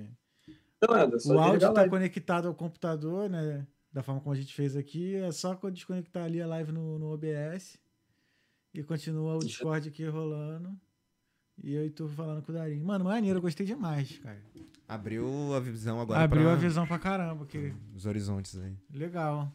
nada, 0.88 1.20
só 1.20 1.34
o 1.34 1.40
áudio 1.40 1.52
desligar 1.60 1.72
a 1.72 1.74
tá 1.74 1.82
live. 1.82 1.90
conectado 1.91 2.48
ao 2.48 2.53
computador, 2.56 3.30
né? 3.30 3.66
Da 3.91 4.03
forma 4.03 4.20
como 4.22 4.34
a 4.34 4.38
gente 4.38 4.53
fez 4.53 4.76
aqui, 4.76 5.16
é 5.16 5.32
só 5.32 5.53
desconectar 5.72 6.26
ali 6.26 6.41
a 6.41 6.48
live 6.48 6.72
no, 6.72 6.99
no 6.99 7.14
OBS 7.14 7.78
e 8.74 8.84
continua 8.84 9.36
o. 9.36 9.40
Discord 9.40 9.88
aqui 9.88 10.06
rolando. 10.06 10.78
E 11.64 11.74
eu 11.74 11.86
e 11.86 11.90
tu 11.90 12.10
falando 12.10 12.41
com 12.44 12.52
o 12.52 12.56
Darinho. 12.56 12.84
Mano, 12.86 13.06
maneiro, 13.06 13.38
eu 13.38 13.41
gostei 13.41 13.66
demais, 13.66 14.18
cara. 14.20 14.38
Abriu 14.88 15.53
a 15.53 15.60
visão 15.62 15.99
agora 16.02 16.20
Abriu 16.22 16.44
pra 16.44 16.52
a 16.53 16.56
visão 16.56 16.86
pra 16.86 16.99
caramba, 16.99 17.45
que 17.45 17.74
os 17.95 18.06
horizontes 18.06 18.57
aí. 18.60 18.76
legal. 18.94 19.49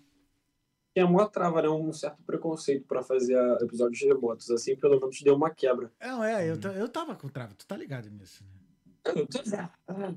Tem 0.95 1.05
a 1.05 1.07
maior 1.07 1.29
trava, 1.29 1.61
né? 1.63 1.69
Um 1.69 1.93
certo 1.93 2.21
preconceito 2.25 2.85
pra 2.87 3.03
fazer 3.03 3.37
episódios 3.63 4.01
remotos. 4.01 4.51
Assim, 4.51 4.75
pelo 4.75 4.99
menos 4.99 5.21
deu 5.23 5.37
uma 5.37 5.51
quebra. 5.51 5.93
Não, 6.01 6.25
é, 6.25 6.51
eu, 6.51 6.59
ta- 6.59 6.73
eu 6.73 6.89
tava 6.89 7.15
com 7.15 7.29
trava, 7.29 7.55
tu 7.55 7.65
tá 7.67 7.77
ligado 7.77 8.09
nisso, 8.11 8.43
né? 8.45 9.29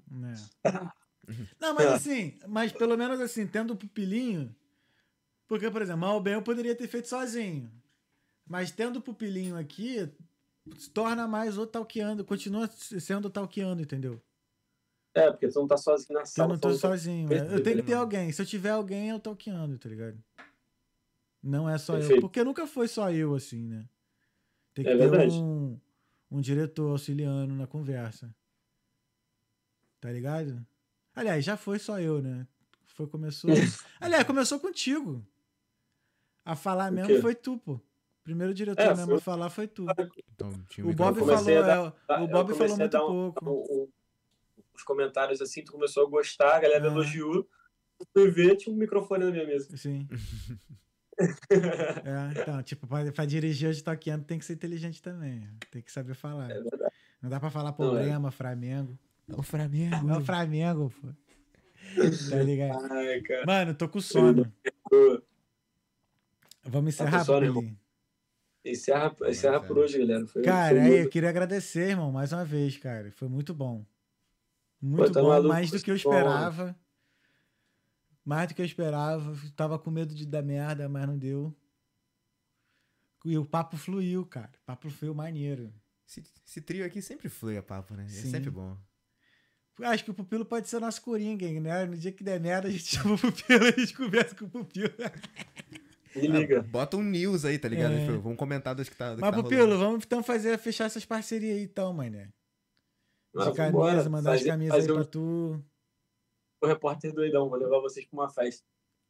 Né? 0.09 0.33
Não, 1.59 1.73
mas 1.73 1.85
É. 1.85 1.93
assim, 1.93 2.37
mas 2.47 2.71
pelo 2.71 2.97
menos 2.97 3.19
assim, 3.21 3.47
tendo 3.47 3.73
o 3.73 3.77
pupilinho. 3.77 4.53
Porque, 5.47 5.69
por 5.69 5.81
exemplo, 5.81 6.01
mal 6.01 6.15
ou 6.15 6.21
bem 6.21 6.33
eu 6.33 6.41
poderia 6.41 6.75
ter 6.75 6.87
feito 6.87 7.07
sozinho. 7.07 7.71
Mas 8.45 8.71
tendo 8.71 8.97
o 8.99 9.01
pupilinho 9.01 9.55
aqui, 9.57 10.09
se 10.77 10.89
torna 10.89 11.27
mais 11.27 11.57
o 11.57 11.65
talqueando, 11.65 12.25
continua 12.25 12.67
sendo 12.67 13.29
talqueando, 13.29 13.81
entendeu? 13.81 14.21
É, 15.15 15.29
porque 15.29 15.47
tu 15.47 15.59
não 15.59 15.67
tá 15.67 15.77
sozinho 15.77 16.15
na 16.15 16.21
Eu 16.21 16.25
sala. 16.25 16.49
não 16.49 16.59
tô 16.59 16.73
sozinho. 16.73 17.31
é. 17.31 17.37
Eu 17.37 17.47
tenho 17.47 17.53
que 17.53 17.61
ter 17.63 17.73
Perfeito. 17.75 17.93
alguém. 17.95 18.31
Se 18.31 18.41
eu 18.41 18.45
tiver 18.45 18.71
alguém, 18.71 19.09
eu 19.09 19.19
talqueando, 19.19 19.77
tá 19.77 19.87
ligado? 19.87 20.21
Não 21.41 21.69
é 21.69 21.77
só 21.77 21.93
eu. 21.93 21.99
Perfeito. 21.99 22.21
Porque 22.21 22.43
nunca 22.43 22.65
foi 22.65 22.87
só 22.87 23.11
eu, 23.11 23.35
assim, 23.35 23.67
né? 23.67 23.87
Tem 24.73 24.83
que 24.83 24.89
É 24.91 24.97
ter 24.97 25.09
verdade. 25.09 25.35
um, 25.35 25.79
um 26.31 26.41
diretor 26.41 26.89
auxiliando 26.89 27.53
na 27.53 27.67
conversa. 27.67 28.33
Tá 30.01 30.11
ligado? 30.11 30.65
Aliás, 31.15 31.43
já 31.45 31.55
foi 31.57 31.79
só 31.79 31.99
eu, 31.99 32.21
né? 32.21 32.47
Foi, 32.87 33.07
começou. 33.07 33.49
Aliás, 33.99 34.23
começou 34.25 34.59
contigo. 34.59 35.25
A 36.45 36.55
falar 36.55 36.91
mesmo 36.91 37.21
foi 37.21 37.33
tu, 37.35 37.57
pô. 37.57 37.79
Primeiro 38.23 38.53
diretor 38.53 38.81
É, 38.81 38.89
mesmo 38.89 39.05
foi- 39.05 39.15
a 39.15 39.19
falar 39.21 39.49
foi 39.49 39.67
tu. 39.67 39.85
Então, 40.33 40.49
O 40.49 40.93
Bob 40.93 41.15
microfone. 41.17 41.19
comecei 41.19 41.55
falou, 41.61 41.91
dar- 42.07 42.17
é, 42.17 42.21
o 42.21 42.27
Bob 42.27 42.53
falou 42.55 42.77
muito 42.77 42.97
um- 42.97 43.31
pouco. 43.33 43.49
um- 43.49 43.81
um- 43.83 43.89
os 44.75 44.83
comentários 44.83 45.41
assim, 45.41 45.63
tu 45.63 45.71
começou 45.71 46.05
a 46.05 46.09
gostar, 46.09 46.55
a 46.55 46.59
galera 46.59 46.83
Ah. 46.87 46.91
elogiou. 46.91 47.47
Tu 48.13 48.31
ver, 48.31 48.55
tinha 48.57 48.73
um 48.73 48.77
microfone 48.77 49.25
na 49.25 49.31
minha 49.31 49.45
mesa. 49.45 49.75
Sim. 49.77 50.07
É, 51.19 52.41
então, 52.41 52.63
tipo, 52.63 52.87
pra, 52.87 53.11
pra 53.11 53.23
dirigir 53.25 53.69
hoje 53.69 53.83
toqueando 53.83 54.25
tem 54.25 54.39
que 54.39 54.45
ser 54.45 54.53
inteligente 54.53 54.99
também. 54.99 55.47
Tem 55.69 55.79
que 55.81 55.91
saber 55.91 56.15
falar. 56.15 56.49
É 56.49 56.59
verdade. 56.59 56.91
Não 57.21 57.29
dá 57.29 57.39
pra 57.39 57.51
falar 57.51 57.69
é. 57.69 57.73
problema, 57.73 58.31
Flamengo. 58.31 58.97
É 59.27 59.35
o 59.35 59.41
Flamengo. 59.43 60.09
É 60.09 60.17
o 60.17 60.21
Flamengo, 60.25 60.93
pô. 61.01 61.07
Tá 62.29 62.37
ligado? 62.43 62.91
Ai, 62.91 63.21
cara. 63.21 63.45
Mano, 63.45 63.73
tô 63.75 63.87
com 63.87 64.01
sono. 64.01 64.51
Pô, 64.89 65.21
Vamos 66.65 66.95
Tá 66.95 67.03
encerrar, 67.05 67.19
com 67.19 67.25
sono, 67.25 67.53
Pupilinho? 67.53 67.79
Encerra, 68.65 69.15
encerra 69.27 69.59
por 69.61 69.77
hoje, 69.77 69.99
galera. 69.99 70.25
Foi, 70.25 70.41
Cara, 70.41 70.69
foi 70.69 70.79
aí, 70.79 70.91
eu 70.93 70.97
muito- 70.99 71.11
queria 71.11 71.29
agradecer, 71.29 71.89
irmão, 71.89 72.11
mais 72.11 72.31
uma 72.31 72.45
vez, 72.45 72.77
cara. 72.77 73.11
Foi 73.11 73.27
muito 73.27 73.53
bom. 73.53 73.85
Muito 74.81 75.11
tá 75.13 75.21
bom, 75.21 75.29
maluco, 75.29 75.49
mais 75.49 75.69
do 75.69 75.81
que 75.81 75.91
eu 75.91 75.99
foi 75.99 76.11
bom. 76.11 76.17
esperava. 76.17 76.79
Mais 78.23 78.47
do 78.47 78.53
que 78.55 78.61
eu 78.61 78.65
esperava. 78.65 79.35
Tava 79.55 79.77
com 79.77 79.91
medo 79.91 80.15
de 80.15 80.25
dar 80.25 80.41
merda, 80.41 80.87
mas 80.87 81.05
não 81.07 81.17
deu. 81.17 81.53
E 83.25 83.37
o 83.37 83.45
papo 83.45 83.75
fluiu, 83.77 84.25
cara. 84.25 84.51
O 84.61 84.65
papo 84.65 84.89
fluiu 84.89 85.13
maneiro. 85.13 85.73
Esse, 86.07 86.23
esse 86.45 86.61
trio 86.61 86.85
aqui 86.85 87.01
sempre 87.01 87.27
flui 87.29 87.57
a 87.57 87.63
papo, 87.63 87.93
né? 87.95 88.07
Sim. 88.07 88.27
É 88.27 88.31
sempre 88.31 88.49
bom. 88.49 88.77
Acho 89.81 90.03
que 90.05 90.11
o 90.11 90.13
Pupilo 90.13 90.45
pode 90.45 90.67
ser 90.69 90.79
nosso 90.79 91.01
coringa, 91.01 91.45
hein, 91.45 91.59
né? 91.59 91.85
No 91.85 91.97
dia 91.97 92.11
que 92.11 92.23
der 92.23 92.39
merda, 92.39 92.67
a 92.67 92.71
gente 92.71 92.85
chama 92.95 93.15
o 93.15 93.17
Pupilo 93.19 93.65
e 93.65 93.67
a 93.69 93.71
gente 93.71 93.93
conversa 93.95 94.35
com 94.35 94.45
o 94.45 94.49
Pupilo. 94.49 94.89
Me 96.15 96.27
liga. 96.27 96.59
Ah, 96.59 96.61
bota 96.61 96.95
um 96.95 97.01
news 97.03 97.43
aí, 97.43 97.57
tá 97.57 97.67
ligado? 97.67 97.93
É. 97.95 98.05
Tipo, 98.05 98.19
Vamos 98.19 98.37
comentar 98.37 98.75
dos 98.75 98.87
que 98.87 98.95
tá. 98.95 99.15
Do 99.15 99.21
Mas, 99.21 99.31
que 99.31 99.35
tá 99.35 99.41
Pupilo, 99.43 99.63
rolando. 99.63 99.79
vamos 99.83 100.05
então 100.05 100.21
fazer, 100.21 100.57
fechar 100.59 100.85
essas 100.85 101.03
parcerias 101.03 101.57
aí, 101.57 101.63
então, 101.63 101.91
mané. 101.91 102.29
De 103.35 103.39
camisa, 103.45 103.63
vambora. 103.71 104.09
mandar 104.09 104.33
as 104.33 104.43
camisas 104.43 104.75
aí 104.75 104.81
fazer 104.81 104.93
pra 104.93 105.01
um- 105.01 105.05
tu. 105.05 105.63
o 106.61 106.67
repórter 106.67 107.11
doidão, 107.11 107.49
vou 107.49 107.57
levar 107.57 107.79
vocês 107.79 108.05
pra 108.05 108.19
uma 108.19 108.29
festa. 108.29 108.63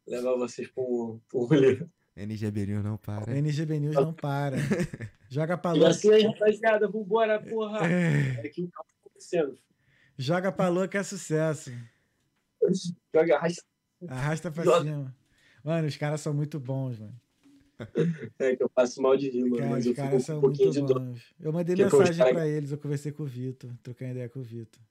Levar 0.08 0.36
vocês 0.38 0.70
pra 0.70 0.82
um, 0.82 1.20
pra 1.28 1.40
um 1.40 1.44
rolê. 1.46 1.86
NGB 2.16 2.68
não 2.82 2.96
para. 2.96 3.38
NGB 3.38 3.80
News 3.82 3.96
não 3.96 4.14
para. 4.14 4.56
Joga 5.30 5.58
pra 5.58 5.72
E 5.76 5.80
louca. 5.80 5.90
assim 5.90 6.10
aí, 6.10 6.24
rapaziada, 6.24 6.88
vambora, 6.88 7.42
porra. 7.42 7.80
É, 7.86 8.46
É 8.46 8.50
que 8.50 8.62
o 8.64 8.70
carro 8.70 8.88
tá 8.88 8.94
acontecendo. 9.02 9.58
Joga 10.18 10.52
pra 10.52 10.68
louca 10.70 10.98
é 11.00 11.04
sucesso. 11.04 11.72
Joga 13.14 13.36
arrasta. 13.36 13.64
Arrasta 14.08 14.52
pra 14.52 14.64
Joga. 14.64 14.84
cima. 14.84 15.16
Mano, 15.64 15.88
os 15.88 15.98
caras 15.98 16.22
são 16.22 16.34
muito 16.34 16.60
bons, 16.60 17.00
mano. 17.00 17.16
É 18.40 18.56
que 18.56 18.64
eu 18.64 18.70
passo 18.70 19.02
mal 19.02 19.18
de 19.18 19.30
rir, 19.30 19.44
mano. 19.44 19.58
Cara, 19.58 19.70
mas 19.72 19.86
os 19.86 19.96
caras 19.96 20.24
são 20.24 20.38
um 20.38 20.42
muito 20.42 20.72
dor. 20.86 21.00
bons. 21.00 21.22
Eu 21.40 21.52
mandei 21.54 21.76
Tipo, 21.76 21.98
mensagem 21.98 22.34
pra 22.34 22.48
eles, 22.48 22.72
eu 22.72 22.78
conversei 22.78 23.12
com 23.12 23.24
o 23.24 23.26
Vitor, 23.26 23.72
troquei 23.82 24.10
ideia 24.12 24.30
com 24.30 24.40
o 24.40 24.44
Vitor. 24.44 24.82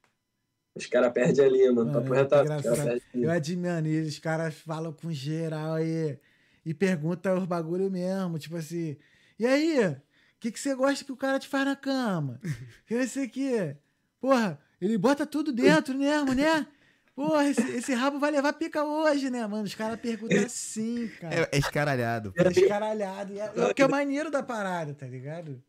Os 0.74 0.86
caras 0.86 1.12
perdem 1.12 1.44
a 1.44 1.48
linha, 1.48 1.72
mano. 1.72 1.90
Mano, 1.92 2.00
Papo 2.02 2.14
é 2.14 2.18
retado. 2.18 2.42
Os 2.42 2.50
engraçado. 2.60 2.76
caras 2.86 3.02
perdem 3.04 3.22
a 3.22 3.26
Eu 3.26 3.30
admiro 3.30 3.86
eles, 3.86 4.08
os 4.14 4.18
caras 4.18 4.54
falam 4.54 4.92
com 4.92 5.12
geral 5.12 5.74
aí 5.74 6.18
e 6.64 6.72
perguntam 6.74 7.38
os 7.38 7.44
bagulho 7.44 7.90
mesmo, 7.90 8.38
tipo 8.38 8.56
assim, 8.56 8.96
e 9.38 9.44
aí, 9.46 9.86
o 9.88 9.96
que, 10.38 10.50
que 10.52 10.60
você 10.60 10.74
gosta 10.74 11.04
que 11.04 11.12
o 11.12 11.16
cara 11.16 11.38
te 11.38 11.48
faz 11.48 11.64
na 11.64 11.76
cama? 11.76 12.40
Que 12.86 12.94
não 12.96 13.06
sei 13.06 13.26
o 13.26 13.30
quê. 13.30 13.76
Porra, 14.20 14.58
ele 14.84 14.98
bota 14.98 15.24
tudo 15.26 15.52
dentro 15.52 15.96
mesmo, 15.96 16.32
né? 16.34 16.66
Porra, 17.14 17.46
esse, 17.48 17.62
esse 17.72 17.92
rabo 17.92 18.18
vai 18.18 18.30
levar 18.30 18.54
pica 18.54 18.82
hoje, 18.84 19.28
né, 19.30 19.46
mano? 19.46 19.64
Os 19.64 19.74
caras 19.74 20.00
perguntam 20.00 20.38
assim, 20.44 21.08
cara. 21.20 21.34
É, 21.34 21.48
é 21.52 21.58
escaralhado. 21.58 22.32
É 22.36 22.48
escaralhado. 22.48 23.38
É, 23.38 23.52
é 23.54 23.66
o 23.66 23.74
que 23.74 23.82
é 23.82 23.86
o 23.86 23.90
maneiro 23.90 24.30
da 24.30 24.42
parada, 24.42 24.94
tá 24.94 25.06
ligado? 25.06 25.62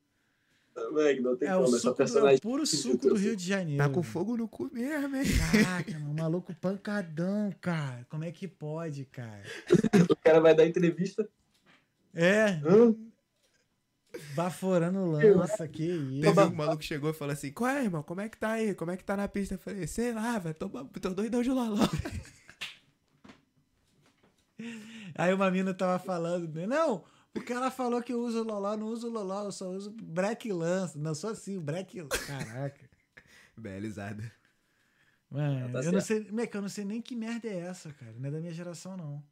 Moleque, 0.76 1.22
não 1.22 1.36
tem 1.36 1.48
É 1.50 1.56
o, 1.56 1.64
como. 1.64 1.76
Essa 1.76 1.80
suco, 1.90 1.94
do- 1.96 2.02
é 2.02 2.06
personagem. 2.06 2.38
o 2.38 2.42
puro 2.42 2.66
suco 2.66 3.10
do 3.10 3.16
Rio 3.16 3.36
de 3.36 3.46
Janeiro. 3.46 3.84
Tá 3.84 3.90
com 3.90 4.02
fogo 4.02 4.36
no 4.38 4.48
cu 4.48 4.70
mesmo, 4.74 5.16
hein? 5.16 5.24
Caraca, 5.52 5.92
mano, 6.00 6.14
maluco 6.16 6.54
pancadão, 6.56 7.54
cara. 7.62 8.06
Como 8.10 8.24
é 8.24 8.32
que 8.32 8.48
pode, 8.48 9.06
cara? 9.06 9.44
O 10.10 10.16
cara 10.16 10.40
vai 10.40 10.56
dar 10.56 10.66
entrevista. 10.66 11.28
É, 12.16 12.60
Hã? 12.66 12.96
Baforando 14.36 15.06
lança, 15.06 15.68
que 15.68 15.84
isso. 15.84 16.22
Teve 16.22 16.42
um 16.42 16.54
maluco 16.56 16.78
que 16.80 16.86
chegou 16.86 17.10
e 17.10 17.14
falou 17.14 17.34
assim: 17.34 17.52
Qual 17.52 17.70
é, 17.70 17.84
irmão? 17.84 18.04
Como 18.04 18.22
é 18.22 18.30
que 18.30 18.38
tá 18.38 18.52
aí? 18.52 18.74
Como 18.76 18.92
é 18.92 18.98
que 18.98 19.04
tá 19.04 19.16
na 19.18 19.28
pista? 19.28 19.56
Eu 19.56 19.60
falei: 19.60 19.86
Sei 19.88 20.14
lá, 20.14 20.38
velho. 20.40 20.56
Tô, 20.56 20.70
tô 20.70 21.10
doidão 21.14 21.42
de 21.42 21.50
loló. 21.52 21.88
Aí 25.16 25.34
uma 25.34 25.50
mina 25.52 25.74
tava 25.74 26.00
falando, 26.00 26.52
né? 26.54 26.66
não, 26.66 27.04
porque 27.34 27.52
ela 27.54 27.70
falou 27.70 28.02
que 28.02 28.14
eu 28.14 28.20
uso 28.22 28.44
loló, 28.44 28.76
não 28.78 28.88
uso 28.88 29.10
loló, 29.10 29.44
eu 29.46 29.52
só 29.52 29.70
uso 29.70 29.92
break 29.92 30.52
lança. 30.52 30.98
Não, 30.98 31.14
sou 31.14 31.30
assim, 31.32 31.60
break. 31.60 32.04
Caraca. 32.28 32.90
Belizada. 33.58 34.32
Mano, 35.30 35.72
Tá 35.72 35.80
eu 35.84 35.92
não 35.92 36.02
certo. 36.02 36.24
sei, 36.26 36.32
moleque, 36.32 36.58
eu 36.58 36.62
não 36.62 36.70
sei 36.70 36.86
nem 36.86 37.02
que 37.02 37.16
merda 37.16 37.48
é 37.48 37.58
essa, 37.60 37.92
cara. 37.94 38.14
Não 38.18 38.30
é 38.30 38.32
da 38.32 38.40
minha 38.40 38.54
geração, 38.54 38.96
não. 38.96 39.24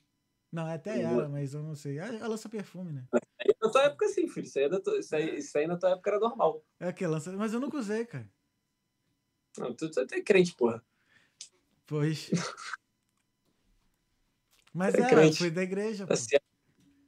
Não, 0.52 0.68
é 0.68 0.74
até 0.74 0.98
Eu 0.98 1.08
ela, 1.08 1.22
vou- 1.24 1.30
mas 1.30 1.54
eu 1.54 1.64
não 1.64 1.76
sei. 1.76 2.00
Ah, 2.00 2.08
Ela 2.08 2.28
lança 2.28 2.50
perfume, 2.50 2.92
né? 2.92 3.04
Aí 3.42 3.56
na 3.60 3.70
tua 3.72 3.84
época, 3.84 4.08
sim, 4.08 4.28
filho. 4.28 4.46
Isso 4.46 4.60
aí, 4.60 4.66
é 4.66 4.80
tua- 4.80 5.00
isso, 5.00 5.16
aí, 5.16 5.36
isso 5.38 5.58
aí 5.58 5.66
na 5.68 5.78
tua 5.78 5.90
época 5.92 6.10
era 6.12 6.20
normal. 6.20 6.64
É 6.80 6.94
que 6.94 7.06
lança, 7.08 7.32
mas 7.32 7.54
eu 7.54 7.60
nunca 7.60 7.78
usei, 7.78 8.06
cara. 8.06 8.30
Não, 9.58 9.74
tu, 9.74 9.90
tu 9.90 10.00
é 10.00 10.22
crente, 10.22 10.54
porra. 10.56 10.84
Pois. 11.88 12.30
Mas 14.74 14.96
É 14.96 15.02
é, 15.02 15.08
crente. 15.10 15.38
fui 15.38 15.50
da 15.52 15.64
igreja, 15.64 16.06
pô. 16.06 16.14
Tá 16.14 16.16
certo. 16.16 16.46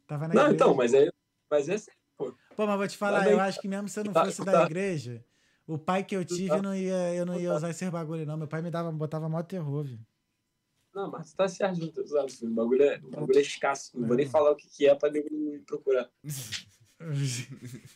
Tava 0.08 0.28
na 0.28 0.34
Não, 0.34 0.42
igreja. 0.44 0.56
então, 0.56 0.74
mas 0.74 0.94
é. 0.94 1.10
Mas 1.50 1.70
é 1.70 1.78
sério, 1.78 2.00
pô. 2.18 2.36
Pô, 2.56 2.66
mas 2.68 2.78
vou 2.78 2.88
te 2.88 2.98
falar, 2.98 3.20
Também. 3.20 3.34
eu 3.34 3.40
acho 3.40 3.62
que 3.62 3.68
mesmo 3.68 3.88
se 3.88 4.00
eu 4.00 4.04
não 4.04 4.14
Tá, 4.14 4.26
fosse 4.26 4.44
tá. 4.44 4.52
da 4.52 4.66
igreja, 4.66 5.24
o 5.68 5.78
pai 5.78 6.04
que 6.04 6.16
eu 6.16 6.26
tive, 6.26 6.50
tá. 6.50 6.58
eu 6.58 6.64
não 6.64 6.76
ia, 6.76 7.14
eu 7.16 7.26
não 7.26 7.40
ia 7.40 7.54
usar 7.54 7.70
esses 7.70 7.90
bagulho, 7.90 8.26
não. 8.26 8.38
Meu 8.38 8.48
pai 8.48 8.62
me 8.62 8.70
dava, 8.72 8.92
botava 8.92 9.30
mó 9.30 9.42
terror, 9.44 9.84
viu? 9.86 10.00
Não, 10.94 11.10
mas 11.10 11.34
tá 11.34 11.48
certo, 11.48 11.80
junto, 11.80 12.08
sabe? 12.08 12.32
O 12.44 12.50
bagulho 12.50 12.84
é, 12.84 12.98
o 12.98 13.10
bagulho 13.10 13.38
é 13.38 13.42
escasso. 13.42 14.00
Não 14.00 14.08
vou 14.08 14.16
nem 14.16 14.28
falar 14.28 14.52
o 14.52 14.56
que, 14.56 14.70
que 14.70 14.88
é 14.88 14.94
pra 14.94 15.10
nego 15.10 15.28
não 15.32 15.54
ir 15.54 15.60
procurar. 15.62 16.10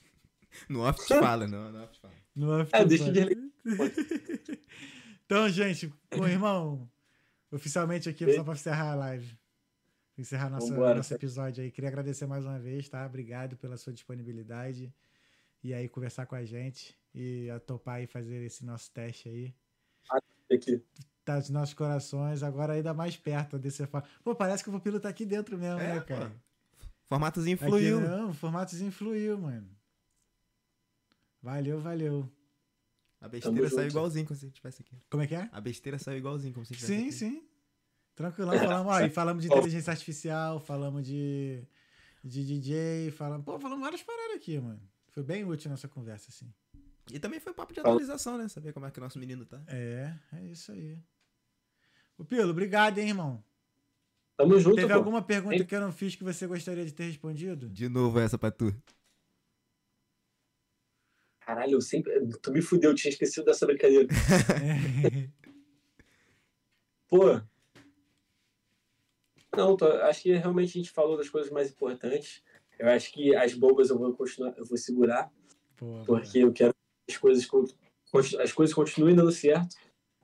No 0.68 0.82
off 0.82 1.00
te 1.06 1.14
fala, 1.20 1.48
não, 1.48 1.72
no 1.72 1.84
off 1.84 1.94
te 1.94 2.00
fala. 2.02 2.14
No 2.36 2.60
É, 2.60 2.62
after 2.64 2.88
deixa 2.88 3.12
de. 3.12 3.52
Então, 5.24 5.48
gente, 5.50 5.94
o 6.18 6.26
irmão, 6.26 6.90
oficialmente 7.52 8.08
aqui, 8.08 8.34
só 8.34 8.44
pra 8.44 8.54
encerrar 8.54 8.94
a 8.94 8.96
live. 8.96 9.38
Encerrar 10.18 10.50
nosso, 10.50 10.70
Vambora. 10.70 10.96
nosso 10.96 11.14
episódio 11.14 11.62
aí. 11.64 11.70
Queria 11.70 11.90
agradecer 11.90 12.26
mais 12.26 12.46
uma 12.46 12.58
vez, 12.58 12.88
tá? 12.88 13.06
Obrigado 13.06 13.58
pela 13.58 13.76
sua 13.76 13.92
disponibilidade. 13.92 14.94
E 15.62 15.74
aí, 15.74 15.90
conversar 15.90 16.26
com 16.26 16.36
a 16.36 16.46
gente. 16.46 16.98
E 17.14 17.50
a 17.50 17.60
topar 17.60 17.96
aí 17.96 18.08
fazer 18.08 18.42
esse 18.46 18.66
nosso 18.66 18.90
teste 18.92 19.28
aí. 19.28 19.54
Aqui. 20.50 20.82
Tá 21.28 21.40
dos 21.40 21.50
nossos 21.50 21.74
corações, 21.74 22.42
agora 22.42 22.72
ainda 22.72 22.94
mais 22.94 23.18
perto 23.18 23.60
desse. 23.60 23.86
Pô, 24.24 24.34
parece 24.34 24.64
que 24.64 24.70
o 24.70 24.72
pupilo 24.72 24.98
tá 24.98 25.10
aqui 25.10 25.26
dentro 25.26 25.58
mesmo, 25.58 25.78
né, 25.78 26.00
cara? 26.00 26.32
Formatozinho 27.04 27.58
Aqui, 27.58 27.66
fluiu. 27.66 28.00
não, 28.00 28.30
o 28.30 28.34
formatozinho 28.34 28.90
fluiu, 28.94 29.38
mano. 29.38 29.68
Valeu, 31.42 31.82
valeu. 31.82 32.32
A 33.20 33.28
besteira 33.28 33.58
Tamo 33.58 33.70
saiu 33.70 33.82
junto. 33.90 33.92
igualzinho 33.92 34.26
como 34.26 34.40
se 34.40 34.46
a 34.46 34.48
gente 34.48 34.56
tivesse 34.56 34.82
aqui. 34.82 34.96
Como 35.10 35.22
é 35.22 35.28
que 35.28 35.36
é? 35.36 35.50
A 35.52 35.60
besteira 35.60 36.00
saiu 36.00 36.18
igualzinho 36.18 36.54
como 36.54 36.66
se 36.66 36.74
a 36.74 36.78
gente 36.78 36.86
tivesse 36.86 37.20
Sim, 37.20 37.28
aqui. 37.34 37.40
sim. 37.42 37.48
Tranquilão, 38.16 38.58
falamos, 38.58 38.94
ó, 38.94 39.00
e 39.02 39.10
falamos 39.10 39.44
de 39.44 39.50
inteligência 39.50 39.92
artificial, 39.92 40.62
falamos 40.62 41.06
de, 41.06 41.62
de 42.24 42.46
DJ, 42.46 43.12
falamos, 43.12 43.44
pô, 43.46 43.60
falamos 43.60 43.84
várias 43.84 44.02
paradas 44.02 44.38
aqui, 44.38 44.58
mano. 44.62 44.80
Foi 45.10 45.24
bem 45.24 45.44
útil 45.44 45.70
nossa 45.70 45.90
conversa, 45.90 46.28
assim. 46.30 46.50
E 47.12 47.20
também 47.20 47.42
foi 47.42 47.54
papo 47.54 47.74
de 47.74 47.82
atualização, 47.82 48.38
né? 48.38 48.48
Saber 48.48 48.72
como 48.72 48.86
é 48.86 48.92
que 48.92 49.00
o 49.00 49.04
nosso 49.04 49.20
menino 49.20 49.46
tá. 49.46 49.62
É, 49.68 50.14
é 50.32 50.46
isso 50.46 50.72
aí. 50.72 50.98
O 52.18 52.26
Pilo, 52.26 52.50
obrigado, 52.50 52.98
hein, 52.98 53.10
irmão. 53.10 53.44
Tamo 54.36 54.60
junto, 54.60 54.76
Teve 54.76 54.88
pô. 54.90 54.94
alguma 54.94 55.22
pergunta 55.22 55.56
Hein? 55.56 55.66
que 55.66 55.76
eu 55.76 55.82
não 55.82 55.92
fiz 55.92 56.16
que 56.16 56.24
você 56.24 56.46
gostaria 56.48 56.86
de 56.86 56.94
ter 56.94 57.04
respondido? 57.06 57.68
De 57.70 57.88
novo 57.90 58.20
essa 58.20 58.38
pra 58.38 58.52
tu. 58.52 58.74
Caralho, 61.42 61.74
eu 61.74 61.82
sempre. 61.82 62.12
Tu 62.42 62.52
me 62.52 62.62
fudeu, 62.62 62.92
eu 62.92 62.96
tinha 62.96 63.12
esquecido 63.12 63.46
dessa 63.46 63.66
brincadeira. 63.66 64.08
Pô. 67.08 67.42
Não, 69.56 69.76
tô- 69.78 69.88
acho 69.88 70.24
que 70.24 70.34
realmente 70.36 70.70
a 70.70 70.82
gente 70.82 70.92
falou 70.92 71.18
das 71.18 71.30
coisas 71.30 71.52
mais 71.52 71.70
importantes. 71.72 72.44
Eu 72.78 72.90
acho 72.90 73.12
que 73.12 73.36
as 73.36 73.54
bobas 73.54 73.90
eu 73.90 73.98
vou 73.98 74.14
continuar, 74.14 74.54
eu 74.58 74.66
vou 74.66 74.78
segurar, 74.78 75.32
Pô, 75.78 76.04
porque 76.06 76.40
eu 76.40 76.52
quero 76.54 76.74
que 77.08 77.14
as 77.14 77.18
coisas, 77.18 77.48
as 78.40 78.52
coisas 78.52 78.74
continuem 78.76 79.16
dando 79.16 79.32
certo, 79.32 79.76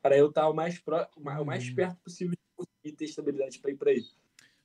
para 0.04 0.18
eu 0.18 0.28
estar 0.28 0.48
o 0.50 0.54
mais, 0.54 0.78
pró, 0.78 1.08
o 1.16 1.46
mais- 1.46 1.68
Uhum. 1.70 1.76
perto 1.76 1.96
possível 2.04 2.34
de 2.34 2.40
conseguir 2.56 2.92
ter 2.98 3.06
estabilidade 3.06 3.58
para 3.60 3.72
ir 3.72 3.76
para 3.78 3.90
aí. 3.92 4.06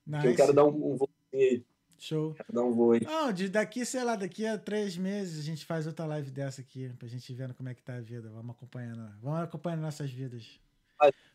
mano. 0.04 0.22
Porque 0.22 0.28
eu 0.28 0.36
quero 0.36 0.52
dar 0.52 0.64
um, 0.64 0.92
um 0.92 0.96
voo 0.96 1.08
aí. 1.32 1.64
Show. 1.96 2.34
Quero 2.34 2.52
dar 2.52 2.64
um 2.64 2.72
voo 2.72 2.92
aí. 2.92 3.00
Não, 3.00 3.32
de 3.32 3.48
daqui, 3.48 3.84
sei 3.84 4.02
lá, 4.04 4.16
daqui 4.16 4.44
a 4.46 4.56
três 4.58 4.96
meses 4.96 5.38
a 5.38 5.42
gente 5.42 5.64
faz 5.64 5.86
outra 5.86 6.04
live 6.06 6.30
dessa 6.30 6.60
aqui, 6.60 6.88
pra 6.98 7.06
gente 7.08 7.32
vendo 7.34 7.54
como 7.54 7.68
é 7.68 7.74
que 7.74 7.82
tá 7.82 7.94
a 7.96 8.00
vida. 8.00 8.28
Vamos 8.30 8.50
acompanhando. 8.56 9.12
Vamos 9.20 9.40
acompanhando 9.40 9.80
nossas 9.82 10.10
vidas. 10.10 10.60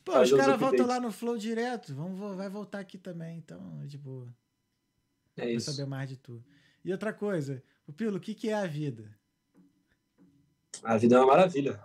Pô, 0.04 0.20
os 0.20 0.32
caras 0.34 0.60
voltam 0.60 0.86
lá 0.86 1.00
no 1.00 1.12
Flow 1.12 1.38
direto. 1.38 1.94
Vamos, 1.96 2.36
vai 2.36 2.50
voltar 2.50 2.80
aqui 2.80 2.98
também, 2.98 3.38
então, 3.38 3.86
de 3.86 3.98
boa. 3.98 4.28
É 5.38 5.42
Pra 5.44 5.52
isso. 5.52 5.72
saber 5.72 5.88
mais 5.88 6.10
de 6.10 6.18
tu. 6.18 6.44
E 6.84 6.92
outra 6.92 7.14
coisa, 7.14 7.64
o 7.88 7.94
Pilo, 7.94 8.18
o 8.18 8.20
que, 8.20 8.34
que 8.36 8.50
é 8.50 8.54
a 8.54 8.66
vida? 8.68 9.10
A 10.84 10.98
vida 10.98 11.16
é 11.16 11.20
uma 11.20 11.28
maravilha. 11.28 11.80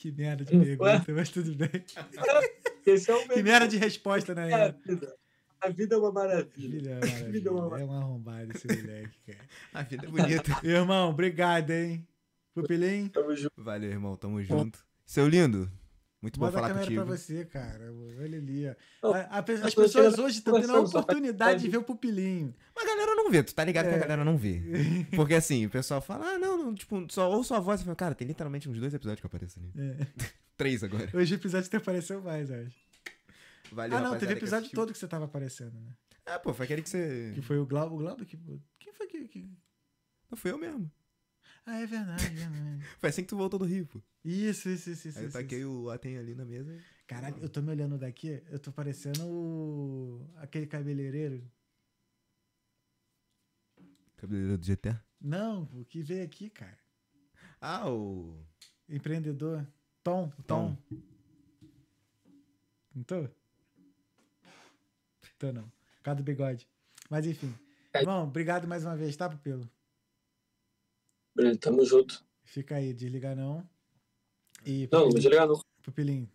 Que 0.00 0.10
merda 0.10 0.44
de 0.46 0.52
pergunta, 0.58 1.12
mas 1.12 1.28
tudo 1.28 1.54
bem. 1.54 1.68
Esse 2.86 3.10
é 3.10 3.14
o 3.14 3.28
Que 3.28 3.42
merda 3.42 3.68
de 3.68 3.76
resposta, 3.76 4.34
né? 4.34 4.50
É 4.50 4.54
a 4.54 4.68
vida. 4.70 5.14
A 5.60 5.68
vida 5.68 5.94
é 5.94 5.98
uma 5.98 6.10
maravilha. 6.10 6.94
Maravilha. 7.00 7.30
Vida 7.30 7.50
é 7.50 7.52
uma- 7.52 7.80
É 7.80 7.84
um 7.84 7.92
arrombado 7.92 8.50
esse 8.56 8.66
moleque, 8.66 9.18
cara. 9.26 9.48
A 9.74 9.82
vida 9.82 10.06
é 10.06 10.10
bonita. 10.10 10.60
Irmão, 10.66 11.10
obrigado, 11.10 11.70
hein? 11.70 12.06
Pupilinho, 12.54 13.10
Tamo 13.10 13.36
junto. 13.36 13.52
Valeu, 13.58 13.90
irmão. 13.90 14.16
Tamo 14.16 14.42
junto. 14.42 14.78
Seu 15.04 15.28
lindo. 15.28 15.70
Muito 16.22 16.38
bom 16.38 16.46
bota 16.46 16.58
a 16.58 16.60
falar 16.60 16.68
câmera 16.68 16.86
contigo. 16.86 17.06
pra 17.06 17.16
você, 17.16 17.44
cara. 17.46 17.92
Olha 18.20 18.38
ali, 18.38 18.66
A- 18.68 18.76
a 19.30 19.38
as 19.38 19.74
pessoas 19.74 20.18
hoje 20.18 20.38
estão 20.38 20.60
tendo 20.60 20.72
a 20.76 20.80
oportunidade 20.80 21.62
de 21.62 21.68
ver 21.68 21.78
o 21.78 21.82
pupilinho. 21.82 22.54
Mas 22.76 22.84
a 22.84 22.88
galera 22.88 23.14
não 23.14 23.30
vê, 23.30 23.42
tu 23.42 23.54
tá 23.54 23.64
ligado 23.64 23.86
que 23.86 23.92
É. 23.92 23.96
a 23.96 24.00
galera 24.00 24.24
não 24.24 24.36
vê. 24.36 24.60
Porque 25.16 25.34
assim, 25.34 25.64
o 25.64 25.70
pessoal 25.70 26.00
fala, 26.02 26.34
ah, 26.34 26.38
não, 26.38 26.58
não, 26.58 26.74
tipo, 26.74 27.06
só 27.10 27.30
ouço 27.30 27.54
a 27.54 27.60
voz 27.60 27.80
e 27.80 27.84
fala, 27.84 27.96
cara, 27.96 28.14
tem 28.14 28.28
literalmente 28.28 28.68
uns 28.68 28.78
dois 28.78 28.92
episódios 28.92 29.20
que 29.20 29.26
eu 29.26 29.28
apareço 29.28 29.58
ali. 29.58 29.72
É. 29.76 30.06
Três 30.58 30.84
agora. 30.84 31.08
Hoje 31.14 31.34
o 31.34 31.36
episódio 31.36 31.66
até 31.68 31.78
apareceu 31.78 32.20
mais, 32.20 32.50
eu 32.50 32.66
acho. 32.66 32.76
Valeu, 33.72 33.96
ah, 33.96 34.00
não, 34.02 34.18
teve 34.18 34.32
que 34.34 34.38
episódio 34.40 34.58
assistiu. 34.64 34.76
todo 34.78 34.92
que 34.92 34.98
você 34.98 35.08
tava 35.08 35.24
aparecendo, 35.24 35.72
né? 35.80 35.92
Ah, 36.26 36.38
pô, 36.38 36.52
foi 36.52 36.64
aquele 36.64 36.82
que 36.82 36.90
você. 36.90 37.32
Que 37.34 37.40
foi 37.40 37.56
o 37.58 37.64
Glauber. 37.64 37.94
O 37.94 37.98
Glauber 37.98 38.26
que. 38.26 38.36
Quem 38.78 38.92
foi 38.92 39.06
que. 39.06 39.26
que- 39.26 39.48
Não, 40.30 40.36
foi 40.36 40.50
eu 40.50 40.58
mesmo. 40.58 40.90
Ah, 41.66 41.80
é 41.80 41.86
verdade, 41.86 42.26
é 42.26 42.48
verdade. 42.48 42.84
Foi 42.98 43.10
assim 43.10 43.22
que 43.22 43.28
tu 43.28 43.36
voltou 43.36 43.58
do 43.58 43.64
Rio, 43.64 43.86
pô. 43.86 44.02
Isso, 44.24 44.68
isso, 44.68 44.90
isso, 44.90 45.08
isso. 45.08 45.18
Aí 45.18 45.24
eu 45.24 45.28
isso, 45.28 45.38
taquei 45.38 45.60
isso. 45.60 45.70
o 45.70 45.90
Aten 45.90 46.18
ali 46.18 46.34
na 46.34 46.44
mesa. 46.44 46.76
Caralho, 47.06 47.36
eu 47.40 47.48
tô 47.48 47.60
me 47.60 47.70
olhando 47.70 47.98
daqui, 47.98 48.42
eu 48.50 48.58
tô 48.58 48.72
parecendo 48.72 49.26
o... 49.26 50.30
aquele 50.36 50.66
cabeleireiro. 50.66 51.42
Cabeleireiro 54.16 54.58
do 54.58 54.66
GTA. 54.66 55.02
Não, 55.20 55.64
o 55.74 55.84
que 55.84 56.02
veio 56.02 56.24
aqui, 56.24 56.48
cara. 56.50 56.78
Ah, 57.60 57.90
o. 57.90 58.42
Empreendedor. 58.88 59.66
Tom, 60.02 60.32
Tom. 60.46 60.76
Não 62.94 63.02
tô? 63.04 63.28
Tô 65.38 65.52
não. 65.52 65.64
Por 65.64 66.02
causa 66.02 66.16
do 66.16 66.24
bigode. 66.24 66.66
Mas 67.08 67.26
enfim. 67.26 67.54
Irmão, 67.94 68.24
obrigado 68.24 68.66
mais 68.66 68.84
uma 68.84 68.96
vez, 68.96 69.16
tá, 69.16 69.28
Pupilo? 69.28 69.68
Beleza, 71.34 71.58
tamo 71.58 71.84
junto. 71.84 72.24
Fica 72.44 72.76
aí, 72.76 72.92
desliga 72.92 73.34
não. 73.34 73.66
E 74.64 74.88
Não, 74.92 75.04
não 75.04 75.08
desligar 75.10 75.46
não. 75.46 75.60
Pupilinho, 75.82 76.28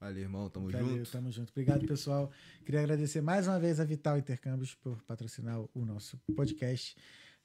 Valeu, 0.00 0.22
irmão. 0.22 0.50
Tamo 0.50 0.68
valeu, 0.70 0.96
junto. 0.98 1.10
tamo 1.12 1.30
junto. 1.30 1.50
Obrigado, 1.50 1.86
pessoal. 1.86 2.30
Queria 2.64 2.80
agradecer 2.80 3.20
mais 3.20 3.46
uma 3.46 3.60
vez 3.60 3.78
a 3.78 3.84
Vital 3.84 4.18
Intercâmbios 4.18 4.74
por 4.74 5.00
patrocinar 5.02 5.60
o 5.72 5.84
nosso 5.84 6.18
podcast. 6.34 6.96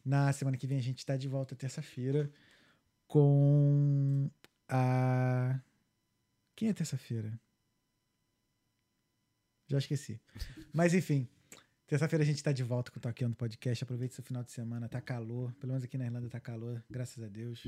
Na 0.03 0.31
semana 0.33 0.57
que 0.57 0.65
vem 0.65 0.77
a 0.79 0.81
gente 0.81 0.99
está 0.99 1.15
de 1.17 1.27
volta 1.27 1.55
terça-feira 1.55 2.31
com 3.07 4.29
a. 4.67 5.59
Quem 6.55 6.69
é 6.69 6.73
terça-feira? 6.73 7.39
Já 9.67 9.77
esqueci. 9.77 10.19
Mas 10.73 10.93
enfim, 10.93 11.27
terça-feira 11.87 12.23
a 12.23 12.25
gente 12.25 12.35
está 12.35 12.51
de 12.51 12.63
volta 12.63 12.91
com 12.91 12.99
o 12.99 13.01
Taqueando 13.01 13.35
Podcast. 13.35 13.83
Aproveite 13.83 14.13
seu 14.13 14.23
final 14.23 14.43
de 14.43 14.51
semana, 14.51 14.87
tá 14.87 15.01
calor. 15.01 15.53
Pelo 15.53 15.71
menos 15.71 15.83
aqui 15.83 15.97
na 15.97 16.05
Irlanda 16.05 16.29
tá 16.29 16.39
calor, 16.39 16.83
graças 16.89 17.23
a 17.23 17.27
Deus. 17.27 17.65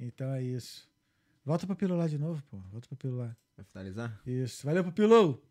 Então 0.00 0.32
é 0.32 0.42
isso. 0.42 0.90
Volta 1.44 1.66
pro 1.66 1.76
Pilo 1.76 1.96
lá 1.96 2.08
de 2.08 2.18
novo, 2.18 2.42
pô. 2.50 2.56
Volta 2.70 2.88
pro 2.88 2.96
Pilo 2.96 3.18
lá. 3.18 3.36
Vai 3.56 3.64
finalizar? 3.66 4.20
Isso. 4.26 4.64
Valeu, 4.64 4.82
Pupilo! 4.82 5.42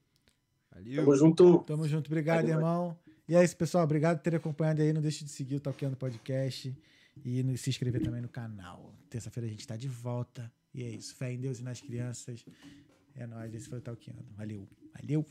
Valeu. 0.72 0.95
Tamo 0.95 1.15
junto. 1.15 1.60
Tamo 1.64 1.88
junto. 1.88 2.07
Obrigado, 2.07 2.41
Valeu, 2.41 2.56
irmão. 2.56 2.99
E 3.28 3.36
é 3.36 3.44
isso, 3.44 3.56
pessoal. 3.56 3.84
Obrigado 3.84 4.18
por 4.18 4.23
ter 4.23 4.36
acompanhado 4.36 4.82
aí. 4.82 4.91
Não 4.91 5.02
deixe 5.02 5.23
de 5.23 5.32
seguir 5.32 5.56
o 5.56 5.60
Talkando 5.60 5.95
Podcast 5.95 6.76
e 7.23 7.57
se 7.57 7.69
inscrever 7.69 8.02
também 8.02 8.22
no 8.22 8.30
canal. 8.30 8.94
Terça-feira 9.10 9.48
a 9.48 9.49
gente 9.49 9.68
tá 9.68 9.76
de 9.76 9.88
volta. 9.88 10.52
E 10.73 10.84
é 10.84 10.90
isso. 10.90 11.15
Fé 11.15 11.32
em 11.32 11.40
Deus 11.40 11.60
e 11.60 11.64
nas 11.64 11.82
crianças. 11.82 12.44
É 13.15 13.28
nóis. 13.28 13.53
Esse 13.53 13.69
foi 13.69 13.80
o 13.80 13.82
Talkando. 13.82 14.26
Valeu. 14.36 14.68
Valeu. 14.99 15.26